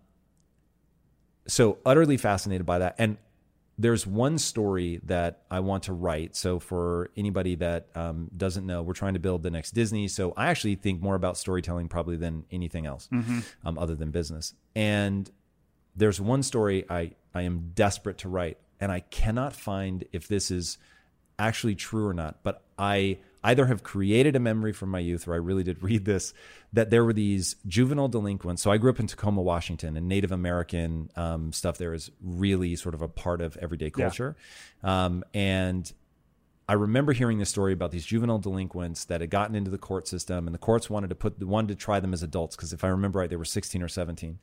so 1.48 1.78
utterly 1.86 2.18
fascinated 2.18 2.66
by 2.66 2.80
that. 2.80 2.96
And 2.98 3.16
there's 3.78 4.06
one 4.06 4.38
story 4.38 5.00
that 5.04 5.42
I 5.50 5.60
want 5.60 5.84
to 5.84 5.92
write. 5.92 6.34
So 6.34 6.58
for 6.58 7.10
anybody 7.16 7.56
that 7.56 7.88
um, 7.94 8.30
doesn't 8.34 8.64
know, 8.64 8.82
we're 8.82 8.94
trying 8.94 9.14
to 9.14 9.20
build 9.20 9.42
the 9.42 9.50
next 9.50 9.72
Disney. 9.72 10.08
So 10.08 10.32
I 10.36 10.46
actually 10.46 10.76
think 10.76 11.02
more 11.02 11.14
about 11.14 11.36
storytelling 11.36 11.88
probably 11.88 12.16
than 12.16 12.44
anything 12.50 12.86
else, 12.86 13.08
um, 13.64 13.78
other 13.78 13.94
than 13.94 14.10
business. 14.10 14.54
And 14.74 15.30
there's 15.94 16.20
one 16.20 16.42
story 16.42 16.84
I 16.88 17.12
I 17.34 17.42
am 17.42 17.72
desperate 17.74 18.18
to 18.18 18.28
write, 18.28 18.58
and 18.80 18.90
I 18.90 19.00
cannot 19.00 19.54
find 19.54 20.04
if 20.12 20.26
this 20.26 20.50
is 20.50 20.78
actually 21.38 21.74
true 21.74 22.06
or 22.06 22.14
not. 22.14 22.42
But 22.42 22.62
I 22.78 23.18
either 23.44 23.66
have 23.66 23.82
created 23.82 24.36
a 24.36 24.40
memory 24.40 24.72
from 24.72 24.90
my 24.90 24.98
youth, 24.98 25.28
or 25.28 25.34
I 25.34 25.38
really 25.38 25.62
did 25.62 25.82
read 25.82 26.04
this, 26.04 26.34
that 26.72 26.90
there 26.90 27.04
were 27.04 27.12
these 27.12 27.56
juvenile 27.66 28.08
delinquents. 28.08 28.62
So 28.62 28.70
I 28.70 28.78
grew 28.78 28.90
up 28.90 29.00
in 29.00 29.06
Tacoma, 29.06 29.42
Washington, 29.42 29.96
and 29.96 30.08
Native 30.08 30.32
American 30.32 31.10
um, 31.16 31.52
stuff 31.52 31.78
there 31.78 31.94
is 31.94 32.10
really 32.22 32.76
sort 32.76 32.94
of 32.94 33.02
a 33.02 33.08
part 33.08 33.40
of 33.40 33.56
everyday 33.58 33.90
culture. 33.90 34.36
Um, 34.82 35.24
and 35.32 35.92
I 36.68 36.72
remember 36.72 37.12
hearing 37.12 37.38
this 37.38 37.48
story 37.48 37.72
about 37.72 37.92
these 37.92 38.04
juvenile 38.04 38.38
delinquents 38.38 39.04
that 39.04 39.20
had 39.20 39.30
gotten 39.30 39.54
into 39.54 39.70
the 39.70 39.78
court 39.78 40.08
system, 40.08 40.48
and 40.48 40.54
the 40.54 40.58
courts 40.58 40.90
wanted 40.90 41.08
to 41.10 41.14
put 41.14 41.40
wanted 41.42 41.68
to 41.68 41.74
try 41.76 42.00
them 42.00 42.12
as 42.12 42.22
adults 42.22 42.56
because 42.56 42.72
if 42.72 42.82
I 42.82 42.88
remember 42.88 43.20
right, 43.20 43.30
they 43.30 43.36
were 43.36 43.44
16 43.44 43.82
or 43.82 43.88
17. 43.88 44.38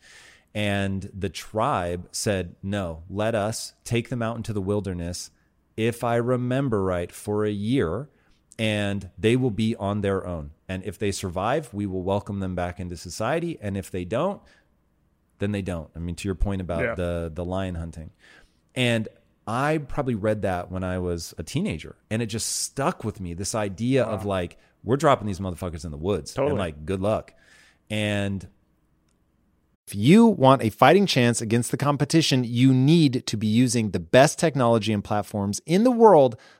And 0.55 1.09
the 1.13 1.29
tribe 1.29 2.07
said, 2.11 2.55
"No, 2.63 3.03
let 3.09 3.35
us 3.35 3.73
take 3.83 4.07
them 4.07 4.21
out 4.21 4.37
into 4.37 4.53
the 4.53 4.61
wilderness, 4.61 5.31
if 5.75 6.03
I 6.03 6.15
remember 6.15 6.83
right, 6.83 7.11
for 7.11 7.43
a 7.45 7.51
year, 7.51 8.09
and 8.59 9.09
they 9.17 9.35
will 9.35 9.51
be 9.51 9.75
on 9.75 10.01
their 10.01 10.25
own. 10.25 10.51
And 10.67 10.83
if 10.83 10.97
they 10.99 11.11
survive, 11.11 11.73
we 11.73 11.85
will 11.85 12.03
welcome 12.03 12.39
them 12.39 12.55
back 12.55 12.79
into 12.79 12.95
society. 12.97 13.57
And 13.61 13.75
if 13.77 13.89
they 13.91 14.05
don't, 14.05 14.41
then 15.39 15.51
they 15.51 15.61
don't. 15.61 15.89
I 15.95 15.99
mean, 15.99 16.15
to 16.15 16.27
your 16.27 16.35
point 16.35 16.61
about 16.61 16.83
Yeah. 16.83 16.95
the 16.95 17.31
the 17.33 17.43
lion 17.45 17.75
hunting, 17.75 18.11
and 18.75 19.07
I 19.45 19.77
probably 19.79 20.15
read 20.15 20.41
that 20.43 20.71
when 20.71 20.83
I 20.83 20.99
was 20.99 21.33
a 21.37 21.43
teenager, 21.43 21.95
and 22.09 22.21
it 22.21 22.27
just 22.27 22.47
stuck 22.61 23.03
with 23.03 23.19
me. 23.19 23.33
This 23.33 23.53
idea 23.55 24.03
of 24.03 24.25
like 24.25 24.57
we're 24.83 24.97
dropping 24.97 25.27
these 25.27 25.39
motherfuckers 25.39 25.83
in 25.85 25.91
the 25.91 25.97
woods, 25.97 26.33
and 26.49 26.57
like 26.57 26.85
good 26.85 27.01
luck. 27.01 27.33
And 27.89 28.47
If 29.85 29.95
you 29.95 30.27
want 30.27 30.63
a 30.63 30.69
fighting 30.69 31.05
chance 31.05 31.41
against 31.41 31.71
the 31.71 31.77
competition, 31.77 32.45
you 32.45 32.73
need 32.73 33.27
to 33.27 33.35
be 33.35 33.47
using 33.47 33.91
the 33.91 33.99
best 33.99 34.39
technology 34.39 34.93
and 34.93 35.03
platforms 35.03 35.59
in 35.65 35.83
the 35.83 35.91
world 35.91 36.37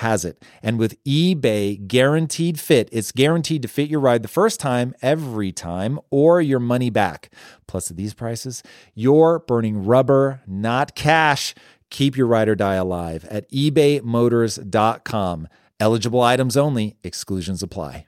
has 0.00 0.24
it. 0.24 0.42
And 0.62 0.78
with 0.78 1.02
eBay 1.04 1.86
Guaranteed 1.86 2.60
Fit, 2.60 2.88
it's 2.92 3.12
guaranteed 3.12 3.62
to 3.62 3.68
fit 3.68 3.88
your 3.90 4.00
ride 4.00 4.22
the 4.22 4.28
first 4.28 4.60
time, 4.60 4.94
every 5.02 5.52
time, 5.52 5.98
or 6.10 6.40
your 6.40 6.60
money 6.60 6.90
back. 6.90 7.30
Plus, 7.66 7.90
at 7.90 7.96
these 7.96 8.14
prices, 8.14 8.62
you're 8.94 9.38
burning 9.40 9.84
rubber, 9.84 10.42
not 10.46 10.94
cash. 10.94 11.54
Keep 11.90 12.16
your 12.16 12.26
ride 12.26 12.48
or 12.48 12.54
die 12.54 12.74
alive 12.74 13.24
at 13.26 13.50
ebaymotors.com. 13.50 15.48
Eligible 15.78 16.22
items 16.22 16.56
only, 16.56 16.96
exclusions 17.04 17.62
apply. 17.62 18.06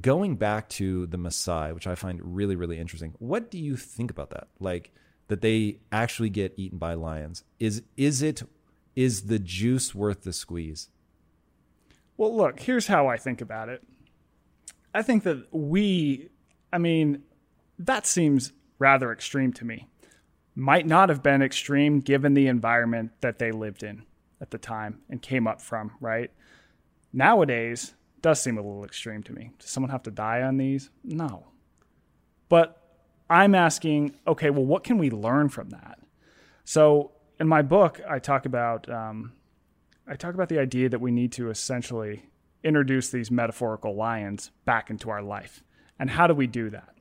going 0.00 0.36
back 0.36 0.68
to 0.68 1.06
the 1.06 1.16
Maasai, 1.16 1.72
which 1.74 1.86
I 1.86 1.94
find 1.94 2.20
really, 2.22 2.56
really 2.56 2.78
interesting. 2.78 3.14
What 3.18 3.50
do 3.50 3.58
you 3.58 3.76
think 3.76 4.10
about 4.10 4.30
that? 4.30 4.48
Like 4.58 4.92
that 5.28 5.40
they 5.40 5.78
actually 5.92 6.30
get 6.30 6.52
eaten 6.56 6.78
by 6.78 6.94
lions. 6.94 7.44
Is 7.60 7.82
is 7.96 8.22
it 8.22 8.42
is 8.96 9.22
the 9.22 9.38
juice 9.38 9.94
worth 9.94 10.22
the 10.22 10.32
squeeze? 10.32 10.88
Well, 12.16 12.36
look, 12.36 12.60
here's 12.60 12.86
how 12.86 13.08
I 13.08 13.16
think 13.16 13.40
about 13.40 13.68
it. 13.68 13.82
I 14.94 15.02
think 15.02 15.24
that 15.24 15.52
we, 15.52 16.30
I 16.72 16.78
mean, 16.78 17.22
that 17.78 18.06
seems 18.06 18.52
rather 18.78 19.10
extreme 19.12 19.52
to 19.54 19.64
me. 19.64 19.88
Might 20.54 20.86
not 20.86 21.08
have 21.08 21.22
been 21.22 21.42
extreme 21.42 21.98
given 22.00 22.34
the 22.34 22.46
environment 22.46 23.10
that 23.20 23.40
they 23.40 23.50
lived 23.50 23.82
in 23.82 24.04
at 24.40 24.52
the 24.52 24.58
time 24.58 25.00
and 25.10 25.20
came 25.20 25.48
up 25.48 25.60
from, 25.60 25.92
right? 26.00 26.30
Nowadays, 27.12 27.94
does 28.22 28.40
seem 28.40 28.56
a 28.56 28.62
little 28.62 28.84
extreme 28.84 29.22
to 29.24 29.32
me. 29.32 29.50
Does 29.58 29.70
someone 29.70 29.90
have 29.90 30.04
to 30.04 30.10
die 30.12 30.42
on 30.42 30.56
these? 30.56 30.90
No. 31.02 31.48
But 32.48 32.80
I'm 33.28 33.54
asking, 33.54 34.14
okay, 34.26 34.50
well, 34.50 34.64
what 34.64 34.84
can 34.84 34.98
we 34.98 35.10
learn 35.10 35.48
from 35.48 35.70
that? 35.70 35.98
So 36.64 37.12
in 37.40 37.48
my 37.48 37.62
book, 37.62 38.00
I 38.08 38.18
talk 38.18 38.46
about 38.46 38.88
um, 38.88 39.32
I 40.06 40.16
talk 40.16 40.34
about 40.34 40.48
the 40.48 40.58
idea 40.58 40.88
that 40.88 41.00
we 41.00 41.10
need 41.10 41.32
to 41.32 41.50
essentially 41.50 42.26
introduce 42.62 43.10
these 43.10 43.30
metaphorical 43.30 43.94
lions 43.94 44.50
back 44.64 44.90
into 44.90 45.10
our 45.10 45.22
life. 45.22 45.62
And 45.98 46.10
how 46.10 46.26
do 46.26 46.34
we 46.34 46.46
do 46.46 46.70
that? 46.70 46.94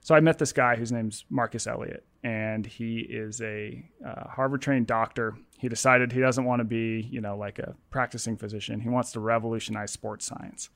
So 0.00 0.14
I 0.14 0.20
met 0.20 0.38
this 0.38 0.52
guy 0.52 0.76
whose 0.76 0.92
name's 0.92 1.24
Marcus 1.30 1.66
Elliott, 1.66 2.04
and 2.22 2.66
he 2.66 2.98
is 2.98 3.40
a 3.40 3.82
uh, 4.06 4.28
Harvard 4.28 4.60
trained 4.60 4.86
doctor. 4.86 5.34
He 5.58 5.68
decided 5.68 6.12
he 6.12 6.20
doesn't 6.20 6.44
want 6.44 6.60
to 6.60 6.64
be, 6.64 7.08
you 7.10 7.20
know, 7.20 7.36
like 7.36 7.58
a 7.58 7.74
practicing 7.90 8.36
physician. 8.36 8.80
He 8.80 8.88
wants 8.88 9.12
to 9.12 9.20
revolutionize 9.20 9.90
sports 9.92 10.26
science. 10.26 10.68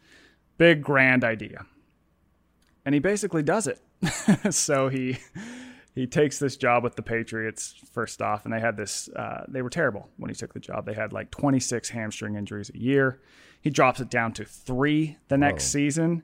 Big, 0.56 0.82
grand 0.82 1.24
idea. 1.24 1.66
And 2.86 2.94
he 2.94 3.00
basically 3.00 3.42
does 3.42 3.66
it. 3.66 3.80
so 4.54 4.88
he 4.88 5.18
he 5.98 6.06
takes 6.06 6.38
this 6.38 6.56
job 6.56 6.84
with 6.84 6.94
the 6.94 7.02
Patriots 7.02 7.74
first 7.92 8.22
off, 8.22 8.44
and 8.44 8.54
they 8.54 8.60
had 8.60 8.76
this. 8.76 9.08
Uh, 9.08 9.44
they 9.48 9.62
were 9.62 9.70
terrible 9.70 10.08
when 10.16 10.30
he 10.30 10.34
took 10.34 10.54
the 10.54 10.60
job. 10.60 10.86
They 10.86 10.94
had 10.94 11.12
like 11.12 11.32
26 11.32 11.88
hamstring 11.88 12.36
injuries 12.36 12.70
a 12.72 12.78
year. 12.78 13.20
He 13.60 13.70
drops 13.70 13.98
it 13.98 14.08
down 14.08 14.32
to 14.34 14.44
three 14.44 15.16
the 15.26 15.36
next 15.36 15.64
season, 15.72 16.22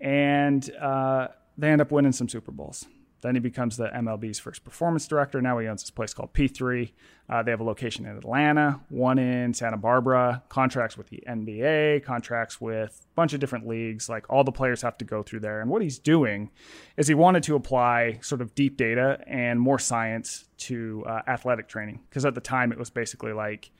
and 0.00 0.68
uh, 0.76 1.28
they 1.58 1.68
end 1.68 1.82
up 1.82 1.90
winning 1.90 2.12
some 2.12 2.30
Super 2.30 2.50
Bowls. 2.50 2.86
Then 3.22 3.34
he 3.34 3.40
becomes 3.40 3.76
the 3.76 3.88
MLB's 3.88 4.38
first 4.38 4.64
performance 4.64 5.06
director. 5.06 5.40
Now 5.40 5.58
he 5.58 5.66
owns 5.68 5.82
this 5.82 5.90
place 5.90 6.14
called 6.14 6.32
P3. 6.32 6.90
Uh, 7.28 7.42
they 7.42 7.50
have 7.50 7.60
a 7.60 7.64
location 7.64 8.06
in 8.06 8.16
Atlanta, 8.16 8.80
one 8.88 9.18
in 9.18 9.54
Santa 9.54 9.76
Barbara, 9.76 10.42
contracts 10.48 10.96
with 10.96 11.08
the 11.08 11.22
NBA, 11.28 12.04
contracts 12.04 12.60
with 12.60 13.06
a 13.12 13.14
bunch 13.14 13.32
of 13.32 13.40
different 13.40 13.66
leagues. 13.68 14.08
Like 14.08 14.28
all 14.28 14.42
the 14.42 14.52
players 14.52 14.82
have 14.82 14.98
to 14.98 15.04
go 15.04 15.22
through 15.22 15.40
there. 15.40 15.60
And 15.60 15.70
what 15.70 15.82
he's 15.82 15.98
doing 15.98 16.50
is 16.96 17.06
he 17.06 17.14
wanted 17.14 17.42
to 17.44 17.54
apply 17.54 18.18
sort 18.22 18.40
of 18.40 18.54
deep 18.54 18.76
data 18.76 19.22
and 19.26 19.60
more 19.60 19.78
science 19.78 20.46
to 20.58 21.04
uh, 21.06 21.22
athletic 21.28 21.68
training. 21.68 22.00
Because 22.08 22.24
at 22.24 22.34
the 22.34 22.40
time 22.40 22.72
it 22.72 22.78
was 22.78 22.90
basically 22.90 23.32
like 23.32 23.70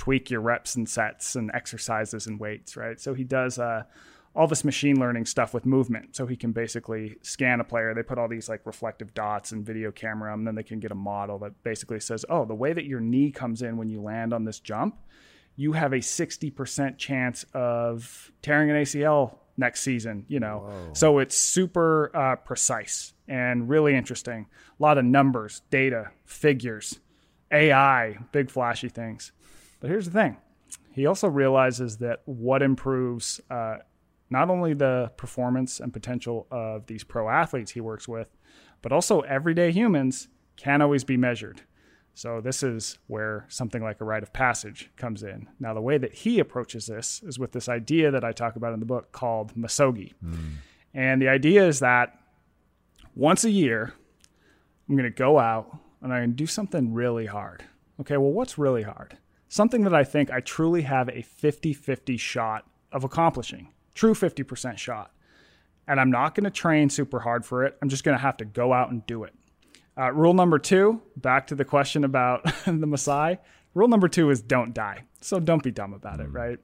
tweak 0.00 0.30
your 0.30 0.40
reps 0.40 0.76
and 0.76 0.88
sets 0.88 1.36
and 1.36 1.50
exercises 1.52 2.26
and 2.26 2.40
weights, 2.40 2.76
right? 2.76 2.98
So 2.98 3.12
he 3.12 3.24
does 3.24 3.58
uh, 3.58 3.82
all 4.34 4.46
this 4.46 4.64
machine 4.64 4.98
learning 5.00 5.26
stuff 5.26 5.52
with 5.52 5.66
movement. 5.66 6.14
So 6.14 6.26
he 6.26 6.36
can 6.36 6.52
basically 6.52 7.16
scan 7.22 7.60
a 7.60 7.64
player. 7.64 7.94
They 7.94 8.02
put 8.02 8.18
all 8.18 8.28
these 8.28 8.48
like 8.48 8.64
reflective 8.64 9.12
dots 9.12 9.52
and 9.52 9.64
video 9.66 9.90
camera, 9.90 10.32
and 10.32 10.46
then 10.46 10.54
they 10.54 10.62
can 10.62 10.78
get 10.78 10.92
a 10.92 10.96
model 10.96 11.38
that 11.40 11.62
basically 11.64 12.00
says, 12.00 12.24
oh, 12.28 12.44
the 12.44 12.54
way 12.54 12.72
that 12.72 12.84
your 12.84 13.00
knee 13.00 13.32
comes 13.32 13.62
in 13.62 13.76
when 13.76 13.88
you 13.88 14.00
land 14.00 14.32
on 14.32 14.44
this 14.44 14.60
jump, 14.60 14.96
you 15.56 15.72
have 15.72 15.92
a 15.92 15.98
60% 15.98 16.96
chance 16.96 17.44
of 17.54 18.32
tearing 18.40 18.70
an 18.70 18.76
ACL 18.76 19.36
next 19.56 19.82
season, 19.82 20.24
you 20.28 20.40
know. 20.40 20.58
Whoa. 20.58 20.90
So 20.94 21.18
it's 21.18 21.36
super 21.36 22.10
uh, 22.14 22.36
precise 22.36 23.14
and 23.28 23.68
really 23.68 23.94
interesting. 23.94 24.46
A 24.78 24.82
lot 24.82 24.96
of 24.96 25.04
numbers, 25.04 25.62
data, 25.70 26.12
figures, 26.24 27.00
AI, 27.50 28.16
big 28.32 28.50
flashy 28.50 28.88
things. 28.88 29.32
But 29.80 29.90
here's 29.90 30.06
the 30.06 30.12
thing 30.12 30.36
he 30.92 31.06
also 31.06 31.28
realizes 31.28 31.98
that 31.98 32.22
what 32.24 32.62
improves 32.62 33.40
uh, 33.50 33.78
not 34.30 34.48
only 34.48 34.74
the 34.74 35.10
performance 35.16 35.80
and 35.80 35.92
potential 35.92 36.46
of 36.50 36.86
these 36.86 37.04
pro 37.04 37.28
athletes 37.28 37.72
he 37.72 37.80
works 37.80 38.06
with, 38.08 38.28
but 38.80 38.92
also 38.92 39.20
everyday 39.20 39.72
humans 39.72 40.28
can 40.56 40.80
always 40.80 41.04
be 41.04 41.16
measured. 41.16 41.62
So, 42.14 42.40
this 42.40 42.62
is 42.62 42.98
where 43.06 43.46
something 43.48 43.82
like 43.82 44.00
a 44.00 44.04
rite 44.04 44.22
of 44.22 44.32
passage 44.32 44.90
comes 44.96 45.22
in. 45.22 45.48
Now, 45.58 45.74
the 45.74 45.80
way 45.80 45.96
that 45.96 46.12
he 46.12 46.38
approaches 46.38 46.86
this 46.86 47.22
is 47.24 47.38
with 47.38 47.52
this 47.52 47.68
idea 47.68 48.10
that 48.10 48.24
I 48.24 48.32
talk 48.32 48.56
about 48.56 48.74
in 48.74 48.80
the 48.80 48.86
book 48.86 49.12
called 49.12 49.54
misogi. 49.54 50.12
Mm. 50.24 50.54
And 50.92 51.22
the 51.22 51.28
idea 51.28 51.66
is 51.66 51.80
that 51.80 52.18
once 53.14 53.44
a 53.44 53.50
year, 53.50 53.94
I'm 54.88 54.96
going 54.96 55.10
to 55.10 55.16
go 55.16 55.38
out 55.38 55.78
and 56.02 56.12
I'm 56.12 56.20
going 56.20 56.30
to 56.30 56.36
do 56.36 56.46
something 56.46 56.92
really 56.92 57.26
hard. 57.26 57.64
Okay, 58.00 58.16
well, 58.16 58.32
what's 58.32 58.58
really 58.58 58.82
hard? 58.82 59.16
Something 59.48 59.82
that 59.84 59.94
I 59.94 60.04
think 60.04 60.30
I 60.30 60.40
truly 60.40 60.82
have 60.82 61.08
a 61.08 61.22
50 61.22 61.72
50 61.72 62.16
shot 62.16 62.66
of 62.92 63.04
accomplishing 63.04 63.72
true 63.94 64.14
50% 64.14 64.78
shot. 64.78 65.12
And 65.86 66.00
I'm 66.00 66.10
not 66.10 66.34
going 66.34 66.44
to 66.44 66.50
train 66.50 66.88
super 66.88 67.20
hard 67.20 67.44
for 67.44 67.64
it. 67.64 67.76
I'm 67.82 67.88
just 67.88 68.04
going 68.04 68.16
to 68.16 68.22
have 68.22 68.36
to 68.38 68.44
go 68.44 68.72
out 68.72 68.90
and 68.90 69.04
do 69.06 69.24
it. 69.24 69.34
Uh, 69.98 70.12
rule 70.12 70.34
number 70.34 70.58
two, 70.58 71.02
back 71.16 71.48
to 71.48 71.54
the 71.54 71.64
question 71.64 72.04
about 72.04 72.44
the 72.64 72.86
Maasai. 72.86 73.38
Rule 73.74 73.88
number 73.88 74.08
two 74.08 74.30
is 74.30 74.40
don't 74.40 74.72
die. 74.72 75.02
So 75.20 75.40
don't 75.40 75.62
be 75.62 75.70
dumb 75.70 75.92
about 75.92 76.20
it, 76.20 76.28
mm. 76.28 76.34
right? 76.34 76.58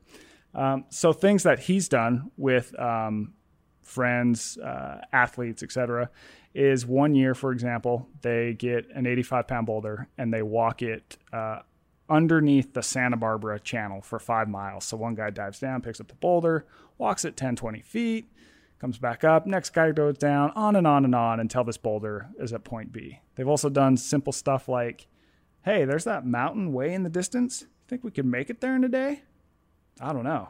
Um, 0.55 0.85
so 0.89 1.13
things 1.13 1.43
that 1.43 1.59
he's 1.59 1.89
done 1.89 2.31
with 2.37 2.79
um, 2.79 3.35
friends, 3.83 4.59
uh, 4.59 5.03
athletes, 5.13 5.63
etc., 5.63 6.11
is 6.55 6.87
one 6.87 7.15
year, 7.15 7.35
for 7.35 7.53
example, 7.53 8.09
they 8.23 8.55
get 8.55 8.89
an 8.95 9.07
85 9.07 9.47
pound 9.47 9.67
boulder 9.67 10.09
and 10.17 10.33
they 10.33 10.43
walk 10.43 10.81
it 10.81 11.19
uh, 11.33 11.61
underneath 12.09 12.73
the 12.75 12.83
Santa 12.83 13.17
Barbara 13.17 13.59
channel 13.59 14.01
for 14.01 14.19
five 14.19 14.49
miles. 14.49 14.85
So 14.85 14.97
one 14.97 15.15
guy 15.15 15.31
dives 15.31 15.59
down, 15.59 15.83
picks 15.83 16.01
up 16.01 16.09
the 16.09 16.15
boulder, 16.15 16.67
walks 16.99 17.25
it 17.25 17.37
10, 17.37 17.57
20 17.57 17.81
feet, 17.81 18.27
comes 18.81 18.99
back 18.99 19.25
up. 19.25 19.47
Next 19.47 19.71
guy 19.71 19.91
goes 19.93 20.19
down, 20.19 20.51
on 20.53 20.77
and 20.77 20.87
on 20.87 21.05
and 21.05 21.15
on 21.15 21.41
until 21.41 21.65
this 21.65 21.77
boulder 21.77 22.29
is 22.39 22.53
at 22.53 22.65
point 22.65 22.93
B. 22.93 23.21
They've 23.35 23.49
also 23.49 23.69
done 23.69 23.97
simple 23.97 24.33
stuff 24.33 24.69
like, 24.69 25.07
hey, 25.65 25.85
there's 25.85 26.05
that 26.05 26.27
mountain 26.27 26.73
way 26.73 26.95
in 26.95 27.03
the 27.03 27.11
distance. 27.11 27.65
Think 27.89 28.05
we 28.05 28.11
could 28.11 28.27
make 28.27 28.51
it 28.51 28.61
there 28.61 28.77
in 28.77 28.85
a 28.85 28.89
day? 28.89 29.23
I 30.01 30.13
don't 30.13 30.25
know. 30.25 30.49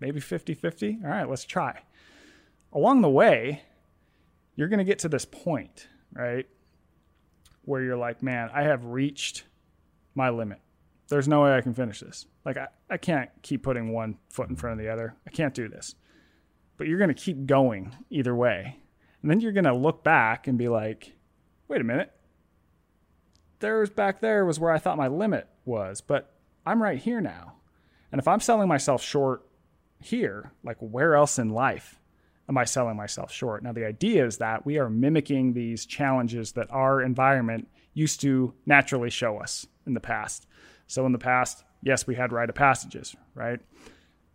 Maybe 0.00 0.20
50 0.20 0.54
50? 0.54 0.98
All 1.04 1.10
right, 1.10 1.28
let's 1.28 1.44
try. 1.44 1.82
Along 2.72 3.02
the 3.02 3.10
way, 3.10 3.62
you're 4.56 4.68
going 4.68 4.78
to 4.78 4.84
get 4.84 5.00
to 5.00 5.08
this 5.08 5.24
point, 5.24 5.88
right? 6.12 6.46
Where 7.64 7.82
you're 7.82 7.96
like, 7.96 8.22
man, 8.22 8.50
I 8.52 8.62
have 8.62 8.84
reached 8.84 9.44
my 10.14 10.30
limit. 10.30 10.58
There's 11.08 11.28
no 11.28 11.42
way 11.42 11.54
I 11.54 11.60
can 11.60 11.74
finish 11.74 12.00
this. 12.00 12.26
Like, 12.44 12.56
I, 12.56 12.68
I 12.88 12.96
can't 12.96 13.30
keep 13.42 13.62
putting 13.62 13.92
one 13.92 14.18
foot 14.30 14.48
in 14.48 14.56
front 14.56 14.78
of 14.78 14.84
the 14.84 14.92
other. 14.92 15.14
I 15.26 15.30
can't 15.30 15.54
do 15.54 15.68
this. 15.68 15.94
But 16.76 16.86
you're 16.86 16.98
going 16.98 17.14
to 17.14 17.14
keep 17.14 17.46
going 17.46 17.94
either 18.10 18.34
way. 18.34 18.78
And 19.20 19.30
then 19.30 19.40
you're 19.40 19.52
going 19.52 19.64
to 19.64 19.74
look 19.74 20.02
back 20.02 20.46
and 20.46 20.58
be 20.58 20.68
like, 20.68 21.12
wait 21.68 21.80
a 21.80 21.84
minute. 21.84 22.12
There's 23.60 23.90
back 23.90 24.20
there 24.20 24.44
was 24.44 24.58
where 24.58 24.72
I 24.72 24.78
thought 24.78 24.96
my 24.96 25.06
limit 25.06 25.48
was, 25.64 26.00
but 26.00 26.34
I'm 26.66 26.82
right 26.82 26.98
here 26.98 27.20
now. 27.20 27.54
And 28.10 28.18
if 28.18 28.26
I'm 28.26 28.40
selling 28.40 28.68
myself 28.68 29.02
short 29.02 29.46
here, 30.00 30.52
like 30.64 30.78
where 30.80 31.14
else 31.14 31.38
in 31.38 31.50
life 31.50 32.00
am 32.48 32.58
I 32.58 32.64
selling 32.64 32.96
myself 32.96 33.32
short? 33.32 33.62
Now, 33.62 33.72
the 33.72 33.86
idea 33.86 34.26
is 34.26 34.38
that 34.38 34.66
we 34.66 34.78
are 34.78 34.90
mimicking 34.90 35.52
these 35.52 35.86
challenges 35.86 36.52
that 36.52 36.70
our 36.70 37.00
environment 37.00 37.68
used 37.94 38.20
to 38.22 38.54
naturally 38.66 39.10
show 39.10 39.38
us 39.38 39.66
in 39.86 39.94
the 39.94 40.00
past. 40.00 40.46
So 40.86 41.06
in 41.06 41.12
the 41.12 41.18
past, 41.18 41.64
yes, 41.82 42.06
we 42.06 42.14
had 42.14 42.32
rite 42.32 42.48
of 42.48 42.54
passages, 42.54 43.14
right? 43.34 43.60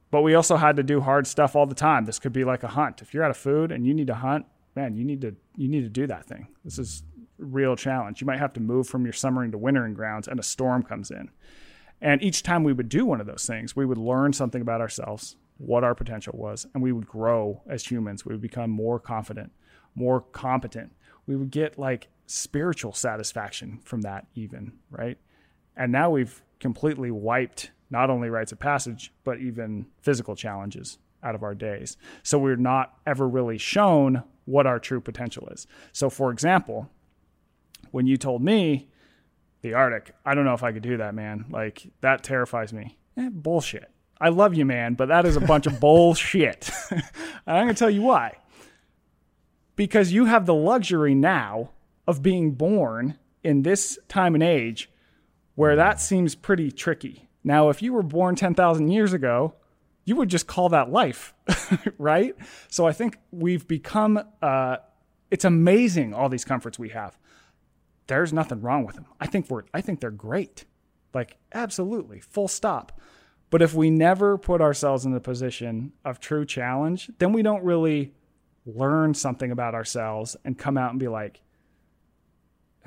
But 0.09 0.21
we 0.21 0.35
also 0.35 0.55
had 0.57 0.77
to 0.77 0.83
do 0.83 1.01
hard 1.01 1.27
stuff 1.27 1.55
all 1.55 1.65
the 1.65 1.75
time. 1.75 2.05
This 2.05 2.19
could 2.19 2.33
be 2.33 2.43
like 2.43 2.63
a 2.63 2.69
hunt. 2.69 3.01
If 3.01 3.13
you're 3.13 3.23
out 3.23 3.31
of 3.31 3.37
food 3.37 3.71
and 3.71 3.85
you 3.85 3.93
need 3.93 4.07
to 4.07 4.15
hunt, 4.15 4.45
man, 4.75 4.95
you 4.95 5.03
need 5.03 5.21
to 5.21 5.35
you 5.55 5.67
need 5.67 5.81
to 5.81 5.89
do 5.89 6.07
that 6.07 6.25
thing. 6.25 6.47
This 6.63 6.79
is 6.79 7.03
real 7.37 7.75
challenge. 7.75 8.21
You 8.21 8.27
might 8.27 8.39
have 8.39 8.53
to 8.53 8.59
move 8.59 8.87
from 8.87 9.03
your 9.03 9.13
summering 9.13 9.51
to 9.51 9.57
wintering 9.57 9.93
grounds 9.93 10.27
and 10.27 10.39
a 10.39 10.43
storm 10.43 10.83
comes 10.83 11.11
in. 11.11 11.29
And 11.99 12.21
each 12.21 12.43
time 12.43 12.63
we 12.63 12.73
would 12.73 12.89
do 12.89 13.05
one 13.05 13.19
of 13.19 13.27
those 13.27 13.45
things, 13.45 13.75
we 13.75 13.85
would 13.85 13.97
learn 13.97 14.31
something 14.33 14.61
about 14.61 14.81
ourselves, 14.81 15.35
what 15.57 15.83
our 15.83 15.95
potential 15.95 16.33
was, 16.37 16.65
and 16.73 16.83
we 16.83 16.91
would 16.91 17.07
grow 17.07 17.61
as 17.67 17.85
humans. 17.85 18.23
We 18.23 18.33
would 18.33 18.41
become 18.41 18.69
more 18.69 18.99
confident, 18.99 19.51
more 19.95 20.21
competent. 20.21 20.93
We 21.25 21.35
would 21.35 21.51
get 21.51 21.79
like 21.79 22.07
spiritual 22.27 22.93
satisfaction 22.93 23.79
from 23.83 24.01
that, 24.01 24.27
even, 24.35 24.73
right? 24.91 25.17
And 25.75 25.91
now 25.91 26.11
we've 26.11 26.43
completely 26.59 27.09
wiped 27.09 27.71
not 27.89 28.09
only 28.09 28.29
rites 28.29 28.51
of 28.51 28.59
passage, 28.59 29.13
but 29.23 29.39
even 29.39 29.87
physical 30.01 30.35
challenges 30.35 30.99
out 31.23 31.35
of 31.35 31.43
our 31.43 31.55
days. 31.55 31.97
So 32.21 32.37
we're 32.37 32.57
not 32.57 32.93
ever 33.07 33.27
really 33.27 33.57
shown 33.57 34.23
what 34.45 34.67
our 34.67 34.79
true 34.79 35.01
potential 35.01 35.47
is. 35.51 35.67
So, 35.93 36.09
for 36.09 36.31
example, 36.31 36.89
when 37.91 38.05
you 38.07 38.17
told 38.17 38.43
me 38.43 38.89
the 39.61 39.73
Arctic, 39.73 40.13
I 40.25 40.35
don't 40.35 40.45
know 40.45 40.53
if 40.53 40.63
I 40.63 40.71
could 40.71 40.83
do 40.83 40.97
that, 40.97 41.15
man. 41.15 41.45
Like, 41.49 41.91
that 42.01 42.23
terrifies 42.23 42.73
me. 42.73 42.97
Eh, 43.17 43.29
bullshit. 43.31 43.89
I 44.19 44.29
love 44.29 44.53
you, 44.55 44.65
man, 44.65 44.95
but 44.95 45.07
that 45.09 45.25
is 45.25 45.37
a 45.37 45.41
bunch 45.41 45.65
of 45.65 45.79
bullshit. 45.79 46.69
and 46.91 47.03
I'm 47.45 47.65
going 47.65 47.75
to 47.75 47.79
tell 47.79 47.89
you 47.89 48.01
why. 48.01 48.37
Because 49.75 50.11
you 50.11 50.25
have 50.25 50.45
the 50.45 50.55
luxury 50.55 51.13
now 51.13 51.71
of 52.07 52.23
being 52.23 52.51
born 52.51 53.17
in 53.43 53.63
this 53.63 53.99
time 54.07 54.33
and 54.33 54.43
age 54.43 54.89
where 55.55 55.75
that 55.75 55.99
seems 55.99 56.35
pretty 56.35 56.71
tricky. 56.71 57.27
Now, 57.43 57.69
if 57.69 57.81
you 57.81 57.93
were 57.93 58.03
born 58.03 58.35
10,000 58.35 58.89
years 58.89 59.13
ago, 59.13 59.55
you 60.05 60.15
would 60.15 60.29
just 60.29 60.47
call 60.47 60.69
that 60.69 60.91
life, 60.91 61.33
right? 61.97 62.35
So 62.69 62.87
I 62.87 62.93
think 62.93 63.17
we've 63.31 63.67
become, 63.67 64.21
uh, 64.41 64.77
it's 65.31 65.45
amazing 65.45 66.13
all 66.13 66.29
these 66.29 66.45
comforts 66.45 66.77
we 66.77 66.89
have. 66.89 67.17
There's 68.05 68.31
nothing 68.31 68.61
wrong 68.61 68.85
with 68.85 68.95
them. 68.95 69.07
I 69.19 69.27
think 69.27 69.49
we're, 69.49 69.63
I 69.73 69.81
think 69.81 69.99
they're 69.99 70.11
great. 70.11 70.65
Like, 71.13 71.37
absolutely, 71.51 72.19
full 72.21 72.47
stop. 72.47 73.01
But 73.49 73.61
if 73.61 73.73
we 73.73 73.89
never 73.89 74.37
put 74.37 74.61
ourselves 74.61 75.05
in 75.05 75.11
the 75.11 75.19
position 75.19 75.93
of 76.05 76.19
true 76.19 76.45
challenge, 76.45 77.09
then 77.17 77.33
we 77.33 77.41
don't 77.41 77.63
really 77.63 78.13
learn 78.65 79.13
something 79.13 79.51
about 79.51 79.73
ourselves 79.73 80.35
and 80.45 80.57
come 80.57 80.77
out 80.77 80.91
and 80.91 80.99
be 80.99 81.07
like, 81.07 81.41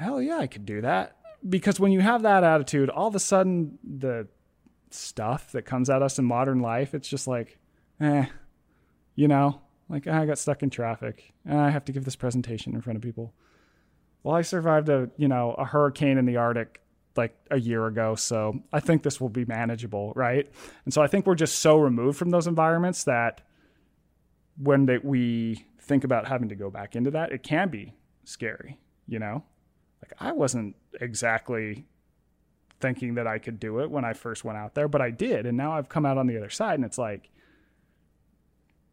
hell 0.01 0.21
yeah, 0.21 0.39
I 0.39 0.47
could 0.47 0.67
do 0.67 0.81
that 0.81 1.17
because 1.47 1.79
when 1.79 1.93
you 1.93 2.01
have 2.01 2.23
that 2.23 2.45
attitude, 2.45 2.91
all 2.91 3.09
of 3.09 3.15
a 3.15 3.21
sudden 3.21 3.79
the 3.85 4.29
stuff 4.91 5.53
that 5.53 5.63
comes 5.63 5.89
at 5.91 6.03
us 6.03 6.19
in 6.19 6.25
modern 6.25 6.61
life, 6.61 6.95
it's 6.95 7.09
just 7.09 7.27
like, 7.27 7.59
eh, 8.01 8.27
you 9.15 9.29
know, 9.29 9.61
like 9.89 10.07
I 10.07 10.27
got 10.27 10.39
stuck 10.39 10.63
in 10.63 10.71
traffic 10.71 11.33
and 11.45 11.59
I 11.59 11.71
have 11.71 11.85
to 11.87 11.93
give 11.93 12.05
this 12.05 12.17
presentation 12.17 12.75
in 12.75 12.81
front 12.81 12.97
of 12.97 13.03
people. 13.03 13.35
Well, 14.23 14.35
I 14.35 14.43
survived 14.43 14.89
a, 14.89 15.11
you 15.17 15.29
know, 15.29 15.53
a 15.53 15.65
hurricane 15.65 16.19
in 16.19 16.27
the 16.27 16.37
Arctic 16.37 16.81
like 17.17 17.37
a 17.51 17.59
year 17.59 17.87
ago, 17.87 18.15
so 18.15 18.61
I 18.73 18.81
think 18.81 19.03
this 19.03 19.21
will 19.21 19.29
be 19.29 19.45
manageable, 19.45 20.13
right? 20.15 20.51
And 20.85 20.95
so 20.95 21.03
I 21.03 21.07
think 21.09 21.27
we're 21.27 21.35
just 21.35 21.59
so 21.59 21.79
removed 21.79 22.19
from 22.19 22.31
those 22.31 22.47
environments 22.47 23.05
that 23.05 23.43
when 24.57 24.87
they, 24.87 24.99
we 24.99 25.67
think 25.81 26.05
about 26.05 26.29
having 26.29 26.51
to 26.51 26.55
go 26.55 26.71
back 26.71 26.95
into 26.95 27.11
that, 27.13 27.33
it 27.33 27.43
can 27.43 27.69
be 27.69 27.95
scary, 28.25 28.79
you 29.09 29.19
know? 29.19 29.43
Like 30.03 30.13
I 30.19 30.33
wasn't 30.33 30.77
exactly 31.01 31.87
thinking 32.81 33.15
that 33.15 33.27
I 33.27 33.39
could 33.39 33.61
do 33.61 33.81
it 33.81 33.91
when 33.91 34.05
I 34.05 34.15
first 34.15 34.45
went 34.45 34.59
out 34.59 34.75
there, 34.75 34.89
but 34.89 35.01
I 35.01 35.11
did. 35.11 35.47
And 35.47 35.57
now 35.57 35.73
I've 35.73 35.89
come 35.89 36.07
out 36.07 36.19
on 36.19 36.27
the 36.27 36.37
other 36.37 36.51
side 36.51 36.75
and 36.75 36.85
it's 36.85 36.99
like, 36.99 37.31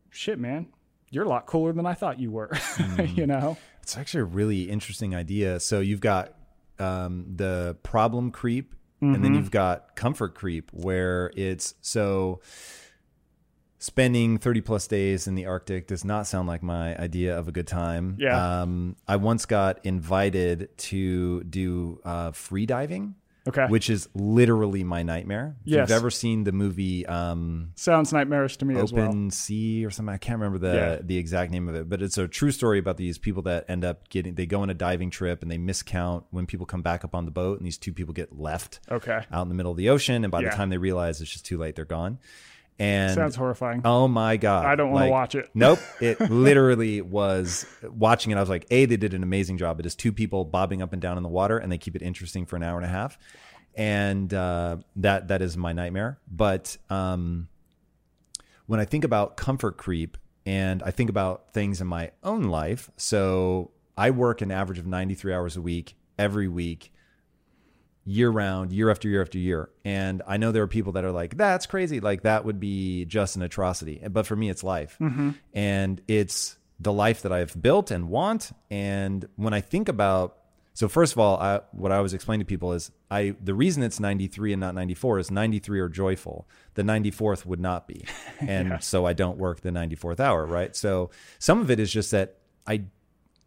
shit, 0.09 0.37
man, 0.39 0.67
you're 1.09 1.23
a 1.23 1.29
lot 1.29 1.45
cooler 1.45 1.71
than 1.71 1.85
I 1.85 1.93
thought 1.93 2.19
you 2.19 2.31
were, 2.31 2.49
mm. 2.51 3.17
you 3.17 3.25
know? 3.25 3.57
It's 3.81 3.97
actually 3.97 4.21
a 4.21 4.25
really 4.25 4.63
interesting 4.63 5.15
idea. 5.15 5.59
So 5.59 5.79
you've 5.79 6.01
got 6.01 6.33
um, 6.79 7.25
the 7.35 7.77
problem 7.83 8.31
creep 8.31 8.75
mm-hmm. 9.01 9.15
and 9.15 9.23
then 9.23 9.31
mm-hmm. 9.31 9.41
you've 9.41 9.51
got 9.51 9.95
comfort 9.95 10.35
creep 10.35 10.69
where 10.73 11.31
it's 11.35 11.75
so 11.81 12.41
spending 13.79 14.37
30 14.37 14.61
plus 14.61 14.87
days 14.87 15.27
in 15.27 15.35
the 15.35 15.45
Arctic 15.45 15.87
does 15.87 16.03
not 16.03 16.25
sound 16.27 16.47
like 16.47 16.63
my 16.63 16.97
idea 16.97 17.37
of 17.37 17.47
a 17.47 17.51
good 17.51 17.67
time. 17.67 18.17
Yeah. 18.19 18.61
Um, 18.61 18.95
I 19.07 19.17
once 19.17 19.45
got 19.45 19.79
invited 19.85 20.75
to 20.77 21.43
do 21.43 22.01
uh, 22.03 22.31
free 22.31 22.65
diving. 22.65 23.15
Okay. 23.47 23.65
which 23.67 23.89
is 23.89 24.09
literally 24.13 24.83
my 24.83 25.03
nightmare. 25.03 25.55
If 25.65 25.71
Yes. 25.71 25.87
you've 25.87 25.95
ever 25.95 26.09
seen 26.09 26.43
the 26.43 26.51
movie 26.51 27.05
um, 27.05 27.71
Sounds 27.75 28.11
nightmarish 28.11 28.57
to 28.57 28.65
me 28.65 28.75
as 28.77 28.91
well. 28.91 29.07
Open 29.07 29.31
Sea 29.31 29.85
or 29.85 29.89
something, 29.89 30.13
I 30.13 30.17
can't 30.17 30.37
remember 30.41 30.57
the 30.59 30.75
Yeah. 30.75 30.97
the 31.01 31.17
exact 31.17 31.53
name 31.53 31.69
of 31.69 31.75
it, 31.75 31.87
but 31.87 32.01
it's 32.01 32.17
a 32.17 32.27
true 32.27 32.51
story 32.51 32.77
about 32.77 32.97
these 32.97 33.17
people 33.17 33.43
that 33.43 33.63
end 33.69 33.85
up 33.85 34.09
getting 34.09 34.35
they 34.35 34.45
go 34.47 34.59
on 34.63 34.69
a 34.69 34.73
diving 34.73 35.09
trip 35.11 35.43
and 35.43 35.49
they 35.49 35.57
miscount 35.57 36.25
when 36.31 36.45
people 36.45 36.65
come 36.65 36.81
back 36.81 37.05
up 37.05 37.15
on 37.15 37.23
the 37.23 37.31
boat, 37.31 37.57
and 37.59 37.65
these 37.65 37.77
two 37.77 37.93
people 37.93 38.13
get 38.13 38.37
left 38.37 38.81
Okay. 38.91 39.21
out 39.31 39.43
in 39.43 39.47
the 39.47 39.55
middle 39.55 39.71
of 39.71 39.77
the 39.77 39.87
ocean, 39.87 40.25
and 40.25 40.31
by 40.31 40.41
Yeah. 40.41 40.49
the 40.49 40.55
time 40.57 40.67
they 40.69 40.77
realize 40.77 41.21
it's 41.21 41.31
just 41.31 41.45
too 41.45 41.57
late, 41.57 41.77
they're 41.77 41.85
gone. 41.85 42.17
And 42.79 43.15
Sounds 43.15 43.35
horrifying. 43.35 43.81
Oh 43.85 44.07
my 44.07 44.37
god! 44.37 44.65
I 44.65 44.75
don't 44.75 44.91
wanna 44.91 45.09
watch 45.09 45.33
it. 45.33 45.49
Nope. 45.55 45.79
It 45.99 46.19
literally 46.19 47.01
was 47.01 47.65
watching 47.83 48.31
it. 48.31 48.37
I 48.37 48.39
was 48.39 48.49
like, 48.49 48.67
a 48.69 48.85
they 48.85 48.97
did 48.97 49.15
an 49.15 49.23
amazing 49.23 49.57
job. 49.57 49.79
It 49.79 49.87
is 49.87 49.95
two 49.95 50.11
people 50.11 50.45
bobbing 50.45 50.83
up 50.83 50.93
and 50.93 51.01
down 51.01 51.17
in 51.17 51.23
the 51.23 51.29
water, 51.29 51.57
and 51.57 51.71
they 51.71 51.79
keep 51.79 51.95
it 51.95 52.03
interesting 52.03 52.45
for 52.45 52.55
an 52.55 52.61
hour 52.63 52.77
and 52.77 52.85
a 52.85 52.89
half, 52.89 53.17
and 53.73 54.31
uh, 54.31 54.77
that 54.97 55.29
that 55.29 55.41
is 55.41 55.57
my 55.57 55.73
nightmare. 55.73 56.19
But 56.29 56.77
um, 56.91 57.47
when 58.67 58.79
I 58.79 58.85
think 58.85 59.03
about 59.03 59.37
comfort 59.37 59.77
creep, 59.77 60.17
and 60.45 60.83
I 60.83 60.91
think 60.91 61.09
about 61.09 61.53
things 61.53 61.81
in 61.81 61.87
my 61.87 62.11
own 62.23 62.43
life, 62.43 62.91
so 62.95 63.71
I 63.97 64.11
work 64.11 64.41
an 64.41 64.51
average 64.51 64.77
of 64.77 64.85
ninety 64.85 65.15
three 65.15 65.33
hours 65.33 65.57
a 65.57 65.61
week 65.61 65.95
every 66.19 66.47
week 66.47 66.91
year 68.07 68.29
round, 68.29 68.71
year 68.71 68.89
after 68.89 69.09
year 69.09 69.21
after 69.21 69.37
year. 69.37 69.69
And 69.83 70.21
I 70.25 70.37
know 70.37 70.53
there 70.53 70.63
are 70.63 70.67
people 70.67 70.93
that 70.93 71.03
are 71.03 71.11
like, 71.11 71.35
that's 71.35 71.65
crazy. 71.65 71.99
Like 71.99 72.21
that 72.21 72.45
would 72.45 72.57
be 72.57 73.03
just 73.03 73.35
an 73.35 73.41
atrocity. 73.41 74.01
But 74.09 74.25
for 74.25 74.35
me, 74.35 74.49
it's 74.49 74.63
life. 74.63 74.95
Mm-hmm. 75.01 75.31
And 75.53 76.01
it's 76.07 76.57
the 76.79 76.93
life 76.93 77.23
that 77.23 77.33
I've 77.33 77.61
built 77.61 77.91
and 77.91 78.07
want. 78.07 78.51
And 78.71 79.27
when 79.35 79.53
I 79.53 79.59
think 79.59 79.89
about, 79.89 80.37
so 80.73 80.87
first 80.87 81.11
of 81.11 81.19
all, 81.19 81.37
I, 81.37 81.59
what 81.71 81.91
I 81.91 81.97
always 81.97 82.13
explain 82.13 82.39
to 82.39 82.45
people 82.45 82.71
is 82.71 82.91
I, 83.11 83.35
the 83.43 83.53
reason 83.53 83.83
it's 83.83 83.99
93 83.99 84.53
and 84.53 84.61
not 84.61 84.73
94 84.73 85.19
is 85.19 85.29
93 85.29 85.79
are 85.81 85.89
joyful. 85.89 86.47
The 86.75 86.83
94th 86.83 87.45
would 87.45 87.59
not 87.59 87.87
be. 87.87 88.05
And 88.39 88.81
so 88.81 89.05
I 89.05 89.13
don't 89.13 89.37
work 89.37 89.61
the 89.61 89.71
94th 89.71 90.21
hour. 90.21 90.45
Right. 90.45 90.73
So 90.75 91.09
some 91.39 91.59
of 91.59 91.69
it 91.69 91.79
is 91.79 91.91
just 91.91 92.11
that 92.11 92.37
I, 92.65 92.83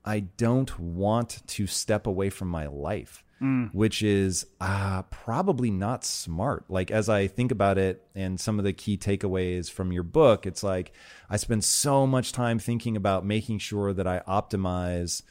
I 0.04 0.20
don't 0.20 0.78
want 0.78 1.46
to 1.46 1.66
step 1.66 2.06
away 2.06 2.28
from 2.28 2.48
my 2.48 2.66
life 2.66 3.24
which 3.72 4.02
is 4.02 4.46
uh, 4.60 5.02
probably 5.04 5.70
not 5.70 6.04
smart. 6.04 6.64
Like, 6.68 6.90
as 6.90 7.08
I 7.08 7.26
think 7.26 7.50
about 7.50 7.78
it 7.78 8.04
and 8.14 8.38
some 8.38 8.58
of 8.58 8.64
the 8.64 8.72
key 8.72 8.96
takeaways 8.98 9.70
from 9.70 9.92
your 9.92 10.02
book, 10.02 10.46
it's 10.46 10.62
like 10.62 10.92
I 11.28 11.36
spend 11.36 11.64
so 11.64 12.06
much 12.06 12.32
time 12.32 12.58
thinking 12.58 12.96
about 12.96 13.24
making 13.24 13.58
sure 13.58 13.92
that 13.92 14.06
I 14.06 14.20
optimize. 14.28 15.22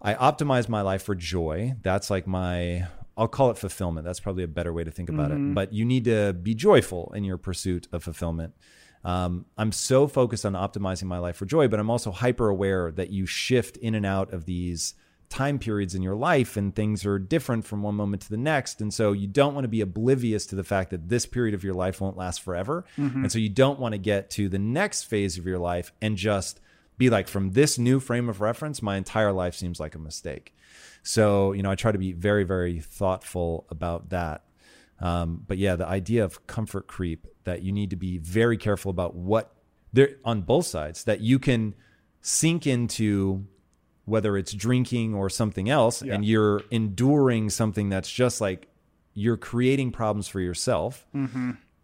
I 0.00 0.14
optimize 0.14 0.68
my 0.68 0.80
life 0.80 1.02
for 1.02 1.14
joy. 1.14 1.74
That's 1.82 2.08
like 2.08 2.26
my, 2.26 2.86
I'll 3.16 3.28
call 3.28 3.50
it 3.50 3.58
fulfillment. 3.58 4.06
That's 4.06 4.20
probably 4.20 4.44
a 4.44 4.48
better 4.48 4.72
way 4.72 4.84
to 4.84 4.90
think 4.90 5.08
about 5.10 5.30
it. 5.30 5.54
But 5.54 5.72
you 5.72 5.84
need 5.84 6.04
to 6.04 6.32
be 6.32 6.54
joyful 6.54 7.12
in 7.14 7.24
your 7.24 7.36
pursuit 7.36 7.86
of 7.92 8.02
fulfillment. 8.04 8.54
Um, 9.04 9.46
I'm 9.58 9.72
so 9.72 10.06
focused 10.06 10.46
on 10.46 10.52
optimizing 10.52 11.04
my 11.04 11.18
life 11.18 11.36
for 11.36 11.46
joy, 11.46 11.68
but 11.68 11.80
I'm 11.80 11.90
also 11.90 12.12
hyper 12.12 12.48
aware 12.48 12.90
that 12.92 13.10
you 13.10 13.26
shift 13.26 13.76
in 13.78 13.94
and 13.94 14.06
out 14.06 14.32
of 14.32 14.44
these 14.44 14.94
time 15.30 15.58
periods 15.58 15.94
in 15.94 16.02
your 16.02 16.16
life 16.16 16.56
and 16.56 16.74
things 16.74 17.06
are 17.06 17.18
different 17.18 17.64
from 17.64 17.82
one 17.82 17.94
moment 17.94 18.20
to 18.22 18.30
the 18.30 18.36
next. 18.36 18.80
And 18.80 18.92
so 18.92 19.12
you 19.12 19.28
don't 19.28 19.54
want 19.54 19.64
to 19.64 19.68
be 19.68 19.80
oblivious 19.80 20.44
to 20.46 20.56
the 20.56 20.64
fact 20.64 20.90
that 20.90 21.08
this 21.08 21.24
period 21.24 21.54
of 21.54 21.64
your 21.64 21.72
life 21.72 22.00
won't 22.00 22.16
last 22.16 22.42
forever. 22.42 22.84
And 23.22 23.32
so 23.32 23.38
you 23.38 23.48
don't 23.48 23.78
want 23.78 23.92
to 23.92 23.98
get 23.98 24.28
to 24.30 24.48
the 24.48 24.58
next 24.58 25.04
phase 25.04 25.38
of 25.38 25.46
your 25.46 25.58
life 25.58 25.92
and 26.02 26.16
just 26.16 26.60
be 26.98 27.08
like, 27.08 27.28
from 27.28 27.52
this 27.52 27.78
new 27.78 28.00
frame 28.00 28.28
of 28.28 28.40
reference, 28.40 28.82
my 28.82 28.96
entire 28.96 29.32
life 29.32 29.54
seems 29.54 29.80
like 29.80 29.94
a 29.94 29.98
mistake. 29.98 30.54
So, 31.02 31.52
you 31.52 31.62
know, 31.62 31.70
I 31.70 31.76
try 31.76 31.92
to 31.92 31.98
be 31.98 32.12
very, 32.12 32.44
very 32.44 32.80
thoughtful 32.80 33.66
about 33.70 34.10
that. 34.10 34.44
Um, 35.00 35.44
but 35.46 35.56
yeah, 35.56 35.76
the 35.76 35.86
idea 35.86 36.24
of 36.24 36.46
comfort 36.46 36.88
creep 36.88 37.26
that 37.44 37.62
you 37.62 37.72
need 37.72 37.90
to 37.90 37.96
be 37.96 38.18
very 38.18 38.58
careful 38.58 38.90
about 38.90 39.14
what 39.14 39.54
there 39.92 40.16
on 40.24 40.42
both 40.42 40.66
sides 40.66 41.04
that 41.04 41.20
you 41.20 41.38
can 41.38 41.74
sink 42.20 42.66
into 42.66 43.46
whether 44.10 44.36
it's 44.36 44.52
drinking 44.52 45.14
or 45.14 45.30
something 45.30 45.70
else 45.70 46.02
and 46.02 46.24
you're 46.24 46.62
enduring 46.70 47.48
something 47.50 47.88
that's 47.88 48.10
just 48.10 48.40
like 48.40 48.68
you're 49.14 49.36
creating 49.36 49.90
problems 49.90 50.28
for 50.28 50.40
yourself 50.40 51.06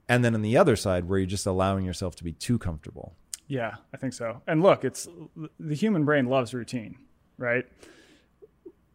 and 0.08 0.24
then 0.24 0.34
on 0.34 0.42
the 0.42 0.56
other 0.56 0.76
side 0.76 1.08
where 1.08 1.18
you're 1.18 1.26
just 1.26 1.46
allowing 1.46 1.84
yourself 1.84 2.14
to 2.16 2.24
be 2.24 2.32
too 2.32 2.58
comfortable 2.58 3.14
Yeah, 3.48 3.76
I 3.94 3.96
think 3.96 4.12
so. 4.12 4.42
And 4.46 4.60
look, 4.60 4.84
it's 4.84 5.08
the 5.60 5.74
human 5.74 6.04
brain 6.04 6.26
loves 6.26 6.52
routine, 6.52 6.98
right? 7.38 7.64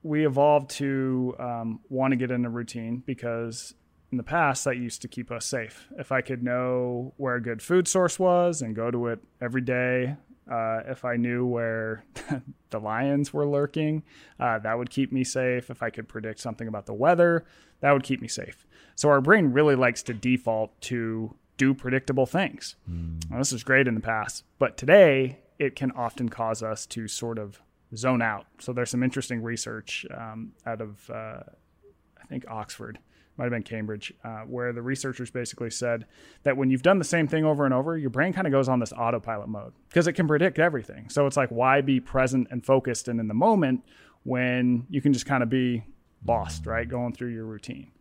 We 0.04 0.26
evolved 0.26 0.72
to 0.72 1.36
um, 1.40 1.80
want 1.90 2.12
to 2.12 2.18
get 2.18 2.32
in 2.32 2.44
a 2.46 2.50
routine 2.50 3.02
because 3.06 3.74
in 4.12 4.18
the 4.18 4.24
past 4.24 4.66
that 4.66 4.76
used 4.76 5.02
to 5.04 5.08
keep 5.08 5.32
us 5.32 5.46
safe. 5.46 5.88
If 5.98 6.12
I 6.12 6.22
could 6.22 6.44
know 6.44 7.14
where 7.18 7.36
a 7.36 7.42
good 7.42 7.62
food 7.62 7.88
source 7.88 8.20
was 8.20 8.62
and 8.62 8.76
go 8.76 8.92
to 8.92 9.08
it 9.08 9.20
every 9.40 9.62
day, 9.62 10.18
uh, 10.52 10.82
if 10.88 11.06
I 11.06 11.16
knew 11.16 11.45
where 11.45 12.04
the 12.70 12.80
lions 12.80 13.34
were 13.34 13.47
lurking, 13.47 14.04
uh, 14.39 14.60
that 14.60 14.78
would 14.78 14.89
keep 14.89 15.12
me 15.12 15.24
safe. 15.24 15.70
If 15.70 15.82
I 15.82 15.89
could 15.89 16.08
predict 16.08 16.39
something 16.41 16.68
about 16.68 16.86
the 16.86 16.93
weather, 16.93 17.45
that 17.80 17.91
would 17.93 18.04
keep 18.04 18.22
me 18.22 18.28
safe. 18.28 18.68
So 18.95 19.10
our 19.10 19.22
brain 19.22 19.54
really 19.54 19.76
likes 19.76 20.04
to 20.04 20.14
default 20.14 20.80
to 20.82 21.36
do 21.58 21.74
predictable 21.74 22.26
things. 22.26 22.76
Now, 23.30 23.38
this 23.38 23.54
is 23.54 23.64
great 23.64 23.88
in 23.88 23.95
the 23.95 24.02
past, 24.02 24.43
but 24.60 24.78
today 24.78 25.39
it 25.58 25.76
can 25.76 25.91
often 25.91 26.28
cause 26.28 26.62
us 26.62 26.86
to 26.88 27.08
sort 27.08 27.38
of 27.38 27.62
zone 27.95 28.22
out. 28.22 28.45
So 28.60 28.74
there's 28.74 28.89
some 28.89 29.04
interesting 29.04 29.41
research 29.41 30.06
um, 30.16 30.54
out 30.66 30.82
of, 30.82 31.10
uh, 31.10 31.43
I 32.22 32.26
think, 32.28 32.45
Oxford, 32.49 32.99
might 33.38 33.46
have 33.46 33.52
been 33.52 33.64
Cambridge, 33.64 34.14
uh, 34.24 34.42
where 34.42 34.74
the 34.74 34.82
researchers 34.82 35.32
basically 35.32 35.70
said 35.70 36.06
that 36.44 36.58
when 36.58 36.70
you've 36.70 36.84
done 36.84 37.00
the 37.00 37.06
same 37.06 37.28
thing 37.28 37.46
over 37.46 37.66
and 37.66 37.74
over, 37.74 37.98
your 37.98 38.10
brain 38.10 38.34
kind 38.34 38.46
of 38.46 38.52
goes 38.52 38.70
on 38.70 38.80
this 38.80 38.94
autopilot 38.94 39.48
mode 39.48 39.74
because 39.90 40.08
it 40.08 40.14
can 40.14 40.28
predict 40.28 40.60
everything. 40.60 41.10
So 41.10 41.26
it's 41.28 41.38
like, 41.38 41.50
why 41.50 41.82
be 41.82 42.00
present 42.00 42.48
and 42.52 42.66
focused 42.66 43.08
and 43.08 43.20
in 43.20 43.28
the 43.28 43.34
moment 43.34 43.84
when 44.24 44.86
you 44.90 45.02
can 45.02 45.14
just 45.14 45.26
kind 45.26 45.42
of 45.42 45.50
be 45.50 45.84
lost, 46.26 46.66
right? 46.66 46.88
Going 46.88 47.14
through 47.14 47.30
your 47.30 47.46
routine. 47.46 47.92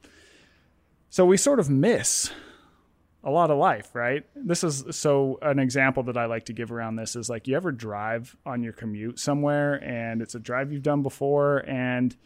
So 1.09 1.25
we 1.25 1.37
sort 1.37 1.59
of 1.59 1.71
miss 1.71 2.31
a 3.23 3.31
lot 3.31 3.51
of 3.51 3.59
life, 3.59 3.95
right? 3.95 4.25
This 4.35 4.65
is 4.65 4.85
so 4.91 5.39
an 5.43 5.59
example 5.59 6.03
that 6.05 6.17
I 6.17 6.27
like 6.27 6.47
to 6.47 6.53
give 6.53 6.73
around 6.73 6.97
this 6.97 7.17
is 7.17 7.29
like 7.29 7.47
you 7.47 7.57
ever 7.57 7.73
drive 7.73 8.37
on 8.47 8.63
your 8.63 8.73
commute 8.73 9.19
somewhere 9.19 9.83
and 9.85 10.23
it's 10.23 10.35
a 10.35 10.39
drive 10.39 10.73
you've 10.73 10.83
done 10.83 11.03
before 11.03 11.59
and 11.69 12.17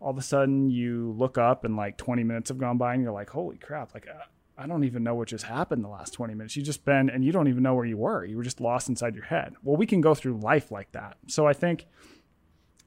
all 0.00 0.10
of 0.10 0.18
a 0.18 0.22
sudden 0.22 0.70
you 0.70 1.14
look 1.16 1.36
up 1.38 1.64
and 1.64 1.76
like 1.76 1.96
20 1.98 2.24
minutes 2.24 2.48
have 2.48 2.58
gone 2.58 2.78
by 2.78 2.94
and 2.94 3.02
you're 3.02 3.12
like, 3.12 3.30
holy 3.30 3.58
crap, 3.58 3.92
like 3.92 4.08
uh, 4.08 4.24
I 4.56 4.66
don't 4.66 4.84
even 4.84 5.02
know 5.02 5.14
what 5.14 5.28
just 5.28 5.44
happened 5.44 5.84
the 5.84 5.88
last 5.88 6.12
20 6.14 6.34
minutes. 6.34 6.56
You 6.56 6.62
just 6.62 6.84
been 6.84 7.10
and 7.10 7.24
you 7.24 7.32
don't 7.32 7.48
even 7.48 7.62
know 7.62 7.74
where 7.74 7.84
you 7.84 7.98
were. 7.98 8.24
You 8.24 8.36
were 8.36 8.42
just 8.42 8.60
lost 8.60 8.88
inside 8.88 9.14
your 9.14 9.24
head. 9.24 9.54
Well, 9.62 9.76
we 9.76 9.86
can 9.86 10.00
go 10.00 10.14
through 10.14 10.38
life 10.38 10.70
like 10.70 10.92
that. 10.92 11.18
So 11.26 11.46
I 11.46 11.52
think 11.52 11.86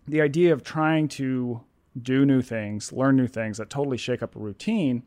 the 0.08 0.22
idea 0.22 0.54
of 0.54 0.64
trying 0.64 1.08
to 1.10 1.62
do 2.02 2.26
new 2.26 2.42
things, 2.42 2.92
learn 2.92 3.16
new 3.16 3.28
things 3.28 3.58
that 3.58 3.70
totally 3.70 3.98
shake 3.98 4.24
up 4.24 4.36
a 4.36 4.40
routine 4.40 5.04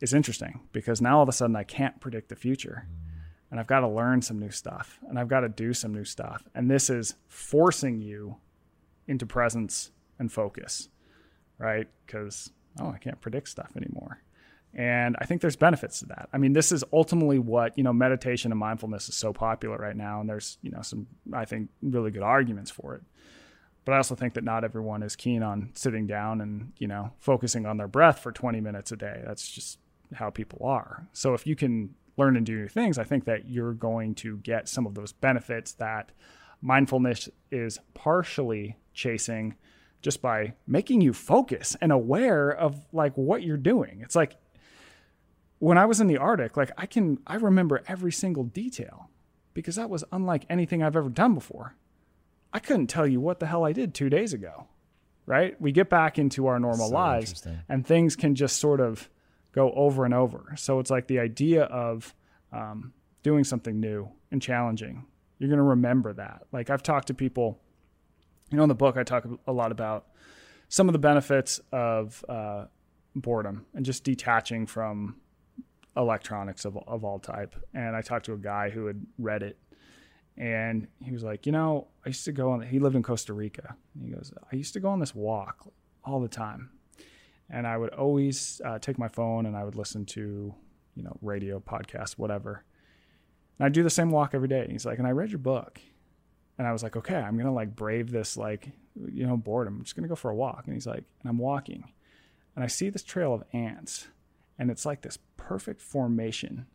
is 0.00 0.14
interesting 0.14 0.60
because 0.72 1.00
now 1.00 1.16
all 1.16 1.22
of 1.22 1.28
a 1.28 1.32
sudden 1.32 1.56
I 1.56 1.64
can't 1.64 2.00
predict 2.00 2.28
the 2.28 2.36
future. 2.36 2.86
And 3.50 3.60
I've 3.60 3.66
got 3.68 3.80
to 3.80 3.88
learn 3.88 4.20
some 4.20 4.40
new 4.40 4.50
stuff 4.50 4.98
and 5.08 5.18
I've 5.18 5.28
got 5.28 5.40
to 5.40 5.48
do 5.48 5.74
some 5.74 5.94
new 5.94 6.04
stuff. 6.04 6.44
And 6.54 6.70
this 6.70 6.90
is 6.90 7.14
forcing 7.28 8.00
you 8.00 8.36
into 9.06 9.26
presence 9.26 9.92
and 10.18 10.32
focus, 10.32 10.88
right? 11.58 11.86
Because, 12.06 12.50
oh, 12.80 12.90
I 12.90 12.98
can't 12.98 13.20
predict 13.20 13.48
stuff 13.48 13.72
anymore. 13.76 14.20
And 14.76 15.16
I 15.20 15.24
think 15.24 15.40
there's 15.40 15.56
benefits 15.56 16.00
to 16.00 16.06
that. 16.06 16.28
I 16.32 16.38
mean, 16.38 16.52
this 16.52 16.72
is 16.72 16.82
ultimately 16.92 17.38
what, 17.38 17.78
you 17.78 17.84
know, 17.84 17.92
meditation 17.92 18.50
and 18.50 18.58
mindfulness 18.58 19.08
is 19.08 19.14
so 19.14 19.32
popular 19.32 19.76
right 19.76 19.96
now. 19.96 20.20
And 20.20 20.28
there's, 20.28 20.58
you 20.62 20.70
know, 20.70 20.82
some, 20.82 21.06
I 21.32 21.44
think, 21.44 21.70
really 21.80 22.10
good 22.10 22.22
arguments 22.22 22.70
for 22.70 22.96
it. 22.96 23.02
But 23.84 23.92
I 23.92 23.96
also 23.98 24.14
think 24.14 24.34
that 24.34 24.44
not 24.44 24.64
everyone 24.64 25.02
is 25.02 25.14
keen 25.14 25.42
on 25.42 25.70
sitting 25.74 26.06
down 26.06 26.40
and, 26.40 26.72
you 26.78 26.88
know, 26.88 27.12
focusing 27.18 27.66
on 27.66 27.76
their 27.76 27.86
breath 27.86 28.18
for 28.18 28.32
20 28.32 28.60
minutes 28.60 28.90
a 28.90 28.96
day. 28.96 29.22
That's 29.24 29.48
just 29.48 29.78
how 30.14 30.30
people 30.30 30.66
are. 30.66 31.06
So 31.12 31.34
if 31.34 31.46
you 31.46 31.54
can 31.54 31.94
learn 32.16 32.36
and 32.36 32.46
do 32.46 32.56
new 32.56 32.68
things, 32.68 32.98
I 32.98 33.04
think 33.04 33.26
that 33.26 33.48
you're 33.48 33.74
going 33.74 34.14
to 34.16 34.38
get 34.38 34.68
some 34.68 34.86
of 34.86 34.94
those 34.94 35.12
benefits 35.12 35.72
that 35.74 36.12
mindfulness 36.62 37.28
is 37.50 37.78
partially 37.92 38.76
chasing 38.92 39.54
just 40.04 40.20
by 40.20 40.52
making 40.66 41.00
you 41.00 41.14
focus 41.14 41.76
and 41.80 41.90
aware 41.90 42.50
of 42.50 42.84
like 42.92 43.16
what 43.16 43.42
you're 43.42 43.56
doing. 43.56 44.00
It's 44.02 44.14
like 44.14 44.36
when 45.58 45.78
I 45.78 45.86
was 45.86 45.98
in 45.98 46.08
the 46.08 46.18
Arctic, 46.18 46.58
like 46.58 46.70
I 46.76 46.84
can 46.84 47.18
I 47.26 47.36
remember 47.36 47.82
every 47.88 48.12
single 48.12 48.44
detail 48.44 49.08
because 49.54 49.76
that 49.76 49.88
was 49.88 50.04
unlike 50.12 50.44
anything 50.50 50.82
I've 50.82 50.94
ever 50.94 51.08
done 51.08 51.32
before. 51.34 51.74
I 52.52 52.58
couldn't 52.58 52.88
tell 52.88 53.06
you 53.06 53.18
what 53.18 53.40
the 53.40 53.46
hell 53.46 53.64
I 53.64 53.72
did 53.72 53.94
2 53.94 54.10
days 54.10 54.34
ago. 54.34 54.68
Right? 55.26 55.58
We 55.58 55.72
get 55.72 55.88
back 55.88 56.18
into 56.18 56.48
our 56.48 56.60
normal 56.60 56.88
So 56.88 56.94
lives 56.94 57.48
and 57.70 57.86
things 57.86 58.14
can 58.14 58.34
just 58.34 58.58
sort 58.60 58.80
of 58.80 59.08
go 59.52 59.72
over 59.72 60.04
and 60.04 60.12
over. 60.12 60.52
So 60.58 60.80
it's 60.80 60.90
like 60.90 61.06
the 61.06 61.18
idea 61.18 61.62
of 61.64 62.14
um, 62.52 62.92
doing 63.22 63.42
something 63.42 63.80
new 63.80 64.10
and 64.30 64.42
challenging. 64.42 65.06
You're 65.38 65.48
going 65.48 65.56
to 65.56 65.62
remember 65.62 66.12
that. 66.12 66.42
Like 66.52 66.68
I've 66.68 66.82
talked 66.82 67.06
to 67.06 67.14
people, 67.14 67.58
you 68.50 68.56
know, 68.56 68.62
in 68.64 68.68
the 68.68 68.74
book, 68.74 68.96
I 68.96 69.02
talk 69.02 69.26
a 69.46 69.52
lot 69.52 69.72
about 69.72 70.06
some 70.68 70.88
of 70.88 70.92
the 70.92 70.98
benefits 70.98 71.60
of 71.72 72.24
uh, 72.28 72.66
boredom 73.14 73.66
and 73.74 73.84
just 73.84 74.04
detaching 74.04 74.66
from 74.66 75.16
electronics 75.96 76.64
of, 76.64 76.76
of 76.86 77.04
all 77.04 77.18
type. 77.18 77.54
And 77.72 77.94
I 77.94 78.02
talked 78.02 78.26
to 78.26 78.32
a 78.32 78.38
guy 78.38 78.70
who 78.70 78.86
had 78.86 79.04
read 79.18 79.42
it 79.42 79.58
and 80.36 80.88
he 81.00 81.12
was 81.12 81.22
like, 81.22 81.46
you 81.46 81.52
know, 81.52 81.88
I 82.04 82.08
used 82.08 82.24
to 82.24 82.32
go 82.32 82.50
on, 82.50 82.60
he 82.62 82.78
lived 82.80 82.96
in 82.96 83.02
Costa 83.02 83.32
Rica. 83.32 83.76
He 84.00 84.10
goes, 84.10 84.32
I 84.50 84.56
used 84.56 84.72
to 84.72 84.80
go 84.80 84.88
on 84.88 84.98
this 84.98 85.14
walk 85.14 85.68
all 86.04 86.20
the 86.20 86.28
time. 86.28 86.70
And 87.50 87.66
I 87.66 87.76
would 87.76 87.90
always 87.90 88.60
uh, 88.64 88.78
take 88.78 88.98
my 88.98 89.08
phone 89.08 89.46
and 89.46 89.56
I 89.56 89.64
would 89.64 89.76
listen 89.76 90.04
to, 90.06 90.54
you 90.96 91.02
know, 91.02 91.16
radio, 91.22 91.60
podcast, 91.60 92.12
whatever. 92.12 92.64
And 93.58 93.66
I 93.66 93.68
do 93.68 93.82
the 93.82 93.90
same 93.90 94.10
walk 94.10 94.34
every 94.34 94.48
day. 94.48 94.60
And 94.60 94.72
he's 94.72 94.84
like, 94.84 94.98
and 94.98 95.06
I 95.06 95.10
read 95.10 95.30
your 95.30 95.38
book. 95.38 95.80
And 96.58 96.66
I 96.66 96.72
was 96.72 96.82
like, 96.82 96.96
okay, 96.96 97.16
I'm 97.16 97.34
going 97.34 97.46
to 97.46 97.52
like 97.52 97.74
brave 97.74 98.10
this, 98.10 98.36
like, 98.36 98.70
you 99.10 99.26
know, 99.26 99.36
boredom. 99.36 99.78
I'm 99.78 99.84
just 99.84 99.96
going 99.96 100.04
to 100.04 100.08
go 100.08 100.14
for 100.14 100.30
a 100.30 100.36
walk. 100.36 100.62
And 100.66 100.74
he's 100.74 100.86
like, 100.86 101.04
and 101.20 101.28
I'm 101.28 101.38
walking. 101.38 101.84
And 102.54 102.64
I 102.64 102.68
see 102.68 102.90
this 102.90 103.02
trail 103.02 103.34
of 103.34 103.42
ants. 103.52 104.08
And 104.58 104.70
it's 104.70 104.86
like 104.86 105.02
this 105.02 105.18
perfect 105.36 105.80
formation 105.80 106.66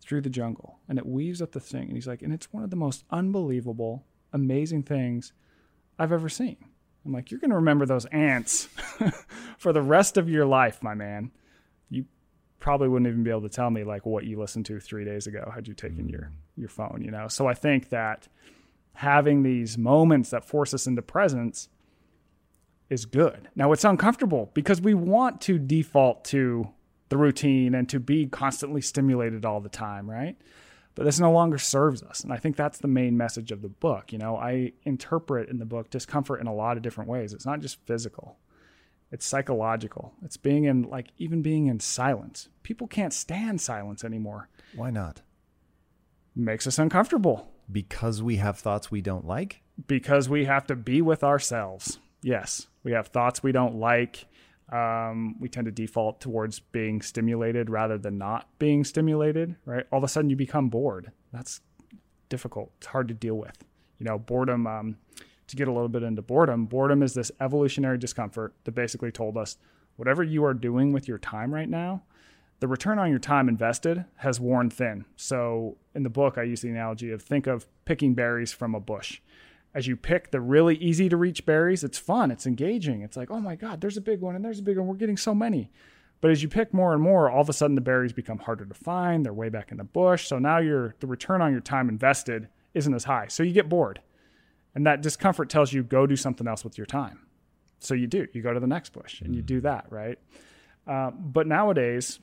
through 0.00 0.22
the 0.22 0.30
jungle. 0.30 0.80
And 0.88 0.98
it 0.98 1.06
weaves 1.06 1.40
up 1.40 1.52
the 1.52 1.60
thing. 1.60 1.84
And 1.84 1.92
he's 1.92 2.08
like, 2.08 2.22
and 2.22 2.32
it's 2.32 2.52
one 2.52 2.64
of 2.64 2.70
the 2.70 2.76
most 2.76 3.04
unbelievable, 3.10 4.04
amazing 4.32 4.82
things 4.82 5.32
I've 5.98 6.12
ever 6.12 6.28
seen. 6.28 6.56
I'm 7.04 7.12
like, 7.12 7.30
you're 7.30 7.40
going 7.40 7.50
to 7.50 7.56
remember 7.56 7.86
those 7.86 8.06
ants 8.06 8.68
for 9.58 9.72
the 9.72 9.82
rest 9.82 10.16
of 10.16 10.28
your 10.28 10.44
life, 10.44 10.82
my 10.82 10.94
man. 10.94 11.30
You 11.88 12.04
probably 12.58 12.88
wouldn't 12.88 13.08
even 13.08 13.22
be 13.22 13.30
able 13.30 13.42
to 13.42 13.48
tell 13.48 13.70
me 13.70 13.84
like 13.84 14.04
what 14.04 14.24
you 14.24 14.38
listened 14.38 14.66
to 14.66 14.80
three 14.80 15.04
days 15.04 15.26
ago 15.26 15.50
had 15.54 15.66
you 15.66 15.74
taken 15.74 16.04
hmm. 16.04 16.08
your 16.08 16.32
your 16.56 16.68
phone, 16.68 17.00
you 17.02 17.10
know. 17.10 17.28
So 17.28 17.46
I 17.46 17.54
think 17.54 17.88
that 17.88 18.28
having 18.94 19.42
these 19.42 19.78
moments 19.78 20.30
that 20.30 20.44
force 20.44 20.74
us 20.74 20.86
into 20.86 21.02
presence 21.02 21.68
is 22.88 23.04
good. 23.06 23.48
Now 23.54 23.72
it's 23.72 23.84
uncomfortable 23.84 24.50
because 24.54 24.80
we 24.80 24.94
want 24.94 25.40
to 25.42 25.58
default 25.58 26.24
to 26.26 26.68
the 27.08 27.16
routine 27.16 27.74
and 27.74 27.88
to 27.88 28.00
be 28.00 28.26
constantly 28.26 28.80
stimulated 28.80 29.44
all 29.44 29.60
the 29.60 29.68
time, 29.68 30.08
right? 30.10 30.36
But 30.94 31.04
this 31.04 31.20
no 31.20 31.32
longer 31.32 31.58
serves 31.58 32.02
us. 32.02 32.20
And 32.20 32.32
I 32.32 32.36
think 32.36 32.56
that's 32.56 32.78
the 32.78 32.88
main 32.88 33.16
message 33.16 33.52
of 33.52 33.62
the 33.62 33.68
book. 33.68 34.12
You 34.12 34.18
know, 34.18 34.36
I 34.36 34.72
interpret 34.84 35.48
in 35.48 35.58
the 35.58 35.64
book 35.64 35.90
discomfort 35.90 36.40
in 36.40 36.46
a 36.46 36.54
lot 36.54 36.76
of 36.76 36.82
different 36.82 37.08
ways. 37.08 37.32
It's 37.32 37.46
not 37.46 37.60
just 37.60 37.84
physical, 37.86 38.38
it's 39.12 39.26
psychological. 39.26 40.14
It's 40.22 40.36
being 40.36 40.64
in, 40.64 40.82
like, 40.82 41.08
even 41.18 41.42
being 41.42 41.66
in 41.66 41.80
silence. 41.80 42.48
People 42.62 42.86
can't 42.86 43.12
stand 43.12 43.60
silence 43.60 44.04
anymore. 44.04 44.48
Why 44.74 44.90
not? 44.90 45.22
makes 46.36 46.66
us 46.66 46.78
uncomfortable 46.78 47.50
Because 47.70 48.22
we 48.22 48.36
have 48.36 48.58
thoughts 48.58 48.90
we 48.90 49.00
don't 49.00 49.26
like? 49.26 49.62
because 49.86 50.28
we 50.28 50.44
have 50.44 50.66
to 50.66 50.76
be 50.76 51.02
with 51.02 51.24
ourselves. 51.24 51.98
Yes, 52.22 52.66
we 52.82 52.92
have 52.92 53.08
thoughts 53.08 53.42
we 53.42 53.52
don't 53.52 53.76
like. 53.76 54.26
Um, 54.72 55.36
we 55.40 55.48
tend 55.48 55.64
to 55.64 55.72
default 55.72 56.20
towards 56.20 56.60
being 56.60 57.02
stimulated 57.02 57.70
rather 57.70 57.98
than 57.98 58.18
not 58.18 58.46
being 58.58 58.84
stimulated, 58.84 59.56
right? 59.64 59.84
All 59.90 59.98
of 59.98 60.04
a 60.04 60.08
sudden 60.08 60.30
you 60.30 60.36
become 60.36 60.68
bored. 60.68 61.10
That's 61.32 61.60
difficult. 62.28 62.70
It's 62.78 62.86
hard 62.86 63.08
to 63.08 63.14
deal 63.14 63.34
with. 63.34 63.64
You 63.98 64.06
know, 64.06 64.18
boredom, 64.18 64.66
um, 64.66 64.96
to 65.48 65.56
get 65.56 65.66
a 65.66 65.72
little 65.72 65.88
bit 65.88 66.04
into 66.04 66.22
boredom, 66.22 66.66
boredom 66.66 67.02
is 67.02 67.14
this 67.14 67.32
evolutionary 67.40 67.98
discomfort 67.98 68.54
that 68.64 68.72
basically 68.72 69.10
told 69.10 69.36
us 69.36 69.56
whatever 69.96 70.22
you 70.22 70.44
are 70.44 70.54
doing 70.54 70.92
with 70.92 71.08
your 71.08 71.18
time 71.18 71.52
right 71.52 71.68
now, 71.68 72.02
the 72.60 72.68
return 72.68 72.98
on 72.98 73.10
your 73.10 73.18
time 73.18 73.48
invested 73.48 74.04
has 74.16 74.38
worn 74.38 74.70
thin. 74.70 75.06
So 75.16 75.78
in 75.94 76.02
the 76.02 76.10
book, 76.10 76.36
I 76.38 76.42
use 76.42 76.60
the 76.60 76.68
analogy 76.68 77.10
of 77.10 77.22
think 77.22 77.46
of 77.46 77.66
picking 77.86 78.14
berries 78.14 78.52
from 78.52 78.74
a 78.74 78.80
bush. 78.80 79.20
As 79.74 79.86
you 79.86 79.96
pick 79.96 80.30
the 80.30 80.40
really 80.40 80.76
easy 80.76 81.08
to 81.08 81.16
reach 81.16 81.46
berries, 81.46 81.82
it's 81.84 81.98
fun, 81.98 82.30
it's 82.30 82.46
engaging. 82.46 83.02
It's 83.02 83.16
like, 83.16 83.30
oh 83.30 83.40
my 83.40 83.56
God, 83.56 83.80
there's 83.80 83.96
a 83.96 84.02
big 84.02 84.20
one 84.20 84.36
and 84.36 84.44
there's 84.44 84.58
a 84.58 84.62
big 84.62 84.76
one. 84.76 84.86
We're 84.86 84.94
getting 84.94 85.16
so 85.16 85.34
many. 85.34 85.70
But 86.20 86.30
as 86.30 86.42
you 86.42 86.48
pick 86.48 86.74
more 86.74 86.92
and 86.92 87.02
more, 87.02 87.30
all 87.30 87.40
of 87.40 87.48
a 87.48 87.52
sudden 87.54 87.76
the 87.76 87.80
berries 87.80 88.12
become 88.12 88.38
harder 88.38 88.66
to 88.66 88.74
find. 88.74 89.24
They're 89.24 89.32
way 89.32 89.48
back 89.48 89.70
in 89.70 89.78
the 89.78 89.84
bush. 89.84 90.26
So 90.26 90.38
now 90.38 90.58
your 90.58 90.94
the 91.00 91.06
return 91.06 91.40
on 91.40 91.52
your 91.52 91.62
time 91.62 91.88
invested 91.88 92.48
isn't 92.74 92.92
as 92.92 93.04
high. 93.04 93.28
So 93.28 93.42
you 93.42 93.52
get 93.52 93.68
bored. 93.68 94.00
And 94.74 94.86
that 94.86 95.02
discomfort 95.02 95.48
tells 95.48 95.72
you 95.72 95.82
go 95.82 96.06
do 96.06 96.16
something 96.16 96.46
else 96.46 96.62
with 96.62 96.76
your 96.76 96.86
time. 96.86 97.26
So 97.78 97.94
you 97.94 98.06
do. 98.06 98.26
You 98.32 98.42
go 98.42 98.52
to 98.52 98.60
the 98.60 98.66
next 98.66 98.92
bush 98.92 99.22
and 99.22 99.34
you 99.34 99.40
do 99.40 99.62
that, 99.62 99.86
right? 99.88 100.18
Uh, 100.86 101.10
but 101.10 101.46
nowadays, 101.46 102.20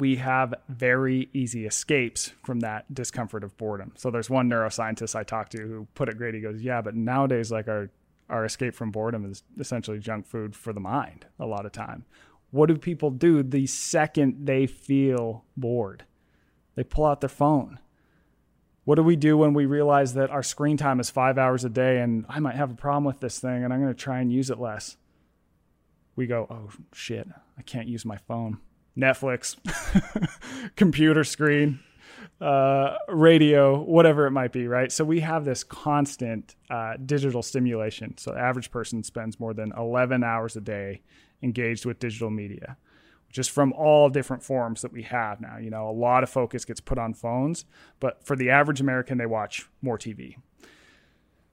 we 0.00 0.16
have 0.16 0.54
very 0.68 1.28
easy 1.32 1.66
escapes 1.66 2.32
from 2.42 2.60
that 2.60 2.92
discomfort 2.92 3.44
of 3.44 3.56
boredom. 3.56 3.92
So 3.96 4.10
there's 4.10 4.30
one 4.30 4.48
neuroscientist 4.48 5.14
I 5.14 5.22
talked 5.22 5.52
to 5.52 5.58
who 5.58 5.86
put 5.94 6.08
it 6.08 6.16
great. 6.16 6.34
He 6.34 6.40
goes, 6.40 6.62
"Yeah, 6.62 6.80
but 6.80 6.94
nowadays, 6.94 7.52
like 7.52 7.68
our 7.68 7.90
our 8.30 8.44
escape 8.44 8.74
from 8.74 8.90
boredom 8.90 9.30
is 9.30 9.42
essentially 9.58 9.98
junk 9.98 10.26
food 10.26 10.54
for 10.54 10.72
the 10.72 10.80
mind. 10.80 11.26
A 11.38 11.46
lot 11.46 11.66
of 11.66 11.72
time. 11.72 12.04
What 12.52 12.66
do 12.66 12.76
people 12.76 13.10
do 13.10 13.42
the 13.42 13.66
second 13.66 14.46
they 14.46 14.66
feel 14.66 15.44
bored? 15.56 16.04
They 16.76 16.84
pull 16.84 17.06
out 17.06 17.20
their 17.20 17.28
phone. 17.28 17.78
What 18.84 18.94
do 18.94 19.02
we 19.02 19.16
do 19.16 19.36
when 19.36 19.52
we 19.52 19.66
realize 19.66 20.14
that 20.14 20.30
our 20.30 20.42
screen 20.42 20.76
time 20.76 21.00
is 21.00 21.10
five 21.10 21.38
hours 21.38 21.64
a 21.64 21.68
day 21.68 22.00
and 22.00 22.24
I 22.28 22.40
might 22.40 22.56
have 22.56 22.70
a 22.70 22.76
problem 22.76 23.04
with 23.04 23.20
this 23.20 23.38
thing 23.38 23.62
and 23.62 23.72
I'm 23.72 23.80
going 23.80 23.92
to 23.92 24.00
try 24.00 24.20
and 24.20 24.32
use 24.32 24.50
it 24.50 24.58
less? 24.58 24.96
We 26.16 26.26
go, 26.26 26.46
oh 26.50 26.70
shit, 26.92 27.28
I 27.58 27.62
can't 27.62 27.88
use 27.88 28.04
my 28.04 28.16
phone. 28.16 28.58
Netflix, 28.96 29.56
computer 30.76 31.24
screen, 31.24 31.80
uh, 32.40 32.96
radio, 33.08 33.80
whatever 33.82 34.26
it 34.26 34.30
might 34.30 34.52
be, 34.52 34.66
right? 34.66 34.90
So 34.90 35.04
we 35.04 35.20
have 35.20 35.44
this 35.44 35.62
constant 35.62 36.54
uh, 36.70 36.94
digital 37.04 37.42
stimulation. 37.42 38.16
So 38.18 38.32
the 38.32 38.38
average 38.38 38.70
person 38.70 39.02
spends 39.02 39.38
more 39.38 39.54
than 39.54 39.72
11 39.76 40.24
hours 40.24 40.56
a 40.56 40.60
day 40.60 41.02
engaged 41.42 41.84
with 41.86 41.98
digital 41.98 42.30
media, 42.30 42.76
just 43.30 43.50
from 43.50 43.72
all 43.74 44.08
different 44.08 44.42
forms 44.42 44.82
that 44.82 44.92
we 44.92 45.02
have 45.02 45.40
now. 45.40 45.58
You 45.58 45.70
know, 45.70 45.88
a 45.88 45.92
lot 45.92 46.22
of 46.22 46.30
focus 46.30 46.64
gets 46.64 46.80
put 46.80 46.98
on 46.98 47.14
phones, 47.14 47.64
but 48.00 48.24
for 48.24 48.36
the 48.36 48.50
average 48.50 48.80
American, 48.80 49.18
they 49.18 49.26
watch 49.26 49.68
more 49.82 49.98
TV. 49.98 50.36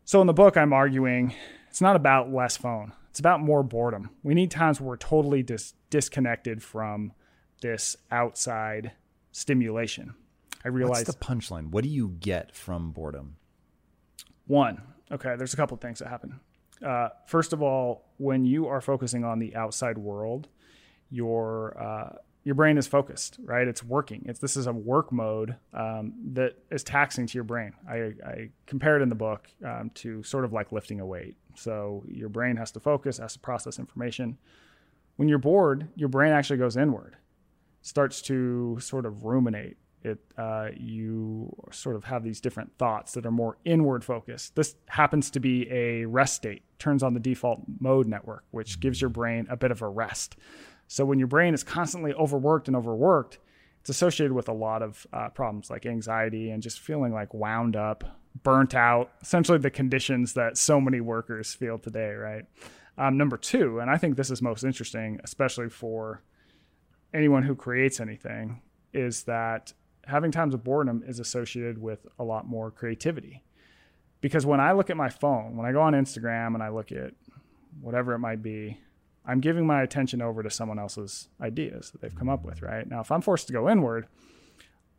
So 0.06 0.22
in 0.22 0.28
the 0.28 0.34
book, 0.34 0.56
I'm 0.56 0.74
arguing 0.74 1.34
it's 1.70 1.82
not 1.82 1.96
about 1.96 2.32
less 2.32 2.58
phone. 2.58 2.94
It's 3.10 3.20
about 3.20 3.42
more 3.42 3.62
boredom. 3.62 4.10
We 4.24 4.34
need 4.34 4.52
times 4.52 4.80
where 4.80 4.90
we're 4.90 4.98
totally 4.98 5.44
dis- 5.44 5.74
disconnected 5.90 6.64
from 6.64 7.12
this 7.62 7.98
outside 8.12 8.92
stimulation. 9.32 10.14
I 10.66 10.70
realized 10.70 11.08
What's 11.08 11.18
the 11.18 11.26
punchline? 11.26 11.70
What 11.70 11.84
do 11.84 11.90
you 11.90 12.10
get 12.20 12.56
from 12.56 12.92
boredom? 12.92 13.38
one, 14.48 14.82
okay, 15.12 15.36
there's 15.38 15.54
a 15.54 15.58
couple 15.58 15.76
of 15.76 15.82
things 15.82 16.00
that 16.00 16.08
happen. 16.08 16.40
Uh, 16.86 17.10
first 17.26 17.54
of 17.54 17.62
all, 17.62 18.06
when 18.18 18.46
you 18.46 18.68
are 18.68 18.82
focusing 18.82 19.24
on 19.24 19.40
the 19.40 19.56
outside 19.56 19.98
world, 19.98 20.48
your 21.10 21.78
uh, 21.82 22.16
your 22.44 22.56
brain 22.56 22.78
is 22.78 22.88
focused, 22.88 23.40
right? 23.44 23.68
It's 23.68 23.84
working. 23.84 24.26
It's 24.28 24.40
this 24.40 24.56
is 24.56 24.68
a 24.68 24.74
work 24.74 25.12
mode 25.12 25.56
um, 25.74 26.14
that 26.34 26.56
is 26.72 26.84
taxing 26.84 27.28
to 27.28 27.34
your 27.34 27.44
brain. 27.44 27.74
I, 27.90 28.14
I 28.26 28.50
compare 28.66 28.98
it 28.98 29.02
in 29.02 29.10
the 29.10 29.16
book 29.16 29.50
um, 29.66 29.92
to 29.96 30.24
sort 30.24 30.46
of 30.46 30.54
like 30.54 30.72
lifting 30.72 31.02
a 31.02 31.06
weight. 31.06 31.36
So 31.56 32.04
your 32.08 32.30
brain 32.30 32.56
has 32.56 32.72
to 32.72 32.80
focus, 32.80 33.18
has 33.18 33.34
to 33.34 33.40
process 33.40 33.80
information. 33.80 34.38
When 35.18 35.28
you're 35.28 35.40
bored, 35.40 35.90
your 35.96 36.10
brain 36.10 36.32
actually 36.32 36.58
goes 36.58 36.78
inward, 36.78 37.18
starts 37.88 38.22
to 38.22 38.78
sort 38.82 39.06
of 39.06 39.24
ruminate. 39.24 39.78
It 40.04 40.20
uh, 40.38 40.70
you 40.76 41.56
sort 41.72 41.96
of 41.96 42.04
have 42.04 42.22
these 42.22 42.42
different 42.42 42.78
thoughts 42.78 43.14
that 43.14 43.26
are 43.26 43.32
more 43.32 43.58
inward 43.64 44.04
focused. 44.04 44.56
This 44.56 44.76
happens 44.88 45.32
to 45.32 45.40
be 45.40 45.72
a 45.72 46.06
rest 46.06 46.36
state. 46.36 46.64
Turns 46.80 47.02
on 47.02 47.14
the 47.14 47.20
default 47.20 47.62
mode 47.80 48.08
network, 48.08 48.44
which 48.52 48.80
gives 48.82 49.00
your 49.02 49.10
brain 49.10 49.48
a 49.50 49.56
bit 49.56 49.72
of 49.72 49.82
a 49.82 49.88
rest. 49.88 50.36
So 50.88 51.06
when 51.06 51.18
your 51.18 51.30
brain 51.30 51.54
is 51.54 51.64
constantly 51.64 52.14
overworked 52.14 52.68
and 52.68 52.76
overworked, 52.76 53.40
it's 53.80 53.90
associated 53.90 54.34
with 54.34 54.50
a 54.50 54.54
lot 54.54 54.82
of 54.82 55.08
uh, 55.14 55.30
problems 55.30 55.70
like 55.70 55.86
anxiety 55.86 56.50
and 56.52 56.62
just 56.62 56.80
feeling 56.80 57.14
like 57.14 57.34
wound 57.34 57.76
up, 57.76 58.04
burnt 58.44 58.76
out, 58.76 59.12
essentially 59.22 59.58
the 59.58 59.72
conditions 59.72 60.34
that 60.34 60.58
so 60.58 60.80
many 60.80 61.00
workers 61.00 61.54
feel 61.54 61.78
today, 61.78 62.12
right? 62.12 62.44
Um, 62.98 63.18
number 63.18 63.38
two, 63.38 63.80
and 63.80 63.90
I 63.90 63.98
think 63.98 64.18
this 64.18 64.30
is 64.30 64.42
most 64.42 64.64
interesting, 64.64 65.20
especially 65.24 65.70
for 65.70 66.22
anyone 67.14 67.44
who 67.44 67.56
creates 67.56 68.00
anything, 68.00 68.62
is 68.94 69.24
that 69.24 69.74
having 70.06 70.32
times 70.32 70.54
of 70.54 70.64
boredom 70.64 71.04
is 71.06 71.20
associated 71.20 71.78
with 71.78 72.08
a 72.18 72.24
lot 72.24 72.48
more 72.48 72.72
creativity. 72.72 73.44
Because 74.22 74.46
when 74.46 74.60
I 74.60 74.72
look 74.72 74.90
at 74.90 74.98
my 74.98 75.10
phone, 75.10 75.58
when 75.58 75.66
I 75.66 75.72
go 75.72 75.82
on 75.82 75.94
Instagram 75.94 76.54
and 76.54 76.64
I 76.64 76.70
look 76.70 76.92
at 76.92 77.14
whatever 77.82 78.14
it 78.14 78.20
might 78.20 78.42
be, 78.42 78.80
I'm 79.26 79.42
giving 79.42 79.68
my 79.68 79.82
attention 79.82 80.22
over 80.22 80.42
to 80.42 80.50
someone 80.50 80.80
else's 80.80 81.28
ideas 81.42 81.92
that 81.92 82.02
they've 82.02 82.16
come 82.16 82.30
up 82.30 82.46
with, 82.46 82.62
right? 82.62 82.90
Now, 82.90 83.02
if 83.02 83.12
I'm 83.12 83.22
forced 83.22 83.48
to 83.48 83.54
go 83.54 83.70
inward, 83.70 84.08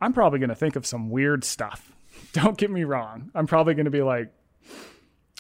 I'm 0.00 0.12
probably 0.12 0.38
going 0.38 0.50
to 0.50 0.54
think 0.54 0.76
of 0.76 0.86
some 0.86 1.08
weird 1.10 1.44
stuff. 1.44 1.92
Don't 2.32 2.58
get 2.58 2.70
me 2.70 2.84
wrong. 2.84 3.30
I'm 3.34 3.46
probably 3.46 3.74
going 3.74 3.86
to 3.86 3.90
be 3.90 4.02
like, 4.02 4.32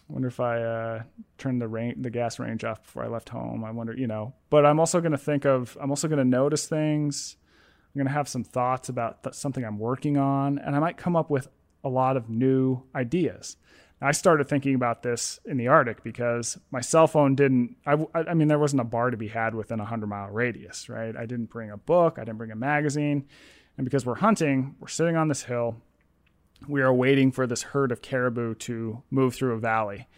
wonder 0.08 0.28
if 0.28 0.40
I 0.40 0.62
uh, 0.62 1.02
turned 1.36 1.60
the 1.60 1.94
the 1.98 2.10
gas 2.10 2.38
range 2.38 2.64
off 2.64 2.82
before 2.82 3.04
I 3.04 3.08
left 3.08 3.28
home. 3.28 3.64
I 3.64 3.70
wonder, 3.70 3.94
you 3.94 4.06
know. 4.06 4.34
But 4.50 4.64
I'm 4.64 4.80
also 4.80 5.00
going 5.00 5.12
to 5.12 5.18
think 5.18 5.44
of, 5.44 5.76
I'm 5.80 5.90
also 5.90 6.08
going 6.08 6.18
to 6.18 6.24
notice 6.24 6.66
things. 6.66 7.36
I'm 7.94 7.98
going 7.98 8.06
to 8.06 8.12
have 8.12 8.28
some 8.28 8.44
thoughts 8.44 8.88
about 8.88 9.22
th- 9.22 9.34
something 9.34 9.64
I'm 9.64 9.78
working 9.78 10.16
on, 10.16 10.58
and 10.58 10.74
I 10.74 10.78
might 10.78 10.96
come 10.96 11.16
up 11.16 11.30
with 11.30 11.48
a 11.84 11.88
lot 11.88 12.16
of 12.16 12.28
new 12.28 12.82
ideas. 12.94 13.56
I 14.00 14.12
started 14.12 14.48
thinking 14.48 14.74
about 14.74 15.02
this 15.02 15.40
in 15.44 15.56
the 15.56 15.68
Arctic 15.68 16.04
because 16.04 16.56
my 16.70 16.80
cell 16.80 17.08
phone 17.08 17.34
didn't. 17.34 17.76
I, 17.84 17.96
I 18.14 18.34
mean, 18.34 18.48
there 18.48 18.58
wasn't 18.58 18.80
a 18.80 18.84
bar 18.84 19.10
to 19.10 19.16
be 19.16 19.28
had 19.28 19.54
within 19.54 19.80
a 19.80 19.84
hundred 19.84 20.06
mile 20.06 20.28
radius, 20.28 20.88
right? 20.88 21.16
I 21.16 21.26
didn't 21.26 21.50
bring 21.50 21.70
a 21.70 21.76
book, 21.76 22.18
I 22.18 22.24
didn't 22.24 22.38
bring 22.38 22.52
a 22.52 22.56
magazine, 22.56 23.26
and 23.76 23.84
because 23.84 24.06
we're 24.06 24.16
hunting, 24.16 24.76
we're 24.78 24.88
sitting 24.88 25.16
on 25.16 25.28
this 25.28 25.42
hill. 25.42 25.76
We 26.66 26.82
are 26.82 26.92
waiting 26.92 27.32
for 27.32 27.46
this 27.46 27.62
herd 27.62 27.92
of 27.92 28.02
caribou 28.02 28.54
to 28.56 29.02
move 29.10 29.34
through 29.34 29.54
a 29.54 29.58
valley. 29.58 30.08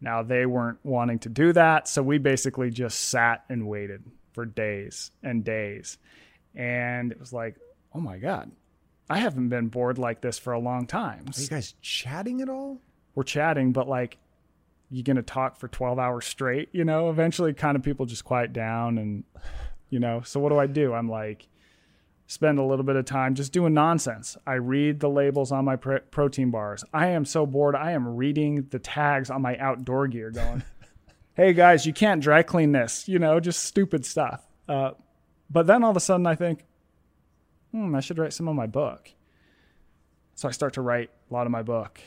Now 0.00 0.22
they 0.22 0.46
weren't 0.46 0.78
wanting 0.82 1.18
to 1.20 1.28
do 1.28 1.52
that, 1.52 1.88
so 1.88 2.02
we 2.02 2.18
basically 2.18 2.70
just 2.70 3.08
sat 3.08 3.44
and 3.48 3.66
waited 3.66 4.04
for 4.32 4.46
days 4.46 5.10
and 5.22 5.44
days, 5.44 5.98
and 6.54 7.12
it 7.12 7.20
was 7.20 7.32
like, 7.32 7.56
oh 7.94 8.00
my 8.00 8.18
god, 8.18 8.50
I 9.10 9.18
haven't 9.18 9.48
been 9.48 9.68
bored 9.68 9.98
like 9.98 10.20
this 10.20 10.38
for 10.38 10.52
a 10.52 10.58
long 10.58 10.86
time. 10.86 11.26
Are 11.36 11.40
you 11.40 11.48
guys 11.48 11.74
chatting 11.82 12.40
at 12.40 12.48
all? 12.48 12.80
we're 13.14 13.24
chatting, 13.24 13.72
but 13.72 13.88
like 13.88 14.18
you 14.90 15.02
gonna 15.02 15.22
talk 15.22 15.56
for 15.56 15.68
12 15.68 15.98
hours 15.98 16.26
straight, 16.26 16.68
you 16.72 16.84
know, 16.84 17.10
eventually 17.10 17.52
kind 17.52 17.76
of 17.76 17.82
people 17.82 18.06
just 18.06 18.24
quiet 18.24 18.52
down 18.52 18.98
and 18.98 19.24
you 19.88 19.98
know, 19.98 20.22
so 20.22 20.38
what 20.40 20.50
do 20.50 20.58
I 20.58 20.66
do? 20.66 20.94
I'm 20.94 21.08
like 21.08 21.46
spend 22.30 22.60
a 22.60 22.64
little 22.64 22.84
bit 22.84 22.94
of 22.94 23.04
time 23.04 23.34
just 23.34 23.52
doing 23.52 23.74
nonsense. 23.74 24.36
I 24.46 24.54
read 24.54 25.00
the 25.00 25.10
labels 25.10 25.50
on 25.50 25.64
my 25.64 25.74
pr- 25.74 25.96
protein 26.12 26.52
bars. 26.52 26.84
I 26.94 27.08
am 27.08 27.24
so 27.24 27.44
bored. 27.44 27.74
I 27.74 27.90
am 27.90 28.16
reading 28.16 28.68
the 28.70 28.78
tags 28.78 29.30
on 29.30 29.42
my 29.42 29.56
outdoor 29.58 30.06
gear 30.06 30.30
going, 30.30 30.62
"Hey 31.34 31.52
guys, 31.52 31.86
you 31.86 31.92
can't 31.92 32.22
dry 32.22 32.44
clean 32.44 32.70
this," 32.70 33.08
you 33.08 33.18
know, 33.18 33.40
just 33.40 33.64
stupid 33.64 34.06
stuff. 34.06 34.46
Uh, 34.68 34.92
but 35.50 35.66
then 35.66 35.82
all 35.82 35.90
of 35.90 35.96
a 35.96 36.00
sudden 36.00 36.24
I 36.24 36.36
think, 36.36 36.64
"Hmm, 37.72 37.96
I 37.96 38.00
should 38.00 38.18
write 38.18 38.32
some 38.32 38.46
of 38.46 38.54
my 38.54 38.68
book." 38.68 39.10
So 40.36 40.46
I 40.46 40.52
start 40.52 40.74
to 40.74 40.82
write 40.82 41.10
a 41.30 41.34
lot 41.34 41.46
of 41.46 41.50
my 41.50 41.62
book 41.62 42.00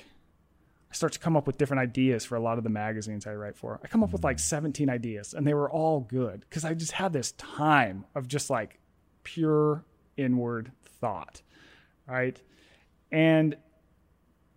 I 0.94 0.96
start 0.96 1.14
to 1.14 1.20
come 1.20 1.36
up 1.36 1.48
with 1.48 1.58
different 1.58 1.82
ideas 1.82 2.24
for 2.24 2.36
a 2.36 2.40
lot 2.40 2.60
of 2.60 2.64
the 2.64 2.70
magazines 2.70 3.26
I 3.26 3.34
write 3.34 3.58
for. 3.58 3.80
I 3.84 3.88
come 3.88 4.04
up 4.04 4.14
with 4.14 4.24
like 4.24 4.38
17 4.38 4.92
ideas 4.92 5.34
and 5.34 5.46
they 5.46 5.56
were 5.56 5.68
all 5.68 6.02
good 6.02 6.46
because 6.48 6.64
I 6.64 6.76
just 6.76 6.92
had 6.92 7.12
this 7.12 7.32
time 7.32 8.06
of 8.14 8.28
just 8.28 8.52
like 8.52 8.80
pure 9.24 9.84
inward 10.18 10.72
thought, 10.84 11.42
right? 12.08 12.40
And 13.12 13.56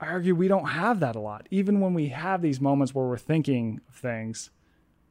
I 0.00 0.08
argue 0.08 0.34
we 0.34 0.48
don't 0.48 0.66
have 0.66 1.00
that 1.00 1.16
a 1.16 1.20
lot. 1.20 1.46
Even 1.50 1.80
when 1.80 1.94
we 1.94 2.08
have 2.08 2.42
these 2.42 2.60
moments 2.60 2.94
where 2.94 3.06
we're 3.06 3.16
thinking 3.16 3.80
of 3.88 3.94
things, 3.94 4.50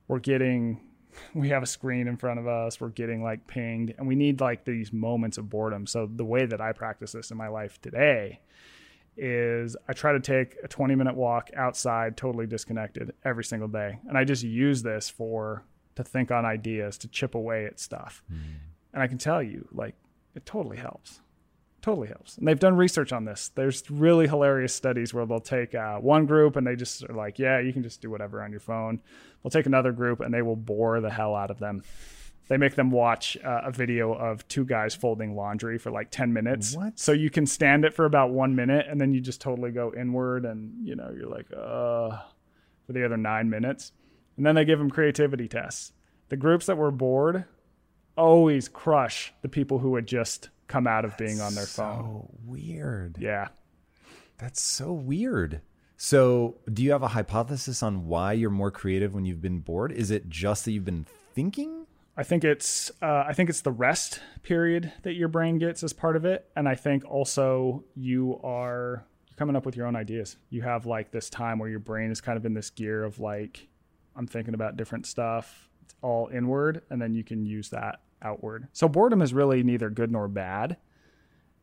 we're 0.08 0.20
getting, 0.20 0.82
we 1.34 1.50
have 1.50 1.64
a 1.64 1.68
screen 1.68 2.08
in 2.08 2.18
front 2.18 2.40
of 2.40 2.48
us, 2.48 2.80
we're 2.80 2.90
getting 2.90 3.24
like 3.24 3.48
pinged, 3.48 3.94
and 3.98 4.08
we 4.08 4.16
need 4.16 4.42
like 4.42 4.66
these 4.66 4.94
moments 4.94 5.38
of 5.38 5.50
boredom. 5.50 5.88
So 5.88 6.10
the 6.14 6.26
way 6.26 6.46
that 6.46 6.62
I 6.62 6.72
practice 6.72 7.12
this 7.14 7.32
in 7.32 7.38
my 7.38 7.48
life 7.48 7.82
today 7.82 8.40
is 9.18 9.78
I 9.88 9.94
try 9.94 10.12
to 10.12 10.20
take 10.20 10.58
a 10.64 10.68
20 10.68 10.96
minute 10.96 11.16
walk 11.16 11.50
outside, 11.56 12.18
totally 12.18 12.48
disconnected 12.48 13.14
every 13.24 13.44
single 13.44 13.70
day. 13.70 14.00
And 14.08 14.18
I 14.18 14.24
just 14.24 14.44
use 14.44 14.84
this 14.84 15.10
for 15.10 15.64
to 15.96 16.04
think 16.04 16.32
on 16.32 16.46
ideas, 16.46 16.98
to 17.00 17.08
chip 17.08 17.36
away 17.36 17.66
at 17.66 17.80
stuff. 17.80 18.22
Mm. 18.32 18.40
And 18.94 19.04
I 19.04 19.08
can 19.08 19.18
tell 19.18 19.42
you, 19.42 19.68
like, 19.72 19.96
it 20.36 20.46
totally 20.46 20.78
helps. 20.78 21.22
Totally 21.82 22.08
helps. 22.08 22.38
And 22.38 22.48
they've 22.48 22.60
done 22.60 22.76
research 22.76 23.14
on 23.14 23.26
this. 23.26 23.52
There's 23.54 23.90
really 23.92 24.28
hilarious 24.28 24.74
studies 24.74 25.14
where 25.14 25.26
they'll 25.26 25.40
take 25.40 25.76
uh, 25.76 25.98
one 25.98 26.26
group 26.26 26.56
and 26.56 26.66
they 26.66 26.76
just 26.76 27.08
are 27.08 27.14
like, 27.14 27.38
yeah, 27.38 27.60
you 27.60 27.72
can 27.74 27.84
just 27.84 28.02
do 28.02 28.10
whatever 28.10 28.42
on 28.42 28.50
your 28.50 28.60
phone. 28.60 29.02
They'll 29.44 29.52
take 29.52 29.68
another 29.68 29.92
group 29.92 30.20
and 30.20 30.34
they 30.34 30.42
will 30.42 30.56
bore 30.56 31.00
the 31.00 31.12
hell 31.12 31.36
out 31.36 31.52
of 31.52 31.60
them 31.60 31.84
they 32.48 32.58
make 32.58 32.76
them 32.76 32.92
watch 32.92 33.38
uh, 33.44 33.62
a 33.66 33.72
video 33.72 34.14
of 34.14 34.48
two 34.48 34.66
guys 34.66 34.94
folding 34.94 35.36
laundry 35.36 35.78
for 35.78 35.92
like 35.92 36.12
10 36.12 36.32
minutes. 36.32 36.76
What? 36.76 37.00
So 37.00 37.12
you 37.12 37.30
can 37.30 37.46
stand 37.46 37.86
it 37.86 37.94
for 37.94 38.06
about 38.06 38.32
one 38.32 38.56
minute 38.56 38.86
and 38.90 39.02
then 39.02 39.14
you 39.14 39.22
just 39.22 39.42
totally 39.42 39.72
go 39.72 39.92
inward 39.98 40.46
and, 40.46 40.86
you 40.86 40.96
know, 40.96 41.12
you're 41.16 41.30
like, 41.30 41.48
uh, 41.52 42.18
for 42.86 42.94
the 42.94 43.04
other 43.04 43.18
nine 43.18 43.50
minutes. 43.50 43.92
And 44.38 44.46
then 44.46 44.56
they 44.56 44.66
give 44.66 44.78
them 44.78 44.92
creativity 44.92 45.48
tests. 45.48 45.92
The 46.30 46.38
groups 46.38 46.66
that 46.68 46.78
were 46.78 46.92
bored 46.92 47.46
always 48.18 48.68
crush 48.68 49.34
the 49.42 49.50
people 49.50 49.80
who 49.80 49.96
had 49.96 50.08
just 50.08 50.50
come 50.68 50.88
out 50.88 51.06
of 51.06 51.18
being 51.18 51.42
on 51.42 51.56
their 51.56 51.66
phone. 51.66 51.98
so 51.98 52.02
phone. 52.02 52.30
weird. 52.46 53.18
Yeah. 53.20 53.50
That's 54.38 54.62
so 54.62 54.92
weird. 54.92 55.62
So, 55.98 56.58
do 56.72 56.84
you 56.84 56.92
have 56.92 57.04
a 57.04 57.10
hypothesis 57.10 57.82
on 57.82 58.08
why 58.08 58.34
you're 58.34 58.50
more 58.50 58.72
creative 58.72 59.14
when 59.14 59.26
you've 59.26 59.42
been 59.42 59.60
bored? 59.60 59.94
Is 59.94 60.12
it 60.12 60.28
just 60.30 60.66
that 60.66 60.72
you've 60.72 60.84
been 60.84 61.06
thinking? 61.34 61.86
I 62.18 62.24
think 62.24 62.44
it's 62.44 62.92
uh, 63.02 63.24
I 63.28 63.34
think 63.34 63.50
it's 63.50 63.62
the 63.62 63.72
rest 63.72 64.20
period 64.44 64.92
that 65.04 65.14
your 65.14 65.28
brain 65.28 65.58
gets 65.58 65.84
as 65.84 65.94
part 65.94 66.16
of 66.16 66.26
it, 66.26 66.50
and 66.56 66.68
I 66.68 66.76
think 66.76 67.06
also 67.06 67.84
you 67.96 68.40
are 68.44 69.06
coming 69.38 69.56
up 69.56 69.66
with 69.66 69.76
your 69.76 69.88
own 69.88 69.96
ideas. 69.96 70.38
You 70.50 70.62
have 70.62 70.86
like 70.86 71.12
this 71.12 71.30
time 71.30 71.60
where 71.60 71.70
your 71.70 71.80
brain 71.80 72.12
is 72.12 72.22
kind 72.22 72.38
of 72.38 72.46
in 72.46 72.54
this 72.54 72.70
gear 72.70 73.04
of 73.04 73.20
like 73.20 73.68
I'm 74.16 74.28
thinking 74.28 74.54
about 74.54 74.78
different 74.78 75.06
stuff. 75.06 75.70
It's 75.84 75.96
all 76.02 76.30
inward, 76.34 76.82
and 76.90 77.02
then 77.02 77.14
you 77.14 77.24
can 77.24 77.46
use 77.46 77.70
that 77.70 78.00
outward. 78.26 78.68
So 78.74 78.90
boredom 78.90 79.22
is 79.22 79.34
really 79.34 79.64
neither 79.64 79.90
good 79.90 80.12
nor 80.12 80.28
bad. 80.28 80.78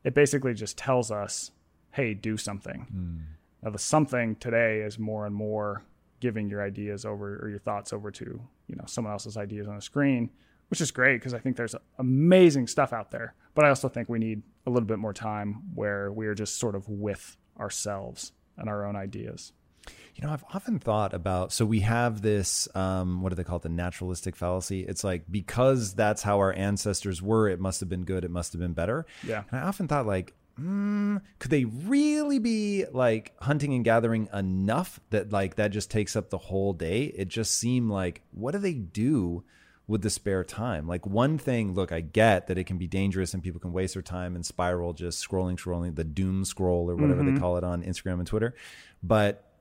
It 0.04 0.14
basically 0.14 0.54
just 0.54 0.78
tells 0.78 1.10
us, 1.10 1.50
hey, 1.90 2.14
do 2.14 2.36
something. 2.36 2.86
Mm. 2.94 3.22
Now 3.62 3.70
the 3.70 3.78
something 3.78 4.36
today 4.36 4.80
is 4.80 4.98
more 4.98 5.26
and 5.26 5.34
more 5.34 5.84
giving 6.22 6.48
your 6.48 6.62
ideas 6.62 7.04
over 7.04 7.36
or 7.42 7.48
your 7.48 7.58
thoughts 7.58 7.92
over 7.92 8.12
to 8.12 8.40
you 8.68 8.76
know 8.76 8.84
someone 8.86 9.12
else's 9.12 9.36
ideas 9.36 9.66
on 9.66 9.76
a 9.76 9.80
screen 9.80 10.30
which 10.68 10.80
is 10.80 10.92
great 10.92 11.16
because 11.16 11.34
i 11.34 11.38
think 11.38 11.56
there's 11.56 11.74
amazing 11.98 12.68
stuff 12.68 12.92
out 12.92 13.10
there 13.10 13.34
but 13.56 13.64
i 13.64 13.68
also 13.68 13.88
think 13.88 14.08
we 14.08 14.20
need 14.20 14.40
a 14.64 14.70
little 14.70 14.86
bit 14.86 15.00
more 15.00 15.12
time 15.12 15.62
where 15.74 16.12
we 16.12 16.28
are 16.28 16.34
just 16.34 16.60
sort 16.60 16.76
of 16.76 16.88
with 16.88 17.36
ourselves 17.58 18.30
and 18.56 18.68
our 18.68 18.86
own 18.86 18.94
ideas 18.94 19.52
you 20.14 20.26
know, 20.26 20.32
I've 20.32 20.44
often 20.52 20.78
thought 20.78 21.14
about 21.14 21.52
so 21.52 21.64
we 21.64 21.80
have 21.80 22.20
this 22.22 22.68
um, 22.74 23.22
what 23.22 23.30
do 23.30 23.36
they 23.36 23.44
call 23.44 23.56
it, 23.56 23.62
the 23.62 23.68
naturalistic 23.68 24.36
fallacy. 24.36 24.82
It's 24.82 25.04
like 25.04 25.24
because 25.30 25.94
that's 25.94 26.22
how 26.22 26.38
our 26.38 26.52
ancestors 26.52 27.22
were, 27.22 27.48
it 27.48 27.60
must 27.60 27.80
have 27.80 27.88
been 27.88 28.04
good, 28.04 28.24
it 28.24 28.30
must 28.30 28.52
have 28.52 28.60
been 28.60 28.74
better. 28.74 29.06
Yeah. 29.26 29.44
And 29.50 29.60
I 29.60 29.62
often 29.64 29.88
thought 29.88 30.06
like, 30.06 30.34
mm, 30.60 31.20
could 31.38 31.50
they 31.50 31.64
really 31.64 32.38
be 32.38 32.84
like 32.92 33.32
hunting 33.40 33.72
and 33.74 33.84
gathering 33.84 34.28
enough 34.34 35.00
that 35.10 35.32
like 35.32 35.56
that 35.56 35.68
just 35.68 35.90
takes 35.90 36.14
up 36.14 36.30
the 36.30 36.38
whole 36.38 36.72
day? 36.74 37.04
It 37.04 37.28
just 37.28 37.54
seemed 37.54 37.90
like 37.90 38.22
what 38.32 38.52
do 38.52 38.58
they 38.58 38.74
do 38.74 39.44
with 39.86 40.02
the 40.02 40.10
spare 40.10 40.44
time? 40.44 40.86
Like 40.86 41.06
one 41.06 41.38
thing, 41.38 41.74
look, 41.74 41.90
I 41.90 42.00
get 42.00 42.48
that 42.48 42.58
it 42.58 42.64
can 42.64 42.76
be 42.76 42.86
dangerous 42.86 43.32
and 43.32 43.42
people 43.42 43.60
can 43.60 43.72
waste 43.72 43.94
their 43.94 44.02
time 44.02 44.34
and 44.34 44.44
spiral 44.44 44.92
just 44.92 45.26
scrolling, 45.26 45.58
scrolling, 45.58 45.96
the 45.96 46.04
doom 46.04 46.44
scroll 46.44 46.90
or 46.90 46.96
whatever 46.96 47.22
mm-hmm. 47.22 47.34
they 47.34 47.40
call 47.40 47.56
it 47.56 47.64
on 47.64 47.82
Instagram 47.82 48.18
and 48.18 48.26
Twitter. 48.26 48.54
But 49.02 49.51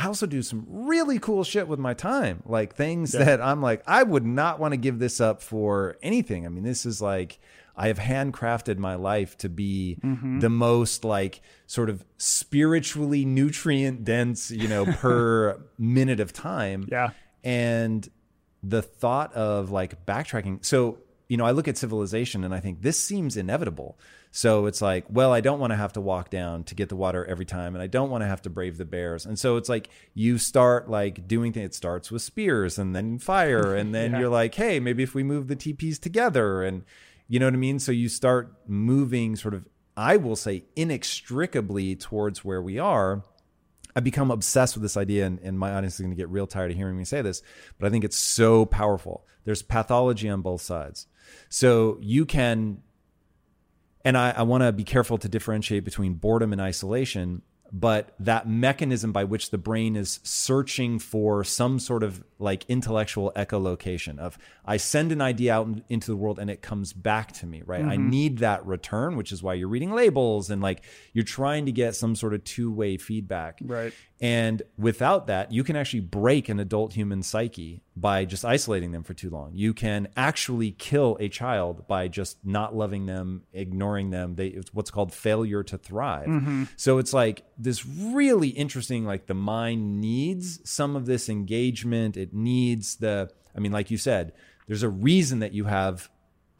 I 0.00 0.06
also 0.06 0.24
do 0.24 0.40
some 0.40 0.64
really 0.66 1.18
cool 1.18 1.44
shit 1.44 1.68
with 1.68 1.78
my 1.78 1.92
time, 1.92 2.42
like 2.46 2.74
things 2.74 3.12
yeah. 3.12 3.24
that 3.24 3.40
I'm 3.42 3.60
like, 3.60 3.82
I 3.86 4.02
would 4.02 4.24
not 4.24 4.58
want 4.58 4.72
to 4.72 4.78
give 4.78 4.98
this 4.98 5.20
up 5.20 5.42
for 5.42 5.98
anything. 6.00 6.46
I 6.46 6.48
mean, 6.48 6.64
this 6.64 6.86
is 6.86 7.02
like 7.02 7.38
I 7.76 7.88
have 7.88 7.98
handcrafted 7.98 8.78
my 8.78 8.94
life 8.94 9.36
to 9.38 9.50
be 9.50 9.98
mm-hmm. 10.02 10.38
the 10.38 10.48
most 10.48 11.04
like 11.04 11.42
sort 11.66 11.90
of 11.90 12.02
spiritually 12.16 13.26
nutrient 13.26 14.02
dense, 14.02 14.50
you 14.50 14.68
know, 14.68 14.86
per 15.00 15.60
minute 15.76 16.18
of 16.18 16.32
time. 16.32 16.88
Yeah. 16.90 17.10
And 17.44 18.08
the 18.62 18.80
thought 18.80 19.34
of 19.34 19.70
like 19.70 20.06
backtracking. 20.06 20.64
So, 20.64 20.98
you 21.28 21.36
know, 21.36 21.44
I 21.44 21.50
look 21.50 21.68
at 21.68 21.76
civilization 21.76 22.42
and 22.42 22.54
I 22.54 22.60
think 22.60 22.80
this 22.80 22.98
seems 22.98 23.36
inevitable. 23.36 23.98
So 24.32 24.66
it's 24.66 24.80
like, 24.80 25.06
well, 25.08 25.32
I 25.32 25.40
don't 25.40 25.58
want 25.58 25.72
to 25.72 25.76
have 25.76 25.94
to 25.94 26.00
walk 26.00 26.30
down 26.30 26.62
to 26.64 26.74
get 26.76 26.88
the 26.88 26.96
water 26.96 27.24
every 27.24 27.44
time, 27.44 27.74
and 27.74 27.82
I 27.82 27.88
don't 27.88 28.10
want 28.10 28.22
to 28.22 28.28
have 28.28 28.42
to 28.42 28.50
brave 28.50 28.78
the 28.78 28.84
bears. 28.84 29.26
And 29.26 29.36
so 29.38 29.56
it's 29.56 29.68
like 29.68 29.90
you 30.14 30.38
start 30.38 30.88
like 30.88 31.26
doing 31.26 31.52
things. 31.52 31.66
It 31.70 31.74
starts 31.74 32.12
with 32.12 32.22
spears 32.22 32.78
and 32.78 32.94
then 32.94 33.18
fire, 33.18 33.74
and 33.74 33.94
then 33.94 34.12
yeah. 34.12 34.20
you're 34.20 34.28
like, 34.28 34.54
hey, 34.54 34.78
maybe 34.78 35.02
if 35.02 35.14
we 35.14 35.24
move 35.24 35.48
the 35.48 35.56
teepees 35.56 35.98
together, 35.98 36.62
and 36.62 36.84
you 37.26 37.40
know 37.40 37.46
what 37.46 37.54
I 37.54 37.58
mean? 37.58 37.80
So 37.80 37.90
you 37.92 38.08
start 38.08 38.54
moving 38.68 39.34
sort 39.34 39.54
of, 39.54 39.66
I 39.96 40.16
will 40.16 40.36
say, 40.36 40.64
inextricably 40.76 41.96
towards 41.96 42.44
where 42.44 42.62
we 42.62 42.78
are. 42.78 43.24
I 43.96 44.00
become 44.00 44.30
obsessed 44.30 44.76
with 44.76 44.82
this 44.82 44.96
idea, 44.96 45.26
and, 45.26 45.40
and 45.40 45.58
my 45.58 45.72
audience 45.72 45.94
is 45.94 46.00
going 46.00 46.10
to 46.10 46.16
get 46.16 46.28
real 46.28 46.46
tired 46.46 46.70
of 46.70 46.76
hearing 46.76 46.96
me 46.96 47.04
say 47.04 47.22
this, 47.22 47.42
but 47.78 47.88
I 47.88 47.90
think 47.90 48.04
it's 48.04 48.18
so 48.18 48.64
powerful. 48.64 49.26
There's 49.44 49.62
pathology 49.62 50.28
on 50.28 50.42
both 50.42 50.60
sides. 50.60 51.08
So 51.48 51.98
you 52.00 52.24
can, 52.24 52.82
and 54.04 54.16
I, 54.16 54.30
I 54.30 54.42
want 54.42 54.62
to 54.62 54.72
be 54.72 54.84
careful 54.84 55.18
to 55.18 55.28
differentiate 55.28 55.84
between 55.84 56.14
boredom 56.14 56.52
and 56.52 56.60
isolation 56.60 57.42
but 57.72 58.14
that 58.18 58.48
mechanism 58.48 59.12
by 59.12 59.24
which 59.24 59.50
the 59.50 59.58
brain 59.58 59.96
is 59.96 60.18
searching 60.22 60.98
for 60.98 61.44
some 61.44 61.78
sort 61.78 62.02
of 62.02 62.24
like 62.38 62.64
intellectual 62.68 63.32
echolocation 63.36 64.18
of 64.18 64.38
I 64.64 64.76
send 64.76 65.12
an 65.12 65.20
idea 65.20 65.54
out 65.54 65.68
into 65.88 66.10
the 66.10 66.16
world 66.16 66.38
and 66.38 66.50
it 66.50 66.62
comes 66.62 66.92
back 66.92 67.32
to 67.32 67.46
me, 67.46 67.62
right? 67.64 67.82
Mm-hmm. 67.82 67.90
I 67.90 67.96
need 67.96 68.38
that 68.38 68.66
return, 68.66 69.16
which 69.16 69.30
is 69.30 69.42
why 69.42 69.54
you're 69.54 69.68
reading 69.68 69.92
labels 69.92 70.50
and 70.50 70.60
like 70.60 70.82
you're 71.12 71.24
trying 71.24 71.66
to 71.66 71.72
get 71.72 71.94
some 71.94 72.16
sort 72.16 72.34
of 72.34 72.42
two-way 72.44 72.96
feedback. 72.96 73.60
Right. 73.62 73.92
And 74.20 74.62
without 74.76 75.28
that, 75.28 75.50
you 75.50 75.64
can 75.64 75.76
actually 75.76 76.00
break 76.00 76.48
an 76.48 76.60
adult 76.60 76.92
human 76.92 77.22
psyche 77.22 77.82
by 77.96 78.26
just 78.26 78.44
isolating 78.44 78.92
them 78.92 79.02
for 79.02 79.14
too 79.14 79.30
long. 79.30 79.52
You 79.54 79.72
can 79.72 80.08
actually 80.16 80.72
kill 80.72 81.16
a 81.20 81.28
child 81.28 81.86
by 81.88 82.08
just 82.08 82.36
not 82.44 82.74
loving 82.74 83.06
them, 83.06 83.44
ignoring 83.52 84.10
them. 84.10 84.34
They, 84.34 84.48
it's 84.48 84.74
what's 84.74 84.90
called 84.90 85.14
failure 85.14 85.62
to 85.62 85.78
thrive. 85.78 86.28
Mm-hmm. 86.28 86.64
So 86.76 86.98
it's 86.98 87.14
like 87.14 87.44
this 87.56 87.84
really 87.86 88.48
interesting 88.48 89.04
like 89.04 89.26
the 89.26 89.34
mind 89.34 90.00
needs 90.00 90.60
some 90.68 90.96
of 90.96 91.06
this 91.06 91.28
engagement 91.28 92.16
it 92.16 92.32
needs 92.32 92.96
the 92.96 93.30
i 93.56 93.60
mean 93.60 93.72
like 93.72 93.90
you 93.90 93.98
said 93.98 94.32
there's 94.66 94.82
a 94.82 94.88
reason 94.88 95.40
that 95.40 95.52
you 95.52 95.64
have 95.64 96.10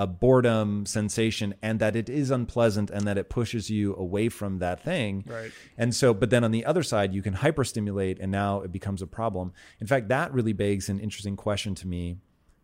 a 0.00 0.06
boredom 0.06 0.86
sensation 0.86 1.54
and 1.60 1.78
that 1.78 1.94
it 1.94 2.08
is 2.08 2.30
unpleasant 2.30 2.88
and 2.88 3.06
that 3.06 3.18
it 3.18 3.28
pushes 3.28 3.68
you 3.68 3.94
away 3.96 4.30
from 4.30 4.58
that 4.58 4.82
thing. 4.82 5.22
Right. 5.26 5.52
and 5.76 5.94
so 5.94 6.14
but 6.14 6.30
then 6.30 6.42
on 6.42 6.52
the 6.52 6.64
other 6.64 6.82
side 6.82 7.12
you 7.12 7.20
can 7.20 7.34
hyperstimulate 7.34 8.16
and 8.18 8.32
now 8.32 8.62
it 8.62 8.72
becomes 8.72 9.02
a 9.02 9.06
problem. 9.06 9.52
In 9.78 9.86
fact 9.86 10.08
that 10.08 10.32
really 10.32 10.54
begs 10.54 10.88
an 10.88 11.00
interesting 11.00 11.36
question 11.36 11.74
to 11.74 11.86
me. 11.86 12.16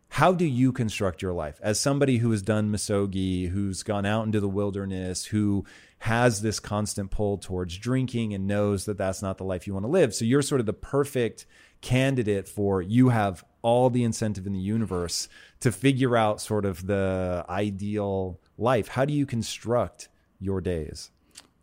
How 0.08 0.32
do 0.32 0.46
you 0.46 0.72
construct 0.72 1.20
your 1.20 1.34
life? 1.34 1.60
As 1.62 1.78
somebody 1.78 2.16
who 2.16 2.30
has 2.30 2.40
done 2.40 2.70
misogi 2.70 3.48
who's 3.48 3.82
gone 3.82 4.06
out 4.06 4.24
into 4.24 4.40
the 4.40 4.48
wilderness 4.48 5.26
who 5.26 5.66
has 5.98 6.40
this 6.40 6.58
constant 6.58 7.10
pull 7.10 7.36
towards 7.36 7.76
drinking 7.76 8.32
and 8.32 8.46
knows 8.46 8.86
that 8.86 8.96
that's 8.96 9.20
not 9.20 9.36
the 9.36 9.44
life 9.44 9.66
you 9.66 9.74
want 9.74 9.84
to 9.84 9.90
live. 9.90 10.14
So 10.14 10.24
you're 10.24 10.40
sort 10.40 10.60
of 10.60 10.66
the 10.66 10.72
perfect 10.72 11.44
candidate 11.82 12.48
for 12.48 12.80
you 12.80 13.10
have 13.10 13.44
all 13.66 13.90
the 13.90 14.04
incentive 14.04 14.46
in 14.46 14.52
the 14.52 14.60
universe 14.76 15.28
to 15.58 15.72
figure 15.72 16.16
out 16.16 16.40
sort 16.40 16.64
of 16.64 16.86
the 16.86 17.44
ideal 17.48 18.38
life 18.56 18.86
how 18.88 19.04
do 19.04 19.12
you 19.12 19.26
construct 19.26 20.08
your 20.38 20.60
days 20.60 21.10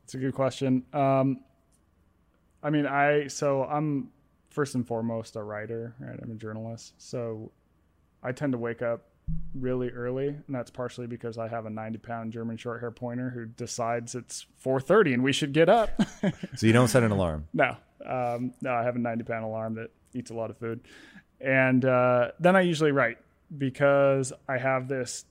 It's 0.03 0.13
a 0.15 0.17
good 0.17 0.33
question. 0.33 0.83
Um, 0.93 1.27
I 2.61 2.69
mean, 2.69 2.85
I 2.85 3.27
so 3.27 3.63
I'm 3.63 4.09
first 4.49 4.75
and 4.75 4.85
foremost 4.85 5.35
a 5.35 5.43
writer, 5.43 5.95
right? 5.99 6.19
I'm 6.21 6.31
a 6.31 6.35
journalist, 6.35 6.93
so 6.97 7.51
I 8.21 8.31
tend 8.31 8.51
to 8.53 8.57
wake 8.57 8.81
up 8.81 9.01
really 9.55 9.89
early, 9.89 10.27
and 10.27 10.55
that's 10.57 10.69
partially 10.71 11.07
because 11.07 11.37
I 11.37 11.47
have 11.47 11.65
a 11.65 11.69
90 11.69 11.99
pound 11.99 12.33
German 12.33 12.57
short 12.57 12.79
hair 12.81 12.91
pointer 12.91 13.29
who 13.29 13.45
decides 13.45 14.15
it's 14.15 14.45
4:30 14.63 15.13
and 15.13 15.23
we 15.23 15.33
should 15.33 15.53
get 15.53 15.69
up. 15.69 15.89
so 16.55 16.67
you 16.67 16.73
don't 16.73 16.89
set 16.89 17.03
an 17.03 17.11
alarm 17.11 17.47
no, 17.53 17.77
um, 18.05 18.53
no, 18.61 18.73
I 18.73 18.83
have 18.83 18.95
a 18.95 18.99
90 18.99 19.23
pound 19.23 19.45
alarm 19.45 19.75
that 19.75 19.89
eats 20.13 20.31
a 20.31 20.33
lot 20.33 20.49
of 20.49 20.57
food, 20.57 20.81
and 21.43 21.83
uh, 21.83 22.31
then 22.39 22.55
I 22.55 22.61
usually 22.61 22.91
write 22.91 23.17
because 23.57 24.31
I 24.47 24.57
have 24.57 24.87
this 24.87 25.25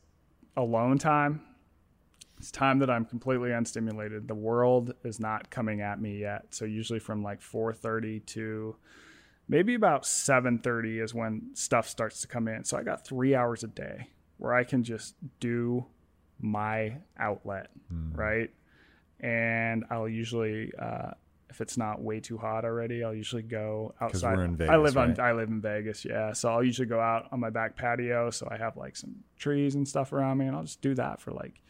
alone 0.56 0.98
time. 0.98 1.40
It's 2.38 2.50
time 2.50 2.80
that 2.80 2.90
I'm 2.90 3.04
completely 3.04 3.50
unstimulated. 3.50 4.28
The 4.28 4.34
world 4.34 4.94
is 5.04 5.18
not 5.20 5.48
coming 5.50 5.80
at 5.80 6.00
me 6.00 6.18
yet. 6.18 6.46
So 6.50 6.64
usually 6.64 6.98
from 6.98 7.22
like 7.22 7.40
4:30 7.40 8.26
to 8.26 8.76
maybe 9.48 9.74
about 9.74 10.04
7:30 10.04 11.00
is 11.02 11.14
when 11.14 11.50
stuff 11.54 11.88
starts 11.88 12.20
to 12.22 12.28
come 12.28 12.46
in. 12.48 12.64
So 12.64 12.76
I 12.76 12.82
got 12.82 13.06
3 13.06 13.34
hours 13.34 13.64
a 13.64 13.68
day 13.68 14.08
where 14.38 14.52
I 14.52 14.64
can 14.64 14.82
just 14.82 15.14
do 15.40 15.86
my 16.40 16.96
outlet, 17.16 17.70
right? 18.16 18.50
And 19.20 19.84
I'll 19.90 20.08
usually 20.08 20.72
uh 20.78 21.12
if 21.53 21.61
it's 21.61 21.76
not 21.76 22.00
way 22.03 22.18
too 22.18 22.38
hot 22.38 22.64
already, 22.64 23.05
I'll 23.05 23.14
usually 23.14 23.42
go 23.42 23.94
outside. 24.00 24.36
we're 24.36 24.44
in 24.44 24.55
I 24.55 24.57
Vegas, 24.57 24.78
live 24.82 24.96
on 24.96 25.09
right? 25.11 25.18
I 25.20 25.32
live 25.32 25.48
in 25.50 25.61
Vegas, 25.61 26.05
yeah. 26.05 26.32
So 26.32 26.50
I'll 26.50 26.64
usually 26.64 26.88
go 26.88 26.98
out 27.00 27.28
on 27.30 27.38
my 27.40 27.50
back 27.50 27.76
patio. 27.76 28.30
So 28.30 28.48
I 28.50 28.57
have 28.57 28.76
like 28.76 28.96
some 28.96 29.16
trees 29.38 29.74
and 29.74 29.86
stuff 29.86 30.12
around 30.12 30.38
me, 30.38 30.46
and 30.46 30.57
I'll 30.57 30.62
just 30.64 30.80
do 30.80 30.94
that 30.94 31.20
for 31.20 31.30
like 31.30 31.61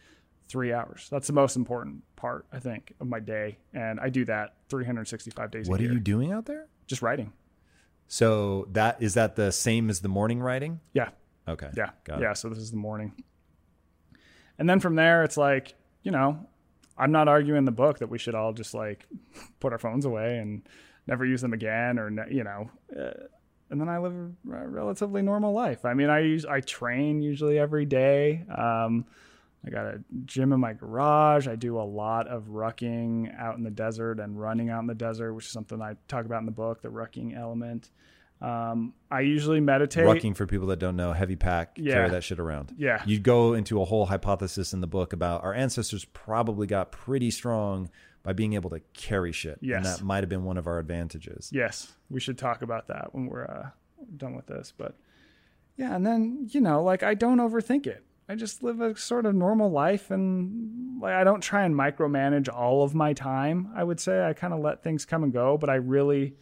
three 0.47 0.71
hours. 0.73 1.07
That's 1.11 1.27
the 1.27 1.33
most 1.33 1.55
important 1.55 2.03
part, 2.15 2.45
I 2.51 2.59
think, 2.59 2.93
of 2.99 3.07
my 3.07 3.19
day, 3.19 3.57
and 3.73 3.99
I 3.99 4.09
do 4.09 4.25
that 4.25 4.55
365 4.69 5.51
days 5.51 5.67
a 5.67 5.69
week. 5.69 5.71
what 5.71 5.79
are 5.79 5.83
year. 5.83 5.93
you 5.93 5.99
doing 5.99 6.31
out 6.31 6.45
there 6.45 6.67
Just 6.87 7.01
writing. 7.01 7.33
so 8.07 8.67
that 8.71 9.01
is 9.01 9.13
that 9.15 9.35
the 9.35 9.51
same 9.51 9.89
as 9.89 9.99
the 10.01 10.07
morning 10.09 10.39
writing 10.41 10.79
Yeah, 10.93 11.09
okay 11.47 11.69
yeah, 11.75 11.89
got 12.03 12.21
yeah. 12.21 12.31
it 12.31 12.37
So 12.37 12.49
this 12.49 12.57
is 12.59 12.71
the 12.71 12.77
morning, 12.77 13.13
and 14.57 14.69
then 14.69 14.79
from 14.79 14.95
there, 14.95 15.23
it's 15.23 15.37
like 15.37 15.75
you 16.03 16.11
know, 16.11 16.45
I'm 17.03 17.11
not 17.11 17.27
arguing 17.27 17.65
the 17.65 17.71
book 17.71 17.99
that 17.99 18.09
we 18.09 18.17
should 18.17 18.33
all 18.33 18.53
just 18.53 18.73
like 18.73 19.05
put 19.59 19.73
our 19.73 19.77
phones 19.77 20.05
away 20.05 20.37
and 20.37 20.61
never 21.05 21.25
use 21.25 21.41
them 21.41 21.51
again, 21.51 21.99
or 21.99 22.09
ne- 22.09 22.31
you 22.33 22.45
know. 22.45 22.71
Uh, 22.97 23.25
and 23.69 23.81
then 23.81 23.89
I 23.89 23.97
live 23.97 24.13
a 24.13 24.33
relatively 24.45 25.21
normal 25.21 25.51
life. 25.51 25.83
I 25.83 25.95
mean, 25.95 26.09
I 26.09 26.19
use 26.19 26.45
I 26.45 26.61
train 26.61 27.21
usually 27.21 27.59
every 27.59 27.85
day. 27.85 28.45
Um, 28.47 29.05
I 29.67 29.69
got 29.69 29.85
a 29.85 29.99
gym 30.23 30.53
in 30.53 30.61
my 30.61 30.71
garage. 30.71 31.45
I 31.45 31.57
do 31.57 31.77
a 31.77 31.83
lot 31.83 32.29
of 32.29 32.45
rucking 32.45 33.37
out 33.37 33.57
in 33.57 33.63
the 33.63 33.71
desert 33.71 34.21
and 34.21 34.39
running 34.39 34.69
out 34.69 34.79
in 34.79 34.87
the 34.87 34.95
desert, 34.95 35.33
which 35.33 35.47
is 35.47 35.51
something 35.51 35.81
I 35.81 35.95
talk 36.07 36.25
about 36.25 36.39
in 36.39 36.45
the 36.45 36.53
book, 36.53 36.81
the 36.81 36.87
rucking 36.87 37.37
element. 37.37 37.89
Um, 38.43 38.93
I 39.09 39.21
usually 39.21 39.61
meditate. 39.61 40.03
Rucking 40.05 40.35
for 40.35 40.45
people 40.45 40.67
that 40.67 40.77
don't 40.79 40.95
know, 40.97 41.13
heavy 41.13 41.35
pack, 41.37 41.77
Yeah. 41.77 41.93
carry 41.93 42.09
that 42.09 42.23
shit 42.23 42.39
around. 42.39 42.73
Yeah. 42.77 43.01
you'd 43.05 43.23
go 43.23 43.53
into 43.53 43.81
a 43.81 43.85
whole 43.85 44.05
hypothesis 44.07 44.73
in 44.73 44.81
the 44.81 44.87
book 44.87 45.13
about 45.13 45.43
our 45.43 45.53
ancestors 45.53 46.03
probably 46.05 46.67
got 46.67 46.91
pretty 46.91 47.31
strong 47.31 47.89
by 48.21 48.33
being 48.33 48.53
able 48.53 48.69
to 48.71 48.81
carry 48.93 49.31
shit. 49.31 49.59
And 49.61 49.85
that 49.85 50.01
might 50.01 50.23
have 50.23 50.29
been 50.29 50.43
one 50.43 50.57
of 50.57 50.67
our 50.67 50.79
advantages. 50.79 51.49
Yes, 51.53 51.93
we 52.09 52.19
should 52.19 52.37
talk 52.37 52.61
about 52.61 52.87
that 52.87 53.13
when 53.13 53.27
we're 53.27 53.45
uh, 53.45 53.69
done 54.17 54.35
with 54.35 54.47
this. 54.47 54.73
But 54.77 54.95
yeah, 55.77 55.95
and 55.95 56.05
then 56.05 56.47
you 56.51 56.59
know, 56.61 56.83
like 56.83 57.01
I 57.01 57.13
don't 57.13 57.37
overthink 57.39 57.87
it. 57.87 58.03
I 58.29 58.35
just 58.35 58.63
live 58.63 58.79
a 58.81 58.95
sort 58.97 59.25
of 59.25 59.35
normal 59.35 59.69
life, 59.71 60.09
and 60.11 61.01
like 61.01 61.13
I 61.13 61.23
don't 61.23 61.41
try 61.41 61.63
and 61.63 61.75
micromanage 61.75 62.47
all 62.53 62.83
of 62.83 62.93
my 62.95 63.13
time. 63.13 63.69
I 63.75 63.83
would 63.83 63.99
say 63.99 64.25
I 64.25 64.33
kind 64.33 64.53
of 64.53 64.59
let 64.59 64.83
things 64.83 65.05
come 65.05 65.23
and 65.23 65.31
go, 65.33 65.57
but 65.57 65.69
I 65.69 65.75
really 65.75 66.35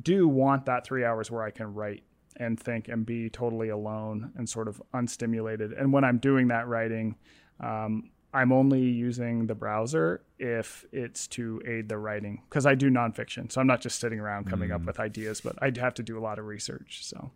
do 0.00 0.28
want 0.28 0.66
that 0.66 0.86
three 0.86 1.04
hours 1.04 1.30
where 1.30 1.42
I 1.42 1.50
can 1.50 1.74
write 1.74 2.02
and 2.36 2.58
think 2.58 2.88
and 2.88 3.06
be 3.06 3.30
totally 3.30 3.70
alone 3.70 4.32
and 4.36 4.48
sort 4.48 4.68
of 4.68 4.82
unstimulated. 4.92 5.78
And 5.78 5.92
when 5.92 6.04
I'm 6.04 6.18
doing 6.18 6.48
that 6.48 6.68
writing, 6.68 7.16
um, 7.60 8.10
I'm 8.34 8.52
only 8.52 8.82
using 8.82 9.46
the 9.46 9.54
browser 9.54 10.22
if 10.38 10.84
it's 10.92 11.26
to 11.28 11.62
aid 11.66 11.88
the 11.88 11.96
writing 11.96 12.42
because 12.48 12.66
I 12.66 12.74
do 12.74 12.90
nonfiction. 12.90 13.50
So 13.50 13.60
I'm 13.60 13.66
not 13.66 13.80
just 13.80 13.98
sitting 13.98 14.20
around 14.20 14.50
coming 14.50 14.72
up 14.72 14.84
with 14.84 15.00
ideas, 15.00 15.40
but 15.40 15.56
I 15.62 15.72
have 15.80 15.94
to 15.94 16.02
do 16.02 16.18
a 16.18 16.20
lot 16.20 16.38
of 16.38 16.44
research. 16.44 17.02
So 17.02 17.30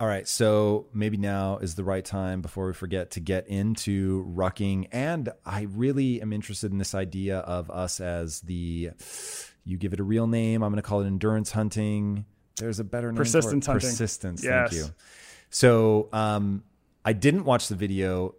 All 0.00 0.06
right, 0.06 0.26
so 0.26 0.86
maybe 0.94 1.18
now 1.18 1.58
is 1.58 1.74
the 1.74 1.84
right 1.84 2.04
time 2.04 2.40
before 2.40 2.66
we 2.66 2.72
forget 2.72 3.10
to 3.12 3.20
get 3.20 3.48
into 3.48 4.24
rucking. 4.34 4.88
And 4.90 5.28
I 5.44 5.62
really 5.62 6.22
am 6.22 6.32
interested 6.32 6.72
in 6.72 6.78
this 6.78 6.94
idea 6.94 7.40
of 7.40 7.70
us 7.70 8.00
as 8.00 8.40
the, 8.40 8.92
you 9.68 9.76
give 9.76 9.92
it 9.92 10.00
a 10.00 10.02
real 10.02 10.26
name. 10.26 10.62
I'm 10.62 10.72
going 10.72 10.82
to 10.82 10.88
call 10.88 11.02
it 11.02 11.06
endurance 11.06 11.52
hunting. 11.52 12.24
There's 12.56 12.80
a 12.80 12.84
better 12.84 13.12
name 13.12 13.16
Persistence 13.16 13.66
hunting. 13.66 13.88
Persistence. 13.90 14.42
Yes. 14.42 14.70
Thank 14.70 14.82
you. 14.82 14.90
So 15.50 16.08
um, 16.12 16.64
I 17.04 17.12
didn't 17.12 17.44
watch 17.44 17.68
the 17.68 17.74
video, 17.74 18.34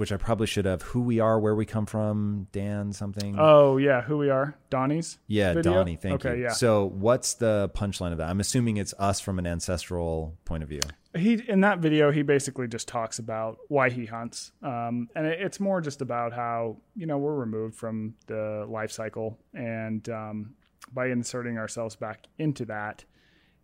which 0.00 0.12
I 0.12 0.16
probably 0.16 0.46
should 0.46 0.64
have. 0.64 0.80
Who 0.80 1.02
we 1.02 1.20
are, 1.20 1.38
where 1.38 1.54
we 1.54 1.66
come 1.66 1.84
from, 1.84 2.48
Dan 2.52 2.90
something. 2.94 3.36
oh 3.38 3.76
yeah, 3.76 4.00
who 4.00 4.16
we 4.16 4.30
are, 4.30 4.56
Donnie's. 4.70 5.18
yeah, 5.26 5.52
video? 5.52 5.74
Donnie. 5.74 5.96
Thank 5.96 6.24
okay, 6.24 6.38
you. 6.38 6.44
yeah. 6.44 6.52
So 6.52 6.86
what's 6.86 7.34
the 7.34 7.70
punchline 7.74 8.12
of 8.12 8.16
that? 8.16 8.30
I'm 8.30 8.40
assuming 8.40 8.78
it's 8.78 8.94
us 8.98 9.20
from 9.20 9.38
an 9.38 9.46
ancestral 9.46 10.38
point 10.46 10.62
of 10.62 10.70
view. 10.70 10.80
he 11.14 11.34
in 11.48 11.60
that 11.60 11.80
video 11.80 12.10
he 12.10 12.22
basically 12.22 12.66
just 12.66 12.88
talks 12.88 13.18
about 13.18 13.58
why 13.68 13.90
he 13.90 14.06
hunts 14.06 14.52
um, 14.62 15.08
and 15.14 15.26
it, 15.26 15.40
it's 15.40 15.60
more 15.60 15.80
just 15.82 16.00
about 16.00 16.32
how 16.32 16.76
you 16.96 17.04
know 17.04 17.18
we're 17.18 17.34
removed 17.34 17.74
from 17.74 18.14
the 18.26 18.64
life 18.68 18.92
cycle 18.92 19.36
and 19.52 20.08
um, 20.08 20.54
by 20.94 21.08
inserting 21.08 21.58
ourselves 21.58 21.94
back 21.96 22.26
into 22.38 22.64
that 22.64 23.04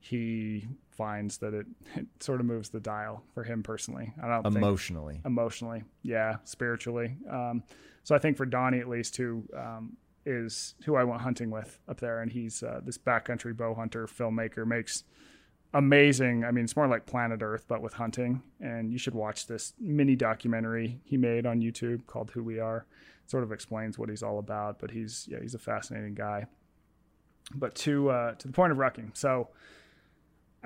he 0.00 0.68
finds 0.96 1.38
that 1.38 1.54
it, 1.54 1.66
it 1.94 2.06
sort 2.20 2.40
of 2.40 2.46
moves 2.46 2.70
the 2.70 2.80
dial 2.80 3.22
for 3.34 3.44
him 3.44 3.62
personally. 3.62 4.12
I 4.22 4.28
don't 4.28 4.42
think 4.42 4.56
Emotionally. 4.56 5.20
emotionally 5.24 5.84
yeah 6.02 6.36
spiritually. 6.44 7.16
Um, 7.30 7.62
so 8.02 8.14
i 8.14 8.18
think 8.18 8.36
for 8.36 8.46
donnie 8.46 8.78
at 8.78 8.88
least 8.88 9.16
who 9.16 9.42
um, 9.56 9.96
is 10.24 10.74
who 10.84 10.94
i 10.96 11.02
went 11.04 11.20
hunting 11.22 11.50
with 11.50 11.78
up 11.88 11.98
there 12.00 12.20
and 12.20 12.30
he's 12.30 12.62
uh, 12.62 12.80
this 12.84 12.96
backcountry 12.98 13.56
bow 13.56 13.74
hunter 13.74 14.06
filmmaker 14.06 14.64
makes 14.64 15.02
amazing 15.74 16.44
i 16.44 16.50
mean 16.50 16.64
it's 16.64 16.76
more 16.76 16.86
like 16.86 17.04
planet 17.06 17.42
earth 17.42 17.64
but 17.68 17.82
with 17.82 17.94
hunting. 17.94 18.42
And 18.60 18.92
you 18.92 18.98
should 18.98 19.14
watch 19.14 19.46
this 19.46 19.74
mini 19.80 20.16
documentary 20.16 21.00
he 21.04 21.16
made 21.16 21.44
on 21.46 21.60
youtube 21.60 22.06
called 22.06 22.30
who 22.30 22.42
we 22.42 22.58
are. 22.60 22.86
It 23.24 23.30
sort 23.30 23.42
of 23.42 23.50
explains 23.52 23.98
what 23.98 24.08
he's 24.08 24.22
all 24.22 24.38
about 24.38 24.78
but 24.78 24.90
he's 24.92 25.26
yeah 25.28 25.40
he's 25.42 25.54
a 25.54 25.58
fascinating 25.58 26.14
guy. 26.14 26.46
But 27.54 27.74
to 27.76 28.10
uh, 28.10 28.34
to 28.34 28.46
the 28.46 28.52
point 28.52 28.72
of 28.72 28.78
rucking 28.78 29.16
so 29.16 29.48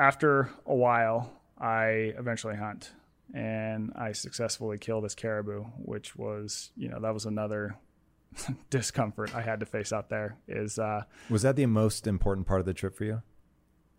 after 0.01 0.51
a 0.65 0.75
while, 0.75 1.31
I 1.59 2.15
eventually 2.19 2.57
hunt 2.57 2.93
and 3.35 3.93
I 3.95 4.13
successfully 4.13 4.79
kill 4.79 5.03
this 5.03 5.15
caribou, 5.15 5.65
which 5.77 6.17
was, 6.17 6.73
you 6.75 6.89
know, 6.89 6.99
that 7.01 7.13
was 7.13 7.27
another 7.27 7.77
discomfort 8.71 9.35
I 9.35 9.43
had 9.43 9.61
to 9.61 9.67
face 9.67 9.93
out 9.93 10.09
there. 10.09 10.39
Is 10.49 10.79
uh, 10.79 11.03
Was 11.29 11.43
that 11.43 11.57
the 11.57 11.67
most 11.67 12.07
important 12.07 12.47
part 12.47 12.61
of 12.61 12.67
the 12.67 12.73
trip 12.73 12.97
for 12.97 13.05
you? 13.05 13.23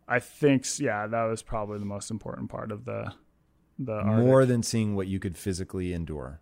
I 0.08 0.20
think, 0.20 0.66
yeah, 0.80 1.06
that 1.06 1.24
was 1.26 1.43
probably 1.43 1.78
the 1.78 1.86
most 1.86 2.10
important 2.10 2.49
part 2.49 2.72
of 2.72 2.86
the 2.86 3.14
the 3.78 3.93
Arctic. 3.93 4.26
More 4.26 4.45
than 4.45 4.64
seeing 4.64 4.95
what 4.95 5.08
you 5.08 5.20
could 5.20 5.38
physically 5.38 5.93
endure. 5.93 6.41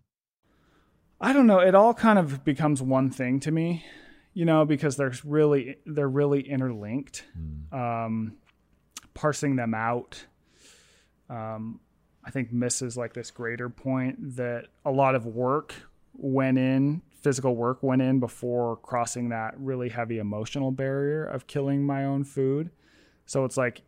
I 1.21 1.31
don't 1.33 1.47
know. 1.47 1.59
It 1.59 1.75
all 1.75 1.93
kind 1.93 2.19
of 2.19 2.43
becomes 2.43 2.81
one 2.81 3.09
thing 3.09 3.39
to 3.41 3.51
me, 3.51 3.85
you 4.35 4.45
know, 4.45 4.65
because 4.65 4.97
there's 4.97 5.25
really 5.25 5.77
they're 5.87 6.07
really 6.07 6.41
interlinked. 6.41 7.23
Um, 8.05 8.33
parsing 9.15 9.55
them 9.55 9.73
out, 9.73 10.23
um, 11.29 11.79
I 12.23 12.29
think 12.29 12.51
misses 12.51 12.97
like 12.97 13.13
this 13.13 13.31
greater 13.31 13.69
point 13.69 14.35
that 14.35 14.67
a 14.83 14.91
lot 14.91 15.15
of 15.15 15.25
work 15.25 15.73
went 16.13 16.57
in, 16.57 17.01
physical 17.21 17.55
work 17.55 17.81
went 17.81 18.01
in 18.01 18.19
before 18.19 18.75
crossing 18.77 19.29
that 19.29 19.55
really 19.57 19.89
heavy 19.89 20.19
emotional 20.19 20.69
barrier 20.69 21.25
of 21.25 21.47
killing 21.47 21.83
my 21.83 22.03
own 22.03 22.25
food. 22.25 22.69
So 23.25 23.45
it's 23.45 23.57
like 23.57 23.83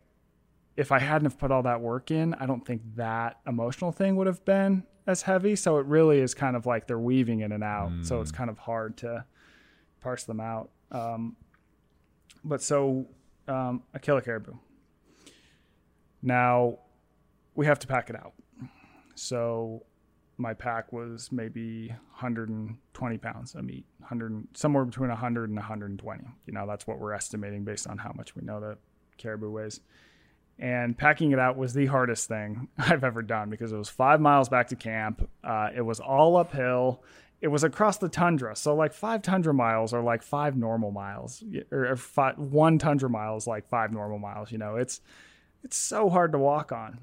if 0.78 0.92
I 0.92 0.98
hadn't 0.98 1.26
have 1.26 1.38
put 1.38 1.50
all 1.50 1.62
that 1.64 1.80
work 1.82 2.10
in, 2.10 2.32
I 2.34 2.46
don't 2.46 2.64
think 2.64 2.80
that 2.96 3.38
emotional 3.46 3.92
thing 3.92 4.16
would 4.16 4.26
have 4.26 4.44
been 4.46 4.84
as 5.06 5.22
heavy. 5.22 5.56
So 5.56 5.76
it 5.76 5.84
really 5.86 6.20
is 6.20 6.32
kind 6.34 6.56
of 6.56 6.64
like 6.64 6.86
they're 6.86 6.98
weaving 6.98 7.40
in 7.40 7.52
and 7.52 7.62
out. 7.62 7.90
So 8.02 8.20
it's 8.22 8.32
kind 8.32 8.48
of 8.48 8.58
hard 8.58 8.96
to 8.98 9.24
parse 10.00 10.24
them 10.24 10.40
out. 10.40 10.70
Um, 10.90 11.36
but 12.44 12.62
so 12.62 13.06
um, 13.46 13.82
a 13.94 13.98
caribou. 13.98 14.54
Now 16.22 16.78
we 17.54 17.66
have 17.66 17.78
to 17.80 17.86
pack 17.86 18.10
it 18.10 18.16
out. 18.16 18.34
So 19.14 19.84
my 20.36 20.54
pack 20.54 20.92
was 20.92 21.30
maybe 21.32 21.88
120 21.88 23.18
pounds 23.18 23.54
of 23.54 23.64
meat, 23.64 23.84
100 23.98 24.46
somewhere 24.54 24.84
between 24.84 25.08
100 25.08 25.50
and 25.50 25.58
120. 25.58 26.24
You 26.46 26.52
know, 26.52 26.66
that's 26.66 26.86
what 26.86 27.00
we're 27.00 27.12
estimating 27.12 27.64
based 27.64 27.88
on 27.88 27.98
how 27.98 28.12
much 28.14 28.36
we 28.36 28.42
know 28.42 28.60
that 28.60 28.78
caribou 29.16 29.50
weighs. 29.50 29.80
And 30.60 30.96
packing 30.96 31.32
it 31.32 31.38
out 31.38 31.56
was 31.56 31.72
the 31.72 31.86
hardest 31.86 32.28
thing 32.28 32.68
I've 32.78 33.04
ever 33.04 33.22
done 33.22 33.50
because 33.50 33.72
it 33.72 33.76
was 33.76 33.88
five 33.88 34.20
miles 34.20 34.48
back 34.48 34.68
to 34.68 34.76
camp. 34.76 35.28
Uh, 35.42 35.70
it 35.74 35.82
was 35.82 36.00
all 36.00 36.36
uphill. 36.36 37.02
It 37.40 37.48
was 37.48 37.62
across 37.62 37.98
the 37.98 38.08
tundra, 38.08 38.56
so 38.56 38.74
like 38.74 38.92
five 38.92 39.22
tundra 39.22 39.54
miles 39.54 39.92
are 39.92 40.02
like 40.02 40.22
five 40.22 40.56
normal 40.56 40.90
miles, 40.90 41.44
or, 41.70 41.94
five, 41.94 42.36
one 42.36 42.78
tundra 42.78 43.08
mile 43.08 43.36
is 43.36 43.46
like 43.46 43.68
five 43.68 43.92
normal 43.92 44.18
miles. 44.18 44.50
You 44.50 44.58
know, 44.58 44.76
it's 44.76 45.00
it's 45.62 45.76
so 45.76 46.10
hard 46.10 46.32
to 46.32 46.38
walk 46.38 46.72
on. 46.72 47.00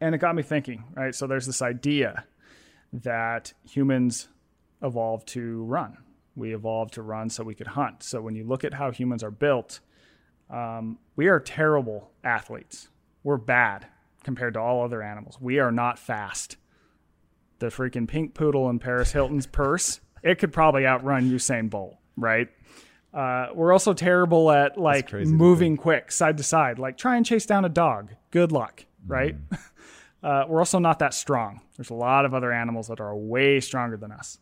And 0.00 0.14
it 0.14 0.18
got 0.18 0.34
me 0.34 0.42
thinking 0.42 0.84
right? 0.94 1.14
So 1.14 1.26
there's 1.26 1.46
this 1.46 1.62
idea 1.62 2.24
that 2.92 3.54
humans 3.68 4.28
evolved 4.82 5.28
to 5.28 5.62
run. 5.64 5.96
We 6.34 6.54
evolved 6.54 6.94
to 6.94 7.02
run 7.02 7.30
so 7.30 7.44
we 7.44 7.54
could 7.54 7.68
hunt. 7.68 8.02
So 8.02 8.20
when 8.20 8.34
you 8.34 8.44
look 8.44 8.64
at 8.64 8.74
how 8.74 8.90
humans 8.90 9.22
are 9.22 9.30
built 9.30 9.80
um, 10.52 10.98
we 11.16 11.28
are 11.28 11.40
terrible 11.40 12.10
athletes. 12.22 12.88
We're 13.24 13.38
bad 13.38 13.86
compared 14.22 14.54
to 14.54 14.60
all 14.60 14.84
other 14.84 15.02
animals. 15.02 15.38
We 15.40 15.58
are 15.58 15.72
not 15.72 15.98
fast 15.98 16.56
the 17.62 17.68
freaking 17.68 18.06
pink 18.06 18.34
poodle 18.34 18.68
in 18.68 18.78
paris 18.78 19.12
hilton's 19.12 19.46
purse 19.46 20.00
it 20.22 20.38
could 20.38 20.52
probably 20.52 20.86
outrun 20.86 21.30
usain 21.30 21.70
bolt 21.70 21.96
right 22.16 22.48
uh, 23.14 23.48
we're 23.54 23.72
also 23.74 23.92
terrible 23.92 24.50
at 24.50 24.78
like 24.78 25.12
moving 25.12 25.76
quick 25.76 26.10
side 26.10 26.36
to 26.36 26.42
side 26.42 26.78
like 26.78 26.96
try 26.96 27.16
and 27.16 27.26
chase 27.26 27.44
down 27.44 27.64
a 27.64 27.68
dog 27.68 28.10
good 28.30 28.52
luck 28.52 28.84
right 29.06 29.36
uh, 30.22 30.44
we're 30.48 30.60
also 30.60 30.78
not 30.78 31.00
that 31.00 31.14
strong. 31.14 31.60
There's 31.76 31.90
a 31.90 31.94
lot 31.94 32.24
of 32.24 32.34
other 32.34 32.52
animals 32.52 32.88
that 32.88 33.00
are 33.00 33.14
way 33.14 33.60
stronger 33.60 33.96
than 33.96 34.12
us. 34.12 34.38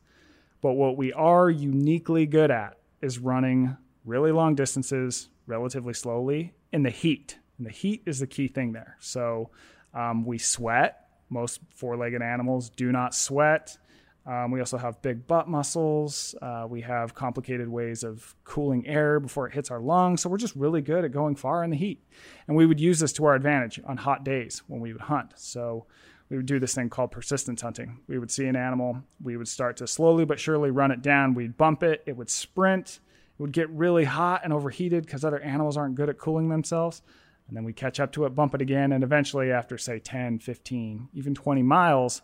But 0.61 0.75
what 0.75 0.97
we 0.97 1.13
are 1.13 1.49
uniquely 1.49 2.27
good 2.27 2.51
at 2.51 2.77
is 3.01 3.19
running 3.19 3.77
really 4.05 4.33
long 4.33 4.55
distances 4.55 5.31
relatively 5.47 5.95
slowly 5.95 6.53
in 6.73 6.83
the 6.83 6.91
heat. 6.91 7.39
And 7.57 7.67
the 7.67 7.71
heat 7.71 8.03
is 8.05 8.21
the 8.21 8.27
key 8.27 8.49
thing 8.49 8.73
there. 8.73 8.97
So 9.01 9.51
um, 9.95 10.25
we 10.25 10.39
sweat. 10.39 11.00
Most 11.31 11.61
four 11.75 11.97
legged 11.97 12.23
animals 12.23 12.69
do 12.71 12.93
not 12.93 13.15
sweat. 13.15 13.79
Um, 14.27 14.51
we 14.51 14.61
also 14.61 14.77
have 14.77 15.01
big 15.01 15.27
butt 15.27 15.49
muscles. 15.49 16.35
Uh, 16.43 16.67
we 16.69 16.83
have 16.83 17.15
complicated 17.15 17.69
ways 17.69 18.05
of 18.05 18.35
cooling 18.45 18.87
air 18.87 19.19
before 19.19 19.47
it 19.47 19.55
hits 19.55 19.71
our 19.71 19.81
lungs. 19.81 20.21
So 20.21 20.29
we're 20.29 20.37
just 20.37 20.55
really 20.55 20.83
good 20.83 21.05
at 21.05 21.13
going 21.13 21.37
far 21.37 21.65
in 21.65 21.71
the 21.71 21.77
heat. 21.77 22.05
And 22.47 22.57
we 22.57 22.67
would 22.67 22.79
use 22.79 23.01
this 23.01 23.13
to 23.15 23.25
our 23.25 23.35
advantage 23.35 23.81
on 23.87 23.97
hot 23.97 24.25
days 24.25 24.63
when 24.67 24.81
we 24.81 24.93
would 24.93 25.03
hunt. 25.03 25.33
So 25.37 25.87
we 26.29 26.37
would 26.37 26.47
do 26.47 26.59
this 26.59 26.75
thing 26.75 26.91
called 26.91 27.11
persistence 27.11 27.63
hunting. 27.63 28.01
We 28.07 28.19
would 28.19 28.31
see 28.31 28.47
an 28.47 28.57
animal, 28.57 29.03
we 29.23 29.37
would 29.37 29.49
start 29.49 29.77
to 29.79 29.87
slowly 29.87 30.25
but 30.25 30.39
surely 30.39 30.71
run 30.71 30.91
it 30.91 31.03
down. 31.03 31.35
We'd 31.35 31.57
bump 31.57 31.83
it, 31.83 32.03
it 32.07 32.17
would 32.17 32.31
sprint, 32.31 33.01
it 33.39 33.43
would 33.43 33.53
get 33.53 33.69
really 33.71 34.05
hot 34.05 34.43
and 34.45 34.53
overheated 34.53 35.05
because 35.07 35.25
other 35.25 35.41
animals 35.41 35.77
aren't 35.77 35.97
good 35.97 36.09
at 36.09 36.19
cooling 36.19 36.49
themselves. 36.49 37.03
And 37.51 37.57
then 37.57 37.65
we 37.65 37.73
catch 37.73 37.99
up 37.99 38.13
to 38.13 38.27
it, 38.27 38.35
bump 38.37 38.55
it 38.55 38.63
again, 38.63 38.93
and 38.93 39.03
eventually, 39.03 39.51
after 39.51 39.77
say 39.77 39.99
10, 39.99 40.39
15, 40.39 41.09
even 41.15 41.35
20 41.35 41.63
miles, 41.65 42.23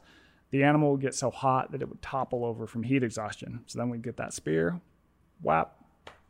the 0.51 0.63
animal 0.63 0.93
would 0.93 1.01
get 1.01 1.17
so 1.17 1.33
hot 1.33 1.73
that 1.73 1.83
it 1.83 1.89
would 1.89 2.01
topple 2.01 2.45
over 2.45 2.69
from 2.69 2.85
heat 2.85 3.03
exhaustion. 3.03 3.65
So 3.67 3.77
then 3.77 3.91
we'd 3.91 4.03
get 4.03 4.19
that 4.19 4.33
spear, 4.33 4.81
whap, 5.43 5.75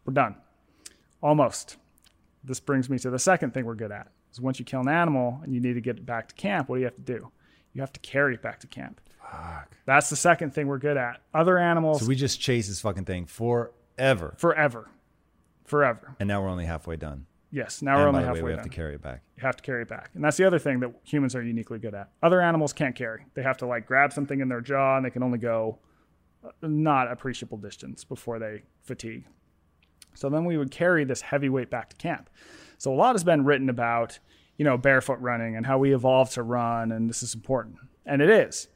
we're 0.07 0.15
done. 0.15 0.37
Almost. 1.23 1.77
This 2.43 2.59
brings 2.59 2.89
me 2.89 2.99
to 3.01 3.11
the 3.11 3.19
second 3.19 3.53
thing 3.53 3.67
we're 3.67 3.75
good 3.75 3.93
at. 3.93 4.09
Is 4.33 4.41
once 4.41 4.59
you 4.59 4.65
kill 4.65 4.81
an 4.81 4.89
animal 4.89 5.41
and 5.43 5.53
you 5.55 5.61
need 5.61 5.75
to 5.75 5.83
get 5.83 5.99
it 5.99 6.07
back 6.07 6.29
to 6.29 6.35
camp, 6.35 6.71
what 6.71 6.77
do 6.77 6.81
you 6.81 6.87
have 6.87 6.97
to 6.97 7.03
do? 7.03 7.31
You 7.75 7.83
have 7.83 7.93
to 7.93 8.01
carry 8.01 8.33
it 8.33 8.41
back 8.41 8.61
to 8.61 8.67
camp. 8.67 8.99
Fuck. 9.21 9.77
That's 9.85 10.09
the 10.09 10.17
second 10.17 10.55
thing 10.55 10.69
we're 10.69 10.79
good 10.79 10.97
at. 10.97 11.21
Other 11.35 11.59
animals 11.59 12.01
So 12.01 12.07
we 12.07 12.17
just 12.17 12.41
chase 12.41 12.67
this 12.69 12.81
fucking 12.81 13.05
thing 13.05 13.27
forever. 13.27 14.35
forever. 14.39 14.89
Forever. 15.67 16.17
And 16.19 16.29
now 16.29 16.41
we're 16.41 16.49
only 16.49 16.65
halfway 16.65 16.97
done. 16.97 17.27
Yes. 17.57 17.81
Now 17.81 17.93
and 17.93 18.01
we're 18.03 18.09
only 18.09 18.21
the 18.21 18.27
way, 18.27 18.27
halfway 18.27 18.43
we 18.43 18.53
have 18.53 18.63
to 18.65 18.69
carry 18.69 18.95
it 18.97 19.03
back. 19.03 19.23
you 19.35 19.41
have 19.41 19.57
to 19.57 19.63
carry 19.63 19.81
it 19.81 19.89
back. 19.89 20.11
And 20.13 20.23
that's 20.23 20.37
the 20.37 20.45
other 20.45 20.59
thing 20.59 20.79
that 20.81 20.93
humans 21.05 21.35
are 21.35 21.43
uniquely 21.43 21.79
good 21.79 21.95
at. 21.95 22.11
Other 22.23 22.43
animals 22.43 22.75
can't 22.75 22.95
carry. 22.95 23.25
They 23.33 23.43
have 23.43 23.57
to 23.59 23.67
like 23.67 23.87
grab 23.87 24.13
something 24.13 24.41
in 24.41 24.51
their 24.51 24.61
jaw 24.61 24.99
and 24.99 25.07
they 25.07 25.09
can 25.09 25.23
only 25.23 25.39
go 25.39 25.79
uh, 26.45 26.51
not 26.61 27.11
appreciable 27.11 27.57
distance 27.57 28.05
before 28.05 28.39
they 28.39 28.65
fatigue. 28.83 29.25
So 30.13 30.29
then 30.29 30.45
we 30.45 30.59
would 30.59 30.71
carry 30.71 31.05
this 31.05 31.23
heavy 31.23 31.49
weight 31.49 31.71
back 31.71 31.89
to 31.89 31.97
camp. 31.97 32.29
So 32.77 32.93
a 32.93 32.95
lot 32.95 33.15
has 33.15 33.25
been 33.25 33.43
written 33.43 33.71
about, 33.71 34.19
you 34.59 34.67
know, 34.67 34.77
barefoot 34.77 35.21
running 35.21 35.57
and 35.57 35.65
how 35.65 35.79
we 35.79 35.95
evolved 35.95 36.33
to 36.33 36.43
run 36.43 36.93
and 36.93 37.09
this 37.09 37.23
is 37.23 37.35
important. 37.35 37.79
And 38.05 38.21
it 38.21 38.29
is. 38.29 38.69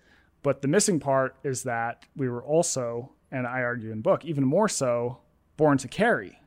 But 0.42 0.62
the 0.62 0.68
missing 0.68 1.00
part 1.00 1.36
is 1.44 1.64
that 1.64 2.06
we 2.16 2.30
were 2.30 2.42
also, 2.42 3.12
and 3.30 3.46
I 3.46 3.60
argue 3.60 3.90
in 3.90 3.98
the 3.98 4.02
book, 4.02 4.24
even 4.24 4.46
more 4.46 4.70
so, 4.70 5.18
born 5.58 5.76
to 5.76 5.88
carry 5.88 6.39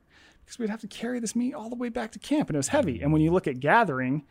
because 0.44 0.60
we'd 0.60 0.70
have 0.70 0.82
to 0.82 0.88
carry 0.88 1.20
this 1.20 1.36
meat 1.36 1.54
all 1.54 1.70
the 1.70 1.76
way 1.76 1.90
back 1.90 2.12
to 2.12 2.20
camp 2.20 2.50
and 2.50 2.56
it 2.56 2.60
was 2.60 2.70
heavy. 2.70 3.02
And 3.02 3.12
when 3.12 3.22
you 3.22 3.32
look 3.32 3.48
at 3.48 3.60
gathering, 3.60 4.24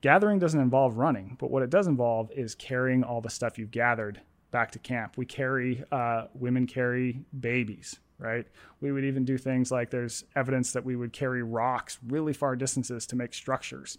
gathering 0.00 0.38
doesn't 0.38 0.60
involve 0.60 0.96
running, 0.96 1.36
but 1.40 1.50
what 1.50 1.62
it 1.62 1.70
does 1.70 1.86
involve 1.86 2.30
is 2.32 2.54
carrying 2.54 3.02
all 3.02 3.20
the 3.20 3.30
stuff 3.30 3.58
you've 3.58 3.70
gathered 3.70 4.20
back 4.50 4.70
to 4.72 4.78
camp. 4.78 5.16
We 5.16 5.26
carry, 5.26 5.82
uh, 5.90 6.26
women 6.34 6.66
carry 6.66 7.24
babies, 7.38 7.98
right? 8.18 8.46
We 8.80 8.92
would 8.92 9.04
even 9.04 9.24
do 9.24 9.36
things 9.36 9.72
like 9.72 9.90
there's 9.90 10.24
evidence 10.36 10.72
that 10.72 10.84
we 10.84 10.94
would 10.94 11.12
carry 11.12 11.42
rocks 11.42 11.98
really 12.06 12.32
far 12.32 12.54
distances 12.54 13.06
to 13.08 13.16
make 13.16 13.34
structures. 13.34 13.98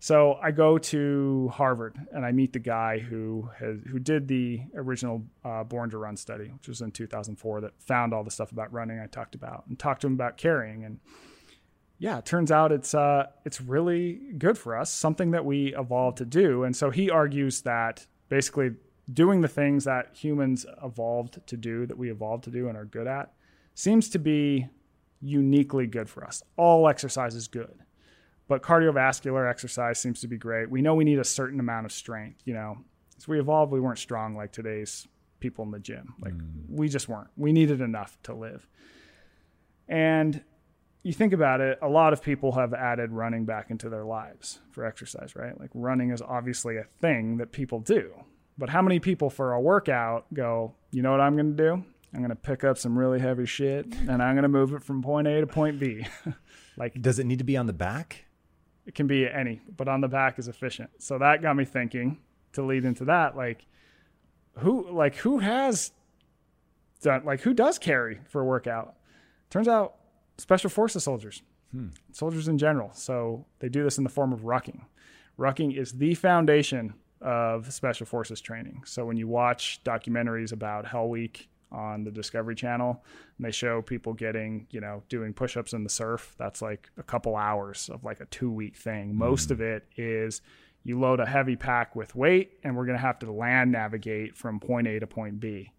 So 0.00 0.34
I 0.42 0.50
go 0.50 0.76
to 0.76 1.50
Harvard 1.54 1.96
and 2.12 2.26
I 2.26 2.32
meet 2.32 2.52
the 2.52 2.58
guy 2.58 2.98
who 2.98 3.48
has 3.58 3.78
who 3.88 3.98
did 3.98 4.28
the 4.28 4.60
original 4.74 5.24
uh, 5.44 5.64
Born 5.64 5.88
to 5.90 5.98
Run 5.98 6.16
study, 6.16 6.48
which 6.48 6.68
was 6.68 6.82
in 6.82 6.90
2004, 6.90 7.62
that 7.62 7.72
found 7.80 8.12
all 8.12 8.22
the 8.22 8.30
stuff 8.30 8.52
about 8.52 8.72
running 8.72 9.00
I 9.00 9.06
talked 9.06 9.34
about, 9.34 9.64
and 9.66 9.78
talked 9.78 10.02
to 10.02 10.06
him 10.06 10.12
about 10.12 10.36
carrying. 10.36 10.84
And 10.84 11.00
yeah, 11.98 12.18
it 12.18 12.26
turns 12.26 12.50
out 12.50 12.70
it's 12.70 12.94
uh, 12.94 13.28
it's 13.46 13.60
really 13.60 14.20
good 14.36 14.58
for 14.58 14.76
us, 14.76 14.90
something 14.90 15.30
that 15.30 15.44
we 15.44 15.74
evolved 15.74 16.18
to 16.18 16.26
do. 16.26 16.64
And 16.64 16.76
so 16.76 16.90
he 16.90 17.08
argues 17.08 17.62
that 17.62 18.06
basically 18.28 18.72
doing 19.12 19.40
the 19.40 19.48
things 19.48 19.84
that 19.84 20.10
humans 20.14 20.66
evolved 20.82 21.46
to 21.46 21.56
do, 21.56 21.86
that 21.86 21.96
we 21.96 22.10
evolved 22.10 22.44
to 22.44 22.50
do 22.50 22.68
and 22.68 22.76
are 22.76 22.84
good 22.84 23.06
at, 23.06 23.32
seems 23.74 24.08
to 24.10 24.18
be 24.18 24.68
uniquely 25.20 25.86
good 25.86 26.08
for 26.08 26.24
us. 26.24 26.42
All 26.56 26.88
exercise 26.88 27.34
is 27.34 27.48
good, 27.48 27.83
but 28.48 28.62
cardiovascular 28.62 29.48
exercise 29.48 29.98
seems 29.98 30.20
to 30.20 30.28
be 30.28 30.36
great. 30.36 30.70
We 30.70 30.82
know 30.82 30.94
we 30.94 31.04
need 31.04 31.18
a 31.18 31.24
certain 31.24 31.60
amount 31.60 31.86
of 31.86 31.92
strength. 31.92 32.42
You 32.44 32.54
know, 32.54 32.78
as 33.16 33.26
we 33.26 33.40
evolved, 33.40 33.72
we 33.72 33.80
weren't 33.80 33.98
strong 33.98 34.36
like 34.36 34.52
today's 34.52 35.06
people 35.40 35.64
in 35.64 35.70
the 35.70 35.78
gym. 35.78 36.14
Like 36.20 36.34
mm. 36.34 36.64
we 36.68 36.88
just 36.88 37.08
weren't. 37.08 37.28
We 37.36 37.52
needed 37.52 37.80
enough 37.80 38.18
to 38.24 38.34
live. 38.34 38.66
And 39.88 40.42
you 41.02 41.12
think 41.12 41.34
about 41.34 41.60
it, 41.60 41.78
a 41.82 41.88
lot 41.88 42.12
of 42.14 42.22
people 42.22 42.52
have 42.52 42.72
added 42.72 43.12
running 43.12 43.44
back 43.44 43.70
into 43.70 43.90
their 43.90 44.04
lives 44.04 44.60
for 44.70 44.86
exercise, 44.86 45.36
right? 45.36 45.58
Like 45.60 45.70
running 45.74 46.10
is 46.10 46.22
obviously 46.22 46.78
a 46.78 46.84
thing 47.02 47.36
that 47.36 47.52
people 47.52 47.78
do. 47.80 48.12
But 48.56 48.70
how 48.70 48.80
many 48.80 49.00
people 49.00 49.28
for 49.28 49.52
a 49.52 49.60
workout 49.60 50.32
go, 50.32 50.74
you 50.90 51.02
know 51.02 51.10
what 51.10 51.20
I'm 51.20 51.36
going 51.36 51.56
to 51.56 51.62
do? 51.62 51.84
I'm 52.14 52.20
going 52.20 52.30
to 52.30 52.36
pick 52.36 52.64
up 52.64 52.78
some 52.78 52.98
really 52.98 53.18
heavy 53.18 53.44
shit 53.44 53.86
and 53.86 54.22
I'm 54.22 54.34
going 54.34 54.44
to 54.44 54.48
move 54.48 54.72
it 54.72 54.82
from 54.82 55.02
point 55.02 55.26
A 55.26 55.40
to 55.40 55.46
point 55.46 55.78
B. 55.78 56.06
like 56.76 57.00
Does 57.00 57.18
it 57.18 57.26
need 57.26 57.38
to 57.38 57.44
be 57.44 57.56
on 57.56 57.66
the 57.66 57.72
back? 57.72 58.24
It 58.86 58.94
can 58.94 59.06
be 59.06 59.28
any, 59.28 59.60
but 59.76 59.88
on 59.88 60.00
the 60.00 60.08
back 60.08 60.38
is 60.38 60.48
efficient. 60.48 60.90
So 60.98 61.18
that 61.18 61.42
got 61.42 61.56
me 61.56 61.64
thinking 61.64 62.18
to 62.52 62.62
lead 62.62 62.84
into 62.84 63.04
that, 63.06 63.36
like 63.36 63.66
who 64.58 64.90
like 64.90 65.16
who 65.16 65.38
has 65.38 65.92
done 67.00 67.24
like 67.24 67.40
who 67.40 67.54
does 67.54 67.78
carry 67.78 68.20
for 68.28 68.40
a 68.40 68.44
workout? 68.44 68.94
Turns 69.50 69.68
out 69.68 69.96
special 70.38 70.70
forces 70.70 71.04
soldiers. 71.04 71.42
Hmm. 71.72 71.88
Soldiers 72.12 72.48
in 72.48 72.58
general. 72.58 72.90
So 72.92 73.46
they 73.58 73.68
do 73.68 73.82
this 73.82 73.98
in 73.98 74.04
the 74.04 74.10
form 74.10 74.32
of 74.32 74.40
rucking. 74.40 74.82
Rucking 75.38 75.76
is 75.76 75.92
the 75.92 76.14
foundation 76.14 76.94
of 77.20 77.72
special 77.72 78.06
forces 78.06 78.40
training. 78.40 78.82
So 78.84 79.04
when 79.04 79.16
you 79.16 79.26
watch 79.26 79.80
documentaries 79.84 80.52
about 80.52 80.86
Hell 80.86 81.08
Week 81.08 81.48
on 81.72 82.04
the 82.04 82.10
Discovery 82.10 82.54
Channel, 82.54 83.02
and 83.36 83.46
they 83.46 83.50
show 83.50 83.82
people 83.82 84.12
getting, 84.12 84.66
you 84.70 84.80
know, 84.80 85.02
doing 85.08 85.32
push-ups 85.32 85.72
in 85.72 85.84
the 85.84 85.90
surf, 85.90 86.34
that's 86.38 86.62
like 86.62 86.90
a 86.96 87.02
couple 87.02 87.36
hours 87.36 87.90
of 87.92 88.04
like 88.04 88.20
a 88.20 88.26
2-week 88.26 88.76
thing. 88.76 89.14
Most 89.14 89.50
of 89.50 89.60
it 89.60 89.86
is 89.96 90.42
you 90.84 90.98
load 90.98 91.20
a 91.20 91.26
heavy 91.26 91.56
pack 91.56 91.96
with 91.96 92.14
weight 92.14 92.58
and 92.62 92.76
we're 92.76 92.84
going 92.86 92.98
to 92.98 93.02
have 93.02 93.18
to 93.20 93.32
land 93.32 93.72
navigate 93.72 94.36
from 94.36 94.60
point 94.60 94.86
A 94.86 94.98
to 95.00 95.06
point 95.06 95.40
B. 95.40 95.72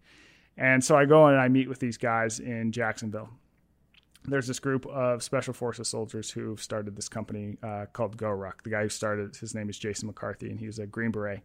And 0.56 0.82
so 0.82 0.96
I 0.96 1.04
go 1.04 1.26
and 1.26 1.40
I 1.40 1.48
meet 1.48 1.68
with 1.68 1.78
these 1.78 1.96
guys 1.96 2.40
in 2.40 2.72
Jacksonville 2.72 3.30
there's 4.26 4.46
this 4.46 4.58
group 4.58 4.86
of 4.86 5.22
special 5.22 5.54
forces 5.54 5.88
soldiers 5.88 6.30
who 6.30 6.56
started 6.56 6.96
this 6.96 7.08
company 7.08 7.56
uh, 7.62 7.86
called 7.92 8.16
GoRuck. 8.16 8.62
The 8.64 8.70
guy 8.70 8.82
who 8.82 8.88
started, 8.88 9.36
his 9.36 9.54
name 9.54 9.68
is 9.68 9.78
Jason 9.78 10.08
McCarthy, 10.08 10.50
and 10.50 10.58
he 10.58 10.66
was 10.66 10.78
a 10.78 10.86
Green 10.86 11.10
Beret. 11.10 11.40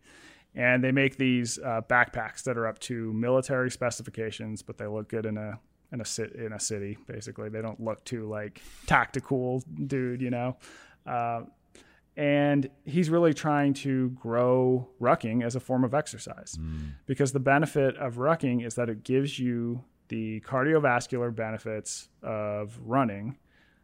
And 0.54 0.84
they 0.84 0.92
make 0.92 1.18
these 1.18 1.60
uh, 1.60 1.82
backpacks 1.90 2.44
that 2.44 2.58
are 2.58 2.68
up 2.68 2.80
to 2.80 3.14
military 3.14 3.72
specifications, 3.72 4.62
but 4.62 4.78
they 4.78 4.88
look 4.88 5.08
good 5.08 5.26
in 5.26 5.38
a 5.38 5.60
in 5.94 6.02
a 6.02 6.06
sit 6.06 6.34
in 6.34 6.54
a 6.54 6.60
city. 6.60 6.98
Basically, 7.08 7.50
they 7.50 7.62
don't 7.62 7.80
look 7.80 8.04
too 8.04 8.28
like 8.28 8.62
tactical, 8.86 9.64
dude. 9.88 10.22
You 10.22 10.30
know. 10.30 10.58
Uh, 11.06 11.44
and 12.18 12.70
he's 12.84 13.10
really 13.10 13.34
trying 13.34 13.74
to 13.74 14.10
grow 14.10 14.90
rucking 15.00 15.44
as 15.46 15.56
a 15.56 15.62
form 15.62 15.86
of 15.86 15.94
exercise 15.94 16.58
because 17.06 17.32
the 17.32 17.40
benefit 17.40 17.96
of 17.98 18.16
rucking 18.16 18.66
is 18.66 18.76
that 18.76 18.90
it 18.90 19.04
gives 19.04 19.40
you 19.40 19.84
the 20.10 20.42
cardiovascular 20.42 21.34
benefits 21.34 22.10
of 22.22 22.78
running, 22.84 23.38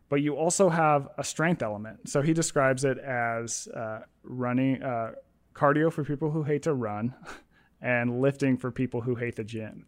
but 0.10 0.18
you 0.18 0.36
also 0.36 0.68
have 0.68 1.08
a 1.18 1.24
strength 1.24 1.64
element. 1.64 2.10
So 2.10 2.22
he 2.22 2.34
describes 2.34 2.84
it 2.84 2.98
as 2.98 3.70
uh, 3.70 4.02
running 4.24 4.84
uh, 4.84 5.14
cardio 5.58 5.92
for 5.92 6.04
people 6.04 6.32
who 6.32 6.44
hate 6.44 6.64
to 6.64 6.74
run 6.74 7.16
and 7.82 8.22
lifting 8.22 8.58
for 8.58 8.72
people 8.72 9.02
who 9.02 9.16
hate 9.16 9.36
the 9.36 9.44
gym. 9.44 9.88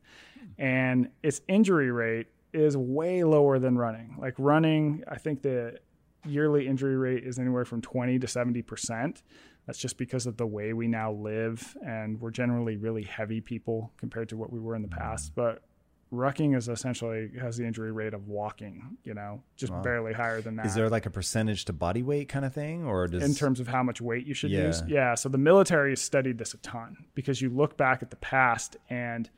And 0.58 1.10
its 1.24 1.42
injury 1.48 1.92
rate 1.92 2.28
is 2.54 2.76
way 2.76 3.24
lower 3.24 3.60
than 3.60 3.78
running. 3.78 4.16
Like 4.20 4.34
running, 4.38 5.04
I 5.08 5.18
think 5.18 5.42
the 5.42 5.78
yearly 6.26 6.68
injury 6.68 6.98
rate 6.98 7.24
is 7.24 7.40
anywhere 7.40 7.66
from 7.66 7.82
20 7.82 8.20
to 8.20 8.28
70%. 8.28 9.22
That's 9.66 9.78
just 9.78 9.98
because 9.98 10.26
of 10.26 10.38
the 10.38 10.48
way 10.48 10.74
we 10.74 10.88
now 10.88 11.12
live. 11.12 11.78
And 11.86 12.20
we're 12.20 12.32
generally 12.32 12.78
really 12.78 13.04
heavy 13.04 13.40
people 13.40 13.92
compared 13.98 14.30
to 14.30 14.38
what 14.38 14.52
we 14.52 14.60
were 14.60 14.76
in 14.76 14.82
the 14.82 14.88
past. 14.88 15.34
But 15.36 15.62
rucking 16.12 16.56
is 16.58 16.68
essentially 16.68 17.30
has 17.40 17.58
the 17.58 17.66
injury 17.66 17.92
rate 17.92 18.14
of 18.14 18.28
walking, 18.28 18.98
you 19.04 19.14
know, 19.14 19.44
just 19.56 19.72
barely 19.84 20.12
higher 20.14 20.42
than 20.42 20.56
that. 20.56 20.66
Is 20.66 20.74
there 20.76 20.90
like 20.90 21.06
a 21.06 21.10
percentage 21.12 21.66
to 21.66 21.74
body 21.74 22.02
weight 22.02 22.30
kind 22.30 22.46
of 22.46 22.54
thing, 22.54 22.84
or 22.86 23.08
does 23.08 23.24
in 23.24 23.36
terms 23.36 23.60
of 23.60 23.68
how 23.68 23.84
much 23.84 24.02
weight 24.02 24.26
you 24.26 24.34
should 24.34 24.50
Yeah. 24.52 24.68
use. 24.68 24.82
Yeah. 24.88 25.14
So 25.16 25.30
the 25.30 25.38
military 25.38 25.92
has 25.92 26.02
studied 26.02 26.38
this 26.40 26.54
a 26.54 26.58
ton 26.58 26.98
because 27.14 27.42
you 27.42 27.50
look 27.50 27.78
back 27.78 28.02
at 28.02 28.10
the 28.10 28.16
past 28.18 28.78
and, 28.90 29.30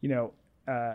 you 0.00 0.08
know, 0.08 0.32
uh, 0.66 0.94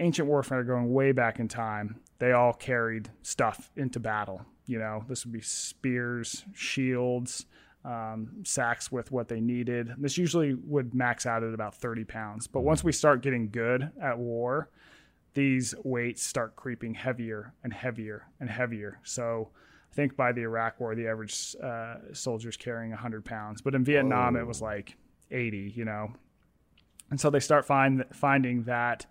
ancient 0.00 0.28
warfare 0.28 0.64
going 0.64 0.92
way 0.92 1.12
back 1.12 1.38
in 1.38 1.48
time, 1.48 2.00
they 2.18 2.32
all 2.32 2.52
carried 2.54 3.10
stuff 3.22 3.70
into 3.76 4.00
battle. 4.00 4.46
You 4.66 4.78
know, 4.78 5.04
this 5.08 5.24
would 5.26 5.32
be 5.32 5.40
spears, 5.42 6.44
shields, 6.54 7.44
um, 7.84 8.28
sacks 8.44 8.90
with 8.90 9.10
what 9.10 9.28
they 9.28 9.40
needed. 9.40 9.92
This 9.98 10.18
usually 10.18 10.54
would 10.54 10.94
max 10.94 11.26
out 11.26 11.42
at 11.42 11.54
about 11.54 11.74
30 11.74 12.04
pounds. 12.04 12.46
But 12.46 12.60
once 12.60 12.82
we 12.82 12.92
start 12.92 13.22
getting 13.22 13.50
good 13.50 13.90
at 14.00 14.18
war, 14.18 14.70
these 15.34 15.74
weights 15.84 16.22
start 16.22 16.56
creeping 16.56 16.94
heavier 16.94 17.52
and 17.62 17.72
heavier 17.72 18.26
and 18.40 18.50
heavier. 18.50 18.98
So 19.04 19.50
I 19.90 19.94
think 19.94 20.16
by 20.16 20.32
the 20.32 20.42
Iraq 20.42 20.80
War, 20.80 20.94
the 20.94 21.06
average 21.06 21.54
uh, 21.62 21.96
soldier's 22.12 22.56
carrying 22.56 22.90
100 22.90 23.24
pounds, 23.24 23.60
but 23.60 23.74
in 23.74 23.84
Vietnam 23.84 24.36
it 24.36 24.46
was 24.46 24.60
like 24.60 24.96
80. 25.30 25.72
You 25.76 25.84
know, 25.84 26.12
and 27.10 27.20
so 27.20 27.30
they 27.30 27.40
start 27.40 27.64
find, 27.64 28.04
finding 28.12 28.64
that 28.64 29.06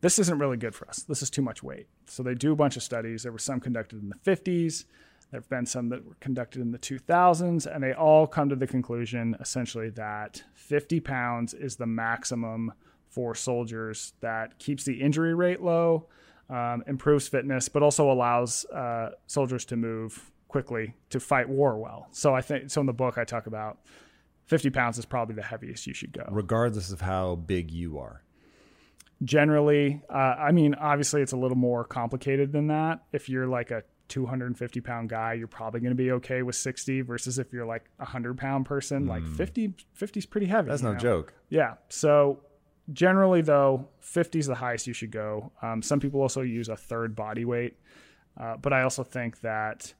this 0.00 0.18
isn't 0.18 0.38
really 0.38 0.56
good 0.56 0.74
for 0.74 0.88
us. 0.88 1.02
This 1.02 1.22
is 1.22 1.30
too 1.30 1.42
much 1.42 1.62
weight. 1.62 1.86
So 2.06 2.22
they 2.22 2.34
do 2.34 2.52
a 2.52 2.56
bunch 2.56 2.76
of 2.76 2.82
studies. 2.82 3.22
There 3.22 3.32
were 3.32 3.38
some 3.38 3.60
conducted 3.60 4.02
in 4.02 4.08
the 4.08 4.30
50s. 4.30 4.84
There 5.30 5.40
have 5.40 5.48
been 5.48 5.66
some 5.66 5.90
that 5.90 6.04
were 6.04 6.16
conducted 6.20 6.60
in 6.60 6.72
the 6.72 6.78
2000s, 6.78 7.72
and 7.72 7.82
they 7.82 7.92
all 7.92 8.26
come 8.26 8.48
to 8.48 8.56
the 8.56 8.66
conclusion 8.66 9.36
essentially 9.40 9.90
that 9.90 10.42
50 10.54 10.98
pounds 11.00 11.54
is 11.54 11.76
the 11.76 11.86
maximum 11.86 12.72
for 13.08 13.34
soldiers 13.34 14.12
that 14.20 14.58
keeps 14.58 14.84
the 14.84 15.00
injury 15.00 15.34
rate 15.34 15.60
low, 15.60 16.08
um, 16.48 16.82
improves 16.86 17.28
fitness, 17.28 17.68
but 17.68 17.82
also 17.82 18.10
allows 18.10 18.64
uh, 18.66 19.10
soldiers 19.26 19.64
to 19.66 19.76
move 19.76 20.32
quickly 20.48 20.94
to 21.10 21.20
fight 21.20 21.48
war 21.48 21.78
well. 21.78 22.08
So 22.10 22.34
I 22.34 22.40
think 22.40 22.70
so. 22.70 22.80
In 22.80 22.86
the 22.86 22.92
book, 22.92 23.16
I 23.16 23.24
talk 23.24 23.46
about 23.46 23.78
50 24.46 24.70
pounds 24.70 24.98
is 24.98 25.04
probably 25.04 25.36
the 25.36 25.42
heaviest 25.42 25.86
you 25.86 25.94
should 25.94 26.12
go. 26.12 26.24
regardless 26.28 26.90
of 26.90 27.00
how 27.00 27.36
big 27.36 27.70
you 27.70 27.98
are? 27.98 28.22
generally 29.22 30.00
uh, 30.08 30.34
i 30.38 30.50
mean 30.50 30.74
obviously 30.76 31.20
it's 31.20 31.32
a 31.32 31.36
little 31.36 31.56
more 31.56 31.84
complicated 31.84 32.52
than 32.52 32.68
that 32.68 33.04
if 33.12 33.28
you're 33.28 33.46
like 33.46 33.70
a 33.70 33.82
250 34.10 34.80
pound 34.80 35.08
guy 35.08 35.32
you're 35.32 35.46
probably 35.46 35.80
going 35.80 35.90
to 35.92 36.02
be 36.02 36.10
okay 36.12 36.42
with 36.42 36.56
60 36.56 37.00
versus 37.02 37.38
if 37.38 37.52
you're 37.52 37.64
like 37.66 37.84
a 37.98 38.02
100 38.04 38.36
pound 38.36 38.66
person 38.66 39.06
like 39.06 39.24
50 39.36 39.74
50 39.94 40.18
is 40.18 40.26
pretty 40.26 40.46
heavy 40.46 40.66
Hmm. 40.66 40.70
That's 40.70 40.82
no 40.82 40.92
know? 40.92 40.98
joke. 40.98 41.32
yeah 41.48 41.74
so 41.88 42.40
generally 42.92 43.40
though 43.40 43.88
50 44.00 44.38
is 44.40 44.46
the 44.46 44.54
highest 44.56 44.86
you 44.86 44.92
should 44.92 45.10
go 45.12 45.52
um, 45.62 45.80
some 45.80 46.00
people 46.00 46.20
also 46.20 46.42
use 46.42 46.68
a 46.68 46.76
third 46.76 47.14
body 47.14 47.44
weight 47.44 47.76
uh, 48.38 48.56
but 48.60 48.72
i 48.72 48.82
also 48.82 49.02
think 49.04 49.40
that 49.42 49.94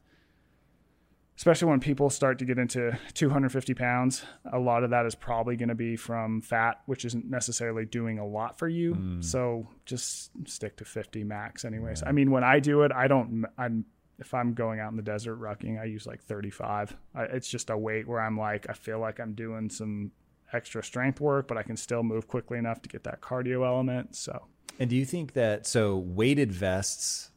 especially 1.37 1.69
when 1.71 1.81
people 1.81 2.11
start 2.11 2.39
to 2.39 2.45
get 2.45 2.59
into 2.59 2.99
250 3.15 3.73
pounds 3.75 4.23
a 4.53 4.59
lot 4.59 4.85
of 4.85 4.91
that 4.91 5.07
is 5.07 5.15
probably 5.15 5.57
going 5.57 5.69
to 5.71 5.75
be 5.75 5.97
from 5.97 6.41
fat 6.43 6.81
which 6.87 7.05
isn't 7.05 7.31
necessarily 7.31 7.85
doing 7.87 8.19
a 8.19 8.27
lot 8.27 8.59
for 8.59 8.69
you 8.69 8.93
so 9.23 9.67
just 9.87 10.31
stick 10.47 10.77
to 10.77 10.85
50 10.85 11.25
max 11.25 11.65
anyways 11.65 12.03
i 12.07 12.13
mean 12.13 12.31
when 12.31 12.45
i 12.45 12.59
do 12.61 12.83
it 12.83 12.93
i 12.93 13.07
don't 13.09 13.45
i'm 13.57 13.85
if 14.21 14.33
i'm 14.35 14.55
going 14.55 14.79
out 14.81 14.91
in 14.91 14.97
the 14.97 15.03
desert 15.03 15.37
rucking 15.41 15.81
i 15.81 15.85
use 15.85 16.07
like 16.07 16.23
35 16.23 16.97
I, 17.15 17.23
it's 17.25 17.49
just 17.49 17.71
a 17.71 17.77
weight 17.77 18.07
where 18.07 18.21
i'm 18.21 18.39
like 18.39 18.67
i 18.69 18.73
feel 18.73 19.01
like 19.01 19.19
i'm 19.19 19.33
doing 19.35 19.69
some 19.71 20.13
extra 20.53 20.83
strength 20.85 21.21
work 21.21 21.49
but 21.49 21.57
i 21.57 21.63
can 21.63 21.77
still 21.77 22.03
move 22.03 22.29
quickly 22.29 22.59
enough 22.59 22.83
to 22.83 22.89
get 22.89 23.05
that 23.05 23.21
cardio 23.21 23.67
element 23.67 24.15
so 24.15 24.47
And 24.79 24.89
do 24.91 24.97
you 24.97 25.05
think 25.05 25.33
that 25.35 25.67
so 25.67 25.97
weighted 25.97 26.53
vests 26.53 27.31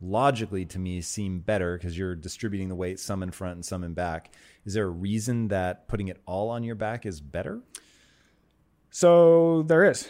logically 0.00 0.66
to 0.66 0.78
me 0.78 1.00
seem 1.00 1.40
better 1.40 1.76
because 1.78 1.96
you're 1.96 2.14
distributing 2.14 2.68
the 2.68 2.74
weight 2.74 3.00
some 3.00 3.22
in 3.22 3.30
front 3.30 3.54
and 3.54 3.64
some 3.64 3.82
in 3.82 3.94
back? 3.94 4.30
Is 4.66 4.74
there 4.74 4.84
a 4.84 4.90
reason 4.90 5.48
that 5.48 5.88
putting 5.88 6.08
it 6.08 6.20
all 6.26 6.50
on 6.50 6.62
your 6.64 6.74
back 6.74 7.06
is 7.06 7.18
better? 7.20 7.60
So 8.90 9.62
there 9.66 9.84
is. 9.90 10.08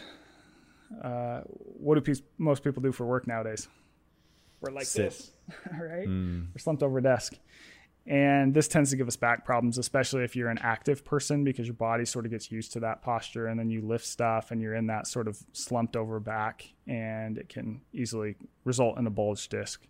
Uh, 1.03 1.41
what 1.47 1.95
do 1.95 2.01
pe- 2.01 2.21
most 2.37 2.63
people 2.63 2.81
do 2.81 2.91
for 2.91 3.05
work 3.05 3.27
nowadays? 3.27 3.67
We're 4.61 4.71
like 4.71 4.85
Sit. 4.85 5.03
this, 5.11 5.31
right? 5.79 6.05
Hmm. 6.05 6.45
We're 6.53 6.59
slumped 6.59 6.83
over 6.83 6.97
a 6.97 7.03
desk. 7.03 7.33
And 8.05 8.53
this 8.53 8.69
tends 8.69 8.89
to 8.91 8.95
give 8.95 9.09
us 9.09 9.17
back 9.17 9.43
problems, 9.43 9.77
especially 9.77 10.23
if 10.23 10.33
you're 10.33 10.49
an 10.49 10.59
active 10.59 11.03
person 11.03 11.43
because 11.43 11.67
your 11.67 11.73
body 11.73 12.05
sort 12.05 12.25
of 12.25 12.31
gets 12.31 12.49
used 12.49 12.71
to 12.73 12.79
that 12.79 13.01
posture 13.01 13.47
and 13.47 13.59
then 13.59 13.69
you 13.69 13.81
lift 13.81 14.05
stuff 14.05 14.51
and 14.51 14.61
you're 14.61 14.75
in 14.75 14.87
that 14.87 15.07
sort 15.07 15.27
of 15.27 15.37
slumped 15.51 15.97
over 15.97 16.17
back 16.21 16.65
and 16.87 17.37
it 17.37 17.49
can 17.49 17.81
easily 17.91 18.35
result 18.63 18.97
in 18.97 19.07
a 19.07 19.09
bulge 19.09 19.49
disc. 19.49 19.85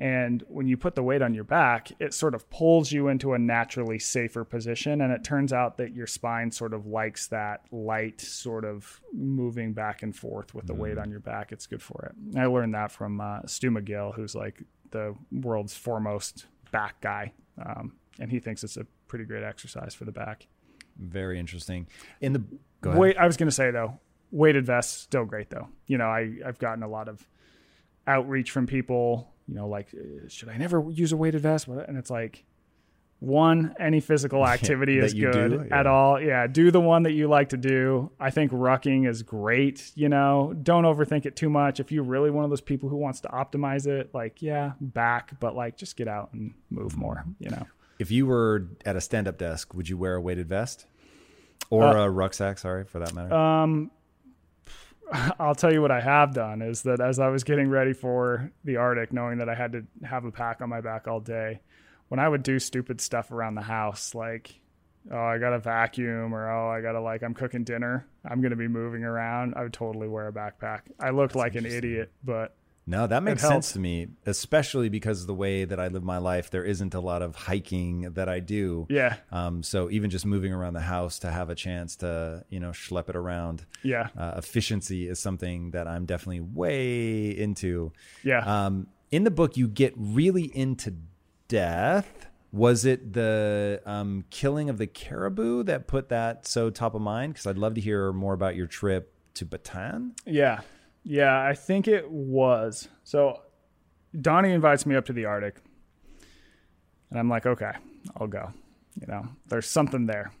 And 0.00 0.42
when 0.48 0.66
you 0.66 0.78
put 0.78 0.94
the 0.94 1.02
weight 1.02 1.20
on 1.20 1.34
your 1.34 1.44
back, 1.44 1.92
it 2.00 2.14
sort 2.14 2.34
of 2.34 2.48
pulls 2.48 2.90
you 2.90 3.08
into 3.08 3.34
a 3.34 3.38
naturally 3.38 3.98
safer 3.98 4.44
position. 4.44 5.02
And 5.02 5.12
it 5.12 5.22
turns 5.22 5.52
out 5.52 5.76
that 5.76 5.94
your 5.94 6.06
spine 6.06 6.50
sort 6.50 6.72
of 6.72 6.86
likes 6.86 7.26
that 7.26 7.66
light 7.70 8.18
sort 8.18 8.64
of 8.64 9.02
moving 9.12 9.74
back 9.74 10.02
and 10.02 10.16
forth 10.16 10.54
with 10.54 10.66
the 10.66 10.72
weight 10.72 10.96
on 10.96 11.10
your 11.10 11.20
back. 11.20 11.52
It's 11.52 11.66
good 11.66 11.82
for 11.82 12.10
it. 12.10 12.38
I 12.38 12.46
learned 12.46 12.74
that 12.74 12.90
from 12.90 13.20
uh, 13.20 13.40
Stu 13.44 13.70
McGill, 13.70 14.14
who's 14.14 14.34
like 14.34 14.62
the 14.90 15.14
world's 15.30 15.76
foremost 15.76 16.46
back 16.72 16.98
guy. 17.02 17.34
Um, 17.62 17.92
and 18.18 18.30
he 18.30 18.38
thinks 18.38 18.64
it's 18.64 18.78
a 18.78 18.86
pretty 19.06 19.26
great 19.26 19.44
exercise 19.44 19.94
for 19.94 20.06
the 20.06 20.12
back. 20.12 20.46
Very 20.96 21.38
interesting. 21.38 21.86
In 22.22 22.32
the 22.32 22.42
go 22.80 22.90
ahead. 22.90 23.00
Wait, 23.00 23.16
I 23.18 23.26
was 23.26 23.36
going 23.36 23.48
to 23.48 23.54
say 23.54 23.70
though, 23.70 24.00
weighted 24.30 24.64
vests 24.64 24.96
still 24.96 25.26
great 25.26 25.50
though. 25.50 25.68
You 25.86 25.98
know, 25.98 26.06
I 26.06 26.36
I've 26.44 26.58
gotten 26.58 26.82
a 26.82 26.88
lot 26.88 27.08
of 27.08 27.26
outreach 28.06 28.50
from 28.50 28.66
people. 28.66 29.30
You 29.50 29.56
know, 29.56 29.66
like 29.66 29.88
uh, 29.92 30.28
should 30.28 30.48
I 30.48 30.56
never 30.56 30.84
use 30.88 31.10
a 31.10 31.16
weighted 31.16 31.42
vest? 31.42 31.66
And 31.66 31.98
it's 31.98 32.08
like, 32.10 32.44
one, 33.18 33.74
any 33.80 33.98
physical 34.00 34.46
activity 34.56 34.98
is 34.98 35.12
good 35.12 35.68
do, 35.68 35.74
at 35.74 35.88
all. 35.88 36.20
Yeah, 36.20 36.46
do 36.46 36.70
the 36.70 36.80
one 36.80 37.02
that 37.02 37.12
you 37.12 37.28
like 37.28 37.48
to 37.48 37.56
do. 37.56 38.12
I 38.20 38.30
think 38.30 38.52
rucking 38.52 39.08
is 39.08 39.22
great. 39.24 39.90
You 39.96 40.08
know, 40.08 40.54
don't 40.62 40.84
overthink 40.84 41.26
it 41.26 41.34
too 41.34 41.50
much. 41.50 41.80
If 41.80 41.90
you're 41.90 42.04
really 42.04 42.30
one 42.30 42.44
of 42.44 42.50
those 42.50 42.60
people 42.60 42.88
who 42.88 42.96
wants 42.96 43.20
to 43.22 43.28
optimize 43.28 43.88
it, 43.88 44.14
like 44.14 44.40
yeah, 44.40 44.72
back, 44.80 45.38
but 45.40 45.56
like 45.56 45.76
just 45.76 45.96
get 45.96 46.06
out 46.06 46.32
and 46.32 46.54
move 46.70 46.96
more. 46.96 47.24
You 47.40 47.50
know. 47.50 47.66
If 47.98 48.10
you 48.12 48.26
were 48.26 48.68
at 48.86 48.94
a 48.96 49.00
stand-up 49.00 49.36
desk, 49.36 49.74
would 49.74 49.88
you 49.88 49.98
wear 49.98 50.14
a 50.14 50.20
weighted 50.20 50.48
vest 50.48 50.86
or 51.70 51.84
Uh, 51.84 52.04
a 52.04 52.10
rucksack? 52.10 52.56
Sorry, 52.58 52.84
for 52.84 53.00
that 53.00 53.12
matter. 53.14 53.34
Um, 53.34 53.90
I'll 55.40 55.54
tell 55.54 55.72
you 55.72 55.82
what 55.82 55.90
I 55.90 56.00
have 56.00 56.34
done 56.34 56.62
is 56.62 56.82
that 56.82 57.00
as 57.00 57.18
I 57.18 57.28
was 57.28 57.44
getting 57.44 57.68
ready 57.68 57.92
for 57.92 58.52
the 58.64 58.76
Arctic, 58.76 59.12
knowing 59.12 59.38
that 59.38 59.48
I 59.48 59.54
had 59.54 59.72
to 59.72 59.84
have 60.04 60.24
a 60.24 60.30
pack 60.30 60.60
on 60.60 60.68
my 60.68 60.80
back 60.80 61.08
all 61.08 61.20
day, 61.20 61.60
when 62.08 62.20
I 62.20 62.28
would 62.28 62.42
do 62.42 62.58
stupid 62.58 63.00
stuff 63.00 63.30
around 63.30 63.54
the 63.54 63.62
house, 63.62 64.14
like, 64.14 64.60
oh, 65.10 65.16
I 65.16 65.38
got 65.38 65.50
to 65.50 65.58
vacuum 65.58 66.34
or, 66.34 66.50
oh, 66.50 66.70
I 66.70 66.80
got 66.80 66.92
to, 66.92 67.00
like, 67.00 67.22
I'm 67.22 67.34
cooking 67.34 67.64
dinner, 67.64 68.06
I'm 68.24 68.40
going 68.40 68.50
to 68.50 68.56
be 68.56 68.68
moving 68.68 69.04
around, 69.04 69.54
I 69.56 69.62
would 69.62 69.72
totally 69.72 70.08
wear 70.08 70.28
a 70.28 70.32
backpack. 70.32 70.82
I 70.98 71.10
looked 71.10 71.34
like 71.34 71.54
an 71.54 71.66
idiot, 71.66 72.12
but 72.24 72.54
No, 72.86 73.06
that 73.06 73.22
makes 73.22 73.42
sense 73.42 73.72
to 73.72 73.78
me, 73.78 74.08
especially 74.26 74.88
because 74.88 75.20
of 75.20 75.26
the 75.28 75.34
way 75.34 75.64
that 75.64 75.78
I 75.78 75.88
live 75.88 76.02
my 76.02 76.18
life. 76.18 76.50
There 76.50 76.64
isn't 76.64 76.92
a 76.94 77.00
lot 77.00 77.22
of 77.22 77.36
hiking 77.36 78.12
that 78.14 78.28
I 78.28 78.40
do. 78.40 78.86
yeah, 78.90 79.16
Um, 79.30 79.62
so 79.62 79.88
even 79.90 80.10
just 80.10 80.26
moving 80.26 80.52
around 80.52 80.72
the 80.74 80.80
house 80.80 81.20
to 81.20 81.30
have 81.30 81.50
a 81.50 81.54
chance 81.54 81.94
to, 81.96 82.44
you 82.48 82.58
know, 82.58 82.70
schlep 82.70 83.08
it 83.08 83.14
around, 83.14 83.64
yeah, 83.84 84.08
uh, 84.18 84.32
efficiency 84.36 85.06
is 85.08 85.20
something 85.20 85.70
that 85.70 85.86
I'm 85.86 86.04
definitely 86.04 86.40
way 86.40 87.30
into. 87.30 87.92
yeah. 88.24 88.66
Um, 88.66 88.88
in 89.12 89.24
the 89.24 89.30
book, 89.30 89.56
you 89.56 89.68
get 89.68 89.92
really 89.96 90.44
into 90.56 90.94
death. 91.48 92.26
Was 92.52 92.84
it 92.84 93.12
the 93.12 93.80
um, 93.86 94.24
killing 94.30 94.68
of 94.70 94.78
the 94.78 94.86
caribou 94.86 95.62
that 95.64 95.86
put 95.86 96.08
that 96.08 96.46
so 96.46 96.70
top 96.70 96.94
of 96.94 97.02
mind? 97.02 97.34
Because 97.34 97.46
I'd 97.46 97.58
love 97.58 97.74
to 97.74 97.80
hear 97.80 98.12
more 98.12 98.34
about 98.34 98.56
your 98.56 98.66
trip 98.66 99.12
to 99.34 99.44
Bhutan. 99.44 100.14
Yeah. 100.26 100.60
Yeah, 101.04 101.42
I 101.42 101.54
think 101.54 101.88
it 101.88 102.10
was. 102.10 102.88
So 103.04 103.40
Donnie 104.18 104.52
invites 104.52 104.86
me 104.86 104.96
up 104.96 105.06
to 105.06 105.12
the 105.12 105.24
Arctic. 105.24 105.56
And 107.10 107.18
I'm 107.18 107.28
like, 107.28 107.46
okay, 107.46 107.72
I'll 108.16 108.26
go. 108.26 108.52
You 109.00 109.06
know, 109.06 109.26
there's 109.48 109.66
something 109.66 110.06
there. 110.06 110.32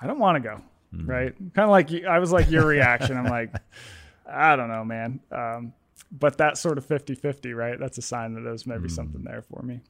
I 0.00 0.06
don't 0.06 0.18
want 0.18 0.42
to 0.42 0.48
go. 0.48 0.60
Right. 0.92 1.34
Kind 1.54 1.64
of 1.64 1.70
like 1.70 1.92
I 2.04 2.18
was 2.18 2.32
like 2.32 2.50
your 2.50 2.66
reaction. 2.66 3.16
I'm 3.16 3.26
like, 3.26 3.52
I 4.26 4.56
don't 4.56 4.68
know, 4.68 4.84
man. 4.84 5.20
Um, 5.30 5.72
but 6.10 6.36
that's 6.36 6.60
sort 6.60 6.78
of 6.78 6.86
50 6.86 7.14
50, 7.14 7.52
right? 7.52 7.78
That's 7.78 7.98
a 7.98 8.02
sign 8.02 8.34
that 8.34 8.40
there's 8.40 8.66
maybe 8.66 8.88
something 8.88 9.22
there 9.22 9.42
for 9.42 9.62
me. 9.62 9.80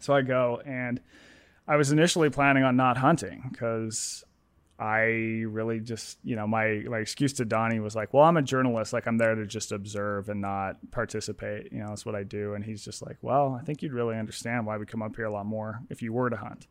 So 0.00 0.12
I 0.12 0.20
go 0.22 0.60
and 0.66 1.00
I 1.66 1.76
was 1.76 1.90
initially 1.90 2.28
planning 2.28 2.64
on 2.64 2.76
not 2.76 2.98
hunting 2.98 3.48
because 3.50 4.24
I 4.78 5.42
really 5.48 5.80
just, 5.80 6.18
you 6.22 6.36
know, 6.36 6.46
my 6.46 6.84
my 6.88 6.98
excuse 6.98 7.32
to 7.34 7.44
Donnie 7.44 7.80
was 7.80 7.96
like, 7.96 8.14
"Well, 8.14 8.22
I'm 8.22 8.36
a 8.36 8.42
journalist. 8.42 8.92
Like, 8.92 9.08
I'm 9.08 9.18
there 9.18 9.34
to 9.34 9.44
just 9.44 9.72
observe 9.72 10.28
and 10.28 10.40
not 10.40 10.76
participate. 10.92 11.72
You 11.72 11.80
know, 11.80 11.88
that's 11.88 12.06
what 12.06 12.14
I 12.14 12.22
do." 12.22 12.54
And 12.54 12.64
he's 12.64 12.84
just 12.84 13.02
like, 13.02 13.16
"Well, 13.20 13.58
I 13.60 13.64
think 13.64 13.82
you'd 13.82 13.92
really 13.92 14.16
understand 14.16 14.66
why 14.66 14.76
we 14.76 14.86
come 14.86 15.02
up 15.02 15.16
here 15.16 15.24
a 15.24 15.32
lot 15.32 15.46
more 15.46 15.80
if 15.90 16.00
you 16.00 16.12
were 16.12 16.30
to 16.30 16.36
hunt." 16.36 16.68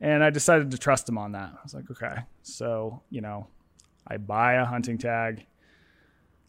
And 0.00 0.24
I 0.24 0.30
decided 0.30 0.70
to 0.70 0.78
trust 0.78 1.08
him 1.08 1.18
on 1.18 1.32
that. 1.32 1.52
I 1.52 1.58
was 1.62 1.74
like, 1.74 1.90
"Okay." 1.90 2.22
So, 2.42 3.02
you 3.10 3.20
know, 3.20 3.48
I 4.06 4.16
buy 4.16 4.54
a 4.54 4.64
hunting 4.64 4.96
tag. 4.96 5.44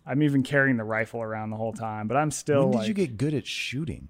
I'm 0.06 0.24
even 0.24 0.42
carrying 0.42 0.78
the 0.78 0.84
rifle 0.84 1.22
around 1.22 1.50
the 1.50 1.58
whole 1.58 1.74
time, 1.74 2.08
but 2.08 2.16
I'm 2.16 2.32
still 2.32 2.62
when 2.62 2.72
did 2.72 2.78
like, 2.78 2.88
you 2.88 2.94
get 2.94 3.18
good 3.18 3.34
at 3.34 3.46
shooting? 3.46 4.08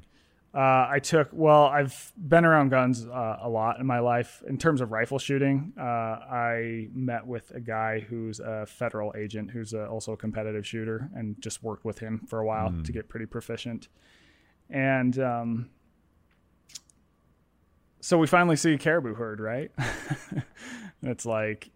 Uh, 0.53 0.87
I 0.91 0.99
took 1.01 1.29
well. 1.31 1.63
I've 1.63 2.11
been 2.17 2.43
around 2.43 2.69
guns 2.69 3.05
uh, 3.05 3.37
a 3.41 3.47
lot 3.47 3.79
in 3.79 3.85
my 3.85 3.99
life. 3.99 4.43
In 4.45 4.57
terms 4.57 4.81
of 4.81 4.91
rifle 4.91 5.17
shooting, 5.17 5.71
uh, 5.79 5.83
I 5.83 6.89
met 6.93 7.25
with 7.25 7.51
a 7.51 7.61
guy 7.61 8.01
who's 8.01 8.41
a 8.41 8.65
federal 8.65 9.13
agent, 9.15 9.51
who's 9.51 9.71
a, 9.71 9.87
also 9.87 10.11
a 10.11 10.17
competitive 10.17 10.67
shooter, 10.67 11.09
and 11.15 11.37
just 11.39 11.63
worked 11.63 11.85
with 11.85 11.99
him 11.99 12.25
for 12.27 12.39
a 12.39 12.45
while 12.45 12.73
to 12.83 12.91
get 12.91 13.07
pretty 13.07 13.27
proficient. 13.27 13.87
And 14.69 15.17
um, 15.19 15.69
so 18.01 18.17
we 18.17 18.27
finally 18.27 18.57
see 18.57 18.73
a 18.73 18.77
caribou 18.77 19.13
herd, 19.13 19.39
right? 19.39 19.71
and 19.77 20.43
it's 21.03 21.25
like, 21.25 21.69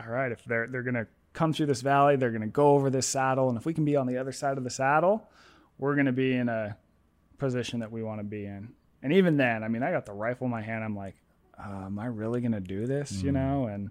all 0.00 0.10
right, 0.10 0.32
if 0.32 0.44
they're 0.44 0.66
they're 0.66 0.82
gonna 0.82 1.06
come 1.32 1.52
through 1.52 1.66
this 1.66 1.80
valley, 1.80 2.16
they're 2.16 2.32
gonna 2.32 2.48
go 2.48 2.74
over 2.74 2.90
this 2.90 3.06
saddle, 3.06 3.50
and 3.50 3.56
if 3.56 3.64
we 3.66 3.72
can 3.72 3.84
be 3.84 3.94
on 3.94 4.08
the 4.08 4.18
other 4.18 4.32
side 4.32 4.58
of 4.58 4.64
the 4.64 4.70
saddle, 4.70 5.28
we're 5.78 5.94
gonna 5.94 6.10
be 6.10 6.34
in 6.34 6.48
a 6.48 6.76
position 7.38 7.80
that 7.80 7.90
we 7.90 8.02
want 8.02 8.20
to 8.20 8.24
be 8.24 8.44
in. 8.44 8.70
And 9.02 9.12
even 9.12 9.36
then, 9.36 9.62
I 9.62 9.68
mean, 9.68 9.82
I 9.82 9.90
got 9.90 10.06
the 10.06 10.12
rifle 10.12 10.46
in 10.46 10.50
my 10.50 10.62
hand. 10.62 10.82
I'm 10.82 10.96
like, 10.96 11.14
uh, 11.58 11.86
am 11.86 11.98
I 11.98 12.06
really 12.06 12.40
going 12.40 12.52
to 12.52 12.60
do 12.60 12.86
this? 12.86 13.22
You 13.22 13.32
know, 13.32 13.66
and 13.66 13.90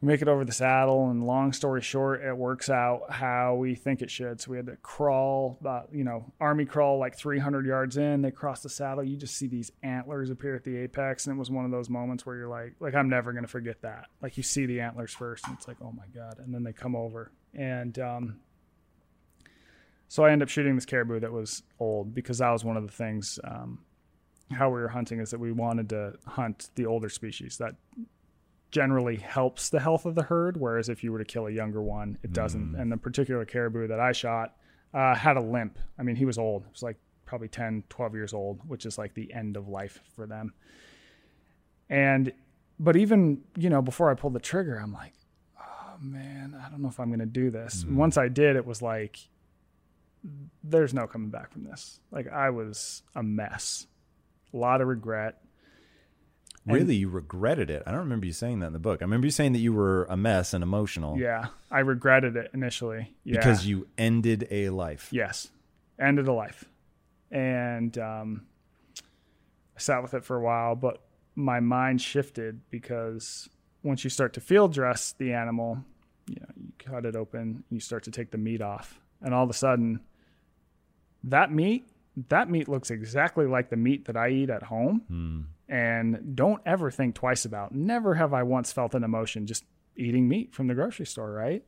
we 0.00 0.08
make 0.08 0.22
it 0.22 0.28
over 0.28 0.44
the 0.44 0.52
saddle. 0.52 1.10
And 1.10 1.26
long 1.26 1.52
story 1.52 1.82
short, 1.82 2.22
it 2.22 2.36
works 2.36 2.68
out 2.68 3.10
how 3.10 3.54
we 3.54 3.74
think 3.74 4.02
it 4.02 4.10
should. 4.10 4.40
So 4.40 4.50
we 4.50 4.56
had 4.56 4.66
to 4.66 4.76
crawl, 4.76 5.58
about, 5.60 5.88
you 5.92 6.04
know, 6.04 6.32
army 6.40 6.64
crawl 6.64 6.98
like 6.98 7.16
300 7.16 7.66
yards 7.66 7.96
in. 7.96 8.22
They 8.22 8.30
cross 8.30 8.62
the 8.62 8.68
saddle. 8.68 9.04
You 9.04 9.16
just 9.16 9.36
see 9.36 9.46
these 9.46 9.72
antlers 9.82 10.30
appear 10.30 10.54
at 10.54 10.64
the 10.64 10.76
apex. 10.78 11.26
And 11.26 11.36
it 11.36 11.38
was 11.38 11.50
one 11.50 11.64
of 11.64 11.70
those 11.70 11.88
moments 11.88 12.26
where 12.26 12.36
you're 12.36 12.48
like, 12.48 12.74
like, 12.80 12.94
I'm 12.94 13.08
never 13.08 13.32
going 13.32 13.44
to 13.44 13.48
forget 13.48 13.82
that. 13.82 14.06
Like, 14.20 14.36
you 14.36 14.42
see 14.42 14.66
the 14.66 14.80
antlers 14.80 15.12
first, 15.12 15.46
and 15.46 15.56
it's 15.56 15.68
like, 15.68 15.78
oh 15.82 15.92
my 15.92 16.06
God. 16.14 16.38
And 16.38 16.54
then 16.54 16.62
they 16.62 16.72
come 16.72 16.96
over. 16.96 17.30
And, 17.54 17.98
um, 17.98 18.40
so 20.08 20.24
I 20.24 20.30
end 20.30 20.42
up 20.42 20.48
shooting 20.48 20.74
this 20.74 20.86
caribou 20.86 21.20
that 21.20 21.32
was 21.32 21.62
old 21.80 22.14
because 22.14 22.38
that 22.38 22.50
was 22.50 22.64
one 22.64 22.76
of 22.76 22.86
the 22.86 22.92
things. 22.92 23.38
Um, 23.44 23.80
how 24.52 24.68
we 24.68 24.80
were 24.80 24.88
hunting 24.88 25.18
is 25.20 25.30
that 25.30 25.40
we 25.40 25.50
wanted 25.50 25.88
to 25.90 26.14
hunt 26.26 26.70
the 26.76 26.86
older 26.86 27.08
species. 27.08 27.56
That 27.58 27.74
generally 28.70 29.16
helps 29.16 29.68
the 29.70 29.80
health 29.80 30.06
of 30.06 30.14
the 30.14 30.22
herd, 30.22 30.56
whereas 30.56 30.88
if 30.88 31.02
you 31.02 31.10
were 31.10 31.18
to 31.18 31.24
kill 31.24 31.46
a 31.46 31.50
younger 31.50 31.82
one, 31.82 32.18
it 32.22 32.32
doesn't. 32.32 32.74
And 32.76 32.92
the 32.92 32.96
particular 32.96 33.44
caribou 33.44 33.88
that 33.88 34.00
I 34.00 34.12
shot 34.12 34.54
uh, 34.94 35.14
had 35.14 35.36
a 35.36 35.40
limp. 35.40 35.78
I 35.98 36.02
mean, 36.02 36.16
he 36.16 36.24
was 36.24 36.38
old. 36.38 36.62
He 36.64 36.70
was 36.70 36.82
like 36.82 36.96
probably 37.24 37.48
10, 37.48 37.84
12 37.88 38.14
years 38.14 38.32
old, 38.32 38.60
which 38.68 38.86
is 38.86 38.98
like 38.98 39.14
the 39.14 39.32
end 39.32 39.56
of 39.56 39.68
life 39.68 40.00
for 40.14 40.26
them. 40.26 40.54
And, 41.88 42.32
but 42.78 42.96
even, 42.96 43.42
you 43.56 43.70
know, 43.70 43.82
before 43.82 44.10
I 44.10 44.14
pulled 44.14 44.34
the 44.34 44.40
trigger, 44.40 44.76
I'm 44.76 44.92
like, 44.92 45.12
oh 45.60 45.96
man, 46.00 46.60
I 46.64 46.68
don't 46.68 46.82
know 46.82 46.88
if 46.88 47.00
I'm 47.00 47.08
going 47.08 47.20
to 47.20 47.26
do 47.26 47.50
this. 47.50 47.82
And 47.82 47.96
Once 47.96 48.16
I 48.16 48.28
did, 48.28 48.56
it 48.56 48.66
was 48.66 48.82
like, 48.82 49.18
there's 50.64 50.92
no 50.94 51.06
coming 51.06 51.30
back 51.30 51.52
from 51.52 51.64
this. 51.64 52.00
Like 52.10 52.28
I 52.30 52.50
was 52.50 53.02
a 53.14 53.22
mess, 53.22 53.86
a 54.52 54.56
lot 54.56 54.80
of 54.80 54.88
regret. 54.88 55.40
And- 56.66 56.74
Really, 56.74 56.96
you 56.96 57.08
regretted 57.08 57.70
it. 57.70 57.84
I 57.86 57.90
don't 57.92 58.00
remember 58.00 58.26
you 58.26 58.32
saying 58.32 58.58
that 58.60 58.66
in 58.68 58.72
the 58.72 58.80
book. 58.80 59.00
I 59.00 59.04
remember 59.04 59.26
you 59.28 59.30
saying 59.30 59.52
that 59.52 59.60
you 59.60 59.72
were 59.72 60.04
a 60.10 60.16
mess 60.16 60.52
and 60.52 60.64
emotional 60.64 61.16
Yeah, 61.16 61.46
I 61.70 61.80
regretted 61.80 62.34
it 62.36 62.50
initially. 62.54 63.14
Yeah. 63.24 63.36
because 63.38 63.66
you 63.66 63.86
ended 63.96 64.48
a 64.50 64.70
life. 64.70 65.08
yes, 65.12 65.48
ended 66.00 66.26
a 66.26 66.32
life, 66.32 66.64
and 67.30 67.96
um, 67.98 68.46
I 69.76 69.78
sat 69.78 70.02
with 70.02 70.14
it 70.14 70.24
for 70.24 70.36
a 70.36 70.40
while, 70.40 70.74
but 70.74 71.02
my 71.34 71.60
mind 71.60 72.00
shifted 72.00 72.60
because 72.70 73.48
once 73.82 74.02
you 74.04 74.10
start 74.10 74.32
to 74.34 74.40
field 74.40 74.72
dress 74.72 75.12
the 75.18 75.32
animal, 75.34 75.78
you 76.28 76.36
know, 76.40 76.48
you 76.56 76.72
cut 76.78 77.04
it 77.06 77.14
open, 77.14 77.62
you 77.70 77.78
start 77.78 78.02
to 78.04 78.10
take 78.10 78.30
the 78.32 78.38
meat 78.38 78.60
off, 78.60 78.98
and 79.22 79.32
all 79.32 79.44
of 79.44 79.50
a 79.50 79.54
sudden, 79.54 80.00
that 81.24 81.52
meat, 81.52 81.88
that 82.28 82.48
meat 82.50 82.68
looks 82.68 82.90
exactly 82.90 83.46
like 83.46 83.68
the 83.70 83.76
meat 83.76 84.06
that 84.06 84.16
I 84.16 84.30
eat 84.30 84.50
at 84.50 84.62
home. 84.64 85.46
and 85.68 86.36
don't 86.36 86.62
ever 86.64 86.90
think 86.90 87.14
twice 87.16 87.44
about. 87.44 87.74
Never 87.74 88.14
have 88.14 88.32
I 88.32 88.42
once 88.44 88.72
felt 88.72 88.94
an 88.94 89.02
emotion 89.02 89.46
just 89.46 89.64
eating 89.96 90.28
meat 90.28 90.54
from 90.54 90.66
the 90.68 90.74
grocery 90.74 91.06
store, 91.06 91.32
right? 91.32 91.64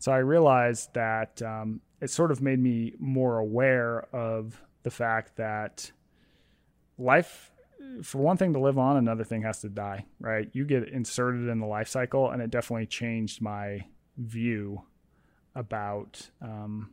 So 0.00 0.10
I 0.12 0.18
realized 0.18 0.92
that 0.94 1.40
um, 1.42 1.80
it 2.00 2.10
sort 2.10 2.32
of 2.32 2.40
made 2.40 2.58
me 2.58 2.94
more 2.98 3.38
aware 3.38 4.06
of 4.14 4.60
the 4.82 4.90
fact 4.90 5.36
that 5.36 5.92
life, 6.96 7.52
for 8.02 8.18
one 8.18 8.36
thing 8.36 8.52
to 8.54 8.58
live 8.60 8.78
on, 8.78 8.96
another 8.96 9.24
thing 9.24 9.42
has 9.42 9.60
to 9.60 9.68
die, 9.68 10.06
right? 10.20 10.48
You 10.52 10.64
get 10.64 10.88
inserted 10.88 11.48
in 11.48 11.60
the 11.60 11.66
life 11.66 11.88
cycle, 11.88 12.30
and 12.30 12.42
it 12.42 12.50
definitely 12.50 12.86
changed 12.86 13.40
my 13.40 13.86
view 14.16 14.82
about 15.54 16.30
um, 16.42 16.90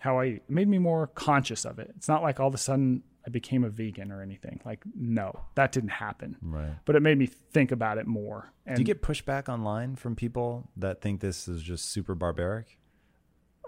how 0.00 0.18
I 0.18 0.26
eat. 0.26 0.42
It 0.48 0.50
made 0.50 0.66
me 0.66 0.78
more 0.78 1.06
conscious 1.08 1.64
of 1.64 1.78
it. 1.78 1.92
It's 1.96 2.08
not 2.08 2.22
like 2.22 2.40
all 2.40 2.48
of 2.48 2.54
a 2.54 2.58
sudden 2.58 3.02
I 3.26 3.30
became 3.30 3.64
a 3.64 3.68
vegan 3.68 4.10
or 4.10 4.22
anything. 4.22 4.60
Like, 4.64 4.82
no, 4.94 5.40
that 5.54 5.72
didn't 5.72 5.90
happen. 5.90 6.36
Right. 6.40 6.74
But 6.86 6.96
it 6.96 7.00
made 7.00 7.18
me 7.18 7.26
think 7.26 7.70
about 7.70 7.98
it 7.98 8.06
more. 8.06 8.50
And 8.66 8.76
Do 8.76 8.80
you 8.80 8.86
get 8.86 9.02
pushback 9.02 9.48
online 9.48 9.96
from 9.96 10.16
people 10.16 10.70
that 10.76 11.02
think 11.02 11.20
this 11.20 11.46
is 11.46 11.62
just 11.62 11.90
super 11.90 12.14
barbaric? 12.14 12.78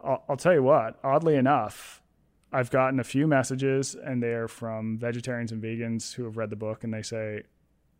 I'll, 0.02 0.24
I'll 0.26 0.36
tell 0.38 0.54
you 0.54 0.62
what, 0.62 0.98
oddly 1.04 1.36
enough, 1.36 2.00
I've 2.50 2.70
gotten 2.70 2.98
a 2.98 3.04
few 3.04 3.26
messages 3.26 3.94
and 3.94 4.22
they're 4.22 4.48
from 4.48 4.98
vegetarians 4.98 5.52
and 5.52 5.62
vegans 5.62 6.14
who 6.14 6.24
have 6.24 6.38
read 6.38 6.48
the 6.48 6.56
book 6.56 6.82
and 6.82 6.92
they 6.92 7.02
say, 7.02 7.42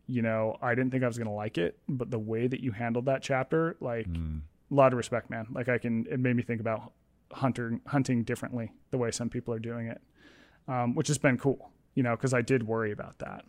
you 0.07 0.23
know, 0.23 0.57
I 0.63 0.75
didn't 0.75 0.91
think 0.91 1.05
I 1.05 1.07
was 1.07 1.19
going 1.19 1.29
to 1.29 1.35
like 1.35 1.59
it, 1.59 1.79
but 1.87 2.11
the 2.11 2.19
way 2.19 2.47
that 2.47 2.61
you 2.61 2.73
handled 2.73 3.05
that 3.07 3.23
chapter, 3.23 3.77
like, 3.81 4.07
a 4.07 4.75
lot 4.75 4.93
of 4.93 4.97
respect, 4.97 5.31
man. 5.31 5.49
Like, 5.53 5.69
I 5.69 5.77
can, 5.79 6.07
it 6.11 6.19
made 6.19 6.35
me 6.35 6.43
think 6.43 6.61
about 6.61 6.93
hunter, 7.33 7.81
hunting 7.87 8.25
differently 8.25 8.73
the 8.91 8.99
way 8.99 9.11
some 9.11 9.29
people 9.29 9.53
are 9.55 9.59
doing 9.59 9.87
it, 9.87 10.01
um, 10.69 10.95
which 10.95 11.09
has 11.09 11.19
been 11.19 11.39
cool, 11.39 11.71
you 11.95 12.03
know, 12.03 12.17
because 12.17 12.35
I 12.35 12.43
did 12.43 12.67
worry 12.67 12.93
about 12.93 13.19
that. 13.19 13.45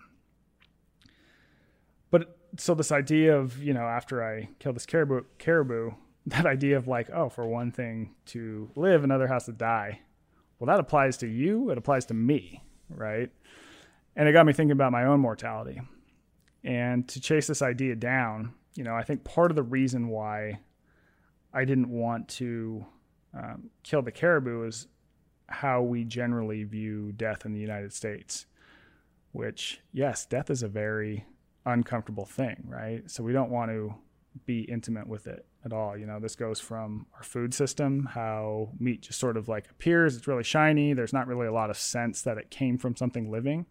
But 2.11 2.37
so 2.57 2.75
this 2.75 2.91
idea 2.91 3.37
of, 3.37 3.61
you 3.61 3.73
know, 3.73 3.85
after 3.85 4.23
I 4.23 4.49
kill 4.59 4.73
this 4.73 4.85
caribou, 4.85 5.23
caribou, 5.39 5.91
that 6.27 6.45
idea 6.45 6.77
of 6.77 6.87
like, 6.87 7.09
oh, 7.11 7.29
for 7.29 7.47
one 7.47 7.71
thing 7.71 8.15
to 8.27 8.69
live, 8.75 9.03
another 9.03 9.27
has 9.27 9.45
to 9.45 9.51
die. 9.51 10.01
Well, 10.59 10.67
that 10.67 10.79
applies 10.79 11.17
to 11.17 11.27
you. 11.27 11.69
It 11.71 11.77
applies 11.77 12.05
to 12.05 12.13
me, 12.13 12.63
right? 12.89 13.29
And 14.15 14.29
it 14.29 14.31
got 14.31 14.45
me 14.45 14.53
thinking 14.53 14.71
about 14.71 14.91
my 14.91 15.05
own 15.05 15.19
mortality. 15.19 15.81
And 16.63 17.07
to 17.09 17.19
chase 17.19 17.47
this 17.47 17.61
idea 17.61 17.95
down, 17.95 18.53
you 18.75 18.83
know, 18.83 18.95
I 18.95 19.03
think 19.03 19.23
part 19.23 19.51
of 19.51 19.55
the 19.55 19.63
reason 19.63 20.07
why 20.07 20.59
I 21.53 21.65
didn't 21.65 21.89
want 21.89 22.29
to 22.29 22.85
um, 23.33 23.69
kill 23.83 24.01
the 24.01 24.11
caribou 24.11 24.63
is 24.63 24.87
how 25.47 25.81
we 25.81 26.03
generally 26.03 26.63
view 26.63 27.11
death 27.11 27.45
in 27.45 27.53
the 27.53 27.59
United 27.59 27.93
States. 27.93 28.45
Which, 29.31 29.81
yes, 29.91 30.25
death 30.25 30.49
is 30.51 30.61
a 30.61 30.67
very 30.67 31.25
uncomfortable 31.65 32.25
thing, 32.25 32.63
right? 32.67 33.09
So 33.09 33.23
we 33.23 33.33
don't 33.33 33.49
want 33.49 33.71
to 33.71 33.95
be 34.45 34.61
intimate 34.61 35.07
with 35.07 35.27
it 35.27 35.45
at 35.65 35.73
all. 35.73 35.97
You 35.97 36.05
know, 36.05 36.19
this 36.19 36.35
goes 36.35 36.59
from 36.59 37.05
our 37.15 37.23
food 37.23 37.53
system, 37.53 38.09
how 38.11 38.69
meat 38.79 39.01
just 39.01 39.19
sort 39.19 39.37
of 39.37 39.47
like 39.47 39.69
appears, 39.69 40.15
it's 40.15 40.27
really 40.27 40.43
shiny, 40.43 40.93
there's 40.93 41.13
not 41.13 41.27
really 41.27 41.47
a 41.47 41.53
lot 41.53 41.69
of 41.69 41.77
sense 41.77 42.21
that 42.23 42.37
it 42.37 42.49
came 42.49 42.77
from 42.77 42.95
something 42.95 43.31
living, 43.31 43.65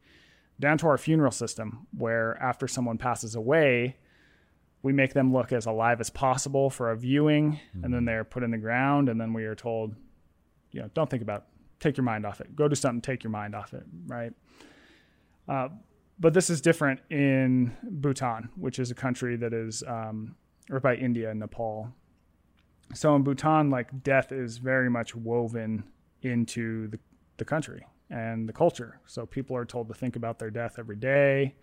down 0.60 0.78
to 0.78 0.86
our 0.86 0.98
funeral 0.98 1.32
system, 1.32 1.86
where 1.96 2.40
after 2.40 2.66
someone 2.66 2.98
passes 2.98 3.34
away, 3.34 3.96
we 4.82 4.92
make 4.92 5.14
them 5.14 5.32
look 5.32 5.52
as 5.52 5.66
alive 5.66 6.00
as 6.00 6.10
possible 6.10 6.70
for 6.70 6.90
a 6.90 6.96
viewing, 6.96 7.60
and 7.82 7.94
then 7.94 8.04
they're 8.04 8.24
put 8.24 8.42
in 8.42 8.50
the 8.50 8.58
ground, 8.58 9.08
and 9.08 9.20
then 9.20 9.32
we 9.32 9.44
are 9.44 9.54
told, 9.54 9.94
you 10.72 10.80
know, 10.80 10.90
don't 10.94 11.08
think 11.08 11.22
about 11.22 11.42
it. 11.42 11.46
Take 11.80 11.96
your 11.96 12.04
mind 12.04 12.26
off 12.26 12.40
it. 12.40 12.54
Go 12.54 12.68
do 12.68 12.74
something, 12.74 13.00
take 13.00 13.24
your 13.24 13.30
mind 13.30 13.54
off 13.54 13.74
it, 13.74 13.84
right? 14.06 14.32
Uh, 15.48 15.68
but 16.18 16.34
this 16.34 16.50
is 16.50 16.60
different 16.60 17.00
in 17.10 17.76
Bhutan, 17.82 18.50
which 18.56 18.78
is 18.78 18.90
a 18.90 18.94
country 18.94 19.36
that 19.36 19.52
is, 19.52 19.82
um, 19.86 20.36
or 20.70 20.78
by 20.80 20.94
India 20.94 21.30
and 21.30 21.40
Nepal. 21.40 21.88
So 22.94 23.16
in 23.16 23.22
Bhutan, 23.22 23.70
like 23.70 24.02
death 24.02 24.30
is 24.30 24.58
very 24.58 24.90
much 24.90 25.16
woven 25.16 25.84
into 26.22 26.88
the, 26.88 26.98
the 27.38 27.44
country 27.44 27.84
and 28.10 28.48
the 28.48 28.52
culture. 28.52 29.00
So 29.06 29.26
people 29.26 29.56
are 29.56 29.64
told 29.64 29.88
to 29.88 29.94
think 29.94 30.14
about 30.14 30.38
their 30.38 30.50
death 30.50 30.76
every 30.78 30.96
day. 30.96 31.56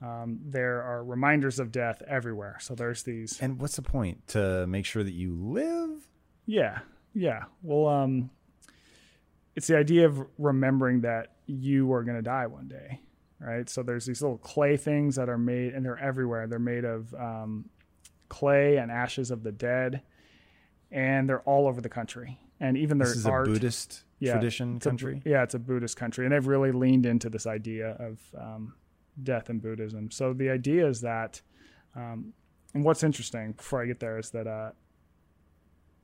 Um, 0.00 0.38
there 0.44 0.82
are 0.82 1.02
reminders 1.04 1.58
of 1.58 1.72
death 1.72 2.02
everywhere. 2.06 2.56
So 2.60 2.74
there's 2.74 3.02
these. 3.02 3.40
And 3.40 3.60
what's 3.60 3.76
the 3.76 3.82
point? 3.82 4.28
To 4.28 4.66
make 4.66 4.84
sure 4.84 5.02
that 5.02 5.14
you 5.14 5.34
live? 5.34 6.06
Yeah, 6.46 6.78
yeah. 7.14 7.44
Well, 7.62 7.86
um, 7.88 8.30
it's 9.56 9.66
the 9.66 9.76
idea 9.76 10.06
of 10.06 10.24
remembering 10.38 11.00
that 11.00 11.32
you 11.46 11.92
are 11.92 12.04
going 12.04 12.16
to 12.16 12.22
die 12.22 12.46
one 12.46 12.68
day, 12.68 13.00
right? 13.40 13.68
So 13.68 13.82
there's 13.82 14.06
these 14.06 14.22
little 14.22 14.38
clay 14.38 14.76
things 14.76 15.16
that 15.16 15.28
are 15.28 15.38
made, 15.38 15.74
and 15.74 15.84
they're 15.84 15.98
everywhere. 15.98 16.46
They're 16.46 16.58
made 16.60 16.84
of 16.84 17.12
um, 17.14 17.68
clay 18.28 18.76
and 18.76 18.90
ashes 18.92 19.30
of 19.32 19.42
the 19.42 19.50
dead, 19.52 20.02
and 20.92 21.28
they're 21.28 21.40
all 21.40 21.66
over 21.66 21.80
the 21.80 21.88
country. 21.88 22.38
And 22.60 22.76
even 22.76 22.98
their 22.98 23.08
This 23.08 23.16
is 23.18 23.26
art, 23.26 23.48
a 23.48 23.50
Buddhist 23.50 24.04
tradition 24.22 24.76
it's 24.76 24.86
a- 24.86 24.90
country. 24.90 25.22
yeah, 25.24 25.42
it's 25.42 25.54
a 25.54 25.58
Buddhist 25.58 25.96
country, 25.96 26.24
and 26.24 26.32
they've 26.32 26.46
really 26.46 26.70
leaned 26.72 27.04
into 27.06 27.28
this 27.28 27.46
idea 27.46 27.96
of 27.98 28.20
um, 28.38 28.74
death 29.22 29.50
in 29.50 29.58
Buddhism. 29.58 30.10
So 30.10 30.32
the 30.32 30.50
idea 30.50 30.86
is 30.88 31.00
that, 31.02 31.40
um, 31.96 32.32
and 32.74 32.84
what's 32.84 33.02
interesting 33.02 33.52
before 33.52 33.82
I 33.82 33.86
get 33.86 34.00
there 34.00 34.18
is 34.18 34.30
that 34.30 34.46
uh, 34.46 34.70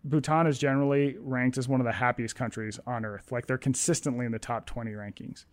Bhutan 0.05 0.47
is 0.47 0.59
generally 0.59 1.17
ranked 1.19 1.57
as 1.57 1.69
one 1.69 1.81
of 1.81 1.87
the 1.87 1.93
happiest 1.93 2.37
countries 2.37 2.79
on 2.87 3.05
earth. 3.05 3.33
Like 3.33 3.47
they're 3.47 3.57
consistently 3.59 4.27
in 4.27 4.33
the 4.33 4.39
top 4.39 4.67
20 4.67 4.91
rankings. 4.93 5.45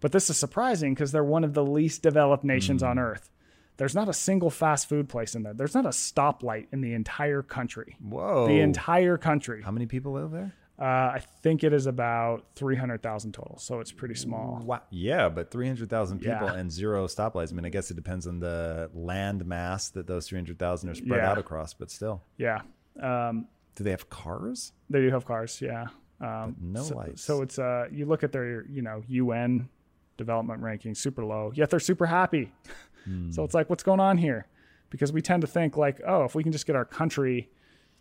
But 0.00 0.12
this 0.12 0.30
is 0.30 0.36
surprising 0.36 0.94
because 0.94 1.10
they're 1.10 1.24
one 1.24 1.42
of 1.42 1.54
the 1.54 1.64
least 1.64 2.02
developed 2.02 2.44
nations 2.44 2.82
Hmm. 2.82 2.88
on 2.88 2.98
earth. 3.00 3.30
There's 3.78 3.94
not 3.94 4.08
a 4.08 4.12
single 4.12 4.50
fast 4.50 4.88
food 4.88 5.08
place 5.08 5.34
in 5.34 5.42
there. 5.44 5.54
There's 5.54 5.74
not 5.74 5.86
a 5.86 5.90
stoplight 5.90 6.66
in 6.72 6.80
the 6.80 6.94
entire 6.94 7.42
country. 7.42 7.96
Whoa. 8.00 8.46
The 8.48 8.60
entire 8.60 9.16
country. 9.18 9.62
How 9.62 9.70
many 9.70 9.86
people 9.86 10.12
live 10.12 10.30
there? 10.32 10.52
Uh, 10.80 10.84
I 11.14 11.22
think 11.42 11.64
it 11.64 11.72
is 11.72 11.86
about 11.86 12.44
300,000 12.54 13.32
total, 13.32 13.58
so 13.58 13.80
it's 13.80 13.90
pretty 13.90 14.14
small. 14.14 14.60
Wow. 14.64 14.82
Yeah, 14.90 15.28
but 15.28 15.50
300,000 15.50 16.18
people 16.20 16.32
Yeah. 16.46 16.54
and 16.54 16.70
zero 16.70 17.06
stoplights. 17.08 17.52
I 17.52 17.56
mean, 17.56 17.64
I 17.64 17.68
guess 17.68 17.90
it 17.90 17.94
depends 17.94 18.28
on 18.28 18.38
the 18.38 18.88
land 18.94 19.44
mass 19.44 19.88
that 19.90 20.06
those 20.06 20.28
300,000 20.28 20.88
are 20.90 20.94
spread 20.94 21.18
Yeah. 21.20 21.30
out 21.32 21.38
across, 21.38 21.74
but 21.74 21.90
still. 21.90 22.22
Yeah. 22.36 22.60
Um, 23.00 23.48
Do 23.74 23.82
they 23.84 23.90
have 23.90 24.08
cars? 24.08 24.72
they 24.88 25.00
do 25.00 25.10
have 25.10 25.24
cars, 25.24 25.60
yeah. 25.60 25.86
Um, 26.20 26.56
no 26.60 26.82
so, 26.82 26.96
lights. 26.96 27.22
So 27.22 27.42
it's 27.42 27.58
uh, 27.58 27.86
you 27.92 28.04
look 28.06 28.22
at 28.24 28.32
their 28.32 28.64
you 28.68 28.82
know 28.82 29.02
UN 29.08 29.68
development 30.16 30.62
ranking, 30.62 30.94
super 30.94 31.24
low, 31.24 31.52
yet 31.54 31.70
they're 31.70 31.80
super 31.80 32.06
happy. 32.06 32.52
Hmm. 33.04 33.30
So 33.30 33.44
it's 33.44 33.54
like, 33.54 33.70
what's 33.70 33.84
going 33.84 34.00
on 34.00 34.18
here? 34.18 34.46
Because 34.90 35.12
we 35.12 35.22
tend 35.22 35.40
to 35.42 35.46
think 35.46 35.76
like, 35.76 36.00
oh, 36.06 36.24
if 36.24 36.34
we 36.34 36.42
can 36.42 36.50
just 36.50 36.66
get 36.66 36.74
our 36.76 36.84
country 36.84 37.48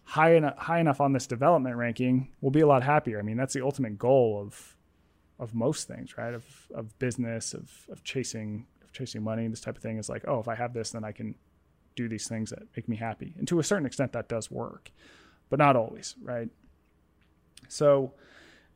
high 0.07 0.35
enough 0.35 0.57
high 0.57 0.79
enough 0.79 1.01
on 1.01 1.11
this 1.11 1.27
development 1.27 1.75
ranking, 1.75 2.29
we'll 2.39 2.51
be 2.51 2.61
a 2.61 2.67
lot 2.67 2.81
happier. 2.81 3.19
I 3.19 3.23
mean, 3.23 3.37
that's 3.37 3.53
the 3.53 3.63
ultimate 3.63 3.97
goal 3.97 4.41
of 4.41 4.75
of 5.37 5.53
most 5.53 5.87
things, 5.87 6.17
right? 6.17 6.33
Of 6.33 6.45
of 6.73 6.97
business, 6.97 7.53
of 7.53 7.69
of 7.91 8.03
chasing 8.03 8.65
of 8.83 8.93
chasing 8.93 9.21
money, 9.21 9.47
this 9.47 9.61
type 9.61 9.75
of 9.75 9.83
thing 9.83 9.97
is 9.97 10.07
like, 10.09 10.23
oh, 10.27 10.39
if 10.39 10.47
I 10.47 10.55
have 10.55 10.73
this, 10.73 10.91
then 10.91 11.03
I 11.03 11.11
can 11.11 11.35
do 11.95 12.07
these 12.07 12.27
things 12.27 12.51
that 12.51 12.63
make 12.75 12.87
me 12.87 12.95
happy. 12.95 13.33
And 13.37 13.47
to 13.49 13.59
a 13.59 13.63
certain 13.63 13.85
extent 13.85 14.13
that 14.13 14.29
does 14.29 14.49
work, 14.49 14.91
but 15.49 15.59
not 15.59 15.75
always, 15.75 16.15
right? 16.21 16.49
So 17.67 18.13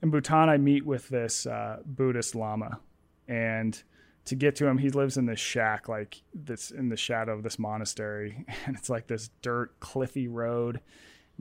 in 0.02 0.10
Bhutan, 0.10 0.49
I 0.49 0.58
meet 0.58 0.86
with 0.86 1.08
this 1.08 1.45
uh, 1.45 1.78
Buddhist 1.86 2.36
Lama, 2.36 2.80
and 3.28 3.82
to 4.26 4.36
get 4.36 4.58
to 4.58 4.68
him, 4.68 4.80
he 4.80 4.90
lives 4.90 5.18
in 5.18 5.28
this 5.28 5.40
shack, 5.40 5.88
like 5.88 6.24
this 6.34 6.72
in 6.72 6.90
the 6.90 6.98
shadow 6.98 7.34
of 7.34 7.44
this 7.44 7.58
monastery, 7.58 8.45
and 8.66 8.76
it's 8.76 8.90
like 8.90 9.08
this 9.08 9.30
dirt, 9.41 9.80
cliffy 9.80 10.28
road. 10.28 10.82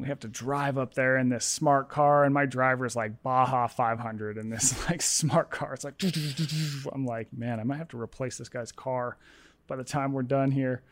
We 0.00 0.08
have 0.08 0.20
to 0.20 0.28
drive 0.28 0.78
up 0.78 0.94
there 0.94 1.18
in 1.18 1.28
this 1.28 1.44
smart 1.44 1.90
car, 1.90 2.24
and 2.24 2.32
my 2.32 2.46
driver 2.46 2.86
is 2.86 2.96
like 2.96 3.22
Baja 3.22 3.66
500 3.66 4.38
in 4.38 4.48
this 4.48 4.74
like 4.90 5.02
smart 5.02 5.50
car. 5.50 5.74
It's 5.74 5.84
like 5.84 6.02
I'm 6.92 7.04
like, 7.04 7.28
man, 7.32 7.60
I 7.60 7.64
might 7.64 7.76
have 7.76 7.88
to 7.88 8.00
replace 8.00 8.38
this 8.38 8.48
guy's 8.48 8.72
car 8.72 9.18
by 9.66 9.76
the 9.76 9.84
time 9.84 10.12
we're 10.12 10.22
done 10.22 10.50
here. 10.50 10.82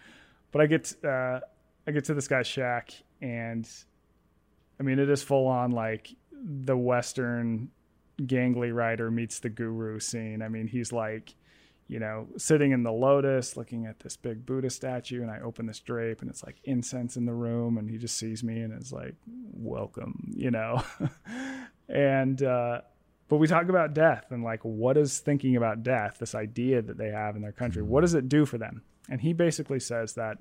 But 0.52 0.62
I 0.62 0.66
get 0.66 0.94
uh, 1.04 1.40
I 1.86 1.90
get 1.90 2.04
to 2.04 2.14
this 2.14 2.28
guy's 2.28 2.46
shack, 2.46 2.92
and 3.22 3.68
I 4.78 4.82
mean, 4.82 4.98
it 4.98 5.08
is 5.08 5.22
full 5.22 5.46
on 5.46 5.70
like 5.72 6.14
the 6.32 6.76
Western 6.76 7.70
gangly 8.20 8.74
rider 8.74 9.10
meets 9.10 9.40
the 9.40 9.48
guru 9.48 10.00
scene. 10.00 10.42
I 10.42 10.48
mean, 10.48 10.66
he's 10.66 10.92
like, 10.92 11.34
you 11.88 11.98
know, 11.98 12.28
sitting 12.36 12.72
in 12.72 12.82
the 12.82 12.92
lotus 12.92 13.56
looking 13.56 13.86
at 13.86 14.00
this 14.00 14.16
big 14.16 14.44
Buddha 14.44 14.68
statue, 14.68 15.22
and 15.22 15.30
I 15.30 15.40
open 15.40 15.66
this 15.66 15.80
drape, 15.80 16.20
and 16.20 16.30
it's 16.30 16.44
like 16.44 16.56
incense 16.64 17.16
in 17.16 17.24
the 17.24 17.32
room, 17.32 17.78
and 17.78 17.88
he 17.90 17.96
just 17.96 18.18
sees 18.18 18.44
me 18.44 18.60
and 18.60 18.78
is 18.78 18.92
like, 18.92 19.14
welcome, 19.26 20.32
you 20.36 20.50
know. 20.50 20.82
and, 21.88 22.42
uh, 22.42 22.82
but 23.28 23.36
we 23.36 23.46
talk 23.46 23.68
about 23.68 23.94
death 23.94 24.26
and 24.30 24.42
like 24.42 24.60
what 24.62 24.96
is 24.96 25.18
thinking 25.18 25.56
about 25.56 25.82
death, 25.82 26.16
this 26.18 26.34
idea 26.34 26.82
that 26.82 26.98
they 26.98 27.10
have 27.10 27.36
in 27.36 27.42
their 27.42 27.52
country, 27.52 27.82
what 27.82 28.02
does 28.02 28.14
it 28.14 28.28
do 28.28 28.46
for 28.46 28.58
them? 28.58 28.82
And 29.10 29.20
he 29.20 29.32
basically 29.32 29.80
says 29.80 30.14
that 30.14 30.38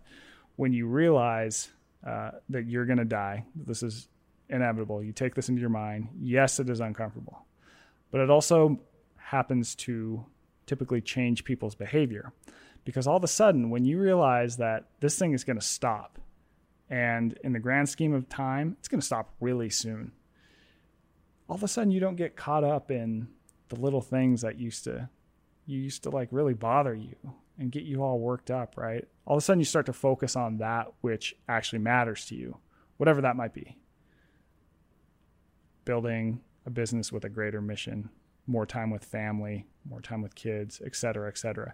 when 0.56 0.74
you 0.74 0.88
realize 0.88 1.70
uh, 2.06 2.32
that 2.50 2.66
you're 2.66 2.86
going 2.86 2.98
to 2.98 3.06
die, 3.06 3.46
this 3.56 3.84
is 3.84 4.08
inevitable, 4.50 5.04
you 5.04 5.12
take 5.12 5.36
this 5.36 5.50
into 5.50 5.62
your 5.62 5.70
mind. 5.70 6.10
Yes, 6.20 6.60
it 6.60 6.70
is 6.70 6.80
uncomfortable, 6.80 7.46
but 8.12 8.22
it 8.22 8.30
also 8.30 8.80
happens 9.18 9.76
to 9.76 10.26
typically 10.68 11.02
change 11.02 11.44
people's 11.44 11.76
behavior 11.76 12.32
because 12.86 13.08
all 13.08 13.18
of 13.18 13.24
a 13.24 13.28
sudden, 13.28 13.70
when 13.70 13.84
you 13.84 14.00
realize 14.00 14.58
that 14.58 14.86
this 15.00 15.18
thing 15.18 15.34
is 15.34 15.44
going 15.44 15.60
to 15.60 15.66
stop, 15.66 16.20
and 16.90 17.38
in 17.44 17.52
the 17.52 17.60
grand 17.60 17.90
scheme 17.90 18.14
of 18.14 18.30
time, 18.30 18.78
it's 18.80 18.88
going 18.88 19.02
to 19.02 19.06
stop 19.06 19.34
really 19.42 19.70
soon. 19.70 20.12
All 21.50 21.56
of 21.56 21.64
a 21.64 21.68
sudden, 21.68 21.92
you 21.92 22.00
don't 22.00 22.16
get 22.16 22.38
caught 22.38 22.64
up 22.64 22.92
in 22.92 23.28
the 23.70 23.76
little 23.76 24.00
things 24.00 24.42
that 24.42 24.58
used 24.58 24.86
to 24.86 25.10
you 25.68 25.80
used 25.80 26.04
to 26.04 26.10
like 26.10 26.30
really 26.32 26.54
bother 26.54 26.96
you 26.96 27.16
and 27.60 27.72
get 27.72 27.84
you 27.84 28.02
all 28.02 28.20
worked 28.20 28.50
up, 28.50 28.76
right? 28.78 29.06
All 29.26 29.36
of 29.36 29.44
a 29.44 29.46
sudden, 29.46 29.60
you 29.60 29.66
start 29.66 29.86
to 29.88 29.94
focus 29.94 30.36
on 30.36 30.58
that 30.58 30.88
which 31.02 31.36
actually 31.48 31.80
matters 31.80 32.26
to 32.28 32.36
you, 32.36 32.58
whatever 32.96 33.22
that 33.22 33.36
might 33.36 33.54
be. 33.54 33.78
Building 35.84 36.42
a 36.66 36.70
business 36.70 37.12
with 37.12 37.26
a 37.26 37.30
greater 37.30 37.62
mission, 37.62 38.10
more 38.48 38.66
time 38.66 38.90
with 38.90 39.04
family, 39.04 39.68
more 39.88 40.02
time 40.02 40.22
with 40.22 40.36
kids, 40.36 40.82
et 40.86 40.96
cetera, 40.96 41.28
et 41.28 41.38
cetera. 41.38 41.74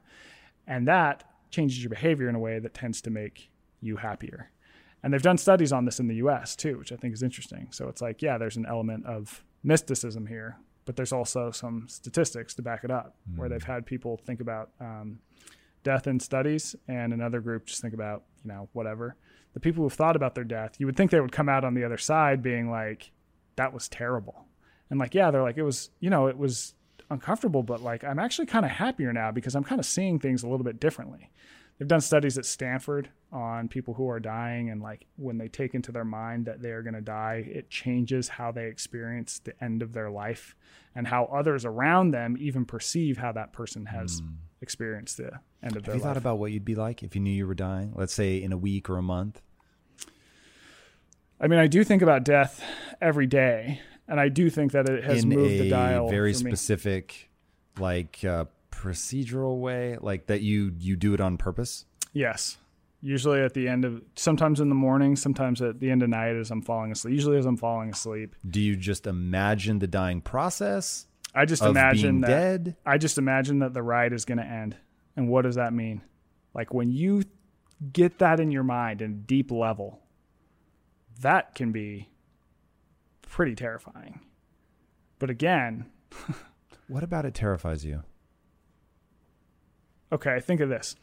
And 0.67 0.87
that 0.87 1.23
changes 1.49 1.81
your 1.83 1.89
behavior 1.89 2.29
in 2.29 2.35
a 2.35 2.39
way 2.39 2.59
that 2.59 2.73
tends 2.73 3.01
to 3.01 3.09
make 3.09 3.49
you 3.79 3.97
happier. 3.97 4.49
And 5.03 5.13
they've 5.13 5.21
done 5.21 5.37
studies 5.37 5.71
on 5.73 5.85
this 5.85 5.99
in 5.99 6.07
the 6.07 6.15
US 6.15 6.55
too, 6.55 6.77
which 6.77 6.91
I 6.91 6.95
think 6.95 7.13
is 7.13 7.23
interesting. 7.23 7.67
So 7.71 7.87
it's 7.89 8.01
like, 8.01 8.21
yeah, 8.21 8.37
there's 8.37 8.57
an 8.57 8.65
element 8.65 9.05
of 9.05 9.43
mysticism 9.63 10.25
here, 10.25 10.57
but 10.85 10.95
there's 10.95 11.13
also 11.13 11.51
some 11.51 11.87
statistics 11.87 12.53
to 12.55 12.61
back 12.61 12.83
it 12.83 12.91
up 12.91 13.15
where 13.35 13.49
they've 13.49 13.63
had 13.63 13.85
people 13.85 14.17
think 14.17 14.39
about 14.39 14.69
um, 14.79 15.19
death 15.83 16.07
in 16.07 16.19
studies 16.19 16.75
and 16.87 17.13
another 17.13 17.41
group 17.41 17.65
just 17.65 17.81
think 17.81 17.93
about, 17.93 18.23
you 18.43 18.51
know, 18.51 18.69
whatever. 18.73 19.15
The 19.53 19.59
people 19.59 19.83
who've 19.83 19.93
thought 19.93 20.15
about 20.15 20.35
their 20.35 20.43
death, 20.45 20.75
you 20.79 20.85
would 20.85 20.95
think 20.95 21.11
they 21.11 21.19
would 21.19 21.31
come 21.31 21.49
out 21.49 21.63
on 21.63 21.73
the 21.73 21.83
other 21.83 21.97
side 21.97 22.41
being 22.41 22.71
like, 22.71 23.11
that 23.57 23.73
was 23.73 23.87
terrible. 23.87 24.45
And 24.93 24.99
like, 24.99 25.15
yeah, 25.15 25.31
they're 25.31 25.41
like, 25.41 25.57
it 25.57 25.63
was, 25.63 25.89
you 26.01 26.11
know, 26.11 26.27
it 26.27 26.37
was 26.37 26.75
uncomfortable, 27.09 27.63
but 27.63 27.81
like, 27.81 28.03
I'm 28.03 28.19
actually 28.19 28.45
kind 28.45 28.63
of 28.63 28.69
happier 28.69 29.11
now 29.11 29.31
because 29.31 29.55
I'm 29.55 29.63
kind 29.63 29.79
of 29.79 29.87
seeing 29.87 30.19
things 30.19 30.43
a 30.43 30.47
little 30.47 30.63
bit 30.63 30.79
differently. 30.79 31.31
They've 31.79 31.87
done 31.87 31.99
studies 31.99 32.37
at 32.37 32.45
Stanford 32.45 33.09
on 33.31 33.69
people 33.69 33.95
who 33.95 34.07
are 34.07 34.19
dying, 34.19 34.69
and 34.69 34.83
like 34.83 35.07
when 35.15 35.39
they 35.39 35.47
take 35.47 35.73
into 35.73 35.91
their 35.91 36.05
mind 36.05 36.45
that 36.45 36.61
they 36.61 36.69
are 36.69 36.83
going 36.83 36.93
to 36.93 37.01
die, 37.01 37.43
it 37.51 37.71
changes 37.71 38.29
how 38.29 38.51
they 38.51 38.67
experience 38.67 39.39
the 39.39 39.55
end 39.63 39.81
of 39.81 39.93
their 39.93 40.11
life 40.11 40.53
and 40.93 41.07
how 41.07 41.25
others 41.25 41.65
around 41.65 42.11
them 42.11 42.37
even 42.39 42.63
perceive 42.63 43.17
how 43.17 43.31
that 43.31 43.51
person 43.51 43.87
has 43.87 44.19
hmm. 44.19 44.33
experienced 44.61 45.17
the 45.17 45.23
end 45.23 45.31
of 45.31 45.41
Have 45.63 45.71
their 45.71 45.79
life. 45.79 45.85
Have 45.85 45.95
you 45.95 46.01
thought 46.01 46.17
about 46.17 46.37
what 46.37 46.51
you'd 46.51 46.65
be 46.65 46.75
like 46.75 47.01
if 47.01 47.15
you 47.15 47.21
knew 47.21 47.31
you 47.31 47.47
were 47.47 47.55
dying? 47.55 47.93
Let's 47.95 48.13
say 48.13 48.43
in 48.43 48.53
a 48.53 48.57
week 48.57 48.91
or 48.91 48.99
a 48.99 49.01
month. 49.01 49.41
I 51.41 51.47
mean, 51.47 51.57
I 51.57 51.65
do 51.65 51.83
think 51.83 52.03
about 52.03 52.23
death 52.23 52.63
every 53.01 53.25
day, 53.25 53.81
and 54.07 54.19
I 54.19 54.29
do 54.29 54.49
think 54.49 54.71
that 54.73 54.89
it 54.89 55.03
has 55.03 55.23
in 55.23 55.29
moved 55.29 55.51
a 55.51 55.59
the 55.59 55.69
dial 55.69 56.09
very 56.09 56.33
specific, 56.33 57.29
like 57.77 58.23
uh, 58.23 58.45
procedural 58.71 59.59
way, 59.59 59.97
like 59.99 60.27
that 60.27 60.41
you 60.41 60.73
you 60.77 60.95
do 60.95 61.13
it 61.13 61.21
on 61.21 61.37
purpose. 61.37 61.85
Yes. 62.13 62.57
Usually 63.01 63.41
at 63.41 63.53
the 63.53 63.67
end 63.67 63.83
of, 63.83 64.01
sometimes 64.15 64.61
in 64.61 64.69
the 64.69 64.75
morning, 64.75 65.17
sometimes 65.17 65.61
at 65.61 65.81
the 65.81 65.91
end 65.91 66.03
of 66.03 66.09
night 66.09 66.37
as 66.37 66.49
I'm 66.51 66.61
falling 66.61 66.93
asleep. 66.93 67.13
Usually 67.13 67.37
as 67.37 67.45
I'm 67.45 67.57
falling 67.57 67.89
asleep. 67.89 68.33
Do 68.49 68.61
you 68.61 68.77
just 68.77 69.07
imagine 69.07 69.79
the 69.79 69.87
dying 69.87 70.21
process 70.21 71.07
I 71.35 71.45
just 71.45 71.63
imagine 71.63 72.21
that. 72.21 72.27
dead? 72.27 72.75
I 72.85 72.97
just 72.97 73.17
imagine 73.17 73.59
that 73.59 73.73
the 73.73 73.81
ride 73.81 74.13
is 74.13 74.25
going 74.25 74.37
to 74.37 74.45
end. 74.45 74.75
And 75.15 75.27
what 75.27 75.43
does 75.43 75.55
that 75.55 75.73
mean? 75.73 76.01
Like 76.53 76.73
when 76.73 76.91
you 76.91 77.23
get 77.91 78.19
that 78.19 78.39
in 78.39 78.51
your 78.51 78.63
mind 78.63 79.01
in 79.01 79.23
deep 79.23 79.51
level, 79.51 79.99
that 81.21 81.55
can 81.55 81.71
be 81.71 82.09
pretty 83.33 83.55
terrifying. 83.55 84.19
But 85.17 85.31
again, 85.31 85.87
What 86.87 87.01
about 87.03 87.25
it 87.25 87.33
terrifies 87.33 87.83
you? 87.83 88.03
okay, 90.11 90.39
think 90.39 90.59
of 90.61 90.69
this. 90.69 90.95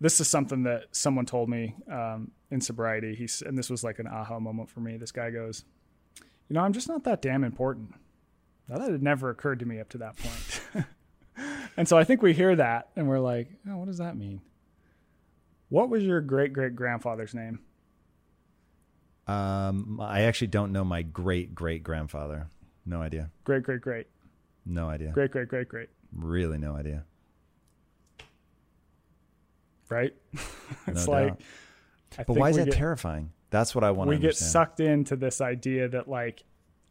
This 0.00 0.18
is 0.18 0.28
something 0.28 0.62
that 0.62 0.84
someone 0.92 1.26
told 1.26 1.50
me 1.50 1.74
um, 1.92 2.30
in 2.50 2.62
sobriety. 2.62 3.14
He's, 3.14 3.42
and 3.42 3.58
this 3.58 3.68
was 3.68 3.84
like 3.84 3.98
an 3.98 4.06
aha 4.06 4.40
moment 4.40 4.70
for 4.70 4.80
me. 4.80 4.96
This 4.96 5.12
guy 5.12 5.30
goes, 5.30 5.64
You 6.48 6.54
know, 6.54 6.60
I'm 6.60 6.72
just 6.72 6.88
not 6.88 7.04
that 7.04 7.20
damn 7.20 7.44
important. 7.44 7.94
Now, 8.66 8.78
that 8.78 8.90
had 8.90 9.02
never 9.02 9.28
occurred 9.28 9.58
to 9.58 9.66
me 9.66 9.80
up 9.80 9.90
to 9.90 9.98
that 9.98 10.16
point. 10.16 10.86
and 11.76 11.86
so 11.86 11.98
I 11.98 12.04
think 12.04 12.22
we 12.22 12.32
hear 12.32 12.56
that 12.56 12.88
and 12.96 13.06
we're 13.06 13.20
like, 13.20 13.50
Oh, 13.68 13.76
what 13.76 13.88
does 13.88 13.98
that 13.98 14.16
mean? 14.16 14.40
What 15.68 15.90
was 15.90 16.02
your 16.02 16.22
great 16.22 16.54
great 16.54 16.74
grandfather's 16.74 17.34
name? 17.34 17.58
Um, 19.30 20.00
I 20.00 20.22
actually 20.22 20.48
don't 20.48 20.72
know 20.72 20.84
my 20.84 21.02
great 21.02 21.54
great 21.54 21.82
grandfather. 21.82 22.48
No 22.86 23.00
idea. 23.02 23.30
Great 23.44 23.62
great 23.62 23.80
great. 23.80 24.06
No 24.66 24.88
idea. 24.88 25.10
Great 25.12 25.30
great 25.30 25.48
great 25.48 25.68
great. 25.68 25.88
Really, 26.12 26.58
no 26.58 26.74
idea. 26.74 27.04
Right? 29.88 30.14
it's 30.86 31.06
No 31.06 31.12
like, 31.12 31.28
doubt. 32.16 32.26
But 32.26 32.36
why 32.36 32.50
is 32.50 32.56
that 32.56 32.66
get- 32.66 32.74
terrifying? 32.74 33.32
That's 33.50 33.74
what 33.74 33.82
I 33.82 33.90
want 33.90 34.06
to 34.08 34.10
we 34.10 34.16
to 34.16 34.22
get 34.22 34.36
sucked 34.36 34.78
into 34.78 35.16
this 35.16 35.40
idea 35.40 35.88
that 35.88 36.06
like 36.08 36.44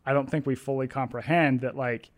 I 0.05 0.11
don't 0.13 0.29
think 0.29 0.45
we 0.45 0.55
fully 0.55 0.87
comprehend 0.87 1.61
that 1.61 1.75
like 1.77 2.11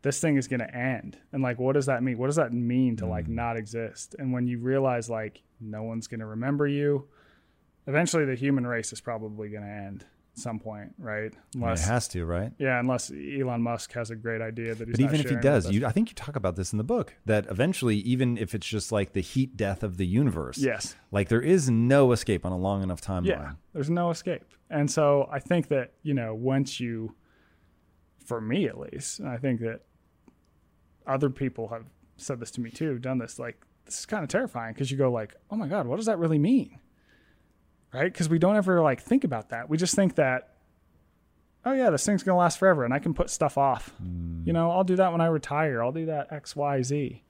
this 0.00 0.18
thing 0.18 0.36
is 0.36 0.48
going 0.48 0.60
to 0.60 0.74
end. 0.74 1.18
And 1.32 1.42
like 1.42 1.58
what 1.58 1.74
does 1.74 1.86
that 1.86 2.02
mean? 2.02 2.16
What 2.16 2.26
does 2.28 2.36
that 2.36 2.52
mean 2.54 2.96
to 2.96 3.04
Mm. 3.04 3.10
like 3.10 3.28
not 3.28 3.56
exist? 3.58 4.16
And 4.18 4.32
when 4.32 4.46
you 4.46 4.58
realize 4.58 5.10
like 5.10 5.42
no 5.60 5.82
one's 5.82 6.06
going 6.06 6.20
to 6.20 6.26
remember 6.26 6.66
you, 6.66 7.06
eventually 7.86 8.24
the 8.24 8.34
human 8.34 8.66
race 8.66 8.92
is 8.92 9.00
probably 9.00 9.48
going 9.48 9.62
to 9.64 9.68
end 9.68 10.04
at 10.34 10.38
some 10.38 10.58
point, 10.58 10.94
right? 10.98 11.32
Unless 11.54 11.84
it 11.86 11.90
has 11.90 12.08
to, 12.08 12.24
right? 12.24 12.52
yeah, 12.58 12.80
unless 12.80 13.10
Elon 13.10 13.60
Musk 13.62 13.92
has 13.92 14.10
a 14.10 14.16
great 14.16 14.40
idea 14.40 14.74
that 14.74 14.88
he's 14.88 14.96
But 14.96 15.04
even 15.04 15.20
if 15.20 15.28
he 15.28 15.36
does, 15.36 15.70
you, 15.70 15.84
I 15.84 15.90
think 15.92 16.08
you 16.08 16.14
talk 16.14 16.36
about 16.36 16.56
this 16.56 16.72
in 16.72 16.78
the 16.78 16.84
book 16.84 17.14
that 17.26 17.46
eventually, 17.50 17.96
even 17.98 18.38
if 18.38 18.54
it's 18.54 18.66
just 18.66 18.92
like 18.92 19.12
the 19.12 19.20
heat 19.20 19.56
death 19.56 19.82
of 19.82 19.98
the 19.98 20.06
universe, 20.06 20.56
Yes. 20.58 20.94
like 21.10 21.28
there 21.28 21.42
is 21.42 21.68
no 21.68 22.12
escape 22.12 22.46
on 22.46 22.52
a 22.52 22.56
long 22.58 22.82
enough 22.82 23.02
timeline. 23.02 23.26
Yeah, 23.26 23.52
there's 23.74 23.90
no 23.90 24.10
escape. 24.10 24.44
And 24.70 24.90
so 24.90 25.28
I 25.30 25.38
think 25.38 25.68
that, 25.68 25.92
you 26.02 26.14
know, 26.14 26.34
once 26.34 26.80
you, 26.80 27.14
for 28.24 28.40
me 28.40 28.66
at 28.66 28.78
least, 28.78 29.20
I 29.20 29.36
think 29.36 29.60
that 29.60 29.80
other 31.06 31.28
people 31.28 31.68
have 31.68 31.84
said 32.16 32.40
this 32.40 32.50
to 32.52 32.60
me 32.62 32.70
too, 32.70 32.98
done 32.98 33.18
this, 33.18 33.38
like, 33.38 33.60
this 33.84 33.98
is 33.98 34.06
kind 34.06 34.22
of 34.22 34.30
terrifying 34.30 34.72
because 34.72 34.90
you 34.90 34.96
go 34.96 35.10
like, 35.10 35.34
oh 35.50 35.56
my 35.56 35.66
God, 35.66 35.86
what 35.86 35.96
does 35.96 36.06
that 36.06 36.18
really 36.18 36.38
mean? 36.38 36.78
Right? 37.92 38.12
Because 38.12 38.28
we 38.28 38.38
don't 38.38 38.56
ever 38.56 38.80
like 38.80 39.02
think 39.02 39.24
about 39.24 39.50
that. 39.50 39.68
We 39.68 39.76
just 39.76 39.94
think 39.94 40.14
that, 40.14 40.54
oh 41.64 41.72
yeah, 41.72 41.90
this 41.90 42.06
thing's 42.06 42.22
going 42.22 42.34
to 42.34 42.38
last 42.38 42.58
forever 42.58 42.84
and 42.84 42.94
I 42.94 42.98
can 42.98 43.12
put 43.14 43.28
stuff 43.30 43.58
off. 43.58 43.92
You 44.44 44.52
know, 44.52 44.70
I'll 44.70 44.84
do 44.84 44.96
that 44.96 45.12
when 45.12 45.20
I 45.20 45.26
retire. 45.26 45.82
I'll 45.82 45.92
do 45.92 46.06
that 46.06 46.32
X, 46.32 46.56
Y, 46.56 46.82
Z. 46.82 47.22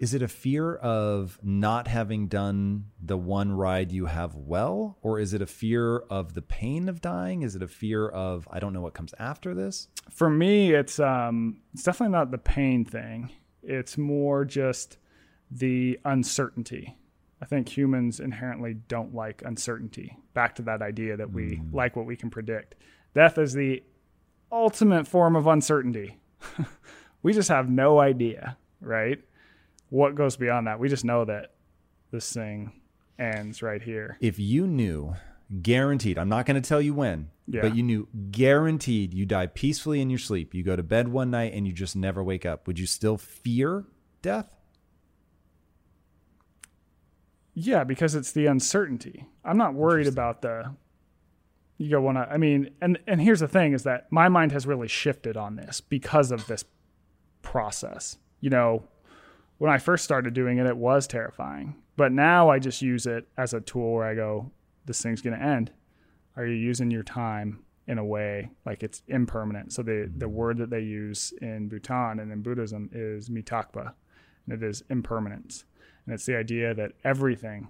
Is 0.00 0.14
it 0.14 0.22
a 0.22 0.28
fear 0.28 0.76
of 0.76 1.38
not 1.42 1.86
having 1.86 2.26
done 2.26 2.86
the 3.02 3.18
one 3.18 3.52
ride 3.52 3.92
you 3.92 4.06
have 4.06 4.34
well, 4.34 4.96
or 5.02 5.18
is 5.18 5.34
it 5.34 5.42
a 5.42 5.46
fear 5.46 5.98
of 5.98 6.32
the 6.32 6.40
pain 6.40 6.88
of 6.88 7.02
dying? 7.02 7.42
Is 7.42 7.54
it 7.54 7.62
a 7.62 7.68
fear 7.68 8.08
of 8.08 8.48
I 8.50 8.60
don't 8.60 8.72
know 8.72 8.80
what 8.80 8.94
comes 8.94 9.14
after 9.18 9.54
this? 9.54 9.88
for 10.10 10.28
me 10.28 10.72
it's 10.74 10.98
um 10.98 11.60
it's 11.72 11.84
definitely 11.84 12.10
not 12.12 12.32
the 12.32 12.38
pain 12.38 12.84
thing 12.84 13.30
it's 13.62 13.96
more 13.96 14.44
just 14.44 14.98
the 15.52 16.00
uncertainty 16.04 16.96
i 17.40 17.44
think 17.44 17.68
humans 17.68 18.20
inherently 18.20 18.74
don't 18.88 19.14
like 19.14 19.42
uncertainty 19.44 20.16
back 20.34 20.54
to 20.54 20.62
that 20.62 20.82
idea 20.82 21.16
that 21.16 21.30
we 21.30 21.56
mm. 21.56 21.74
like 21.74 21.96
what 21.96 22.06
we 22.06 22.16
can 22.16 22.30
predict 22.30 22.74
death 23.14 23.38
is 23.38 23.52
the 23.52 23.82
ultimate 24.52 25.06
form 25.06 25.36
of 25.36 25.46
uncertainty 25.46 26.18
we 27.22 27.32
just 27.32 27.48
have 27.48 27.68
no 27.68 28.00
idea 28.00 28.56
right 28.80 29.20
what 29.90 30.14
goes 30.14 30.36
beyond 30.36 30.66
that 30.66 30.78
we 30.78 30.88
just 30.88 31.04
know 31.04 31.24
that 31.24 31.52
this 32.10 32.32
thing 32.32 32.72
ends 33.18 33.62
right 33.62 33.82
here 33.82 34.16
If 34.20 34.38
you 34.38 34.66
knew, 34.66 35.14
guaranteed, 35.62 36.18
I'm 36.18 36.28
not 36.28 36.46
going 36.46 36.60
to 36.60 36.66
tell 36.66 36.80
you 36.80 36.94
when, 36.94 37.30
Yeah. 37.46 37.62
but 37.62 37.76
you 37.76 37.82
knew 37.82 38.08
guaranteed 38.30 39.12
you 39.14 39.26
die 39.26 39.46
peacefully 39.46 40.00
in 40.00 40.10
your 40.10 40.18
sleep. 40.18 40.54
You 40.54 40.62
go 40.62 40.74
to 40.74 40.82
bed 40.82 41.08
one 41.08 41.30
night 41.30 41.52
and 41.52 41.66
you 41.66 41.72
just 41.72 41.94
never 41.96 42.22
wake 42.24 42.46
up. 42.46 42.66
Would 42.66 42.78
you 42.78 42.86
still 42.86 43.16
fear 43.18 43.84
death? 44.22 44.56
Yeah, 47.62 47.84
because 47.84 48.14
it's 48.14 48.32
the 48.32 48.46
uncertainty. 48.46 49.26
I'm 49.44 49.58
not 49.58 49.74
worried 49.74 50.06
about 50.06 50.40
the 50.40 50.74
you 51.76 51.90
go 51.90 52.00
one 52.00 52.16
I 52.16 52.36
mean, 52.36 52.70
and 52.80 52.98
and 53.06 53.20
here's 53.20 53.40
the 53.40 53.48
thing 53.48 53.74
is 53.74 53.82
that 53.82 54.10
my 54.10 54.28
mind 54.28 54.52
has 54.52 54.66
really 54.66 54.88
shifted 54.88 55.36
on 55.36 55.56
this 55.56 55.80
because 55.80 56.30
of 56.30 56.46
this 56.46 56.64
process. 57.42 58.16
You 58.40 58.50
know, 58.50 58.84
when 59.58 59.70
I 59.70 59.76
first 59.76 60.04
started 60.04 60.32
doing 60.32 60.58
it 60.58 60.66
it 60.66 60.76
was 60.76 61.06
terrifying. 61.06 61.74
But 61.96 62.12
now 62.12 62.48
I 62.48 62.58
just 62.58 62.80
use 62.80 63.06
it 63.06 63.28
as 63.36 63.52
a 63.52 63.60
tool 63.60 63.92
where 63.92 64.06
I 64.06 64.14
go 64.14 64.50
this 64.86 65.02
thing's 65.02 65.20
going 65.20 65.38
to 65.38 65.44
end. 65.44 65.70
Are 66.36 66.46
you 66.46 66.54
using 66.54 66.90
your 66.90 67.02
time 67.02 67.62
in 67.86 67.98
a 67.98 68.04
way 68.04 68.50
like 68.64 68.82
it's 68.82 69.02
impermanent? 69.08 69.74
So 69.74 69.82
the 69.82 70.10
the 70.16 70.28
word 70.28 70.56
that 70.58 70.70
they 70.70 70.80
use 70.80 71.34
in 71.42 71.68
Bhutan 71.68 72.20
and 72.20 72.32
in 72.32 72.40
Buddhism 72.40 72.88
is 72.90 73.28
mitakpa, 73.28 73.92
and 74.46 74.62
it 74.62 74.66
is 74.66 74.82
impermanence. 74.88 75.64
And 76.06 76.14
it's 76.14 76.26
the 76.26 76.36
idea 76.36 76.74
that 76.74 76.92
everything 77.04 77.68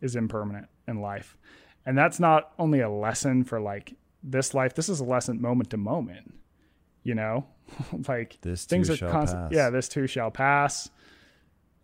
is 0.00 0.16
impermanent 0.16 0.68
in 0.86 1.00
life. 1.00 1.36
And 1.86 1.96
that's 1.96 2.20
not 2.20 2.52
only 2.58 2.80
a 2.80 2.90
lesson 2.90 3.44
for 3.44 3.60
like 3.60 3.94
this 4.22 4.54
life, 4.54 4.74
this 4.74 4.88
is 4.88 5.00
a 5.00 5.04
lesson 5.04 5.40
moment 5.40 5.70
to 5.70 5.76
moment. 5.76 6.34
You 7.02 7.14
know? 7.14 7.46
like 8.08 8.38
This 8.42 8.64
things 8.64 8.90
are 8.90 9.10
constant. 9.10 9.52
Yeah, 9.52 9.70
this 9.70 9.88
too 9.88 10.06
shall 10.06 10.30
pass. 10.30 10.90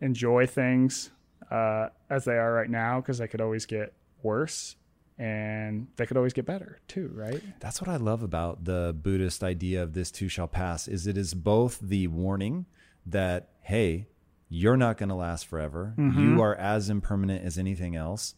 Enjoy 0.01 0.47
things 0.47 1.11
uh, 1.51 1.89
as 2.11 2.25
they 2.25 2.37
are 2.37 2.53
right 2.53 2.69
now 2.69 3.01
because 3.01 3.19
they 3.19 3.29
could 3.29 3.41
always 3.41 3.67
get 3.67 3.95
worse 4.23 4.77
and 5.19 5.87
they 5.97 6.05
could 6.05 6.17
always 6.17 6.33
get 6.33 6.45
better 6.45 6.79
too, 6.89 7.11
right? 7.15 7.43
That's 7.61 7.81
what 7.81 7.89
I 7.89 7.97
love 7.97 8.23
about 8.23 8.65
the 8.65 8.95
Buddhist 9.01 9.43
idea 9.43 9.83
of 9.83 9.95
this 9.95 10.11
too 10.11 10.29
shall 10.29 10.49
pass 10.49 10.89
is 10.89 11.07
it 11.07 11.17
is 11.17 11.33
both 11.35 11.79
the 11.81 12.07
warning 12.09 12.67
that 13.07 13.49
hey, 13.63 14.09
you're 14.49 14.77
not 14.77 14.97
going 14.99 15.09
to 15.09 15.15
last 15.15 15.47
forever. 15.47 15.95
Mm-hmm. 15.97 16.21
You 16.35 16.43
are 16.43 16.55
as 16.55 16.89
impermanent 16.89 17.45
as 17.45 17.59
anything 17.59 17.97
else 17.97 18.35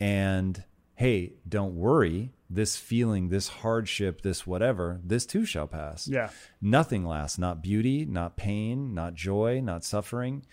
and 0.00 0.64
hey, 0.94 1.32
don't 1.48 1.74
worry. 1.74 2.32
This 2.50 2.76
feeling, 2.76 3.28
this 3.30 3.48
hardship, 3.48 4.20
this 4.20 4.46
whatever, 4.46 5.00
this 5.02 5.24
too 5.24 5.46
shall 5.46 5.66
pass. 5.66 6.06
Yeah. 6.06 6.28
Nothing 6.60 7.06
lasts, 7.06 7.38
not 7.38 7.62
beauty, 7.62 8.04
not 8.04 8.36
pain, 8.36 8.92
not 8.94 9.14
joy, 9.14 9.60
not 9.62 9.84
suffering. 9.84 10.44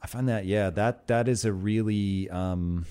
I 0.00 0.06
find 0.06 0.28
that, 0.28 0.46
yeah, 0.46 0.70
that 0.70 1.06
that 1.08 1.28
is 1.28 1.44
a 1.44 1.52
really 1.52 2.30
um 2.30 2.86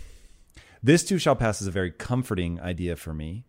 this 0.83 1.03
too 1.03 1.17
shall 1.17 1.35
pass 1.35 1.61
is 1.61 1.67
a 1.67 1.71
very 1.71 1.91
comforting 1.91 2.59
idea 2.61 2.95
for 2.95 3.13
me. 3.13 3.45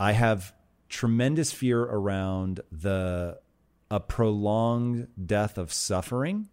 I 0.00 0.12
have 0.12 0.52
tremendous 0.88 1.52
fear 1.52 1.80
around 1.80 2.60
the 2.72 3.38
a 3.90 4.00
prolonged 4.00 5.08
death 5.24 5.58
of 5.58 5.72
suffering. 5.72 6.48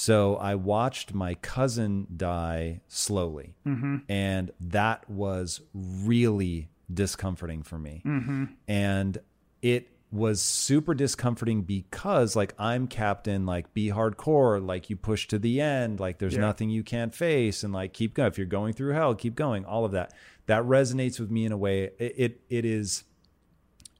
So 0.00 0.36
I 0.36 0.54
watched 0.54 1.12
my 1.12 1.34
cousin 1.34 2.06
die 2.16 2.80
slowly, 2.88 3.54
mm-hmm. 3.66 3.96
and 4.08 4.50
that 4.58 5.04
was 5.10 5.60
really 5.74 6.70
discomforting 6.90 7.62
for 7.62 7.78
me. 7.78 8.00
Mm-hmm. 8.06 8.44
And 8.66 9.18
it 9.60 9.90
was 10.10 10.40
super 10.40 10.94
discomforting 10.94 11.64
because 11.64 12.34
like 12.34 12.54
I'm 12.58 12.86
captain, 12.86 13.44
like 13.44 13.74
be 13.74 13.90
hardcore, 13.90 14.66
like 14.66 14.88
you 14.88 14.96
push 14.96 15.28
to 15.28 15.38
the 15.38 15.60
end, 15.60 16.00
like 16.00 16.16
there's 16.16 16.32
Yeah. 16.32 16.40
nothing 16.40 16.70
you 16.70 16.82
can't 16.82 17.14
face, 17.14 17.62
and 17.62 17.74
like 17.74 17.92
keep 17.92 18.14
going. 18.14 18.28
If 18.28 18.38
you're 18.38 18.46
going 18.46 18.72
through 18.72 18.94
hell, 18.94 19.14
keep 19.14 19.34
going. 19.34 19.66
All 19.66 19.84
of 19.84 19.92
that 19.92 20.14
that 20.46 20.62
resonates 20.62 21.20
with 21.20 21.30
me 21.30 21.44
in 21.44 21.52
a 21.52 21.58
way. 21.58 21.90
It 21.98 22.14
it, 22.16 22.40
it 22.48 22.64
is 22.64 23.04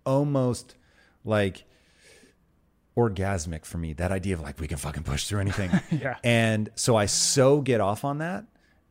almost 0.06 0.77
like 1.27 1.64
orgasmic 3.09 3.64
for 3.64 3.78
me. 3.78 3.93
That 3.93 4.12
idea 4.12 4.35
of 4.35 4.40
like 4.40 4.60
we 4.60 4.68
can 4.68 4.77
fucking 4.77 5.05
push 5.05 5.27
through 5.27 5.40
anything. 5.40 5.70
Yeah. 5.90 6.16
And 6.22 6.70
so 6.77 6.97
I 6.97 7.06
so 7.06 7.60
get 7.60 7.81
off 7.81 8.05
on 8.05 8.18
that. 8.18 8.44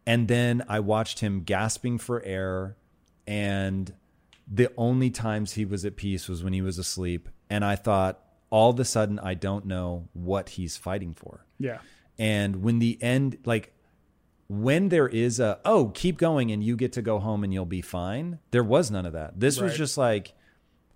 And 0.05 0.27
then 0.27 0.63
I 0.67 0.79
watched 0.79 1.19
him 1.19 1.43
gasping 1.43 1.97
for 1.97 2.21
air. 2.23 2.75
And 3.25 3.93
the 4.47 4.71
only 4.77 5.09
times 5.09 5.53
he 5.53 5.65
was 5.65 5.85
at 5.85 5.95
peace 5.95 6.27
was 6.27 6.43
when 6.43 6.53
he 6.53 6.61
was 6.61 6.77
asleep. 6.77 7.29
And 7.49 7.63
I 7.63 7.75
thought, 7.75 8.19
all 8.49 8.71
of 8.71 8.79
a 8.79 8.85
sudden, 8.85 9.19
I 9.19 9.33
don't 9.35 9.65
know 9.65 10.07
what 10.13 10.49
he's 10.49 10.77
fighting 10.77 11.13
for. 11.13 11.45
Yeah. 11.59 11.79
And 12.17 12.63
when 12.63 12.79
the 12.79 13.01
end, 13.01 13.37
like 13.45 13.73
when 14.47 14.89
there 14.89 15.07
is 15.07 15.39
a, 15.39 15.59
oh, 15.63 15.91
keep 15.93 16.17
going 16.17 16.51
and 16.51 16.63
you 16.63 16.75
get 16.75 16.93
to 16.93 17.01
go 17.01 17.19
home 17.19 17.43
and 17.43 17.53
you'll 17.53 17.65
be 17.65 17.81
fine, 17.81 18.39
there 18.51 18.63
was 18.63 18.89
none 18.89 19.05
of 19.05 19.13
that. 19.13 19.39
This 19.39 19.61
was 19.61 19.77
just 19.77 19.97
like, 19.97 20.33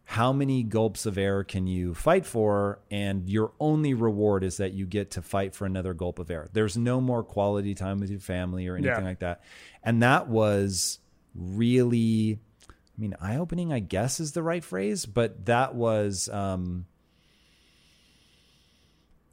how 0.05 0.33
many 0.33 0.63
gulps 0.63 1.05
of 1.05 1.17
air 1.17 1.43
can 1.43 1.65
you 1.65 1.93
fight 1.93 2.25
for? 2.25 2.79
And 2.91 3.29
your 3.29 3.53
only 3.59 3.93
reward 3.93 4.43
is 4.43 4.57
that 4.57 4.73
you 4.73 4.85
get 4.85 5.11
to 5.11 5.21
fight 5.21 5.55
for 5.55 5.65
another 5.65 5.93
gulp 5.93 6.19
of 6.19 6.29
air. 6.29 6.49
There's 6.51 6.77
no 6.77 6.99
more 7.01 7.23
quality 7.23 7.73
time 7.73 7.99
with 7.99 8.09
your 8.09 8.19
family 8.19 8.67
or 8.67 8.75
anything 8.75 8.97
Yeah. 9.03 9.09
like 9.09 9.19
that. 9.19 9.41
And 9.81 10.03
that 10.03 10.27
was 10.27 10.99
really, 11.33 12.39
I 12.69 13.01
mean, 13.01 13.15
eye 13.21 13.37
opening, 13.37 13.71
I 13.71 13.79
guess 13.79 14.19
is 14.19 14.33
the 14.33 14.43
right 14.43 14.63
phrase, 14.63 15.05
but 15.05 15.45
that 15.45 15.73
was, 15.73 16.27
um, 16.29 16.85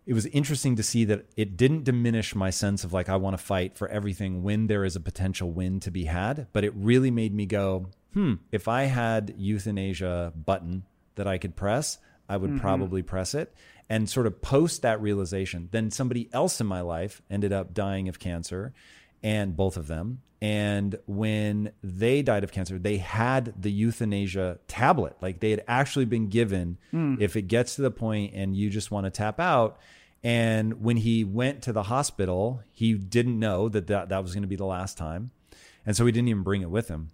it 0.07 0.15
was 0.15 0.27
interesting 0.27 0.77
to 0.77 0.83
see 0.83 1.05
that 1.05 1.27
it 1.37 1.57
didn't 1.57 1.85
diminish 1.85 2.35
my 2.35 2.51
sense 2.51 2.85
of 2.85 2.93
like 2.93 3.09
I 3.09 3.17
want 3.17 3.37
to 3.37 3.43
fight 3.43 3.77
for 3.77 3.87
everything 3.89 4.43
when 4.43 4.67
there 4.67 4.85
is 4.85 4.97
a 4.97 5.01
potential 5.01 5.51
win 5.53 5.79
to 5.81 5.91
be 5.91 6.05
had, 6.05 6.47
but 6.53 6.65
it 6.65 6.73
really 6.75 7.11
made 7.11 7.35
me 7.35 7.47
go, 7.47 7.87
hmm, 8.13 8.35
if 8.53 8.69
I 8.69 8.85
had 8.85 9.35
euthanasia 9.37 10.33
button 10.35 10.85
that 11.15 11.27
I 11.27 11.39
could 11.39 11.57
press, 11.57 11.99
I 12.29 12.37
would 12.37 12.61
probably 12.61 13.03
press 13.03 13.35
it. 13.35 13.53
And 13.89 14.09
sort 14.09 14.27
of 14.27 14.41
post 14.41 14.83
that 14.83 15.03
realization, 15.03 15.69
then 15.73 15.91
somebody 15.91 16.29
else 16.33 16.61
in 16.61 16.67
my 16.67 16.81
life 16.81 17.23
ended 17.29 17.53
up 17.53 17.75
dying 17.75 18.09
of 18.09 18.21
cancer, 18.21 18.73
and 19.23 19.57
both 19.57 19.77
of 19.77 19.89
them. 19.89 20.23
And 20.41 20.97
when 21.07 21.73
they 21.83 22.23
died 22.23 22.45
of 22.45 22.53
cancer, 22.53 22.79
they 22.79 22.97
had 22.97 23.53
the 23.61 23.71
euthanasia 23.71 24.59
tablet. 24.69 25.17
Like 25.21 25.41
they 25.41 25.51
had 25.51 25.65
actually 25.69 26.07
been 26.07 26.29
given, 26.29 26.79
if 27.21 27.37
it 27.37 27.43
gets 27.43 27.75
to 27.77 27.83
the 27.83 27.91
point 27.91 28.33
and 28.35 28.57
you 28.57 28.71
just 28.71 28.91
want 28.91 29.05
to 29.05 29.11
tap 29.11 29.39
out. 29.39 29.79
And 30.23 30.83
when 30.83 30.97
he 30.97 31.25
went 31.25 31.63
to 31.63 31.73
the 31.73 31.83
hospital, 31.85 32.63
he 32.73 32.95
didn't 32.95 33.39
know 33.39 33.69
that 33.69 33.89
that, 33.89 34.09
that 34.11 34.23
was 34.23 34.33
going 34.33 34.43
to 34.43 34.49
be 34.49 34.57
the 34.57 34.65
last 34.65 34.97
time. 34.97 35.31
And 35.85 35.97
so 35.97 36.07
he 36.07 36.13
didn't 36.13 36.29
even 36.29 36.43
bring 36.43 36.63
it 36.63 36.71
with 36.71 36.89
him. 36.89 37.11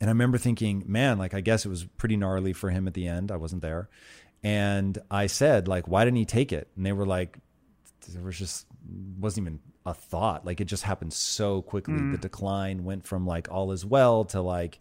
And 0.00 0.08
I 0.08 0.12
remember 0.12 0.38
thinking, 0.38 0.84
man, 0.86 1.18
like 1.18 1.34
I 1.34 1.40
guess 1.40 1.66
it 1.66 1.68
was 1.68 1.84
pretty 1.84 2.16
gnarly 2.16 2.52
for 2.52 2.70
him 2.70 2.86
at 2.86 2.94
the 2.94 3.08
end. 3.08 3.30
I 3.30 3.36
wasn't 3.36 3.62
there. 3.62 3.88
And 4.42 4.96
I 5.10 5.26
said, 5.26 5.66
like, 5.66 5.88
why 5.88 6.04
didn't 6.04 6.18
he 6.18 6.24
take 6.24 6.52
it? 6.52 6.68
And 6.76 6.86
they 6.86 6.92
were 6.92 7.06
like, 7.06 7.38
there 8.12 8.22
was 8.22 8.38
just 8.38 8.66
wasn't 9.18 9.46
even 9.46 9.60
a 9.84 9.94
thought. 9.94 10.46
Like 10.46 10.60
it 10.60 10.66
just 10.66 10.84
happened 10.84 11.12
so 11.12 11.62
quickly. 11.62 11.94
The 11.94 12.00
mm. 12.00 12.20
decline 12.20 12.84
went 12.84 13.06
from 13.06 13.26
like 13.26 13.50
all 13.50 13.72
is 13.72 13.84
well 13.84 14.24
to 14.26 14.40
like, 14.40 14.78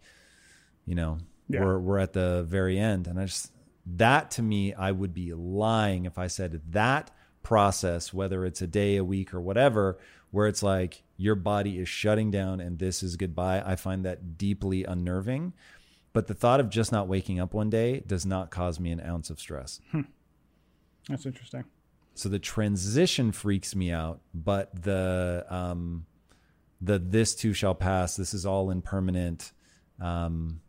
you 0.85 0.95
know, 0.95 1.18
Yeah. 1.49 1.64
we're 1.64 1.80
we're 1.80 1.99
at 1.99 2.14
the 2.14 2.44
very 2.48 2.77
end. 2.77 3.07
And 3.07 3.19
I 3.19 3.26
just 3.26 3.52
that 3.95 4.31
to 4.31 4.41
me, 4.41 4.73
I 4.73 4.91
would 4.91 5.14
be 5.14 5.34
lying 5.34 6.06
if 6.06 6.18
I 6.18 6.27
said 6.27 6.61
that 6.72 7.11
process, 7.41 8.14
whether 8.14 8.45
it's 8.45 8.61
a 8.61 8.68
day, 8.68 8.98
a 8.98 9.03
week, 9.03 9.34
or 9.34 9.41
whatever, 9.41 9.98
where 10.31 10.48
it's 10.48 10.64
like 10.64 11.03
your 11.18 11.35
body 11.35 11.80
is 11.80 11.89
shutting 11.89 12.31
down 12.31 12.60
and 12.61 12.80
this 12.80 13.03
is 13.03 13.15
goodbye. 13.15 13.61
I 13.65 13.76
find 13.76 14.06
that 14.06 14.38
deeply 14.38 14.84
unnerving. 14.84 15.53
But 16.14 16.27
the 16.27 16.34
thought 16.34 16.60
of 16.60 16.69
just 16.69 16.91
not 16.91 17.07
waking 17.07 17.39
up 17.39 17.53
one 17.53 17.69
day 17.69 18.02
does 18.07 18.26
not 18.26 18.49
cause 18.49 18.80
me 18.80 18.91
an 18.91 19.02
ounce 19.02 19.30
of 19.30 19.39
stress. 19.39 19.81
That's 21.10 21.26
interesting. 21.26 21.65
So 22.15 22.30
the 22.30 22.39
transition 22.39 23.31
freaks 23.31 23.76
me 23.76 23.91
out, 23.91 24.22
but 24.34 24.84
the 24.84 25.45
um, 25.49 26.07
the 26.81 26.98
this 26.98 27.35
too 27.35 27.53
shall 27.53 27.76
pass. 27.76 28.15
This 28.15 28.34
is 28.34 28.45
all 28.45 28.72
impermanent. 28.72 29.52
Um, 30.02 30.61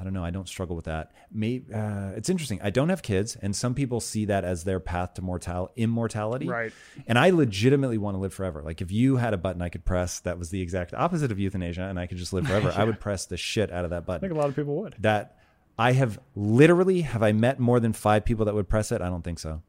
I 0.00 0.04
don't 0.04 0.12
know. 0.12 0.24
I 0.24 0.30
don't 0.30 0.48
struggle 0.48 0.76
with 0.76 0.84
that. 0.84 1.10
Maybe 1.32 1.72
uh, 1.74 2.10
it's 2.16 2.28
interesting. 2.28 2.60
I 2.62 2.70
don't 2.70 2.88
have 2.88 3.02
kids, 3.02 3.36
and 3.36 3.54
some 3.54 3.74
people 3.74 4.00
see 4.00 4.26
that 4.26 4.44
as 4.44 4.62
their 4.62 4.78
path 4.78 5.14
to 5.14 5.22
mortal 5.22 5.72
immortality. 5.74 6.48
Right. 6.48 6.72
And 7.06 7.18
I 7.18 7.30
legitimately 7.30 7.98
want 7.98 8.14
to 8.14 8.18
live 8.20 8.32
forever. 8.32 8.62
Like 8.62 8.80
if 8.80 8.92
you 8.92 9.16
had 9.16 9.34
a 9.34 9.38
button 9.38 9.60
I 9.60 9.68
could 9.68 9.84
press 9.84 10.20
that 10.20 10.38
was 10.38 10.50
the 10.50 10.62
exact 10.62 10.94
opposite 10.94 11.32
of 11.32 11.38
euthanasia, 11.38 11.82
and 11.82 11.98
I 11.98 12.06
could 12.06 12.18
just 12.18 12.32
live 12.32 12.46
forever, 12.48 12.72
I 12.74 12.84
would 12.84 13.00
press 13.00 13.26
the 13.26 13.36
shit 13.36 13.72
out 13.72 13.84
of 13.84 13.90
that 13.90 14.06
button. 14.06 14.24
I 14.24 14.28
think 14.28 14.38
a 14.38 14.40
lot 14.40 14.48
of 14.48 14.56
people 14.56 14.76
would. 14.76 14.94
that 15.00 15.38
I 15.78 15.92
have 15.92 16.18
literally 16.34 17.02
have 17.02 17.22
I 17.22 17.32
met 17.32 17.58
more 17.58 17.80
than 17.80 17.92
five 17.92 18.24
people 18.24 18.44
that 18.46 18.54
would 18.54 18.68
press 18.68 18.92
it? 18.92 19.00
I 19.00 19.08
don't 19.08 19.22
think 19.22 19.38
so. 19.38 19.62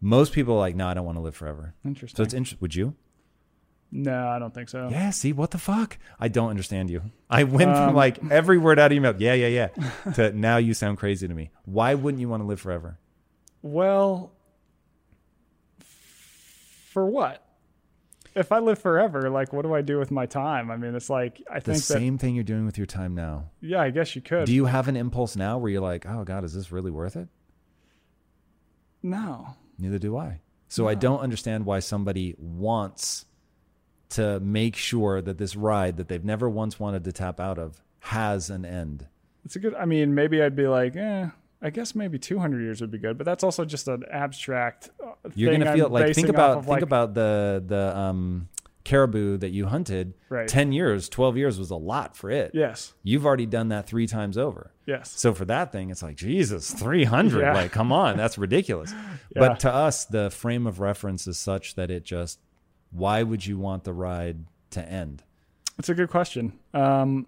Most 0.00 0.32
people 0.32 0.54
are 0.54 0.60
like, 0.60 0.74
no, 0.76 0.88
I 0.88 0.94
don't 0.94 1.04
want 1.04 1.18
to 1.18 1.22
live 1.22 1.34
forever. 1.36 1.74
Interesting. 1.84 2.16
So 2.16 2.22
it's 2.22 2.34
interesting. 2.34 2.58
Would 2.60 2.74
you? 2.74 2.94
No, 3.92 4.28
I 4.28 4.38
don't 4.38 4.54
think 4.54 4.68
so. 4.68 4.88
Yeah. 4.88 5.10
See, 5.10 5.32
what 5.32 5.50
the 5.50 5.58
fuck? 5.58 5.98
I 6.20 6.28
don't 6.28 6.50
understand 6.50 6.90
you. 6.90 7.02
I 7.28 7.42
went 7.44 7.70
from 7.76 7.88
Um, 7.90 7.94
like 7.94 8.18
every 8.30 8.56
word 8.58 8.78
out 8.78 8.92
of 8.92 8.94
your 8.94 9.02
mouth, 9.02 9.20
yeah, 9.20 9.34
yeah, 9.34 9.48
yeah, 9.48 10.12
to 10.14 10.32
now 10.32 10.58
you 10.58 10.74
sound 10.74 10.98
crazy 10.98 11.26
to 11.26 11.34
me. 11.34 11.50
Why 11.64 11.94
wouldn't 11.94 12.20
you 12.20 12.28
want 12.28 12.42
to 12.42 12.46
live 12.46 12.60
forever? 12.60 12.98
Well, 13.62 14.32
for 16.90 17.04
what? 17.06 17.44
If 18.36 18.52
I 18.52 18.60
live 18.60 18.78
forever, 18.78 19.28
like, 19.28 19.52
what 19.52 19.62
do 19.62 19.74
I 19.74 19.80
do 19.82 19.98
with 19.98 20.12
my 20.12 20.24
time? 20.24 20.70
I 20.70 20.76
mean, 20.76 20.94
it's 20.94 21.10
like 21.10 21.42
I 21.50 21.54
The 21.58 21.72
think 21.72 21.78
that. 21.78 21.82
same 21.82 22.16
thing 22.16 22.36
you're 22.36 22.44
doing 22.44 22.64
with 22.66 22.78
your 22.78 22.86
time 22.86 23.14
now. 23.16 23.50
Yeah, 23.60 23.80
I 23.80 23.90
guess 23.90 24.14
you 24.14 24.22
could. 24.22 24.46
Do 24.46 24.54
you 24.54 24.66
have 24.66 24.86
an 24.86 24.96
impulse 24.96 25.34
now 25.34 25.58
where 25.58 25.68
you're 25.70 25.80
like, 25.82 26.06
oh 26.06 26.22
God, 26.22 26.44
is 26.44 26.54
this 26.54 26.70
really 26.70 26.90
worth 26.92 27.16
it? 27.16 27.28
no. 29.02 29.56
Neither 29.78 29.98
do 29.98 30.16
I. 30.16 30.40
So 30.68 30.86
I 30.86 30.94
don't 30.94 31.20
understand 31.20 31.64
why 31.64 31.78
somebody 31.80 32.34
wants 32.38 33.24
to 34.10 34.40
make 34.40 34.76
sure 34.76 35.20
that 35.22 35.38
this 35.38 35.56
ride 35.56 35.96
that 35.96 36.08
they've 36.08 36.24
never 36.24 36.48
once 36.48 36.78
wanted 36.80 37.04
to 37.04 37.12
tap 37.12 37.40
out 37.40 37.58
of 37.58 37.82
has 38.00 38.50
an 38.50 38.64
end. 38.64 39.06
It's 39.44 39.56
a 39.56 39.58
good. 39.58 39.74
I 39.74 39.84
mean, 39.84 40.14
maybe 40.14 40.42
I'd 40.42 40.56
be 40.56 40.66
like, 40.66 40.96
eh. 40.96 41.28
I 41.62 41.68
guess 41.68 41.94
maybe 41.94 42.18
200 42.18 42.62
years 42.62 42.80
would 42.80 42.90
be 42.90 42.96
good, 42.96 43.18
but 43.18 43.26
that's 43.26 43.44
also 43.44 43.66
just 43.66 43.86
an 43.86 44.04
abstract. 44.10 44.88
uh, 45.04 45.10
You're 45.34 45.52
gonna 45.52 45.70
I'm 45.70 45.76
feel 45.76 45.90
like 45.90 46.14
think 46.14 46.28
about 46.28 46.60
think 46.60 46.68
like- 46.68 46.82
about 46.82 47.12
the 47.14 47.62
the 47.66 47.94
um, 47.96 48.48
caribou 48.84 49.36
that 49.36 49.50
you 49.50 49.66
hunted. 49.66 50.14
Right. 50.30 50.48
Ten 50.48 50.72
years, 50.72 51.08
twelve 51.10 51.36
years 51.36 51.58
was 51.58 51.70
a 51.70 51.76
lot 51.76 52.16
for 52.16 52.30
it. 52.30 52.52
Yes. 52.54 52.94
You've 53.02 53.26
already 53.26 53.44
done 53.44 53.68
that 53.68 53.86
three 53.86 54.06
times 54.06 54.38
over. 54.38 54.72
Yes. 54.86 55.10
So 55.14 55.34
for 55.34 55.44
that 55.44 55.70
thing, 55.70 55.90
it's 55.90 56.02
like 56.02 56.16
Jesus, 56.16 56.72
three 56.72 57.04
hundred. 57.04 57.42
Yeah. 57.42 57.52
Like, 57.54 57.72
come 57.72 57.92
on, 57.92 58.16
that's 58.16 58.38
ridiculous. 58.38 58.92
Yeah. 59.36 59.46
But 59.46 59.60
to 59.60 59.72
us, 59.72 60.06
the 60.06 60.28
frame 60.30 60.66
of 60.66 60.80
reference 60.80 61.28
is 61.28 61.38
such 61.38 61.76
that 61.76 61.88
it 61.90 62.04
just. 62.04 62.40
Why 62.90 63.22
would 63.22 63.44
you 63.46 63.58
want 63.58 63.84
the 63.84 63.92
ride 63.92 64.44
to 64.70 64.82
end? 64.86 65.22
It's 65.78 65.88
a 65.88 65.94
good 65.94 66.10
question. 66.10 66.52
Um, 66.74 67.26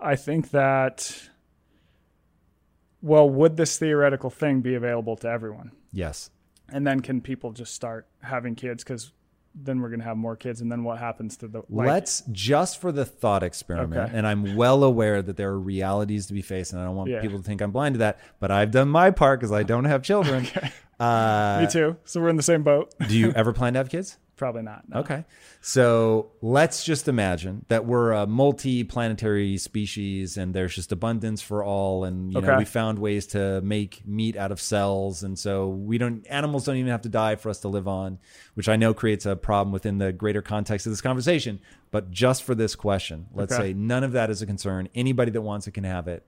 I 0.00 0.16
think 0.16 0.50
that. 0.50 1.28
Well, 3.00 3.30
would 3.30 3.56
this 3.56 3.78
theoretical 3.78 4.30
thing 4.30 4.60
be 4.60 4.74
available 4.74 5.16
to 5.16 5.28
everyone? 5.28 5.70
Yes. 5.92 6.30
And 6.68 6.86
then 6.86 7.00
can 7.00 7.20
people 7.20 7.52
just 7.52 7.74
start 7.74 8.08
having 8.22 8.54
kids? 8.56 8.82
Because 8.82 9.12
then 9.54 9.80
we're 9.80 9.88
going 9.88 10.00
to 10.00 10.04
have 10.04 10.16
more 10.16 10.34
kids. 10.36 10.60
And 10.60 10.70
then 10.70 10.82
what 10.82 10.98
happens 10.98 11.36
to 11.38 11.48
the. 11.48 11.62
Like, 11.70 11.86
Let's 11.86 12.22
just 12.32 12.80
for 12.80 12.90
the 12.90 13.04
thought 13.04 13.42
experiment, 13.44 14.00
Okay. 14.08 14.16
and 14.16 14.26
I'm 14.26 14.56
well 14.56 14.82
aware 14.82 15.22
that 15.22 15.36
there 15.36 15.50
are 15.50 15.58
realities 15.60 16.26
to 16.26 16.32
be 16.34 16.42
faced, 16.42 16.72
and 16.72 16.82
I 16.82 16.84
don't 16.84 16.96
want 16.96 17.08
Yeah. 17.10 17.20
people 17.20 17.38
to 17.38 17.44
think 17.44 17.60
I'm 17.62 17.70
blind 17.70 17.94
to 17.94 17.98
that. 18.00 18.18
But 18.40 18.50
I've 18.50 18.70
done 18.72 18.88
my 18.88 19.10
part 19.12 19.38
because 19.40 19.52
I 19.52 19.62
don't 19.62 19.84
have 19.84 20.02
children. 20.02 20.46
uh, 21.00 21.60
Me 21.62 21.70
too. 21.70 21.96
So 22.04 22.20
we're 22.20 22.28
in 22.30 22.36
the 22.36 22.42
same 22.42 22.62
boat. 22.64 22.92
do 23.08 23.16
you 23.16 23.30
ever 23.36 23.52
plan 23.52 23.74
to 23.74 23.78
have 23.78 23.88
kids? 23.90 24.18
Probably 24.38 24.62
not. 24.62 24.88
no. 24.88 25.00
Okay. 25.00 25.24
So 25.60 26.30
let's 26.40 26.84
just 26.84 27.08
imagine 27.08 27.66
that 27.68 27.84
we're 27.84 28.12
a 28.12 28.26
multi-planetary 28.26 29.58
species 29.58 30.36
and 30.36 30.54
there's 30.54 30.74
just 30.74 30.92
abundance 30.92 31.42
for 31.42 31.62
all 31.64 32.04
and 32.04 32.32
you 32.32 32.40
know 32.40 32.56
we 32.56 32.64
found 32.64 32.98
ways 32.98 33.26
to 33.28 33.60
make 33.62 34.06
meat 34.06 34.36
out 34.36 34.52
of 34.52 34.60
cells 34.60 35.22
and 35.22 35.38
so 35.38 35.68
we 35.68 35.98
don't 35.98 36.24
animals 36.28 36.64
don't 36.64 36.76
even 36.76 36.90
have 36.90 37.02
to 37.02 37.08
die 37.08 37.34
for 37.36 37.50
us 37.50 37.58
to 37.60 37.68
live 37.68 37.88
on, 37.88 38.18
which 38.54 38.68
I 38.68 38.76
know 38.76 38.94
creates 38.94 39.26
a 39.26 39.36
problem 39.36 39.72
within 39.72 39.98
the 39.98 40.12
greater 40.12 40.40
context 40.42 40.86
of 40.86 40.92
this 40.92 41.00
conversation, 41.00 41.60
but 41.90 42.10
just 42.10 42.44
for 42.44 42.54
this 42.54 42.74
question, 42.74 43.26
let's 43.34 43.52
Okay. 43.52 43.70
say 43.70 43.72
none 43.74 44.04
of 44.04 44.12
that 44.12 44.30
is 44.30 44.40
a 44.40 44.46
concern. 44.46 44.88
Anybody 44.94 45.30
that 45.32 45.42
wants 45.42 45.66
it 45.66 45.72
can 45.72 45.84
have 45.84 46.06
it. 46.08 46.26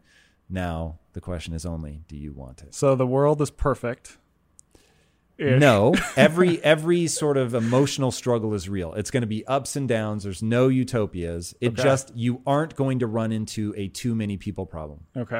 Now, 0.48 0.98
the 1.12 1.20
question 1.20 1.54
is 1.54 1.64
only 1.64 2.02
do 2.08 2.16
you 2.16 2.32
want 2.32 2.62
it? 2.62 2.74
So 2.74 2.96
the 2.96 3.06
world 3.06 3.40
is 3.40 3.50
perfect. 3.50 4.18
No, 5.40 5.94
every 6.16 6.62
every 6.62 7.06
sort 7.06 7.36
of 7.36 7.54
emotional 7.54 8.10
struggle 8.10 8.54
is 8.54 8.68
real. 8.68 8.92
It's 8.94 9.10
going 9.10 9.22
to 9.22 9.26
be 9.26 9.46
ups 9.46 9.74
and 9.76 9.88
downs. 9.88 10.24
There's 10.24 10.42
no 10.42 10.68
utopias. 10.68 11.54
It 11.60 11.72
Okay. 11.72 11.82
just 11.82 12.14
you 12.16 12.42
aren't 12.46 12.76
going 12.76 12.98
to 13.00 13.06
run 13.06 13.32
into 13.32 13.72
a 13.76 13.88
too 13.88 14.14
many 14.14 14.36
people 14.36 14.66
problem. 14.66 15.00
Okay. 15.16 15.38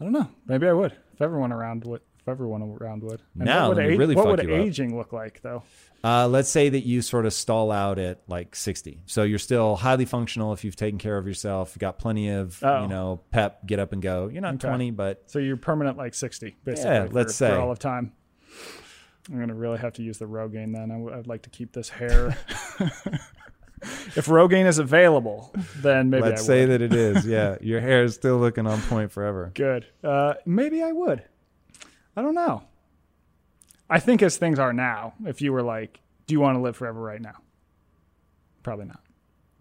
I 0.00 0.04
don't 0.04 0.12
know. 0.12 0.28
Maybe 0.46 0.66
I 0.66 0.72
would 0.72 0.92
if 1.14 1.22
everyone 1.22 1.52
around 1.52 1.84
would. 1.84 2.00
If 2.20 2.28
everyone 2.28 2.62
around 2.62 3.02
would. 3.04 3.22
And 3.36 3.44
Now, 3.44 3.68
what 3.68 3.76
would, 3.76 3.84
let 3.84 3.88
me 3.90 3.94
a- 3.94 3.98
really 3.98 4.14
what 4.16 4.26
would 4.26 4.42
you 4.42 4.54
up. 4.54 4.60
aging 4.60 4.96
look 4.96 5.12
like 5.12 5.40
though? 5.42 5.62
Uh, 6.04 6.28
let's 6.28 6.48
say 6.48 6.68
that 6.68 6.86
you 6.86 7.02
sort 7.02 7.24
of 7.26 7.32
stall 7.32 7.72
out 7.72 7.98
at 7.98 8.20
like 8.28 8.54
60. 8.54 9.00
So 9.06 9.22
you're 9.22 9.38
still 9.38 9.74
highly 9.76 10.04
functional 10.04 10.52
if 10.52 10.64
you've 10.64 10.76
taken 10.76 10.98
care 10.98 11.18
of 11.18 11.26
yourself. 11.26 11.72
You 11.74 11.80
got 11.80 11.98
plenty 11.98 12.28
of 12.30 12.58
Oh. 12.62 12.82
you 12.82 12.88
know 12.88 13.20
pep, 13.30 13.66
get 13.66 13.78
up 13.78 13.92
and 13.92 14.00
go. 14.02 14.28
You're 14.28 14.42
not 14.42 14.54
Okay. 14.54 14.68
20, 14.68 14.90
but 14.92 15.22
So 15.26 15.38
you're 15.38 15.56
permanent 15.56 15.96
like 15.96 16.14
60, 16.14 16.56
basically. 16.64 16.90
Yeah, 16.90 17.08
let's 17.10 17.32
for 17.32 17.46
say. 17.48 17.52
all 17.54 17.70
of 17.70 17.78
time. 17.78 18.12
I'm 19.30 19.38
gonna 19.40 19.54
really 19.54 19.78
have 19.78 19.92
to 19.94 20.02
use 20.02 20.18
the 20.18 20.26
Rogaine 20.26 20.72
then. 20.72 20.90
I 20.90 20.94
w- 20.94 21.12
I'd 21.16 21.26
like 21.26 21.42
to 21.42 21.50
keep 21.50 21.72
this 21.72 21.88
hair. 21.88 22.36
if 23.82 24.26
Rogaine 24.26 24.66
is 24.66 24.78
available, 24.78 25.52
then 25.76 26.10
maybe 26.10 26.24
I 26.24 26.28
let's 26.28 26.42
I 26.42 26.44
say 26.46 26.60
would. 26.66 26.80
that 26.80 26.82
it 26.82 26.94
is. 26.94 27.26
Yeah, 27.36 27.56
your 27.60 27.80
hair 27.80 28.04
is 28.04 28.14
still 28.14 28.38
looking 28.38 28.66
on 28.66 28.80
point 28.82 29.10
forever. 29.10 29.50
Good. 29.54 29.86
Uh, 30.04 30.34
maybe 30.44 30.82
I 30.82 30.92
would. 30.92 31.22
I 32.16 32.22
don't 32.22 32.34
know. 32.34 32.62
I 33.90 34.00
think 34.00 34.22
as 34.22 34.36
things 34.36 34.58
are 34.58 34.72
now, 34.72 35.14
if 35.26 35.40
you 35.42 35.52
were 35.52 35.62
like, 35.62 36.00
do 36.26 36.32
you 36.34 36.40
want 36.40 36.56
to 36.56 36.60
live 36.60 36.76
forever 36.76 37.00
right 37.00 37.20
now? 37.20 37.36
Probably 38.62 38.86
not. 38.86 39.00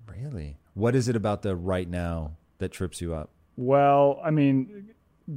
Really? 0.07 0.57
What 0.73 0.95
is 0.95 1.07
it 1.09 1.15
about 1.15 1.41
the 1.41 1.55
right 1.55 1.87
now 1.87 2.37
that 2.59 2.71
trips 2.71 3.01
you 3.01 3.13
up? 3.13 3.29
Well, 3.55 4.19
I 4.23 4.31
mean, 4.31 4.89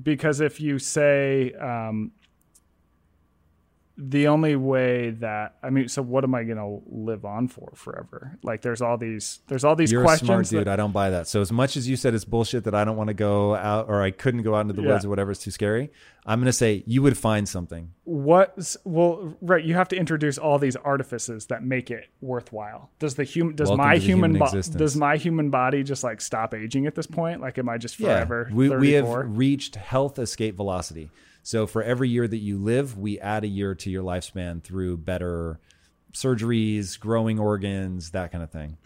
because 0.03 0.41
if 0.41 0.61
you 0.61 0.79
say 0.79 1.53
um, 1.55 2.13
the 4.01 4.29
only 4.29 4.55
way 4.55 5.11
that 5.11 5.57
I 5.61 5.71
mean, 5.71 5.89
so 5.89 6.03
what 6.03 6.23
am 6.23 6.33
I 6.35 6.45
going 6.45 6.57
to 6.59 6.81
live 6.87 7.25
on 7.25 7.49
for 7.49 7.73
forever? 7.75 8.39
Like, 8.45 8.63
there's 8.63 8.81
all 8.81 8.97
these, 8.97 9.41
there's 9.49 9.65
all 9.65 9.75
these 9.75 9.91
You're 9.91 10.03
questions. 10.05 10.29
smart 10.29 10.47
dude. 10.47 10.61
that- 10.67 10.69
I 10.69 10.77
don't 10.77 10.93
buy 10.93 11.11
that. 11.11 11.27
So 11.27 11.41
as 11.41 11.51
much 11.51 11.77
as 11.77 11.89
you 11.89 11.97
said 11.97 12.15
it's 12.15 12.25
bullshit 12.25 12.63
that 12.65 12.75
I 12.77 12.85
don't 12.85 12.97
want 12.97 13.09
to 13.09 13.15
go 13.15 13.57
out 13.57 13.89
or 13.89 14.01
I 14.01 14.13
couldn't 14.13 14.43
go 14.43 14.55
out 14.55 14.61
into 14.61 14.75
the 14.75 14.83
Yeah. 14.83 14.93
woods 14.93 15.05
or 15.05 15.09
whatever, 15.09 15.33
it's 15.33 15.43
too 15.43 15.51
scary. 15.51 15.91
I'm 16.25 16.39
going 16.39 16.47
to 16.47 16.53
say 16.53 16.85
you 16.87 17.03
would 17.03 17.19
find 17.19 17.49
something. 17.49 17.91
what? 18.05 18.77
Well, 18.85 19.35
right. 19.41 19.65
You 19.65 19.75
have 19.75 19.89
to 19.89 19.97
introduce 19.97 20.39
all 20.39 20.59
these 20.59 20.77
artifices 20.77 21.47
that 21.47 21.65
make 21.65 21.91
it 21.91 22.05
worthwhile. 22.21 22.91
Does 22.99 23.15
the 23.17 23.25
human? 23.25 23.57
Does 23.57 23.69
Welcome 23.69 23.87
my 23.87 23.97
human? 23.97 24.35
human 24.35 24.51
bo- 24.51 24.79
does 24.79 24.95
my 24.97 25.17
human 25.17 25.51
body 25.51 25.83
just 25.83 26.05
like 26.05 26.21
stop 26.21 26.55
aging 26.55 26.87
at 26.87 26.95
this 26.95 27.07
point? 27.07 27.41
Like, 27.41 27.59
am 27.59 27.69
I 27.69 27.79
just 27.79 27.97
forever? 27.97 28.47
Yeah, 28.51 28.55
we, 28.57 28.69
we 28.69 28.91
have 28.93 29.09
reached 29.37 29.75
health 29.77 30.19
escape 30.19 30.55
velocity. 30.57 31.11
So 31.49 31.67
for 31.67 31.83
every 31.83 32.11
year 32.11 32.29
that 32.29 32.37
you 32.37 32.59
live, 32.59 32.99
we 32.99 33.19
add 33.21 33.43
a 33.43 33.47
year 33.47 33.75
to 33.75 33.89
your 33.91 34.03
lifespan 34.03 34.63
through 34.63 34.99
better 34.99 35.59
surgeries, 36.13 37.01
growing 37.01 37.39
organs, 37.39 38.11
that 38.11 38.31
kind 38.33 38.45
of 38.45 38.51
thing. 38.51 38.77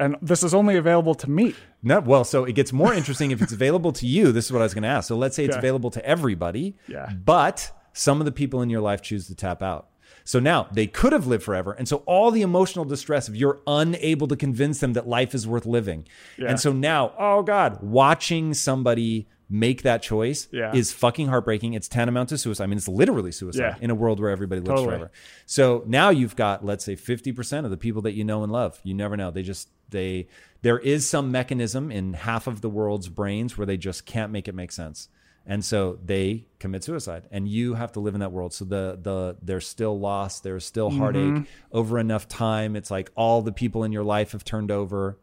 and 0.00 0.16
this 0.20 0.42
is 0.42 0.52
only 0.52 0.76
available 0.76 1.14
to 1.14 1.30
me. 1.30 1.54
No, 1.84 2.00
well, 2.00 2.24
so 2.24 2.42
it 2.42 2.54
gets 2.56 2.72
more 2.72 2.92
interesting 2.92 3.30
if 3.30 3.40
it's 3.40 3.52
available 3.52 3.92
to 3.92 4.04
you. 4.06 4.32
This 4.32 4.46
is 4.46 4.52
what 4.52 4.62
I 4.62 4.64
was 4.64 4.74
going 4.74 4.82
to 4.82 4.88
ask. 4.88 5.06
So 5.06 5.16
let's 5.16 5.36
say 5.36 5.44
it's 5.44 5.54
available 5.54 5.90
to 5.92 6.04
everybody, 6.04 6.74
Yeah. 6.88 7.08
but 7.24 7.70
some 7.92 8.20
of 8.20 8.24
the 8.24 8.32
people 8.32 8.62
in 8.62 8.68
your 8.68 8.80
life 8.80 9.00
choose 9.00 9.28
to 9.28 9.36
tap 9.36 9.62
out. 9.62 9.86
So 10.24 10.40
now 10.40 10.66
they 10.72 10.88
could 10.88 11.12
have 11.12 11.28
lived 11.28 11.44
forever. 11.44 11.70
And 11.72 11.86
so 11.86 11.98
all 11.98 12.32
the 12.32 12.42
emotional 12.42 12.84
distress 12.84 13.28
of 13.28 13.36
you're 13.36 13.60
unable 13.64 14.26
to 14.26 14.34
convince 14.34 14.80
them 14.80 14.94
that 14.94 15.06
life 15.06 15.36
is 15.36 15.46
worth 15.46 15.64
living. 15.66 16.08
Yeah. 16.36 16.48
And 16.48 16.58
so 16.58 16.72
now, 16.72 17.12
oh 17.16 17.44
God, 17.44 17.80
watching 17.80 18.54
somebody 18.54 19.28
make 19.48 19.82
that 19.82 20.02
choice 20.02 20.48
Yeah. 20.50 20.74
is 20.74 20.92
fucking 20.92 21.28
heartbreaking. 21.28 21.74
It's 21.74 21.86
tantamount 21.88 22.30
to 22.30 22.38
suicide. 22.38 22.64
I 22.64 22.66
mean, 22.66 22.78
it's 22.78 22.88
literally 22.88 23.30
suicide 23.30 23.60
Yeah. 23.60 23.76
in 23.80 23.90
a 23.90 23.94
world 23.94 24.18
where 24.18 24.30
everybody 24.30 24.60
lives 24.60 24.70
Totally. 24.80 24.86
forever. 24.88 25.10
So 25.46 25.84
now 25.86 26.10
you've 26.10 26.34
got, 26.34 26.64
let's 26.64 26.84
say, 26.84 26.96
50% 26.96 27.64
of 27.64 27.70
the 27.70 27.76
people 27.76 28.02
that 28.02 28.14
you 28.14 28.24
know 28.24 28.42
and 28.42 28.50
love. 28.50 28.80
You 28.82 28.94
never 28.94 29.16
know. 29.16 29.30
They 29.30 29.42
just, 29.44 29.68
they, 29.90 30.26
there 30.62 30.78
is 30.80 31.08
some 31.08 31.30
mechanism 31.30 31.92
in 31.92 32.14
half 32.14 32.48
of 32.48 32.60
the 32.60 32.68
world's 32.68 33.08
brains 33.08 33.56
where 33.56 33.66
they 33.66 33.76
just 33.76 34.04
can't 34.04 34.32
make 34.32 34.48
it 34.48 34.54
make 34.54 34.72
sense. 34.72 35.08
And 35.48 35.64
so 35.64 36.00
they 36.04 36.48
commit 36.58 36.82
suicide 36.82 37.28
and 37.30 37.46
you 37.46 37.74
have 37.74 37.92
to 37.92 38.00
live 38.00 38.14
in 38.14 38.20
that 38.20 38.32
world. 38.32 38.52
So 38.52 38.64
the, 38.64 38.98
the, 39.00 39.36
there's 39.40 39.64
still 39.68 39.96
loss. 39.96 40.40
There's 40.40 40.64
still 40.64 40.90
heartache 40.90 41.22
Mm-hmm. 41.22 41.42
over 41.70 42.00
enough 42.00 42.26
time. 42.26 42.74
It's 42.74 42.90
like 42.90 43.12
all 43.14 43.42
the 43.42 43.52
people 43.52 43.84
in 43.84 43.92
your 43.92 44.02
life 44.02 44.32
have 44.32 44.42
turned 44.42 44.72
over. 44.72 45.20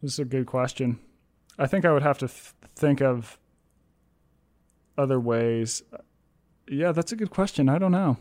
This 0.00 0.12
is 0.12 0.18
a 0.20 0.24
good 0.24 0.46
question. 0.46 1.00
I 1.58 1.66
think 1.66 1.84
I 1.84 1.92
would 1.92 2.02
have 2.04 2.18
to 2.18 2.30
think 2.74 3.00
of 3.00 3.38
other 4.96 5.20
ways. 5.20 5.82
Yeah, 6.68 6.92
that's 6.92 7.12
a 7.12 7.16
good 7.16 7.30
question. 7.30 7.68
I 7.68 7.78
don't 7.78 7.92
know. 7.92 8.18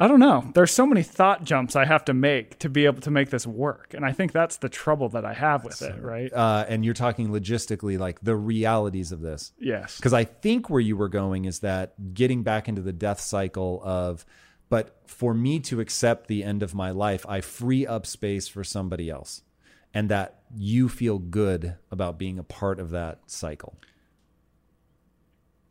I 0.00 0.08
don't 0.08 0.18
know. 0.18 0.50
There's 0.54 0.70
so 0.70 0.86
many 0.86 1.02
thought 1.02 1.44
jumps 1.44 1.76
I 1.76 1.84
have 1.84 2.06
to 2.06 2.14
make 2.14 2.58
to 2.60 2.70
be 2.70 2.86
able 2.86 3.02
to 3.02 3.10
make 3.10 3.28
this 3.28 3.46
work. 3.46 3.92
And 3.92 4.02
I 4.02 4.12
think 4.12 4.32
that's 4.32 4.56
the 4.56 4.70
trouble 4.70 5.10
that 5.10 5.26
I 5.26 5.34
have 5.34 5.62
with 5.62 5.82
it, 5.82 6.02
right? 6.02 6.32
Uh, 6.32 6.64
and 6.66 6.86
you're 6.86 6.94
talking 6.94 7.28
logistically, 7.28 7.98
like 7.98 8.18
the 8.22 8.34
realities 8.34 9.12
of 9.12 9.20
this. 9.20 9.52
Yes. 9.58 9.96
Because 9.96 10.14
I 10.14 10.24
think 10.24 10.70
where 10.70 10.80
you 10.80 10.96
were 10.96 11.10
going 11.10 11.44
is 11.44 11.58
that 11.58 12.14
getting 12.14 12.42
back 12.42 12.66
into 12.66 12.80
the 12.80 12.94
death 12.94 13.20
cycle 13.20 13.82
of, 13.84 14.24
but 14.70 14.96
for 15.06 15.34
me 15.34 15.60
to 15.60 15.80
accept 15.80 16.28
the 16.28 16.44
end 16.44 16.62
of 16.62 16.74
my 16.74 16.92
life, 16.92 17.26
I 17.28 17.42
free 17.42 17.86
up 17.86 18.06
space 18.06 18.48
for 18.48 18.64
somebody 18.64 19.10
else. 19.10 19.42
And 19.92 20.08
that 20.08 20.42
you 20.54 20.88
feel 20.88 21.18
good 21.18 21.76
about 21.90 22.18
being 22.18 22.38
a 22.38 22.44
part 22.44 22.78
of 22.78 22.90
that 22.90 23.20
cycle. 23.26 23.76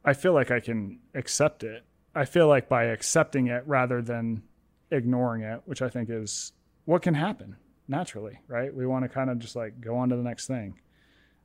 I 0.04 0.14
feel 0.14 0.34
like 0.34 0.52
I 0.52 0.60
can 0.60 1.00
accept 1.14 1.64
it. 1.64 1.84
I 2.16 2.26
feel 2.26 2.48
like 2.48 2.68
by 2.68 2.86
accepting 2.86 3.48
it 3.48 3.64
rather 3.66 4.02
than 4.02 4.44
ignoring 4.92 5.44
it, 5.44 5.62
which 5.66 5.82
I 5.82 5.90
think 5.90 6.10
is 6.10 6.54
what 6.86 7.02
can 7.02 7.14
happen 7.14 7.56
naturally, 7.88 8.40
right? 8.48 8.74
We 8.74 8.86
want 8.86 9.04
to 9.04 9.10
kind 9.10 9.30
of 9.30 9.40
just 9.40 9.56
like 9.56 9.80
go 9.82 9.96
on 9.98 10.10
to 10.10 10.16
the 10.16 10.24
next 10.24 10.48
thing, 10.48 10.80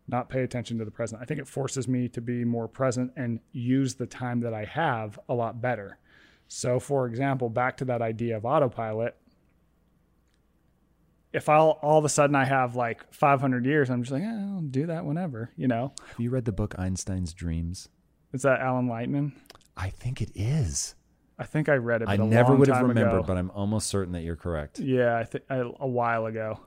not 0.08 0.28
pay 0.28 0.42
attention 0.42 0.78
to 0.78 0.84
the 0.84 0.90
present. 0.90 1.20
I 1.20 1.24
think 1.24 1.40
it 1.40 1.48
forces 1.48 1.88
me 1.88 2.08
to 2.08 2.20
be 2.20 2.44
more 2.44 2.68
present 2.68 3.12
and 3.16 3.40
use 3.52 3.94
the 3.94 4.06
time 4.06 4.40
that 4.40 4.54
I 4.54 4.64
have 4.64 5.18
a 5.28 5.34
lot 5.34 5.60
better. 5.60 5.98
So, 6.48 6.78
for 6.78 7.06
example, 7.06 7.48
back 7.48 7.76
to 7.78 7.84
that 7.86 8.02
idea 8.02 8.36
of 8.36 8.44
autopilot, 8.44 9.16
if 11.34 11.48
I'll 11.48 11.78
all 11.82 11.98
of 11.98 12.04
a 12.04 12.08
sudden 12.08 12.36
I 12.36 12.44
have 12.44 12.76
like 12.76 13.12
500 13.12 13.66
years, 13.66 13.90
I'm 13.90 14.02
just 14.02 14.12
like, 14.12 14.22
eh, 14.22 14.26
I'll 14.26 14.60
do 14.60 14.86
that 14.86 15.04
whenever, 15.04 15.50
you 15.56 15.66
know? 15.66 15.92
Have 16.06 16.20
you 16.20 16.30
read 16.30 16.44
the 16.44 16.52
book 16.52 16.78
Einstein's 16.78 17.34
Dreams? 17.34 17.88
Is 18.32 18.42
that 18.42 18.60
Alan 18.60 18.88
Lightman? 18.88 19.32
I 19.76 19.90
think 19.90 20.22
it 20.22 20.30
is. 20.34 20.94
I 21.36 21.44
think 21.44 21.68
I 21.68 21.74
read 21.74 22.02
it. 22.02 22.08
I 22.08 22.16
never 22.16 22.54
would 22.54 22.68
have 22.68 22.82
remembered, 22.82 23.18
ago. 23.18 23.24
but 23.26 23.36
I'm 23.36 23.50
almost 23.50 23.88
certain 23.88 24.12
that 24.12 24.22
you're 24.22 24.36
correct. 24.36 24.78
yeah, 24.78 25.18
I 25.18 25.24
think 25.24 25.44
a 25.50 25.88
while 25.88 26.26
ago. 26.26 26.60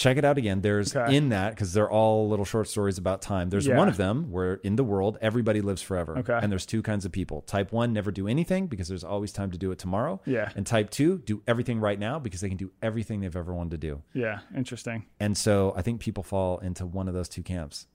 Check 0.00 0.16
it 0.16 0.24
out 0.24 0.38
again. 0.38 0.62
There's 0.62 0.96
Okay. 0.96 1.14
in 1.14 1.28
that 1.28 1.50
because 1.50 1.74
they're 1.74 1.90
all 1.90 2.26
little 2.26 2.46
short 2.46 2.68
stories 2.68 2.96
about 2.96 3.20
time. 3.20 3.50
There's 3.50 3.66
Yeah. 3.66 3.76
one 3.76 3.86
of 3.86 3.98
them 3.98 4.30
where 4.30 4.54
in 4.54 4.76
the 4.76 4.82
world 4.82 5.18
everybody 5.20 5.60
lives 5.60 5.82
forever. 5.82 6.16
Okay. 6.18 6.38
And 6.42 6.50
there's 6.50 6.64
two 6.64 6.80
kinds 6.80 7.04
of 7.04 7.12
people. 7.12 7.42
Type 7.42 7.70
one 7.70 7.92
never 7.92 8.10
do 8.10 8.26
anything 8.26 8.66
because 8.66 8.88
there's 8.88 9.04
always 9.04 9.30
time 9.30 9.50
to 9.50 9.58
do 9.58 9.70
it 9.72 9.78
tomorrow. 9.78 10.22
Yeah. 10.24 10.50
And 10.56 10.66
type 10.66 10.88
two 10.88 11.18
do 11.18 11.42
everything 11.46 11.80
right 11.80 11.98
now 11.98 12.18
because 12.18 12.40
they 12.40 12.48
can 12.48 12.56
do 12.56 12.72
everything 12.80 13.20
they've 13.20 13.36
ever 13.36 13.52
wanted 13.52 13.72
to 13.72 13.76
do. 13.88 14.02
Yeah, 14.14 14.38
interesting. 14.56 15.04
And 15.20 15.36
so 15.36 15.74
I 15.76 15.82
think 15.82 16.00
people 16.00 16.22
fall 16.22 16.56
into 16.60 16.86
one 16.86 17.06
of 17.06 17.12
those 17.12 17.28
two 17.28 17.42
camps. 17.42 17.86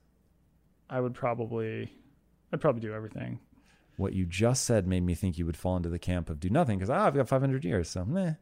I 0.87 1.01
would 1.01 1.15
probably, 1.15 1.91
I'd 2.53 2.61
probably 2.61 2.81
do 2.81 2.93
everything. 2.93 3.39
What 3.97 4.13
you 4.13 4.27
just 4.27 4.63
said 4.63 4.85
made 4.85 5.01
me 5.01 5.15
think 5.15 5.39
you 5.39 5.47
would 5.47 5.57
fall 5.57 5.75
into 5.75 5.89
the 5.89 5.97
camp 5.97 6.29
of 6.29 6.39
do 6.39 6.51
nothing 6.51 6.77
because 6.77 6.91
ah, 6.91 7.07
I've 7.07 7.15
got 7.15 7.27
500 7.27 7.65
years, 7.65 7.89
so 7.89 8.05
meh. 8.05 8.33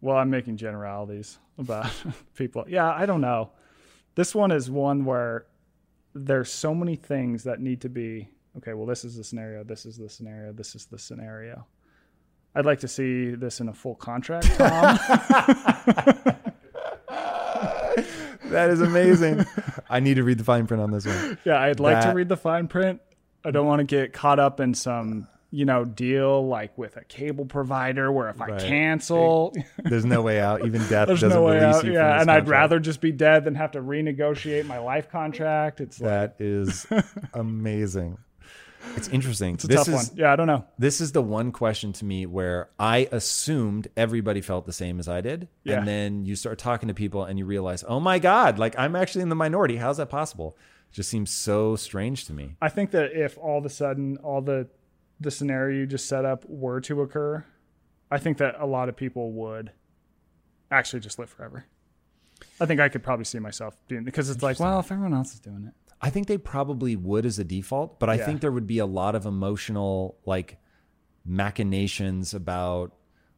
Well, 0.00 0.16
I'm 0.16 0.30
making 0.30 0.56
generalities 0.58 1.38
about 1.58 1.90
people. 2.34 2.64
Yeah, 2.68 2.90
I 2.92 3.06
don't 3.06 3.20
know. 3.20 3.50
This 4.14 4.34
one 4.34 4.50
is 4.50 4.70
one 4.70 5.04
where 5.04 5.46
there's 6.14 6.50
so 6.50 6.74
many 6.74 6.96
things 6.96 7.44
that 7.44 7.60
need 7.60 7.82
to 7.82 7.88
be 7.88 8.28
okay. 8.58 8.72
Well, 8.74 8.86
this 8.86 9.04
is 9.04 9.16
the 9.16 9.24
scenario. 9.24 9.64
This 9.64 9.84
is 9.86 9.96
the 9.98 10.08
scenario. 10.08 10.52
This 10.52 10.74
is 10.74 10.86
the 10.86 10.98
scenario. 10.98 11.66
I'd 12.54 12.64
like 12.64 12.80
to 12.80 12.88
see 12.88 13.30
this 13.34 13.60
in 13.60 13.68
a 13.68 13.74
full 13.74 13.94
contract, 13.94 14.46
Tom. 14.56 14.98
That 18.50 18.70
is 18.70 18.80
amazing. 18.80 19.44
I 19.90 19.98
need 20.00 20.14
to 20.14 20.22
read 20.22 20.38
the 20.38 20.44
fine 20.44 20.66
print 20.68 20.82
on 20.82 20.90
this 20.92 21.04
one. 21.04 21.36
yeah, 21.44 21.60
I'd 21.60 21.80
like 21.80 22.02
to 22.04 22.12
read 22.12 22.28
the 22.28 22.36
fine 22.36 22.68
print. 22.68 23.00
I 23.44 23.50
don't 23.50 23.66
want 23.66 23.80
to 23.80 23.84
get 23.84 24.12
caught 24.12 24.38
up 24.38 24.60
in 24.60 24.72
some 24.72 25.26
you 25.50 25.64
know, 25.64 25.84
deal 25.84 26.46
like 26.46 26.76
with 26.76 26.96
a 26.96 27.04
cable 27.04 27.44
provider 27.46 28.10
where 28.10 28.28
if 28.28 28.40
I 28.40 28.46
Right. 28.48 28.60
cancel, 28.60 29.54
There's 29.82 30.04
no 30.04 30.20
way 30.22 30.40
out. 30.40 30.66
Even 30.66 30.80
death 30.88 31.06
there's 31.08 31.20
doesn't 31.20 31.30
no 31.38 31.44
way 31.46 31.60
release 31.60 31.76
out. 31.76 31.84
you. 31.84 31.92
Yeah, 31.94 32.20
and 32.20 32.30
I'd 32.30 32.48
rather 32.48 32.78
just 32.80 33.00
be 33.00 33.12
dead 33.12 33.44
than 33.44 33.54
have 33.54 33.70
to 33.72 33.80
renegotiate 33.80 34.66
my 34.66 34.78
life 34.78 35.08
contract. 35.08 35.80
It's 35.80 36.00
like, 36.00 36.10
That 36.10 36.36
is 36.44 36.86
amazing. 37.34 38.18
It's 38.94 39.08
interesting. 39.08 39.54
it's 39.54 39.64
a 39.64 39.66
this 39.66 39.76
tough 39.84 39.88
is 39.88 40.08
one. 40.10 40.16
Yeah, 40.18 40.32
I 40.32 40.36
don't 40.36 40.46
know. 40.46 40.64
this 40.78 41.00
is 41.00 41.10
the 41.12 41.22
one 41.22 41.50
question 41.50 41.92
to 41.94 42.04
me 42.04 42.24
where 42.24 42.68
I 42.78 43.08
assumed 43.10 43.88
everybody 43.96 44.40
felt 44.40 44.64
the 44.64 44.72
same 44.72 45.00
as 45.00 45.08
I 45.08 45.20
did, 45.20 45.48
Yeah. 45.64 45.78
and 45.78 45.88
then 45.88 46.24
you 46.24 46.36
start 46.36 46.58
talking 46.58 46.86
to 46.88 46.94
people 46.94 47.24
and 47.24 47.36
you 47.38 47.46
realize, 47.46 47.82
oh 47.88 47.98
my 47.98 48.18
god, 48.20 48.58
like 48.60 48.78
I'm 48.78 48.94
actually 48.94 49.22
in 49.22 49.28
the 49.28 49.34
minority. 49.34 49.76
How's 49.76 49.96
that 49.96 50.08
possible? 50.08 50.56
It 50.92 50.94
just 50.94 51.08
seems 51.10 51.30
so 51.32 51.74
strange 51.74 52.26
to 52.26 52.32
me. 52.32 52.56
I 52.62 52.68
think 52.68 52.92
that 52.92 53.12
if 53.12 53.36
all 53.38 53.58
of 53.58 53.64
a 53.66 53.70
sudden 53.70 54.18
all 54.18 54.40
the 54.40 54.68
the 55.20 55.30
scenario 55.30 55.78
you 55.80 55.86
just 55.86 56.06
set 56.08 56.24
up 56.24 56.44
were 56.48 56.80
to 56.82 57.00
occur, 57.02 57.44
I 58.10 58.18
think 58.18 58.38
that 58.38 58.56
a 58.58 58.66
lot 58.66 58.88
of 58.88 58.96
people 58.96 59.32
would 59.32 59.72
actually 60.70 61.00
just 61.00 61.18
live 61.18 61.30
forever. 61.30 61.64
I 62.60 62.66
think 62.66 62.80
I 62.80 62.88
could 62.88 63.02
probably 63.02 63.24
see 63.24 63.38
myself 63.38 63.76
doing 63.88 64.04
because 64.04 64.28
it's 64.28 64.42
like, 64.42 64.60
well, 64.60 64.80
if 64.80 64.92
everyone 64.92 65.14
else 65.14 65.32
is 65.32 65.40
doing 65.40 65.64
it, 65.66 65.74
I 66.02 66.10
think 66.10 66.26
they 66.26 66.36
probably 66.36 66.94
would 66.96 67.24
as 67.24 67.38
a 67.38 67.44
default, 67.44 67.98
but 67.98 68.10
I 68.10 68.16
Yeah. 68.16 68.26
think 68.26 68.40
there 68.42 68.52
would 68.52 68.66
be 68.66 68.78
a 68.78 68.86
lot 68.86 69.14
of 69.14 69.24
emotional 69.24 70.18
like 70.26 70.58
machinations 71.24 72.34
about 72.34 72.94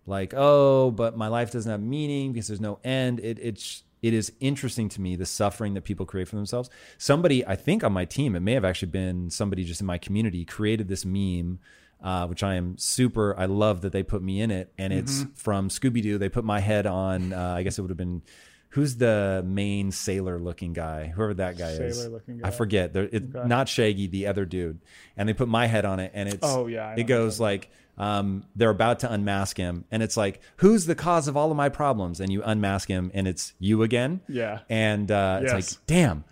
like, 0.07 0.33
oh, 0.37 0.91
but 0.91 1.17
my 1.17 1.29
life 1.29 1.51
doesn't 1.53 1.71
have 1.71 1.81
meaning 1.83 2.33
because 2.33 2.49
there's 2.49 2.61
no 2.61 2.79
end. 2.83 3.21
It 3.21 3.39
it's 3.41 3.85
it 4.03 4.15
is 4.15 4.33
interesting 4.41 4.89
to 4.91 5.01
me 5.01 5.17
the 5.17 5.27
suffering 5.27 5.75
that 5.75 5.85
people 5.85 6.07
create 6.07 6.29
for 6.29 6.37
themselves. 6.37 6.71
Somebody, 6.99 7.47
I 7.47 7.57
think 7.57 7.85
on 7.85 7.93
my 7.93 8.05
team, 8.05 8.37
it 8.37 8.41
may 8.41 8.53
have 8.53 8.65
actually 8.65 8.91
been 8.91 9.31
somebody 9.31 9.65
just 9.65 9.81
in 9.81 9.87
my 9.87 9.99
community 9.99 10.45
created 10.45 10.89
this 10.89 11.05
meme. 11.05 11.61
Uh, 12.01 12.29
which 12.29 12.45
I 12.45 12.55
am 12.55 12.79
super. 12.79 13.37
I 13.37 13.47
love 13.47 13.81
that 13.81 13.91
they 13.91 14.05
put 14.05 14.23
me 14.23 14.41
in 14.41 14.53
it, 14.53 14.73
and 14.79 14.93
it's 14.93 15.27
from 15.35 15.69
Scooby 15.69 16.01
Doo. 16.01 16.17
They 16.17 16.29
put 16.29 16.45
my 16.45 16.61
head 16.61 16.87
on. 16.87 17.33
Uh, 17.33 17.55
I 17.57 17.65
guess 17.65 17.77
it 17.77 17.83
would 17.83 17.91
have 17.91 17.99
been 17.99 18.23
who's 18.71 18.97
the 18.97 19.43
main 19.47 19.91
sailor 19.91 20.39
looking 20.39 20.73
guy, 20.73 21.07
whoever 21.07 21.35
that 21.35 21.59
guy 21.59 21.71
is. 21.71 21.99
Sailor-looking 21.99 22.41
I 22.45 22.51
guy. 22.51 22.57
forget. 22.57 22.93
There, 22.93 23.09
it, 23.11 23.35
Not 23.35 23.69
Shaggy, 23.69 24.07
the 24.07 24.27
other 24.27 24.45
dude. 24.45 24.81
And 25.17 25.29
they 25.29 25.33
put 25.33 25.49
my 25.49 25.67
head 25.67 25.85
on 25.85 26.01
it, 26.01 26.13
and 26.15 26.29
it's. 26.29 26.39
Oh, 26.43 26.67
yeah, 26.67 26.89
I 26.89 26.95
It 26.95 27.05
goes 27.05 27.41
like. 27.41 27.71
Um, 27.99 28.45
they're 28.57 28.71
about 28.71 29.01
to 29.01 29.13
unmask 29.13 29.57
him, 29.57 29.85
and 29.91 30.03
it's 30.03 30.17
like, 30.17 30.41
"Who's 30.59 30.87
the 30.87 30.95
cause 30.95 31.29
of 31.29 31.37
all 31.37 31.51
of 31.51 31.57
my 31.57 31.69
problems?" 31.69 32.21
And 32.21 32.33
you 32.33 32.43
unmask 32.43 32.89
him, 32.89 33.11
and 33.15 33.27
it's 33.29 33.55
you 33.59 33.83
again. 33.83 34.21
Yeah. 34.29 34.61
And 34.69 35.11
uh, 35.11 35.41
it's 35.43 35.53
like, 35.53 35.87
damn. 35.87 36.25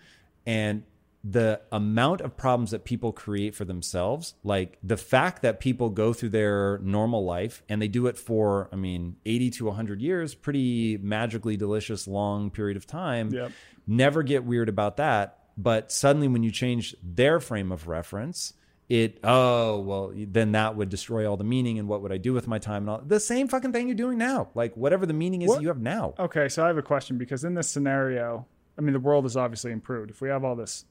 And 0.46 0.84
the 1.28 1.60
amount 1.72 2.20
of 2.20 2.36
problems 2.36 2.70
that 2.70 2.84
people 2.84 3.10
create 3.10 3.52
for 3.52 3.64
themselves, 3.64 4.34
like 4.44 4.78
the 4.84 4.96
fact 4.96 5.42
that 5.42 5.58
people 5.58 5.90
go 5.90 6.12
through 6.12 6.28
their 6.28 6.78
normal 6.78 7.24
life 7.24 7.64
and 7.68 7.82
they 7.82 7.88
do 7.88 8.06
it 8.06 8.16
for, 8.16 8.68
I 8.72 8.76
mean, 8.76 9.16
80 9.26 9.50
to 9.50 9.64
100 9.64 10.00
years, 10.00 10.36
pretty 10.36 10.98
magically 10.98 11.56
delicious, 11.56 12.06
long 12.06 12.50
period 12.50 12.76
of 12.76 12.86
time. 12.86 13.30
Yep. 13.30 13.50
Never 13.88 14.22
get 14.22 14.44
weird 14.44 14.68
about 14.68 14.98
that. 14.98 15.38
But 15.58 15.90
suddenly, 15.90 16.28
when 16.28 16.44
you 16.44 16.52
change 16.52 16.94
their 17.02 17.40
frame 17.40 17.72
of 17.72 17.88
reference, 17.88 18.52
it, 18.88 19.18
oh, 19.24 19.80
well, 19.80 20.12
then 20.14 20.52
that 20.52 20.76
would 20.76 20.88
destroy 20.88 21.28
all 21.28 21.36
the 21.36 21.44
meaning. 21.44 21.78
And 21.78 21.88
what 21.88 22.02
would 22.02 22.12
I 22.12 22.18
do 22.18 22.32
with 22.32 22.46
my 22.46 22.58
time? 22.58 22.82
And 22.84 22.90
all 22.90 23.02
the 23.04 23.18
same 23.20 23.48
fucking 23.48 23.72
thing 23.72 23.88
you're 23.88 23.96
doing 23.96 24.16
now. 24.18 24.50
Like, 24.54 24.76
whatever 24.76 25.06
the 25.06 25.12
meaning 25.12 25.42
is 25.42 25.48
What- 25.48 25.62
you 25.62 25.68
have 25.68 25.80
now. 25.80 26.14
Okay, 26.18 26.48
so 26.48 26.62
I 26.64 26.68
have 26.68 26.78
a 26.78 26.82
question 26.82 27.18
because 27.18 27.42
in 27.44 27.54
this 27.54 27.68
scenario, 27.68 28.46
I 28.78 28.82
mean, 28.82 28.92
the 28.92 29.00
world 29.00 29.24
has 29.24 29.36
obviously 29.36 29.72
improved. 29.72 30.10
If 30.10 30.20
we 30.20 30.28
have 30.28 30.44
all 30.44 30.54
this 30.54 30.84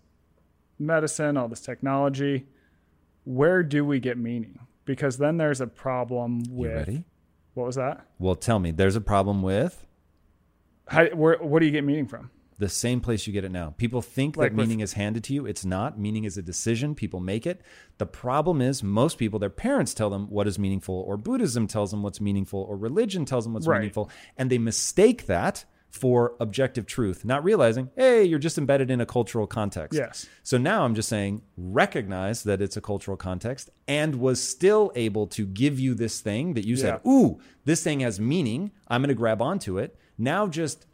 medicine, 0.77 1.37
all 1.37 1.47
this 1.47 1.61
technology, 1.61 2.45
where 3.23 3.63
do 3.63 3.85
we 3.85 3.99
get 3.99 4.17
meaning? 4.17 4.59
Because 4.83 5.17
then 5.17 5.37
there's 5.37 5.61
a 5.61 5.67
problem 5.67 6.43
with 6.49 6.71
You 6.71 6.75
ready? 6.77 7.03
what 7.53 7.65
was 7.67 7.75
that? 7.75 8.05
Well, 8.19 8.35
tell 8.35 8.59
me, 8.59 8.71
there's 8.71 8.95
a 8.95 9.01
problem 9.01 9.41
with 9.41 9.85
How, 10.87 11.05
where, 11.07 11.37
what 11.37 11.59
do 11.61 11.65
you 11.65 11.71
get 11.71 11.83
meaning 11.83 12.07
from? 12.07 12.29
The 12.57 12.69
same 12.69 13.01
place 13.01 13.27
you 13.27 13.33
get 13.33 13.43
it 13.43 13.51
now. 13.51 13.73
People 13.77 14.01
think 14.01 14.37
Like 14.37 14.51
that 14.51 14.55
with- 14.57 14.67
meaning 14.67 14.79
is 14.79 14.93
handed 14.93 15.23
to 15.25 15.33
you. 15.33 15.45
It's 15.45 15.65
not. 15.65 15.99
Meaning 15.99 16.23
is 16.23 16.37
a 16.37 16.41
decision. 16.41 16.95
People 16.95 17.19
make 17.19 17.45
it. 17.45 17.61
The 17.97 18.05
problem 18.05 18.61
is 18.61 18.81
most 18.83 19.17
people, 19.17 19.39
their 19.39 19.49
parents 19.49 19.93
tell 19.93 20.09
them 20.09 20.29
what 20.29 20.47
is 20.47 20.57
meaningful, 20.57 20.95
or 20.95 21.17
Buddhism 21.17 21.67
tells 21.67 21.91
them 21.91 22.01
what's 22.01 22.21
meaningful, 22.21 22.61
or 22.61 22.77
religion 22.77 23.25
tells 23.25 23.43
them 23.43 23.53
what's 23.53 23.67
Right. 23.67 23.79
meaningful, 23.79 24.09
and 24.37 24.49
they 24.49 24.57
mistake 24.57 25.25
that 25.25 25.65
for 25.89 26.35
objective 26.41 26.85
truth, 26.85 27.23
not 27.23 27.41
realizing, 27.43 27.89
hey, 27.95 28.21
you're 28.25 28.37
just 28.39 28.57
embedded 28.57 28.91
in 28.91 28.99
a 28.99 29.05
cultural 29.05 29.47
context. 29.47 29.97
Yes. 29.97 30.27
So 30.43 30.57
now 30.57 30.83
I'm 30.83 30.93
just 30.93 31.07
saying, 31.07 31.41
recognize 31.55 32.43
that 32.43 32.61
it's 32.61 32.75
a 32.75 32.81
cultural 32.81 33.15
context 33.15 33.69
and 33.87 34.15
was 34.15 34.41
still 34.41 34.91
able 34.95 35.27
to 35.27 35.45
give 35.45 35.79
you 35.79 35.93
this 35.93 36.19
thing 36.19 36.53
that 36.55 36.65
you 36.65 36.75
said, 36.75 36.99
Yeah. 37.05 37.11
ooh, 37.11 37.39
this 37.65 37.81
thing 37.83 38.01
has 38.01 38.19
meaning. 38.19 38.71
I'm 38.89 39.01
going 39.01 39.07
to 39.09 39.13
grab 39.15 39.41
onto 39.41 39.77
it. 39.77 39.97
Now 40.17 40.47
just 40.47 40.85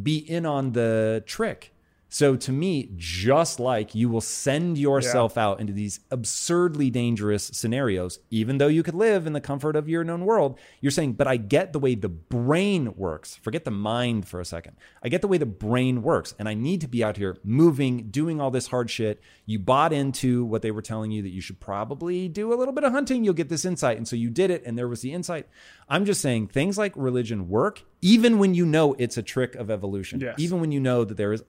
be 0.00 0.18
in 0.18 0.46
on 0.46 0.72
the 0.72 1.22
trick. 1.26 1.72
So 2.12 2.36
to 2.36 2.52
me, 2.52 2.90
just 2.96 3.60
like 3.60 3.94
you 3.94 4.08
will 4.08 4.20
send 4.20 4.76
yourself 4.76 5.38
out 5.38 5.60
into 5.60 5.72
these 5.72 6.00
absurdly 6.10 6.90
dangerous 6.90 7.44
scenarios, 7.44 8.18
even 8.30 8.58
though 8.58 8.66
you 8.66 8.82
could 8.82 8.96
live 8.96 9.28
in 9.28 9.32
the 9.32 9.40
comfort 9.40 9.76
of 9.76 9.88
your 9.88 10.02
known 10.02 10.24
world, 10.24 10.58
you're 10.80 10.90
saying, 10.90 11.12
but 11.12 11.28
I 11.28 11.36
get 11.36 11.72
the 11.72 11.78
way 11.78 11.94
the 11.94 12.08
brain 12.08 12.94
works. 12.96 13.36
Forget 13.36 13.64
the 13.64 13.70
mind 13.70 14.26
for 14.26 14.40
a 14.40 14.44
second. 14.44 14.76
I 15.04 15.08
get 15.08 15.22
the 15.22 15.28
way 15.28 15.38
the 15.38 15.46
brain 15.46 16.02
works. 16.02 16.34
And 16.36 16.48
I 16.48 16.54
need 16.54 16.80
to 16.80 16.88
be 16.88 17.04
out 17.04 17.16
here 17.16 17.38
moving, 17.44 18.10
doing 18.10 18.40
all 18.40 18.50
this 18.50 18.66
hard 18.66 18.90
shit. 18.90 19.22
You 19.46 19.60
bought 19.60 19.92
into 19.92 20.44
what 20.44 20.62
they 20.62 20.72
were 20.72 20.82
telling 20.82 21.12
you 21.12 21.22
that 21.22 21.30
you 21.30 21.40
should 21.40 21.60
probably 21.60 22.28
do 22.28 22.52
a 22.52 22.56
little 22.56 22.74
bit 22.74 22.82
of 22.82 22.90
hunting. 22.92 23.22
You'll 23.22 23.34
get 23.34 23.48
this 23.48 23.64
insight. 23.64 23.96
And 23.96 24.08
so 24.08 24.16
you 24.16 24.30
did 24.30 24.50
it, 24.50 24.64
and 24.66 24.76
there 24.76 24.88
was 24.88 25.00
the 25.00 25.12
insight. 25.12 25.46
I'm 25.88 26.04
just 26.04 26.20
saying 26.20 26.48
things 26.48 26.76
like 26.76 26.92
religion 26.96 27.48
work, 27.48 27.84
even 28.02 28.38
when 28.38 28.54
you 28.54 28.64
know 28.66 28.94
it's 28.98 29.16
a 29.16 29.22
trick 29.22 29.54
of 29.54 29.70
evolution. 29.70 30.20
Yes. 30.20 30.36
Even 30.38 30.60
when 30.60 30.72
you 30.72 30.80
know 30.80 31.04
that 31.04 31.16
there 31.16 31.32
is 31.32 31.42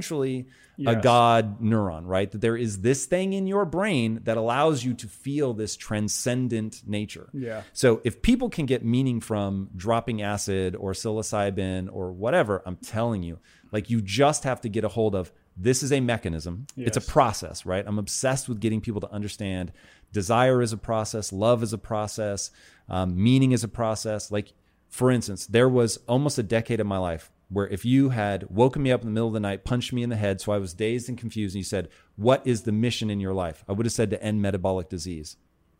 essentially 0.00 0.46
a 0.86 0.96
God 0.96 1.60
neuron, 1.60 2.06
right? 2.06 2.30
That 2.30 2.40
there 2.40 2.56
is 2.56 2.80
this 2.80 3.04
thing 3.04 3.34
in 3.34 3.46
your 3.46 3.66
brain 3.66 4.20
that 4.24 4.38
allows 4.38 4.82
you 4.82 4.94
to 4.94 5.06
feel 5.06 5.52
this 5.52 5.76
transcendent 5.76 6.82
nature. 6.86 7.28
Yeah. 7.34 7.62
So 7.74 8.00
if 8.02 8.22
people 8.22 8.48
can 8.48 8.64
get 8.64 8.82
meaning 8.82 9.20
from 9.20 9.68
dropping 9.76 10.22
acid 10.22 10.74
or 10.74 10.92
psilocybin 10.92 11.90
or 11.92 12.12
whatever, 12.12 12.62
I'm 12.64 12.76
telling 12.76 13.22
you, 13.22 13.38
like 13.72 13.90
you 13.90 14.00
just 14.00 14.44
have 14.44 14.62
to 14.62 14.68
get 14.70 14.84
a 14.84 14.88
hold 14.88 15.14
of 15.14 15.32
this 15.54 15.82
is 15.82 15.92
a 15.92 16.00
mechanism. 16.00 16.66
It's 16.76 16.96
a 16.96 17.02
process, 17.02 17.66
right? 17.66 17.84
I'm 17.86 17.98
obsessed 17.98 18.48
with 18.48 18.60
getting 18.60 18.80
people 18.80 19.02
to 19.02 19.10
understand 19.12 19.72
desire 20.12 20.62
is 20.62 20.72
a 20.72 20.78
process, 20.78 21.32
love 21.32 21.62
is 21.62 21.74
a 21.74 21.78
process, 21.78 22.50
um, 22.88 23.22
meaning 23.22 23.52
is 23.52 23.62
a 23.62 23.68
process. 23.68 24.30
Like, 24.30 24.54
for 24.88 25.10
instance, 25.10 25.46
there 25.46 25.68
was 25.68 25.98
almost 26.08 26.38
a 26.38 26.42
decade 26.42 26.80
of 26.80 26.86
my 26.86 26.98
life 26.98 27.30
where 27.50 27.68
if 27.68 27.84
you 27.84 28.10
had 28.10 28.48
woken 28.48 28.82
me 28.82 28.92
up 28.92 29.02
in 29.02 29.08
the 29.08 29.12
middle 29.12 29.28
of 29.28 29.34
the 29.34 29.40
night, 29.40 29.64
punched 29.64 29.92
me 29.92 30.02
in 30.02 30.08
the 30.08 30.16
head, 30.16 30.40
so 30.40 30.52
I 30.52 30.58
was 30.58 30.72
dazed 30.72 31.08
and 31.08 31.18
confused, 31.18 31.54
and 31.54 31.60
you 31.60 31.64
said, 31.64 31.88
What 32.16 32.46
is 32.46 32.62
the 32.62 32.72
mission 32.72 33.10
in 33.10 33.20
your 33.20 33.34
life? 33.34 33.64
I 33.68 33.72
would 33.72 33.86
have 33.86 33.92
said 33.92 34.10
to 34.10 34.22
end 34.22 34.40
metabolic 34.40 34.88
disease. 34.88 35.36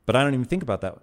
But 0.07 0.17
I 0.17 0.25
don't 0.25 0.35
even 0.35 0.47
think 0.47 0.63
about 0.63 0.81
that. 0.81 0.99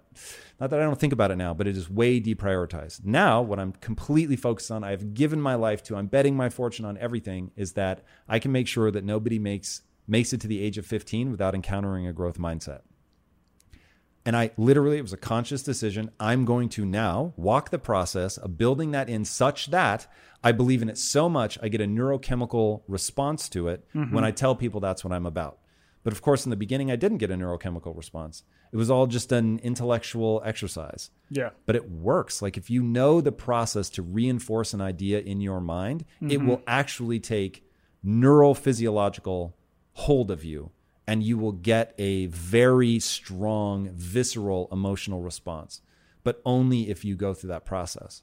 Not 0.60 0.70
that 0.70 0.80
I 0.80 0.82
don't 0.82 1.00
think 1.00 1.14
about 1.14 1.30
it 1.30 1.36
now, 1.36 1.54
but 1.54 1.66
it 1.66 1.76
is 1.76 1.88
way 1.88 2.20
deprioritized. 2.20 3.04
Now, 3.04 3.40
what 3.40 3.58
I'm 3.58 3.72
completely 3.72 4.36
focused 4.36 4.70
on, 4.70 4.84
I've 4.84 5.14
given 5.14 5.40
my 5.40 5.54
life 5.54 5.82
to, 5.84 5.96
I'm 5.96 6.08
betting 6.08 6.36
my 6.36 6.50
fortune 6.50 6.84
on 6.84 6.98
everything, 6.98 7.50
is 7.56 7.72
that 7.72 8.04
I 8.28 8.38
can 8.38 8.52
make 8.52 8.66
sure 8.68 8.90
that 8.90 9.04
nobody 9.04 9.38
makes 9.38 9.82
makes 10.06 10.32
it 10.32 10.40
to 10.40 10.46
the 10.46 10.60
age 10.60 10.78
of 10.78 10.86
15 10.86 11.30
without 11.30 11.54
encountering 11.54 12.06
a 12.06 12.12
growth 12.12 12.38
mindset. 12.38 12.80
And 14.28 14.36
I 14.36 14.50
literally, 14.58 14.98
it 14.98 15.02
was 15.02 15.14
a 15.14 15.16
conscious 15.16 15.62
decision. 15.62 16.10
I'm 16.20 16.44
going 16.44 16.68
to 16.70 16.84
now 16.84 17.32
walk 17.38 17.70
the 17.70 17.78
process 17.78 18.36
of 18.36 18.58
building 18.58 18.90
that 18.90 19.08
in 19.08 19.24
such 19.24 19.70
that 19.70 20.06
I 20.44 20.52
believe 20.52 20.82
in 20.82 20.90
it 20.90 20.98
so 20.98 21.30
much, 21.30 21.58
I 21.62 21.68
get 21.68 21.80
a 21.80 21.86
neurochemical 21.86 22.82
response 22.86 23.48
to 23.48 23.68
it 23.68 23.86
mm-hmm. 23.94 24.14
when 24.14 24.24
I 24.24 24.30
tell 24.30 24.54
people 24.54 24.80
that's 24.80 25.02
what 25.02 25.14
I'm 25.14 25.24
about. 25.24 25.60
But 26.04 26.12
of 26.12 26.20
course, 26.20 26.44
in 26.44 26.50
the 26.50 26.56
beginning, 26.56 26.90
I 26.90 26.96
didn't 26.96 27.16
get 27.16 27.30
a 27.30 27.36
neurochemical 27.36 27.96
response. 27.96 28.42
It 28.70 28.76
was 28.76 28.90
all 28.90 29.06
just 29.06 29.32
an 29.32 29.60
intellectual 29.60 30.42
exercise. 30.44 31.08
Yeah. 31.30 31.48
But 31.64 31.76
it 31.76 31.90
works. 31.90 32.42
Like 32.42 32.58
if 32.58 32.68
you 32.68 32.82
know 32.82 33.22
the 33.22 33.32
process 33.32 33.88
to 33.90 34.02
reinforce 34.02 34.74
an 34.74 34.82
idea 34.82 35.20
in 35.20 35.40
your 35.40 35.62
mind, 35.62 36.04
it 36.20 36.26
mm-hmm. 36.26 36.48
will 36.48 36.62
actually 36.66 37.18
take 37.18 37.64
neurophysiological 38.04 39.54
hold 39.94 40.30
of 40.30 40.44
you 40.44 40.70
and 41.08 41.22
you 41.22 41.38
will 41.38 41.52
get 41.52 41.94
a 41.96 42.26
very 42.26 42.98
strong, 43.00 43.88
visceral 43.94 44.68
emotional 44.70 45.22
response, 45.22 45.80
but 46.22 46.42
only 46.44 46.90
if 46.90 47.02
you 47.02 47.16
go 47.16 47.32
through 47.32 47.48
that 47.48 47.64
process. 47.64 48.22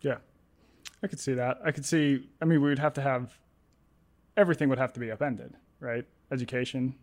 Yeah. 0.00 0.16
I 1.02 1.08
could 1.08 1.20
see 1.20 1.34
that. 1.34 1.58
I 1.62 1.72
could 1.72 1.84
see, 1.84 2.26
I 2.40 2.46
mean, 2.46 2.62
we 2.62 2.70
would 2.70 2.78
have 2.78 2.94
to 2.94 3.02
have, 3.02 3.38
everything 4.34 4.70
would 4.70 4.78
have 4.78 4.94
to 4.94 5.00
be 5.00 5.10
upended, 5.10 5.52
right? 5.78 6.06
Education, 6.32 6.94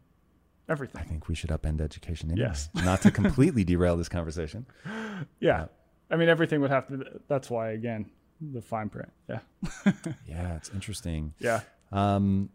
everything. 0.68 1.00
I 1.00 1.04
think 1.04 1.28
we 1.28 1.36
should 1.36 1.52
upend 1.52 1.80
education 1.80 2.32
anyway. 2.32 2.48
Yes. 2.48 2.70
Not 2.84 3.04
to 3.04 3.12
completely 3.12 3.64
derail 3.64 3.96
this 3.96 4.10
conversation. 4.10 4.66
Yeah. 5.42 5.66
I 6.10 6.16
mean, 6.16 6.30
everything 6.30 6.62
would 6.62 6.72
have 6.72 6.88
to, 6.88 7.20
that's 7.28 7.50
why, 7.50 7.72
again, 7.72 8.10
the 8.42 8.62
fine 8.62 8.88
print. 8.90 9.12
Yeah. 9.28 9.40
Yeah, 10.26 10.56
it's 10.56 10.70
interesting. 10.74 11.34
Yeah. 11.40 11.60
Um, 11.92 12.50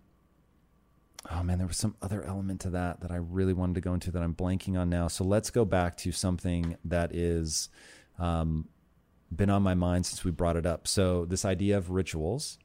oh 1.30 1.42
man, 1.42 1.58
there 1.58 1.66
was 1.66 1.76
some 1.76 1.96
other 2.02 2.22
element 2.22 2.60
to 2.62 2.70
that 2.70 3.00
that 3.00 3.10
I 3.10 3.16
really 3.16 3.52
wanted 3.52 3.74
to 3.76 3.80
go 3.80 3.94
into 3.94 4.10
that 4.10 4.22
I'm 4.22 4.34
blanking 4.34 4.78
on 4.78 4.90
now. 4.90 5.08
So 5.08 5.24
let's 5.24 5.50
go 5.50 5.64
back 5.64 5.96
to 5.98 6.12
something 6.12 6.76
that 6.84 7.14
is 7.14 7.68
um, 8.18 8.68
been 9.34 9.50
on 9.50 9.62
my 9.62 9.74
mind 9.74 10.06
since 10.06 10.24
we 10.24 10.30
brought 10.30 10.56
it 10.56 10.66
up. 10.66 10.86
So 10.86 11.24
this 11.24 11.44
idea 11.44 11.78
of 11.78 11.90
rituals, 11.90 12.58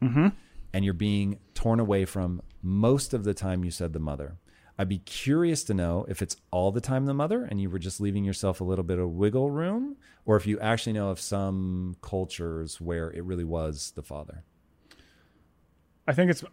and 0.73 0.86
you're 0.86 0.94
being 0.94 1.40
torn 1.53 1.80
away 1.80 2.06
from 2.06 2.41
most 2.61 3.14
of 3.14 3.23
the 3.23 3.34
time. 3.34 3.64
You 3.64 3.72
said 3.72 3.94
the 3.94 3.99
mother. 3.99 4.38
I'd 4.77 4.88
be 4.88 4.99
curious 4.99 5.65
to 5.65 5.73
know 5.73 6.06
if 6.07 6.22
it's 6.22 6.38
all 6.52 6.72
the 6.72 6.80
time 6.80 7.06
the 7.06 7.14
mother, 7.14 7.44
and 7.44 7.60
you 7.60 7.69
were 7.69 7.80
just 7.80 7.99
leaving 7.99 8.23
yourself 8.23 8.61
a 8.61 8.64
little 8.64 8.86
bit 8.86 8.98
of 8.98 9.10
wiggle 9.10 9.52
room, 9.52 9.98
or 10.26 10.38
if 10.38 10.48
you 10.48 10.57
actually 10.60 10.94
know 10.94 11.10
of 11.10 11.19
some 11.19 11.98
cultures 12.02 12.80
where 12.80 13.11
it 13.11 13.23
really 13.23 13.44
was 13.44 13.91
the 13.95 14.03
father. 14.03 14.44
I 16.07 16.14
think 16.14 16.31
it's. 16.31 16.44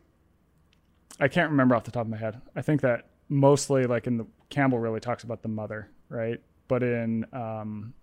I 1.19 1.29
can't 1.29 1.51
remember 1.51 1.75
off 1.75 1.85
the 1.85 1.91
top 1.91 2.03
of 2.03 2.11
my 2.11 2.17
head. 2.17 2.41
I 2.55 2.63
think 2.63 2.81
that 2.83 3.09
mostly, 3.29 3.85
like 3.85 4.07
in 4.07 4.17
the 4.19 4.27
Campbell, 4.51 4.79
really 4.79 5.01
talks 5.01 5.25
about 5.25 5.43
the 5.43 5.49
mother, 5.49 5.91
right? 6.09 6.41
But 6.69 6.83
in 6.83 7.25
um, 7.33 7.95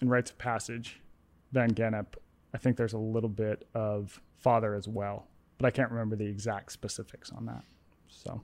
in 0.00 0.08
rites 0.08 0.30
of 0.30 0.38
passage, 0.38 1.00
Van 1.52 1.70
Gennep, 1.72 2.06
I 2.54 2.58
think 2.58 2.76
there's 2.76 2.92
a 2.92 2.98
little 2.98 3.28
bit 3.28 3.66
of 3.74 4.20
father 4.38 4.74
as 4.74 4.88
well, 4.88 5.28
but 5.58 5.66
I 5.66 5.70
can't 5.70 5.90
remember 5.90 6.16
the 6.16 6.26
exact 6.26 6.72
specifics 6.72 7.30
on 7.30 7.46
that. 7.46 7.62
So 8.08 8.42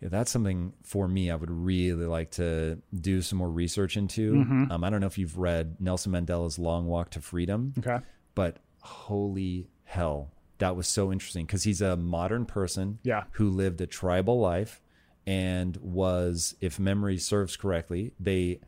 Yeah, 0.00 0.08
that's 0.08 0.30
something 0.30 0.72
for 0.82 1.08
me. 1.08 1.30
I 1.30 1.34
would 1.34 1.50
really 1.50 2.06
like 2.06 2.30
to 2.32 2.80
do 2.94 3.22
some 3.22 3.38
more 3.38 3.50
research 3.50 3.96
into. 3.96 4.34
Mm-hmm. 4.34 4.72
Um, 4.72 4.84
I 4.84 4.90
don't 4.90 5.00
know 5.00 5.06
if 5.06 5.18
you've 5.18 5.38
read 5.38 5.76
Nelson 5.80 6.12
Mandela's 6.12 6.58
Long 6.58 6.86
Walk 6.86 7.10
to 7.10 7.20
Freedom, 7.20 7.72
okay, 7.78 7.98
but 8.34 8.58
holy 8.80 9.68
hell, 9.84 10.30
that 10.62 10.76
was 10.76 10.86
so 10.86 11.10
interesting 11.12 11.44
because 11.44 11.64
he's 11.64 11.80
a 11.80 11.96
modern 11.96 12.46
person 12.46 12.98
Yeah. 13.02 13.24
who 13.32 13.50
lived 13.50 13.80
a 13.80 13.86
tribal 13.86 14.38
life 14.38 14.80
and 15.26 15.76
was, 15.78 16.54
if 16.60 16.78
memory 16.78 17.18
serves 17.18 17.56
correctly, 17.56 18.12
they 18.20 18.60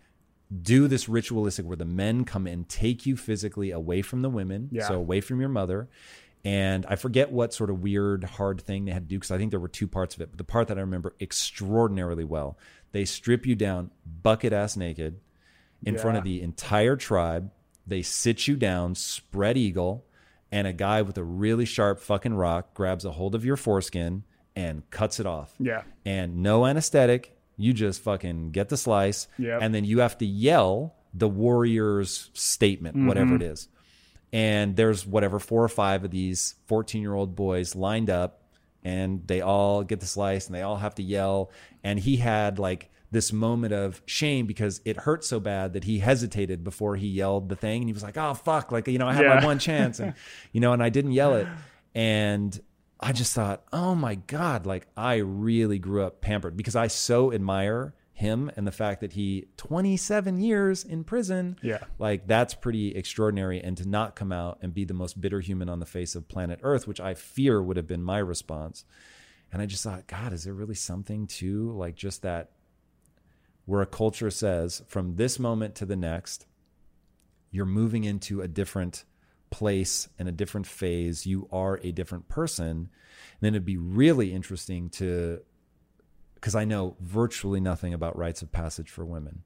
do 0.63 0.89
this 0.89 1.09
ritualistic 1.09 1.65
where 1.65 1.77
the 1.77 1.85
men 1.85 2.25
come 2.25 2.47
and 2.49 2.69
take 2.69 3.07
you 3.07 3.17
physically 3.17 3.71
away 3.71 4.03
from 4.03 4.23
the 4.23 4.29
women, 4.31 4.69
Yeah. 4.73 4.89
so 4.89 4.95
away 4.97 5.21
from 5.21 5.39
your 5.41 5.49
mother. 5.49 5.89
And 6.45 6.85
I 6.87 6.97
forget 6.97 7.31
what 7.33 7.55
sort 7.55 7.71
of 7.71 7.81
weird, 7.81 8.25
hard 8.25 8.61
thing 8.61 8.85
they 8.85 8.93
had 8.93 9.05
to 9.05 9.09
do 9.09 9.17
because 9.19 9.31
I 9.31 9.39
think 9.39 9.51
there 9.53 9.61
were 9.61 9.69
two 9.69 9.89
parts 9.89 10.15
of 10.17 10.21
it. 10.21 10.31
But 10.31 10.39
the 10.39 10.45
part 10.45 10.69
that 10.69 10.79
I 10.79 10.81
remember 10.81 11.15
extraordinarily 11.21 12.25
well, 12.25 12.59
they 12.93 13.05
strip 13.05 13.47
you 13.47 13.55
down 13.55 13.91
bucket 14.23 14.53
ass 14.53 14.77
naked 14.77 15.21
in 15.87 15.97
front 15.97 16.19
of 16.19 16.25
the 16.25 16.43
entire 16.43 16.97
tribe. 16.97 17.51
They 17.87 18.03
sit 18.03 18.49
you 18.49 18.57
down, 18.57 18.95
spread 18.97 19.57
eagle, 19.57 20.05
and 20.55 20.69
a 20.69 20.73
guy 20.73 21.03
with 21.03 21.19
a 21.19 21.25
really 21.25 21.65
sharp 21.65 21.99
fucking 21.99 22.33
rock 22.33 22.75
grabs 22.75 23.05
a 23.05 23.11
hold 23.11 23.35
of 23.35 23.45
your 23.45 23.57
foreskin 23.57 24.23
and 24.55 24.89
cuts 24.89 25.19
it 25.19 25.27
off. 25.27 25.53
yeah, 25.59 25.83
And 26.05 26.45
no 26.45 26.65
anesthetic. 26.65 27.37
You 27.57 27.73
just 27.73 28.01
fucking 28.03 28.53
get 28.53 28.69
the 28.69 28.77
slice. 28.77 29.27
Yep. 29.37 29.59
And 29.63 29.75
then 29.75 29.85
you 29.85 29.99
have 29.99 30.17
to 30.19 30.27
yell 30.27 30.95
the 31.13 31.29
warrior's 31.29 32.31
statement, 32.35 32.97
mm-hmm. 32.97 33.09
whatever 33.09 33.35
it 33.35 33.43
is. 33.43 33.69
And 34.33 34.77
there's 34.77 35.05
whatever, 35.05 35.41
four 35.41 35.65
or 35.65 35.69
five 35.69 36.05
of 36.05 36.13
these 36.13 36.55
14 36.67 37.03
year 37.03 37.15
old 37.15 37.35
boys 37.35 37.75
lined 37.75 38.09
up 38.09 38.45
and 38.85 39.27
they 39.27 39.41
all 39.41 39.83
get 39.83 39.99
the 39.99 40.07
slice 40.07 40.47
and 40.47 40.55
they 40.55 40.63
all 40.63 40.77
have 40.77 40.95
to 40.97 41.03
yell. 41.03 41.51
And 41.83 41.99
he 41.99 42.17
had 42.17 42.61
like 42.61 42.93
this 43.15 43.33
moment 43.33 43.73
of 43.73 44.03
shame 44.05 44.45
because 44.47 44.83
it 44.85 44.99
hurt 44.99 45.25
so 45.25 45.41
bad 45.41 45.73
that 45.73 45.85
he 45.85 46.01
hesitated 46.01 46.63
before 46.63 46.97
he 46.97 47.07
yelled 47.07 47.49
the 47.49 47.57
thing. 47.57 47.81
And 47.81 47.89
he 47.89 47.95
was 47.95 48.03
like, 48.03 48.19
oh, 48.19 48.35
fuck. 48.35 48.71
Like, 48.71 48.87
you 48.89 48.99
know, 48.99 49.09
I 49.09 49.15
had 49.15 49.25
Yeah. 49.25 49.41
my 49.41 49.45
one 49.47 49.59
chance. 49.59 49.99
And, 50.01 50.13
you 50.53 50.61
know, 50.61 50.73
and 50.75 50.83
I 50.83 50.91
didn't 50.91 51.13
yell 51.13 51.35
it. 51.37 51.49
And 51.95 52.61
I 53.01 53.13
just 53.13 53.35
thought, 53.35 53.65
oh 53.73 53.95
my 53.95 54.15
God, 54.17 54.67
like 54.67 54.87
I 54.97 55.17
really 55.17 55.79
grew 55.79 56.03
up 56.05 56.21
pampered 56.21 56.57
because 56.57 56.77
I 56.77 56.87
so 56.89 57.33
admire 57.33 57.95
him 58.13 58.51
and 58.57 58.65
the 58.67 58.71
fact 58.73 59.01
that 59.01 59.13
he 59.15 59.47
27 59.57 60.39
years 60.41 60.85
in 60.85 61.03
prison. 61.05 61.57
Yeah. 61.63 61.79
Like 61.99 62.27
that's 62.27 62.55
pretty 62.55 62.95
extraordinary. 62.95 63.61
And 63.61 63.77
to 63.79 63.89
not 63.89 64.15
come 64.15 64.31
out 64.33 64.59
and 64.63 64.73
be 64.73 64.85
the 64.85 64.95
most 64.95 65.21
bitter 65.21 65.41
human 65.41 65.69
on 65.69 65.81
the 65.81 65.87
face 65.87 66.15
of 66.15 66.29
planet 66.29 66.61
Earth, 66.63 66.87
which 66.87 67.01
I 67.01 67.15
fear 67.15 67.61
would 67.63 67.77
have 67.77 67.87
been 67.89 68.03
my 68.03 68.19
response. 68.19 68.85
And 69.53 69.61
I 69.63 69.67
just 69.67 69.85
thought, 69.85 70.07
God, 70.09 70.33
is 70.33 70.45
there 70.45 70.55
really 70.55 70.75
something 70.75 71.27
to 71.29 71.71
like 71.73 71.95
just 71.97 72.23
that 72.23 72.51
where 73.67 73.83
a 73.83 73.87
culture 73.87 74.31
says 74.31 74.83
from 74.87 75.17
this 75.17 75.39
moment 75.39 75.75
to 75.77 75.87
the 75.87 75.97
next, 75.97 76.47
you're 77.51 77.65
moving 77.65 78.05
into 78.05 78.41
a 78.41 78.49
different 78.49 79.05
place 79.51 80.09
and 80.19 80.29
a 80.29 80.33
different 80.33 80.67
phase. 80.67 81.27
You 81.27 81.49
are 81.53 81.79
a 81.83 81.93
different 81.93 82.29
person. 82.29 82.69
And 82.69 82.89
then 83.41 83.55
it'd 83.55 83.65
be 83.65 83.77
really 83.77 84.33
interesting 84.33 84.91
to, 84.91 85.41
because 86.35 86.55
I 86.55 86.65
know 86.65 86.97
virtually 87.01 87.61
nothing 87.61 87.95
about 87.95 88.19
rites 88.19 88.43
of 88.43 88.51
passage 88.51 88.91
for 88.91 89.05
women. 89.05 89.43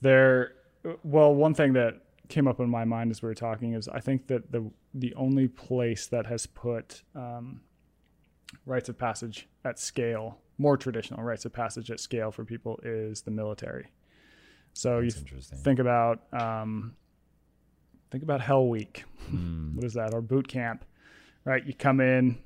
there. 0.00 0.52
Well, 1.02 1.34
one 1.34 1.54
thing 1.54 1.74
that 1.74 2.00
came 2.28 2.46
up 2.46 2.60
in 2.60 2.70
my 2.70 2.84
mind 2.84 3.10
as 3.10 3.20
we 3.20 3.28
were 3.28 3.34
talking 3.34 3.74
is 3.74 3.88
I 3.88 4.00
think 4.00 4.28
that 4.28 4.52
the 4.52 4.70
the 4.94 5.14
only 5.14 5.48
place 5.48 6.06
that 6.06 6.26
has 6.26 6.46
put 6.46 7.02
um, 7.14 7.60
rites 8.66 8.88
of 8.88 8.98
passage 8.98 9.48
at 9.64 9.78
scale, 9.78 10.38
more 10.58 10.76
traditional 10.76 11.22
rites 11.22 11.44
of 11.44 11.52
passage 11.52 11.90
at 11.90 12.00
scale 12.00 12.30
for 12.30 12.44
people, 12.44 12.80
is 12.82 13.22
the 13.22 13.30
military. 13.30 13.86
So 14.72 14.98
you 15.00 15.10
interesting. 15.16 15.58
think 15.58 15.78
about 15.78 16.20
um, 16.32 16.94
think 18.10 18.22
about 18.22 18.40
Hell 18.40 18.68
Week. 18.68 19.04
Hmm. 19.28 19.74
What 19.74 19.84
is 19.84 19.94
that? 19.94 20.14
Or 20.14 20.20
boot 20.20 20.48
camp, 20.48 20.84
right? 21.44 21.64
You 21.64 21.74
come 21.74 22.00
in, 22.00 22.38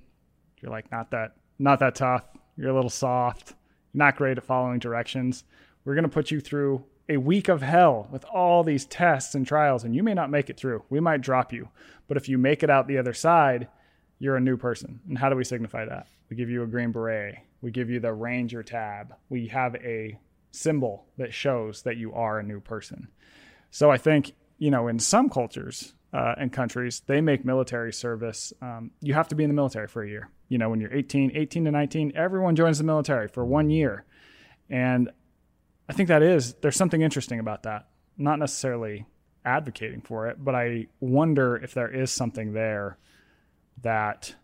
you're 0.60 0.70
like 0.70 0.90
not 0.90 1.10
that 1.10 1.36
not 1.58 1.80
that 1.80 1.94
tough. 1.94 2.24
You're 2.56 2.70
a 2.70 2.74
little 2.74 2.90
soft. 2.90 3.54
Not 3.92 4.16
great 4.16 4.38
at 4.38 4.44
following 4.44 4.78
directions. 4.78 5.44
We're 5.84 5.94
gonna 5.94 6.08
put 6.08 6.30
you 6.30 6.40
through 6.40 6.84
a 7.08 7.18
week 7.18 7.48
of 7.48 7.60
hell 7.60 8.08
with 8.10 8.24
all 8.24 8.64
these 8.64 8.86
tests 8.86 9.34
and 9.34 9.46
trials, 9.46 9.84
and 9.84 9.94
you 9.94 10.02
may 10.02 10.14
not 10.14 10.30
make 10.30 10.48
it 10.48 10.56
through. 10.56 10.82
We 10.88 11.00
might 11.00 11.20
drop 11.20 11.52
you, 11.52 11.68
but 12.08 12.16
if 12.16 12.28
you 12.28 12.38
make 12.38 12.62
it 12.62 12.70
out 12.70 12.88
the 12.88 12.98
other 12.98 13.12
side, 13.12 13.68
you're 14.18 14.36
a 14.36 14.40
new 14.40 14.56
person. 14.56 15.00
And 15.08 15.18
how 15.18 15.28
do 15.28 15.36
we 15.36 15.44
signify 15.44 15.84
that? 15.86 16.06
We 16.30 16.36
give 16.36 16.50
you 16.50 16.62
a 16.62 16.66
green 16.66 16.92
beret. 16.92 17.38
We 17.60 17.70
give 17.70 17.90
you 17.90 18.00
the 18.00 18.12
ranger 18.12 18.62
tab. 18.62 19.14
We 19.28 19.48
have 19.48 19.74
a 19.76 20.18
symbol 20.50 21.06
that 21.18 21.34
shows 21.34 21.82
that 21.82 21.96
you 21.96 22.12
are 22.14 22.38
a 22.38 22.42
new 22.42 22.60
person. 22.60 23.08
So 23.70 23.90
I 23.90 23.98
think, 23.98 24.32
you 24.58 24.70
know, 24.70 24.88
in 24.88 24.98
some 24.98 25.28
cultures 25.28 25.94
uh, 26.12 26.34
and 26.38 26.52
countries, 26.52 27.02
they 27.06 27.20
make 27.20 27.44
military 27.44 27.92
service. 27.92 28.52
Um, 28.62 28.92
you 29.00 29.14
have 29.14 29.28
to 29.28 29.34
be 29.34 29.44
in 29.44 29.50
the 29.50 29.54
military 29.54 29.88
for 29.88 30.02
a 30.02 30.08
year. 30.08 30.30
You 30.48 30.58
know, 30.58 30.70
when 30.70 30.80
you're 30.80 30.94
18, 30.94 31.32
18 31.34 31.64
to 31.64 31.70
19, 31.70 32.12
everyone 32.14 32.54
joins 32.54 32.78
the 32.78 32.84
military 32.84 33.28
for 33.28 33.44
one 33.44 33.70
year. 33.70 34.04
And 34.70 35.10
I 35.88 35.92
think 35.92 36.08
that 36.08 36.22
is, 36.22 36.54
there's 36.54 36.76
something 36.76 37.02
interesting 37.02 37.40
about 37.40 37.64
that. 37.64 37.88
Not 38.16 38.38
necessarily 38.38 39.06
advocating 39.44 40.00
for 40.00 40.28
it, 40.28 40.42
but 40.42 40.54
I 40.54 40.86
wonder 41.00 41.56
if 41.56 41.74
there 41.74 41.92
is 41.92 42.10
something 42.10 42.52
there 42.52 42.96
that 43.82 44.34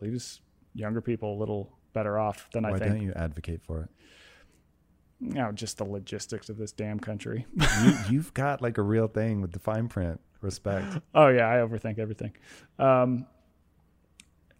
leaves 0.00 0.40
younger 0.74 1.00
people 1.00 1.34
a 1.34 1.38
little 1.38 1.76
better 1.92 2.18
off 2.18 2.48
than 2.52 2.64
I 2.64 2.70
think. 2.70 2.80
Why 2.80 2.88
don't 2.88 3.02
you 3.02 3.12
advocate 3.14 3.62
for 3.62 3.82
it? 3.82 3.88
you 5.20 5.34
know, 5.34 5.52
just 5.52 5.78
the 5.78 5.84
logistics 5.84 6.48
of 6.48 6.58
this 6.58 6.72
damn 6.72 7.00
country. 7.00 7.46
you, 7.84 7.94
you've 8.10 8.34
got 8.34 8.62
like 8.62 8.78
a 8.78 8.82
real 8.82 9.08
thing 9.08 9.40
with 9.40 9.52
the 9.52 9.58
fine 9.58 9.88
print. 9.88 10.20
Respect. 10.40 10.98
oh 11.14 11.28
yeah, 11.28 11.48
I 11.48 11.56
overthink 11.56 11.98
everything. 11.98 12.32
Um, 12.78 13.26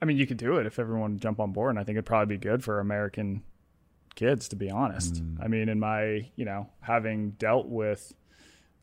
I 0.03 0.05
mean, 0.05 0.17
you 0.17 0.27
could 0.27 0.37
do 0.37 0.57
it 0.57 0.67
if 0.67 0.79
everyone 0.79 1.13
would 1.13 1.21
jump 1.21 1.39
on 1.39 1.53
board, 1.53 1.71
and 1.71 1.79
I 1.79 1.85
think 1.85 1.97
it'd 1.97 2.07
probably 2.07 2.37
be 2.37 2.41
good 2.41 2.65
for 2.65 2.81
American 2.81 3.43
kids, 4.17 4.49
to 4.49 4.57
be 4.57 4.71
honest. 4.71 5.23
I 5.41 5.47
mean, 5.49 5.69
in 5.69 5.79
my, 5.79 6.29
you 6.35 6.45
know, 6.45 6.69
having 6.81 7.31
dealt 7.33 7.69
with, 7.69 8.13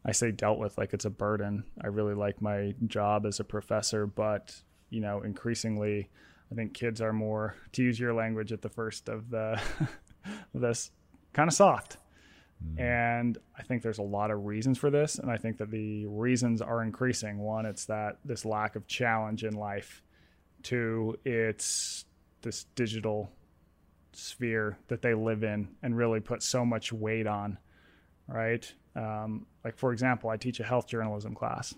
I 0.06 0.12
say 0.12 0.32
dealt 0.32 0.60
with 0.60 0.78
like 0.78 0.94
it's 0.94 1.06
a 1.06 1.10
burden. 1.10 1.64
I 1.82 1.88
really 1.88 2.14
like 2.14 2.42
my 2.42 2.76
job 2.86 3.26
as 3.26 3.40
a 3.40 3.44
professor, 3.44 4.06
but 4.06 4.56
you 4.90 5.02
know, 5.02 5.22
increasingly, 5.22 6.10
I 6.52 6.56
think 6.56 6.74
kids 6.74 7.02
are 7.02 7.12
more, 7.12 7.56
to 7.74 7.84
use 7.84 8.00
your 8.00 8.14
language 8.14 8.52
at 8.52 8.62
the 8.62 8.70
first 8.70 9.10
of 9.10 9.30
the 9.30 9.60
this, 10.54 10.92
kind 11.34 11.50
of 11.50 11.54
soft. 11.54 11.98
Hmm. 12.64 12.80
And 12.80 13.38
I 13.58 13.64
think 13.64 13.82
there's 13.82 13.98
a 13.98 14.04
lot 14.04 14.32
of 14.32 14.46
reasons 14.46 14.78
for 14.78 14.90
this. 14.90 15.18
And 15.18 15.32
I 15.32 15.38
think 15.38 15.58
that 15.58 15.72
the 15.72 16.06
reasons 16.06 16.62
are 16.62 16.84
increasing. 16.84 17.40
One, 17.40 17.66
it's 17.66 17.86
that 17.86 18.20
this 18.24 18.46
lack 18.46 18.76
of 18.76 18.88
challenge 18.88 19.44
in 19.44 19.54
life. 19.54 20.04
Two, 20.62 21.18
it's 21.26 22.06
this 22.42 22.66
digital 22.76 23.32
sphere 24.14 24.78
that 24.88 25.02
they 25.02 25.14
live 25.14 25.44
in 25.44 25.68
and 25.84 25.98
really 25.98 26.20
put 26.20 26.42
so 26.42 26.64
much 26.64 26.94
weight 26.94 27.28
on, 27.28 27.58
right? 28.28 28.72
Um, 28.96 29.46
like, 29.64 29.78
for 29.78 29.92
example, 29.92 30.30
I 30.30 30.38
teach 30.38 30.60
a 30.60 30.64
health 30.64 30.88
journalism 30.88 31.36
class. 31.36 31.74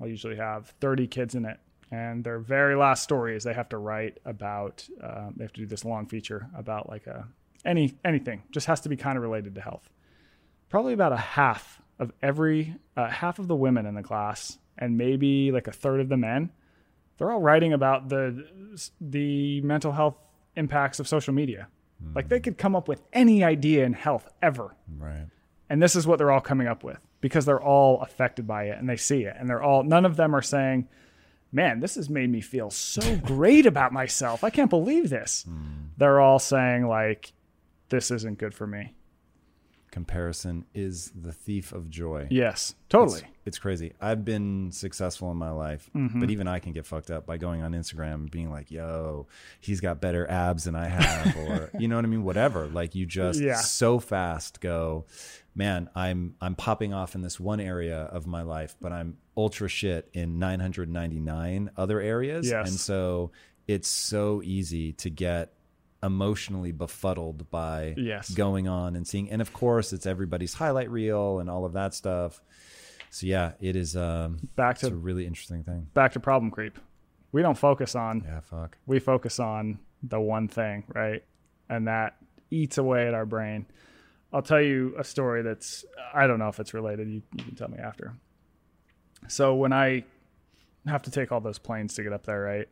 I'll 0.00 0.08
usually 0.08 0.36
have 0.36 0.68
30 0.80 1.06
kids 1.06 1.34
in 1.34 1.44
it. 1.44 1.58
And 1.90 2.22
their 2.22 2.38
very 2.38 2.76
last 2.76 3.02
story 3.02 3.34
is 3.34 3.42
they 3.42 3.54
have 3.54 3.68
to 3.70 3.78
write 3.78 4.18
about, 4.24 4.88
uh, 5.02 5.30
they 5.36 5.44
have 5.44 5.52
to 5.54 5.60
do 5.60 5.66
this 5.66 5.84
long 5.84 6.06
feature 6.06 6.48
about 6.56 6.88
like 6.88 7.06
a, 7.06 7.26
any 7.64 7.94
anything, 8.04 8.42
just 8.52 8.66
has 8.66 8.80
to 8.82 8.88
be 8.88 8.96
kind 8.96 9.16
of 9.16 9.22
related 9.22 9.54
to 9.56 9.60
health 9.60 9.90
probably 10.70 10.94
about 10.94 11.12
a 11.12 11.16
half 11.16 11.82
of 11.98 12.12
every 12.22 12.74
uh, 12.96 13.08
half 13.08 13.38
of 13.38 13.48
the 13.48 13.56
women 13.56 13.84
in 13.84 13.94
the 13.94 14.02
class 14.02 14.56
and 14.78 14.96
maybe 14.96 15.52
like 15.52 15.66
a 15.66 15.72
third 15.72 16.00
of 16.00 16.08
the 16.08 16.16
men 16.16 16.50
They're 17.18 17.30
all 17.30 17.40
writing 17.40 17.74
about 17.74 18.08
the 18.08 18.46
the 18.98 19.60
mental 19.60 19.92
health 19.92 20.16
impacts 20.56 21.00
of 21.00 21.06
social 21.06 21.34
media. 21.34 21.68
Like 22.14 22.30
they 22.30 22.40
could 22.40 22.56
come 22.56 22.74
up 22.74 22.88
with 22.88 23.02
any 23.12 23.44
idea 23.44 23.84
in 23.84 23.92
health 23.92 24.26
ever. 24.40 24.74
Right. 24.98 25.26
And 25.70 25.80
this 25.80 25.94
is 25.94 26.06
what 26.06 26.18
they're 26.18 26.32
all 26.32 26.40
coming 26.40 26.66
up 26.66 26.82
with 26.82 26.98
because 27.20 27.46
they're 27.46 27.62
all 27.62 28.02
affected 28.02 28.46
by 28.46 28.64
it 28.64 28.78
and 28.78 28.88
they 28.88 28.96
see 28.96 29.22
it. 29.22 29.36
And 29.38 29.48
they're 29.48 29.62
all, 29.62 29.84
none 29.84 30.04
of 30.04 30.16
them 30.16 30.34
are 30.34 30.42
saying, 30.42 30.88
man, 31.52 31.78
this 31.78 31.94
has 31.94 32.10
made 32.10 32.28
me 32.28 32.40
feel 32.40 32.70
so 32.70 33.16
great 33.18 33.66
about 33.66 33.92
myself. 33.92 34.42
I 34.42 34.50
can't 34.50 34.68
believe 34.68 35.10
this. 35.10 35.44
Hmm. 35.48 35.86
They're 35.96 36.20
all 36.20 36.40
saying, 36.40 36.88
like, 36.88 37.32
this 37.88 38.10
isn't 38.10 38.38
good 38.38 38.52
for 38.52 38.66
me. 38.66 38.94
Comparison 39.90 40.64
is 40.74 41.10
the 41.20 41.32
thief 41.32 41.72
of 41.72 41.90
joy. 41.90 42.28
Yes, 42.30 42.74
totally. 42.88 43.20
It's, 43.20 43.28
it's 43.46 43.58
crazy. 43.58 43.92
I've 44.00 44.24
been 44.24 44.70
successful 44.72 45.30
in 45.30 45.36
my 45.36 45.50
life, 45.50 45.90
but 45.92 46.00
mm-hmm. 46.00 46.30
even 46.30 46.46
I 46.48 46.58
can 46.58 46.72
get 46.72 46.86
fucked 46.86 47.10
up 47.10 47.26
by 47.26 47.36
going 47.36 47.62
on 47.62 47.72
Instagram 47.72 48.30
being 48.30 48.50
like, 48.50 48.70
yo, 48.70 49.26
he's 49.60 49.80
got 49.80 50.00
better 50.00 50.30
abs 50.30 50.64
than 50.64 50.76
I 50.76 50.86
have, 50.88 51.36
or 51.36 51.70
you 51.78 51.88
know 51.88 51.96
what 51.96 52.04
I 52.04 52.08
mean? 52.08 52.22
Whatever. 52.22 52.66
Like 52.66 52.94
you 52.94 53.06
just 53.06 53.40
Yeah. 53.40 53.56
so 53.56 53.98
fast 53.98 54.60
go, 54.60 55.06
man, 55.54 55.90
I'm 55.94 56.34
I'm 56.40 56.54
popping 56.54 56.94
off 56.94 57.14
in 57.14 57.22
this 57.22 57.40
one 57.40 57.60
area 57.60 58.02
of 58.02 58.26
my 58.26 58.42
life, 58.42 58.76
but 58.80 58.92
I'm 58.92 59.16
ultra 59.36 59.68
shit 59.68 60.08
in 60.12 60.38
999 60.38 61.70
other 61.76 62.00
areas. 62.00 62.48
Yes. 62.48 62.68
And 62.68 62.78
so 62.78 63.32
it's 63.66 63.88
so 63.88 64.42
easy 64.44 64.92
to 64.94 65.10
get 65.10 65.52
emotionally 66.02 66.72
befuddled 66.72 67.50
by 67.50 67.94
Yes. 67.96 68.30
going 68.30 68.66
on 68.68 68.96
and 68.96 69.06
seeing 69.06 69.30
and 69.30 69.42
of 69.42 69.52
course 69.52 69.92
it's 69.92 70.06
everybody's 70.06 70.54
highlight 70.54 70.90
reel 70.90 71.40
and 71.40 71.50
all 71.50 71.64
of 71.66 71.74
that 71.74 71.92
stuff 71.94 72.40
so 73.10 73.26
yeah 73.26 73.52
it 73.60 73.76
is 73.76 73.96
um 73.96 74.38
Back 74.56 74.76
it's 74.76 74.84
a 74.84 74.90
to 74.90 74.96
really 74.96 75.26
interesting 75.26 75.62
thing 75.62 75.88
back 75.92 76.12
to 76.12 76.20
problem 76.20 76.50
creep. 76.50 76.78
We 77.32 77.42
don't 77.42 77.58
focus 77.58 77.94
on 77.94 78.22
yeah 78.26 78.40
fuck 78.40 78.78
we 78.86 78.98
focus 78.98 79.38
on 79.38 79.78
the 80.02 80.18
one 80.18 80.48
thing, 80.48 80.84
right? 80.94 81.22
And 81.68 81.86
that 81.88 82.16
eats 82.50 82.78
away 82.78 83.06
at 83.06 83.12
our 83.12 83.26
brain. 83.26 83.66
I'll 84.32 84.40
tell 84.42 84.62
you 84.62 84.94
a 84.98 85.04
story 85.04 85.42
that's 85.42 85.84
I 86.14 86.26
don't 86.26 86.38
know 86.38 86.48
if 86.48 86.58
it's 86.58 86.72
related. 86.72 87.08
You, 87.08 87.22
you 87.36 87.44
can 87.44 87.54
tell 87.56 87.68
me 87.68 87.78
after. 87.78 88.14
So 89.28 89.54
when 89.54 89.72
I 89.74 90.04
have 90.86 91.02
to 91.02 91.10
take 91.10 91.30
all 91.30 91.40
those 91.40 91.58
planes 91.58 91.94
to 91.94 92.02
get 92.02 92.12
up 92.14 92.24
there, 92.24 92.40
right? 92.40 92.68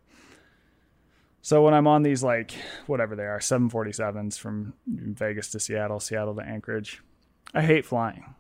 So 1.49 1.63
when 1.63 1.73
I'm 1.73 1.87
on 1.87 2.03
these 2.03 2.23
like 2.23 2.53
whatever 2.89 3.17
they 3.17 3.25
are, 3.25 3.39
747s 3.39 4.39
from 4.39 4.75
Vegas 4.87 5.49
to 5.53 5.59
Seattle, 5.59 5.99
Seattle 5.99 6.35
to 6.35 6.43
Anchorage, 6.43 7.03
I 7.55 7.63
hate 7.63 7.87
flying. 7.87 8.35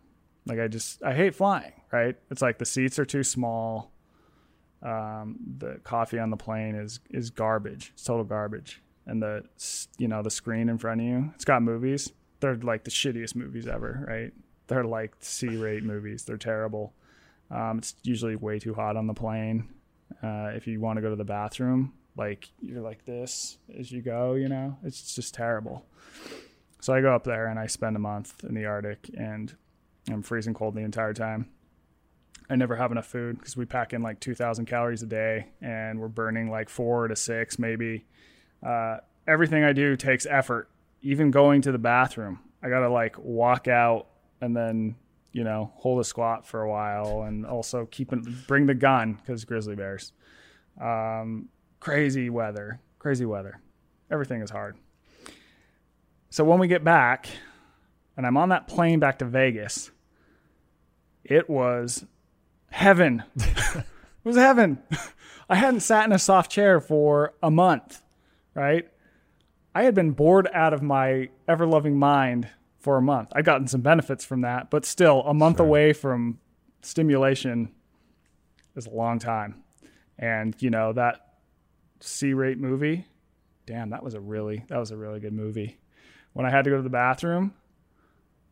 Like 0.44 0.60
I 0.60 0.68
just 0.68 1.02
I 1.02 1.14
hate 1.14 1.34
flying, 1.34 1.72
right? 1.90 2.16
It's 2.30 2.42
like 2.42 2.58
the 2.58 2.66
seats 2.66 2.98
are 2.98 3.06
too 3.06 3.22
small. 3.22 3.92
Um, 4.82 5.38
the 5.56 5.80
coffee 5.84 6.18
on 6.18 6.28
the 6.28 6.36
plane 6.36 6.74
is 6.74 7.00
is 7.08 7.30
garbage. 7.30 7.92
It's 7.94 8.04
total 8.04 8.24
garbage. 8.24 8.82
And 9.06 9.22
the 9.22 9.42
you 9.96 10.08
know 10.08 10.22
the 10.22 10.30
screen 10.30 10.68
in 10.68 10.76
front 10.76 11.00
of 11.00 11.06
you, 11.06 11.32
it's 11.34 11.46
got 11.46 11.62
movies. 11.62 12.12
They're 12.40 12.56
like 12.56 12.84
the 12.84 12.90
shittiest 12.90 13.34
movies 13.34 13.66
ever, 13.66 14.04
right? 14.06 14.34
They're 14.66 14.84
like 14.84 15.14
C-rate 15.20 15.82
movies. 15.82 16.24
They're 16.24 16.36
terrible. 16.36 16.92
Um, 17.50 17.78
it's 17.78 17.94
usually 18.02 18.36
way 18.36 18.58
too 18.58 18.74
hot 18.74 18.98
on 18.98 19.06
the 19.06 19.14
plane. 19.14 19.66
Uh, 20.22 20.50
if 20.54 20.66
you 20.66 20.78
want 20.78 20.98
to 20.98 21.00
go 21.00 21.08
to 21.08 21.16
the 21.16 21.24
bathroom, 21.24 21.94
like 22.18 22.50
you're 22.60 22.82
like 22.82 23.04
this 23.04 23.58
as 23.78 23.92
you 23.92 24.02
go, 24.02 24.34
you 24.34 24.48
know, 24.48 24.76
it's 24.82 25.14
just 25.14 25.32
terrible. 25.32 25.86
So 26.80 26.92
I 26.92 27.00
go 27.00 27.14
up 27.14 27.24
there 27.24 27.46
and 27.46 27.58
I 27.58 27.66
spend 27.66 27.96
a 27.96 28.00
month 28.00 28.44
in 28.44 28.54
the 28.54 28.66
Arctic 28.66 29.10
and 29.16 29.54
I'm 30.10 30.22
freezing 30.22 30.54
cold 30.54 30.74
the 30.74 30.80
entire 30.80 31.14
time. 31.14 31.48
I 32.50 32.56
never 32.56 32.76
have 32.76 32.90
enough 32.90 33.06
food 33.06 33.38
because 33.38 33.56
we 33.56 33.66
pack 33.66 33.92
in 33.92 34.02
like 34.02 34.20
2,000 34.20 34.66
calories 34.66 35.02
a 35.02 35.06
day 35.06 35.48
and 35.60 36.00
we're 36.00 36.08
burning 36.08 36.50
like 36.50 36.68
four 36.68 37.06
to 37.06 37.14
six 37.14 37.58
maybe. 37.58 38.04
Uh, 38.66 38.98
everything 39.26 39.62
I 39.64 39.72
do 39.72 39.96
takes 39.96 40.26
effort. 40.26 40.68
Even 41.02 41.30
going 41.30 41.62
to 41.62 41.70
the 41.70 41.78
bathroom, 41.78 42.40
I 42.62 42.68
gotta 42.68 42.88
like 42.88 43.16
walk 43.18 43.68
out 43.68 44.08
and 44.40 44.56
then 44.56 44.96
you 45.30 45.44
know 45.44 45.70
hold 45.76 46.00
a 46.00 46.04
squat 46.04 46.44
for 46.44 46.62
a 46.62 46.68
while 46.68 47.22
and 47.22 47.46
also 47.46 47.86
keep 47.86 48.12
it, 48.12 48.18
bring 48.48 48.66
the 48.66 48.74
gun 48.74 49.12
because 49.14 49.44
grizzly 49.44 49.76
bears. 49.76 50.12
Um, 50.80 51.50
crazy 51.80 52.30
weather, 52.30 52.80
crazy 52.98 53.24
weather. 53.24 53.60
Everything 54.10 54.42
is 54.42 54.50
hard. 54.50 54.76
So 56.30 56.44
when 56.44 56.58
we 56.58 56.68
get 56.68 56.84
back, 56.84 57.28
and 58.16 58.26
I'm 58.26 58.36
on 58.36 58.50
that 58.50 58.68
plane 58.68 58.98
back 58.98 59.18
to 59.20 59.24
Vegas, 59.24 59.90
it 61.24 61.48
was 61.48 62.04
heaven. 62.70 63.22
it 63.36 63.84
was 64.24 64.36
heaven. 64.36 64.78
I 65.48 65.56
hadn't 65.56 65.80
sat 65.80 66.04
in 66.04 66.12
a 66.12 66.18
soft 66.18 66.50
chair 66.50 66.80
for 66.80 67.34
a 67.42 67.50
month, 67.50 68.02
right? 68.54 68.88
I 69.74 69.84
had 69.84 69.94
been 69.94 70.10
bored 70.10 70.48
out 70.52 70.74
of 70.74 70.82
my 70.82 71.28
ever 71.46 71.66
loving 71.66 71.98
mind 71.98 72.48
for 72.78 72.96
a 72.96 73.02
month. 73.02 73.30
I'd 73.34 73.44
gotten 73.44 73.66
some 73.66 73.80
benefits 73.80 74.24
from 74.24 74.42
that, 74.42 74.70
but 74.70 74.84
still, 74.84 75.22
a 75.22 75.34
month 75.34 75.60
away 75.60 75.92
from 75.92 76.38
stimulation 76.82 77.70
is 78.76 78.86
a 78.86 78.90
long 78.90 79.18
time. 79.18 79.62
And, 80.18 80.54
you 80.60 80.70
know, 80.70 80.92
that 80.94 81.27
C 82.00 82.32
rate 82.32 82.58
movie, 82.58 83.06
damn, 83.66 83.90
that 83.90 84.02
was 84.02 84.14
a 84.14 84.20
really, 84.20 84.64
that 84.68 84.78
was 84.78 84.90
a 84.90 84.96
really 84.96 85.20
good 85.20 85.32
movie. 85.32 85.78
When 86.32 86.46
I 86.46 86.50
had 86.50 86.64
to 86.64 86.70
go 86.70 86.76
to 86.76 86.82
the 86.82 86.90
bathroom, 86.90 87.54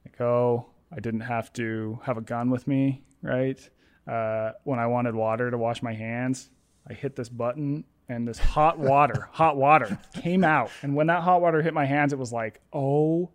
I 0.07 0.11
go, 0.17 0.67
I 0.93 1.01
didn't 1.01 1.21
have 1.21 1.53
to 1.55 1.99
have 2.05 2.17
a 2.17 2.21
gun 2.21 2.51
with 2.51 2.67
me, 2.67 3.03
right? 3.23 3.59
Uh, 4.07 4.53
when 4.65 4.79
I 4.79 4.87
wanted 4.87 5.15
water 5.15 5.51
to 5.51 5.59
wash 5.59 5.83
my 5.83 5.93
hands, 5.93 6.51
I 6.89 6.95
hit 6.95 7.17
this 7.17 7.29
button 7.29 7.85
and 8.09 8.27
this 8.27 8.39
hot 8.39 8.79
water, 8.79 9.29
hot 9.33 9.57
water 9.57 9.99
came 10.15 10.45
out. 10.45 10.71
And 10.83 10.95
when 10.95 11.09
that 11.09 11.23
hot 11.23 11.41
water 11.41 11.63
hit 11.63 11.75
my 11.75 11.87
hands, 11.87 12.13
it 12.13 12.19
was 12.19 12.33
like, 12.33 12.61
oh 12.73 13.31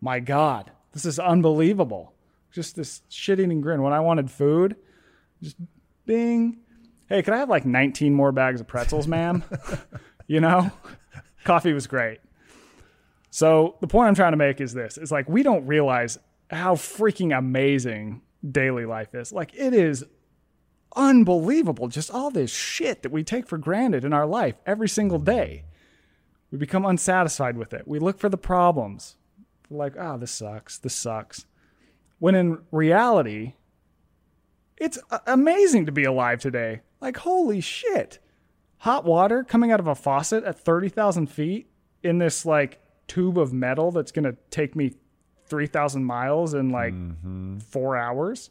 my 0.00 0.20
God, 0.20 0.70
this 0.92 1.04
is 1.04 1.18
unbelievable. 1.18 2.14
Just 2.52 2.74
this 2.74 3.02
shit 3.08 3.38
eating 3.38 3.60
grin. 3.60 3.82
When 3.82 3.92
I 3.92 4.00
wanted 4.00 4.30
food, 4.30 4.76
just 5.42 5.56
bing. 6.04 6.58
Hey, 7.10 7.22
could 7.22 7.34
I 7.34 7.38
have 7.38 7.50
like 7.50 7.66
19 7.66 8.14
more 8.14 8.30
bags 8.30 8.60
of 8.60 8.68
pretzels, 8.68 9.08
ma'am? 9.08 9.42
you 10.28 10.40
know, 10.40 10.70
coffee 11.42 11.72
was 11.72 11.88
great. 11.88 12.20
So 13.30 13.74
the 13.80 13.88
point 13.88 14.06
I'm 14.06 14.14
trying 14.14 14.32
to 14.32 14.36
make 14.36 14.60
is 14.60 14.72
this: 14.72 14.96
is 14.96 15.10
like 15.10 15.28
we 15.28 15.42
don't 15.42 15.66
realize 15.66 16.18
how 16.50 16.76
freaking 16.76 17.36
amazing 17.36 18.22
daily 18.48 18.86
life 18.86 19.12
is. 19.12 19.32
Like 19.32 19.52
it 19.54 19.74
is 19.74 20.04
unbelievable, 20.94 21.88
just 21.88 22.12
all 22.12 22.30
this 22.30 22.52
shit 22.52 23.02
that 23.02 23.10
we 23.10 23.24
take 23.24 23.48
for 23.48 23.58
granted 23.58 24.04
in 24.04 24.12
our 24.12 24.26
life 24.26 24.54
every 24.64 24.88
single 24.88 25.18
day. 25.18 25.64
We 26.52 26.58
become 26.58 26.86
unsatisfied 26.86 27.56
with 27.56 27.74
it. 27.74 27.88
We 27.88 27.98
look 27.98 28.20
for 28.20 28.28
the 28.28 28.38
problems. 28.38 29.16
We're 29.68 29.78
like, 29.78 29.94
oh, 29.98 30.16
this 30.16 30.32
sucks. 30.32 30.78
This 30.78 30.94
sucks. 30.94 31.44
When 32.20 32.36
in 32.36 32.58
reality, 32.70 33.54
it's 34.76 34.98
amazing 35.26 35.86
to 35.86 35.92
be 35.92 36.04
alive 36.04 36.38
today. 36.38 36.82
Like, 37.00 37.18
holy 37.18 37.60
shit. 37.60 38.18
Hot 38.78 39.04
water 39.04 39.44
coming 39.44 39.72
out 39.72 39.80
of 39.80 39.86
a 39.86 39.94
faucet 39.94 40.44
at 40.44 40.58
30,000 40.58 41.26
feet 41.26 41.70
in 42.02 42.18
this 42.18 42.46
like 42.46 42.80
tube 43.06 43.38
of 43.38 43.52
metal 43.52 43.90
that's 43.90 44.12
going 44.12 44.24
to 44.24 44.36
take 44.50 44.74
me 44.74 44.94
3,000 45.46 46.04
miles 46.04 46.54
in 46.54 46.70
like 46.70 46.94
mm-hmm. 46.94 47.58
four 47.58 47.96
hours. 47.96 48.50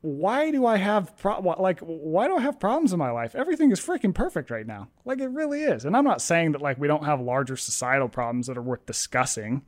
Why 0.00 0.52
do 0.52 0.64
I 0.64 0.76
have 0.76 1.16
pro- 1.16 1.40
like 1.40 1.80
why 1.80 2.28
do 2.28 2.36
I 2.36 2.40
have 2.40 2.60
problems 2.60 2.92
in 2.92 3.00
my 3.00 3.10
life? 3.10 3.34
Everything 3.34 3.72
is 3.72 3.80
freaking 3.80 4.14
perfect 4.14 4.50
right 4.50 4.66
now. 4.66 4.88
Like 5.04 5.18
it 5.18 5.26
really 5.28 5.62
is. 5.62 5.84
And 5.84 5.96
I'm 5.96 6.04
not 6.04 6.22
saying 6.22 6.52
that 6.52 6.62
like 6.62 6.78
we 6.78 6.86
don't 6.86 7.04
have 7.04 7.20
larger 7.20 7.56
societal 7.56 8.08
problems 8.08 8.46
that 8.46 8.56
are 8.56 8.62
worth 8.62 8.86
discussing, 8.86 9.62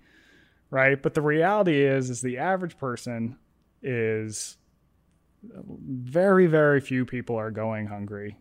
right? 0.70 1.02
But 1.02 1.14
the 1.14 1.22
reality 1.22 1.82
is 1.82 2.10
is 2.10 2.20
the 2.20 2.38
average 2.38 2.78
person 2.78 3.38
is 3.82 4.56
very 5.42 6.46
very 6.46 6.80
few 6.80 7.04
people 7.04 7.36
are 7.36 7.50
going 7.50 7.86
hungry 7.86 8.36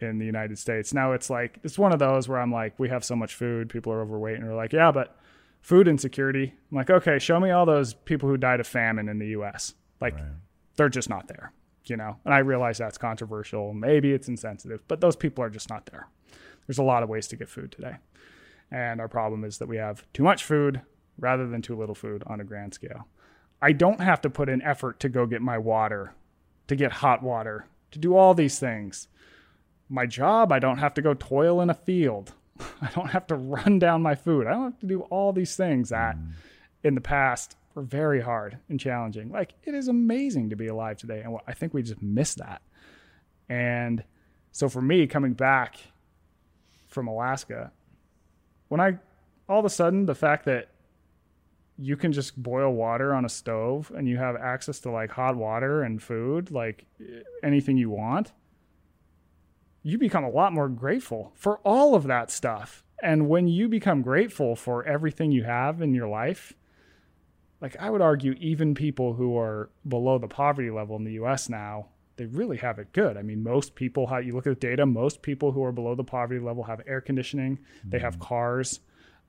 in 0.00 0.18
the 0.18 0.26
United 0.26 0.58
States. 0.58 0.92
Now 0.92 1.12
it's 1.12 1.30
like 1.30 1.58
it's 1.64 1.78
one 1.78 1.92
of 1.92 1.98
those 1.98 2.28
where 2.28 2.38
I'm 2.38 2.52
like 2.52 2.78
we 2.78 2.88
have 2.88 3.04
so 3.04 3.16
much 3.16 3.34
food, 3.34 3.68
people 3.68 3.92
are 3.92 4.02
overweight 4.02 4.36
and 4.36 4.46
we're 4.46 4.56
like, 4.56 4.72
yeah, 4.72 4.92
but 4.92 5.18
food 5.60 5.88
insecurity. 5.88 6.54
I'm 6.70 6.76
like, 6.76 6.90
okay, 6.90 7.18
show 7.18 7.40
me 7.40 7.50
all 7.50 7.66
those 7.66 7.94
people 7.94 8.28
who 8.28 8.36
died 8.36 8.60
of 8.60 8.66
famine 8.66 9.08
in 9.08 9.18
the 9.18 9.28
US. 9.28 9.74
Like 10.00 10.14
they're 10.76 10.88
just 10.88 11.08
not 11.08 11.28
there, 11.28 11.52
you 11.86 11.96
know. 11.96 12.18
And 12.24 12.34
I 12.34 12.38
realize 12.38 12.78
that's 12.78 12.98
controversial, 12.98 13.72
maybe 13.72 14.12
it's 14.12 14.28
insensitive, 14.28 14.86
but 14.86 15.00
those 15.00 15.16
people 15.16 15.42
are 15.42 15.50
just 15.50 15.70
not 15.70 15.86
there. 15.86 16.08
There's 16.66 16.78
a 16.78 16.84
lot 16.84 17.02
of 17.02 17.08
ways 17.08 17.26
to 17.28 17.36
get 17.36 17.48
food 17.48 17.72
today. 17.72 17.96
And 18.70 19.00
our 19.00 19.08
problem 19.08 19.44
is 19.44 19.58
that 19.58 19.68
we 19.68 19.76
have 19.76 20.04
too 20.12 20.22
much 20.22 20.44
food 20.44 20.82
rather 21.18 21.46
than 21.46 21.62
too 21.62 21.76
little 21.76 21.94
food 21.94 22.22
on 22.26 22.40
a 22.40 22.44
grand 22.44 22.74
scale. 22.74 23.06
I 23.62 23.72
don't 23.72 24.00
have 24.00 24.20
to 24.22 24.30
put 24.30 24.48
in 24.48 24.60
effort 24.62 25.00
to 25.00 25.08
go 25.08 25.26
get 25.26 25.40
my 25.40 25.56
water, 25.56 26.14
to 26.68 26.76
get 26.76 26.92
hot 26.92 27.22
water, 27.22 27.66
to 27.92 27.98
do 27.98 28.16
all 28.16 28.34
these 28.34 28.58
things. 28.58 29.08
My 29.88 30.06
job, 30.06 30.52
I 30.52 30.58
don't 30.58 30.78
have 30.78 30.94
to 30.94 31.02
go 31.02 31.14
toil 31.14 31.60
in 31.60 31.70
a 31.70 31.74
field. 31.74 32.32
I 32.80 32.90
don't 32.94 33.10
have 33.10 33.26
to 33.28 33.36
run 33.36 33.78
down 33.78 34.02
my 34.02 34.14
food. 34.14 34.46
I 34.46 34.52
don't 34.52 34.72
have 34.72 34.80
to 34.80 34.86
do 34.86 35.00
all 35.02 35.32
these 35.32 35.56
things 35.56 35.90
that 35.90 36.16
in 36.82 36.94
the 36.94 37.00
past 37.00 37.56
were 37.74 37.82
very 37.82 38.20
hard 38.20 38.58
and 38.68 38.80
challenging. 38.80 39.30
Like 39.30 39.54
it 39.64 39.74
is 39.74 39.88
amazing 39.88 40.50
to 40.50 40.56
be 40.56 40.66
alive 40.66 40.96
today. 40.96 41.20
And 41.20 41.38
I 41.46 41.52
think 41.52 41.74
we 41.74 41.82
just 41.82 42.02
miss 42.02 42.34
that. 42.36 42.62
And 43.48 44.02
so 44.50 44.68
for 44.68 44.80
me, 44.80 45.06
coming 45.06 45.34
back 45.34 45.76
from 46.88 47.06
Alaska, 47.06 47.70
when 48.68 48.80
I 48.80 48.98
all 49.48 49.60
of 49.60 49.64
a 49.64 49.70
sudden 49.70 50.06
the 50.06 50.14
fact 50.14 50.46
that 50.46 50.70
you 51.78 51.96
can 51.96 52.12
just 52.12 52.40
boil 52.42 52.72
water 52.72 53.14
on 53.14 53.24
a 53.24 53.28
stove 53.28 53.92
and 53.94 54.08
you 54.08 54.16
have 54.16 54.36
access 54.36 54.80
to 54.80 54.90
like 54.90 55.10
hot 55.10 55.36
water 55.36 55.82
and 55.82 56.02
food, 56.02 56.50
like 56.50 56.86
anything 57.42 57.76
you 57.76 57.90
want, 57.90 58.32
you 59.82 59.98
become 59.98 60.24
a 60.24 60.30
lot 60.30 60.52
more 60.52 60.68
grateful 60.68 61.32
for 61.34 61.58
all 61.58 61.94
of 61.94 62.04
that 62.04 62.30
stuff. 62.30 62.82
And 63.02 63.28
when 63.28 63.46
you 63.46 63.68
become 63.68 64.02
grateful 64.02 64.56
for 64.56 64.84
everything 64.84 65.30
you 65.32 65.44
have 65.44 65.82
in 65.82 65.94
your 65.94 66.08
life, 66.08 66.54
like 67.60 67.76
I 67.78 67.90
would 67.90 68.00
argue, 68.00 68.32
even 68.38 68.74
people 68.74 69.14
who 69.14 69.38
are 69.38 69.70
below 69.86 70.18
the 70.18 70.28
poverty 70.28 70.70
level 70.70 70.96
in 70.96 71.04
the 71.04 71.12
US 71.12 71.48
now, 71.48 71.88
they 72.16 72.26
really 72.26 72.56
have 72.56 72.78
it 72.78 72.92
good. 72.92 73.16
I 73.16 73.22
mean, 73.22 73.42
most 73.42 73.74
people, 73.74 74.06
how 74.06 74.18
you 74.18 74.34
look 74.34 74.46
at 74.46 74.58
the 74.58 74.68
data, 74.68 74.86
most 74.86 75.22
people 75.22 75.52
who 75.52 75.62
are 75.62 75.72
below 75.72 75.94
the 75.94 76.04
poverty 76.04 76.40
level 76.40 76.64
have 76.64 76.80
air 76.86 77.00
conditioning, 77.00 77.58
mm-hmm. 77.58 77.90
they 77.90 77.98
have 77.98 78.18
cars. 78.18 78.80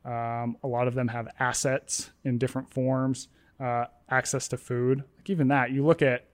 Um, 0.05 0.57
a 0.63 0.67
lot 0.67 0.87
of 0.87 0.95
them 0.95 1.09
have 1.09 1.27
assets 1.39 2.11
in 2.23 2.37
different 2.37 2.69
forms, 2.69 3.27
uh, 3.59 3.85
access 4.09 4.47
to 4.49 4.57
food. 4.57 5.03
Like 5.17 5.29
even 5.29 5.49
that, 5.49 5.71
you 5.71 5.85
look 5.85 6.01
at, 6.01 6.25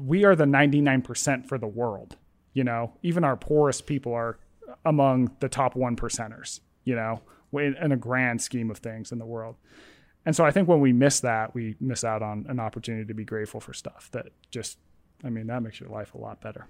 we 0.00 0.24
are 0.24 0.36
the 0.36 0.44
99% 0.44 1.46
for 1.46 1.58
the 1.58 1.66
world. 1.66 2.16
You 2.52 2.64
know, 2.64 2.94
even 3.02 3.24
our 3.24 3.36
poorest 3.36 3.86
people 3.86 4.12
are 4.14 4.38
among 4.84 5.30
the 5.40 5.48
top 5.48 5.76
one 5.76 5.96
percenters, 5.96 6.60
you 6.84 6.94
know, 6.94 7.22
in, 7.52 7.76
in 7.80 7.92
a 7.92 7.96
grand 7.96 8.42
scheme 8.42 8.70
of 8.70 8.78
things 8.78 9.12
in 9.12 9.18
the 9.18 9.26
world. 9.26 9.56
And 10.26 10.36
so 10.36 10.44
I 10.44 10.50
think 10.50 10.68
when 10.68 10.80
we 10.80 10.92
miss 10.92 11.20
that, 11.20 11.54
we 11.54 11.76
miss 11.80 12.04
out 12.04 12.22
on 12.22 12.46
an 12.48 12.60
opportunity 12.60 13.06
to 13.06 13.14
be 13.14 13.24
grateful 13.24 13.60
for 13.60 13.72
stuff 13.72 14.10
that 14.12 14.26
just, 14.50 14.78
I 15.24 15.30
mean, 15.30 15.46
that 15.46 15.62
makes 15.62 15.80
your 15.80 15.88
life 15.88 16.14
a 16.14 16.18
lot 16.18 16.40
better. 16.40 16.66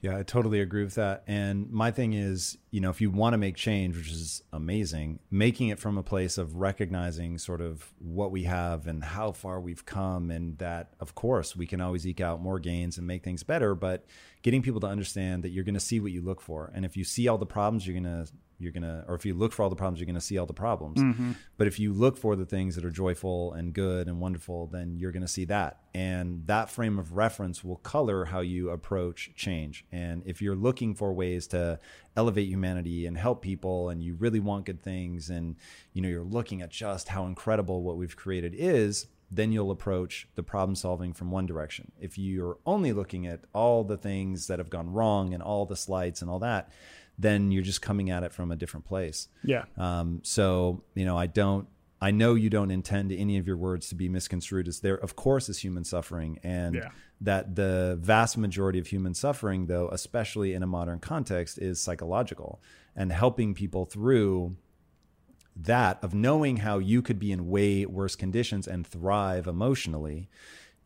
Yeah, 0.00 0.16
I 0.16 0.22
totally 0.22 0.60
agree 0.60 0.84
with 0.84 0.94
that. 0.94 1.24
And 1.26 1.68
my 1.72 1.90
thing 1.90 2.12
is, 2.12 2.56
you 2.70 2.80
know, 2.80 2.90
if 2.90 3.00
you 3.00 3.10
want 3.10 3.34
to 3.34 3.38
make 3.38 3.56
change, 3.56 3.96
which 3.96 4.12
is 4.12 4.44
amazing, 4.52 5.18
making 5.28 5.70
it 5.70 5.80
from 5.80 5.98
a 5.98 6.04
place 6.04 6.38
of 6.38 6.54
recognizing 6.54 7.36
sort 7.36 7.60
of 7.60 7.92
what 7.98 8.30
we 8.30 8.44
have 8.44 8.86
and 8.86 9.02
how 9.02 9.32
far 9.32 9.60
we've 9.60 9.84
come, 9.84 10.30
and 10.30 10.56
that, 10.58 10.94
of 11.00 11.16
course, 11.16 11.56
we 11.56 11.66
can 11.66 11.80
always 11.80 12.06
eke 12.06 12.20
out 12.20 12.40
more 12.40 12.60
gains 12.60 12.96
and 12.96 13.08
make 13.08 13.24
things 13.24 13.42
better. 13.42 13.74
But 13.74 14.06
getting 14.42 14.62
people 14.62 14.80
to 14.82 14.86
understand 14.86 15.42
that 15.42 15.48
you're 15.48 15.64
going 15.64 15.74
to 15.74 15.80
see 15.80 15.98
what 15.98 16.12
you 16.12 16.22
look 16.22 16.40
for. 16.40 16.70
And 16.76 16.84
if 16.84 16.96
you 16.96 17.02
see 17.02 17.26
all 17.26 17.38
the 17.38 17.44
problems, 17.44 17.84
you're 17.84 18.00
going 18.00 18.24
to 18.24 18.32
you're 18.58 18.72
gonna 18.72 19.04
or 19.06 19.14
if 19.14 19.24
you 19.24 19.34
look 19.34 19.52
for 19.52 19.62
all 19.62 19.70
the 19.70 19.76
problems 19.76 20.00
you're 20.00 20.06
gonna 20.06 20.20
see 20.20 20.36
all 20.36 20.46
the 20.46 20.52
problems 20.52 20.98
mm-hmm. 20.98 21.32
but 21.56 21.66
if 21.66 21.78
you 21.78 21.92
look 21.92 22.16
for 22.16 22.36
the 22.36 22.44
things 22.44 22.74
that 22.74 22.84
are 22.84 22.90
joyful 22.90 23.52
and 23.52 23.72
good 23.72 24.08
and 24.08 24.20
wonderful 24.20 24.66
then 24.66 24.96
you're 24.96 25.12
gonna 25.12 25.28
see 25.28 25.44
that 25.44 25.78
and 25.94 26.46
that 26.46 26.68
frame 26.68 26.98
of 26.98 27.12
reference 27.12 27.62
will 27.62 27.76
color 27.76 28.26
how 28.26 28.40
you 28.40 28.70
approach 28.70 29.30
change 29.34 29.84
and 29.92 30.22
if 30.26 30.42
you're 30.42 30.56
looking 30.56 30.94
for 30.94 31.12
ways 31.12 31.46
to 31.46 31.78
elevate 32.16 32.48
humanity 32.48 33.06
and 33.06 33.16
help 33.16 33.42
people 33.42 33.88
and 33.88 34.02
you 34.02 34.14
really 34.14 34.40
want 34.40 34.64
good 34.64 34.82
things 34.82 35.30
and 35.30 35.56
you 35.92 36.02
know 36.02 36.08
you're 36.08 36.22
looking 36.22 36.62
at 36.62 36.70
just 36.70 37.08
how 37.08 37.26
incredible 37.26 37.82
what 37.82 37.96
we've 37.96 38.16
created 38.16 38.54
is 38.56 39.06
then 39.30 39.52
you'll 39.52 39.70
approach 39.70 40.26
the 40.36 40.42
problem 40.42 40.74
solving 40.74 41.12
from 41.12 41.30
one 41.30 41.44
direction. 41.46 41.92
If 42.00 42.16
you're 42.16 42.58
only 42.64 42.92
looking 42.92 43.26
at 43.26 43.40
all 43.52 43.84
the 43.84 43.96
things 43.96 44.46
that 44.46 44.58
have 44.58 44.70
gone 44.70 44.90
wrong 44.92 45.34
and 45.34 45.42
all 45.42 45.66
the 45.66 45.76
slights 45.76 46.22
and 46.22 46.30
all 46.30 46.38
that, 46.38 46.70
then 47.18 47.50
you're 47.50 47.62
just 47.62 47.82
coming 47.82 48.10
at 48.10 48.22
it 48.22 48.32
from 48.32 48.52
a 48.52 48.56
different 48.56 48.86
place. 48.86 49.28
Yeah. 49.42 49.64
Um, 49.76 50.20
so, 50.22 50.84
you 50.94 51.04
know, 51.04 51.18
I 51.18 51.26
don't, 51.26 51.68
I 52.00 52.12
know 52.12 52.34
you 52.34 52.48
don't 52.48 52.70
intend 52.70 53.10
any 53.10 53.38
of 53.38 53.46
your 53.46 53.56
words 53.56 53.88
to 53.88 53.96
be 53.96 54.08
misconstrued 54.08 54.68
as 54.68 54.80
there, 54.80 54.94
of 54.94 55.16
course, 55.16 55.48
is 55.48 55.58
human 55.58 55.82
suffering. 55.84 56.38
And 56.44 56.76
yeah. 56.76 56.90
that 57.20 57.56
the 57.56 57.98
vast 58.00 58.38
majority 58.38 58.78
of 58.78 58.86
human 58.86 59.14
suffering, 59.14 59.66
though, 59.66 59.88
especially 59.88 60.54
in 60.54 60.62
a 60.62 60.66
modern 60.66 61.00
context, 61.00 61.58
is 61.58 61.80
psychological 61.80 62.62
and 62.94 63.10
helping 63.10 63.52
people 63.52 63.84
through 63.84 64.56
that 65.56 65.98
of 66.04 66.14
knowing 66.14 66.58
how 66.58 66.78
you 66.78 67.02
could 67.02 67.18
be 67.18 67.32
in 67.32 67.48
way 67.48 67.84
worse 67.84 68.14
conditions 68.14 68.68
and 68.68 68.86
thrive 68.86 69.48
emotionally 69.48 70.28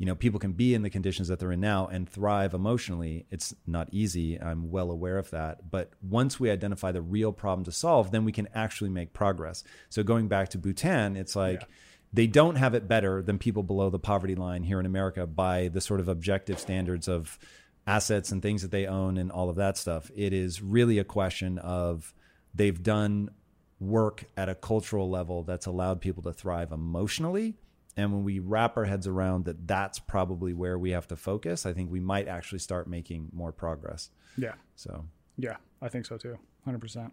you 0.03 0.07
know 0.07 0.17
people 0.17 0.41
can 0.41 0.51
be 0.51 0.75
in 0.75 0.83
the 0.83 0.91
conditions 0.91 1.29
that 1.29 1.39
they're 1.39 1.53
in 1.53 1.61
now 1.61 1.87
and 1.87 2.09
thrive 2.09 2.55
emotionally. 2.55 3.25
It's 3.31 3.55
not 3.69 3.89
easy. 3.93 4.37
I'm 4.37 4.69
well 4.69 4.91
aware 4.91 5.17
of 5.17 5.31
that. 5.31 5.71
But 5.71 5.93
once 6.03 6.41
we 6.41 6.51
identify 6.51 6.91
the 6.91 7.01
real 7.01 7.31
problem 7.31 7.65
to 7.67 7.71
solve 7.71 8.11
then 8.11 8.25
we 8.25 8.33
can 8.33 8.49
actually 8.53 8.91
make 8.91 9.13
progress. 9.13 9.63
So 9.91 10.03
going 10.03 10.27
back 10.27 10.49
to 10.49 10.59
bhutan 10.59 11.17
it's 11.17 11.37
like 11.37 11.61
yeah. 11.61 11.67
they 12.13 12.27
don't 12.27 12.57
have 12.57 12.75
it 12.75 12.89
better 12.89 13.23
than 13.23 13.39
people 13.39 13.63
below 13.63 13.91
the 13.91 14.01
poverty 14.01 14.35
line 14.35 14.65
here 14.65 14.81
in 14.81 14.87
america 14.87 15.25
by 15.25 15.69
the 15.69 15.81
sort 15.81 16.01
of 16.01 16.09
objective 16.09 16.59
standards 16.59 17.07
of 17.07 17.39
assets 17.87 18.33
and 18.33 18.43
things 18.43 18.63
that 18.63 18.73
they 18.73 18.87
own 18.87 19.17
and 19.17 19.31
all 19.31 19.51
of 19.51 19.57
that 19.57 19.79
stuff. 19.79 20.11
It 20.17 20.33
is 20.33 20.61
really 20.61 20.99
a 20.99 21.05
question 21.05 21.59
of 21.59 22.13
they've 22.53 22.83
done 22.83 23.31
work 23.79 24.25
at 24.37 24.49
a 24.49 24.57
cultural 24.57 25.09
level 25.09 25.45
that's 25.45 25.67
allowed 25.67 26.01
people 26.01 26.25
to 26.25 26.33
thrive 26.33 26.73
emotionally 26.73 27.55
and 27.97 28.13
when 28.13 28.25
we 28.25 28.39
wrap 28.39 28.77
our 28.77 28.85
heads 28.85 29.07
around 29.07 29.45
that 29.45 29.67
that's 29.67 29.99
probably 29.99 30.53
where 30.53 30.79
we 30.79 30.91
have 30.91 31.07
to 31.09 31.17
focus 31.17 31.67
i 31.67 31.73
think 31.73 31.91
we 31.91 32.01
might 32.01 32.29
actually 32.29 32.59
start 32.59 32.87
making 32.89 33.29
more 33.33 33.53
progress. 33.53 34.11
Yeah. 34.37 34.55
So. 34.77 35.07
Yeah 35.37 35.57
i 35.81 35.89
think 35.89 36.07
so 36.07 36.17
too 36.17 36.39
100% 36.67 37.11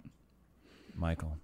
michael 0.95 1.37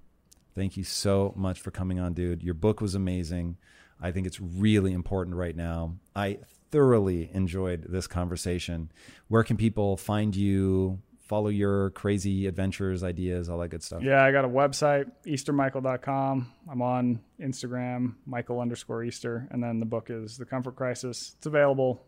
thank 0.56 0.78
you 0.78 0.84
so 0.84 1.34
much 1.36 1.60
for 1.60 1.72
coming 1.72 2.00
on 2.00 2.14
dude. 2.14 2.42
Your 2.42 2.54
book 2.54 2.82
was 2.82 2.96
amazing. 2.96 3.58
I 4.02 4.12
think 4.12 4.26
it's 4.26 4.40
really 4.40 4.94
important 4.94 5.36
right 5.36 5.56
now. 5.56 5.96
I 6.16 6.40
thoroughly 6.72 7.30
enjoyed 7.34 7.86
this 7.90 8.08
conversation. 8.08 8.92
Where 9.28 9.44
can 9.44 9.58
people 9.58 9.98
find 9.98 10.36
you 10.36 11.00
follow 11.28 11.50
your 11.50 11.92
crazy 11.92 12.48
adventures, 12.48 13.04
ideas, 13.04 13.50
all 13.50 13.60
that 13.60 13.70
good 13.70 13.84
stuff? 13.84 14.04
Yeah, 14.04 14.24
I 14.24 14.32
got 14.32 14.46
a 14.46 14.50
website, 14.50 15.12
eastermichael.com. 15.26 16.52
I'm 16.70 16.82
on 16.82 17.20
Instagram, 17.40 18.16
Michael 18.26 18.60
underscore 18.60 19.04
Easter. 19.04 19.48
And 19.52 19.64
then 19.64 19.80
the 19.80 19.86
book 19.86 20.10
is 20.10 20.38
The 20.38 20.46
Comfort 20.46 20.76
Crisis. 20.76 21.36
It's 21.38 21.46
available, 21.46 22.02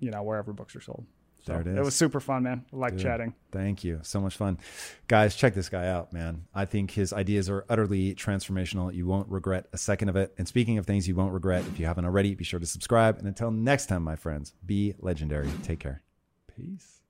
you 0.00 0.10
know, 0.10 0.22
wherever 0.22 0.52
books 0.52 0.76
are 0.76 0.80
sold. 0.80 1.04
So 1.44 1.54
there 1.54 1.60
it 1.62 1.66
is. 1.66 1.76
It 1.76 1.84
was 1.84 1.96
super 1.96 2.20
fun, 2.20 2.44
man. 2.44 2.64
I 2.72 2.76
like 2.76 2.92
Dude, 2.92 3.02
chatting. 3.02 3.34
Thank 3.50 3.82
you. 3.82 3.98
So 4.02 4.20
much 4.20 4.36
fun. 4.36 4.58
Guys, 5.08 5.34
check 5.34 5.54
this 5.54 5.68
guy 5.68 5.88
out, 5.88 6.12
man. 6.12 6.44
I 6.54 6.66
think 6.66 6.92
his 6.92 7.12
ideas 7.12 7.50
are 7.50 7.64
utterly 7.68 8.14
transformational. 8.14 8.94
You 8.94 9.06
won't 9.06 9.28
regret 9.28 9.66
a 9.72 9.78
second 9.78 10.08
of 10.08 10.14
it. 10.14 10.32
And 10.38 10.46
speaking 10.46 10.78
of 10.78 10.86
things 10.86 11.08
you 11.08 11.16
won't 11.16 11.32
regret, 11.32 11.64
if 11.66 11.80
you 11.80 11.86
haven't 11.86 12.04
already, 12.04 12.36
be 12.36 12.44
sure 12.44 12.60
to 12.60 12.66
subscribe. 12.66 13.18
And 13.18 13.26
until 13.26 13.50
next 13.50 13.86
time, 13.86 14.04
my 14.04 14.14
friends, 14.14 14.54
be 14.64 14.94
legendary. 15.00 15.50
Take 15.64 15.80
care. 15.80 16.02
Peace. 16.56 17.00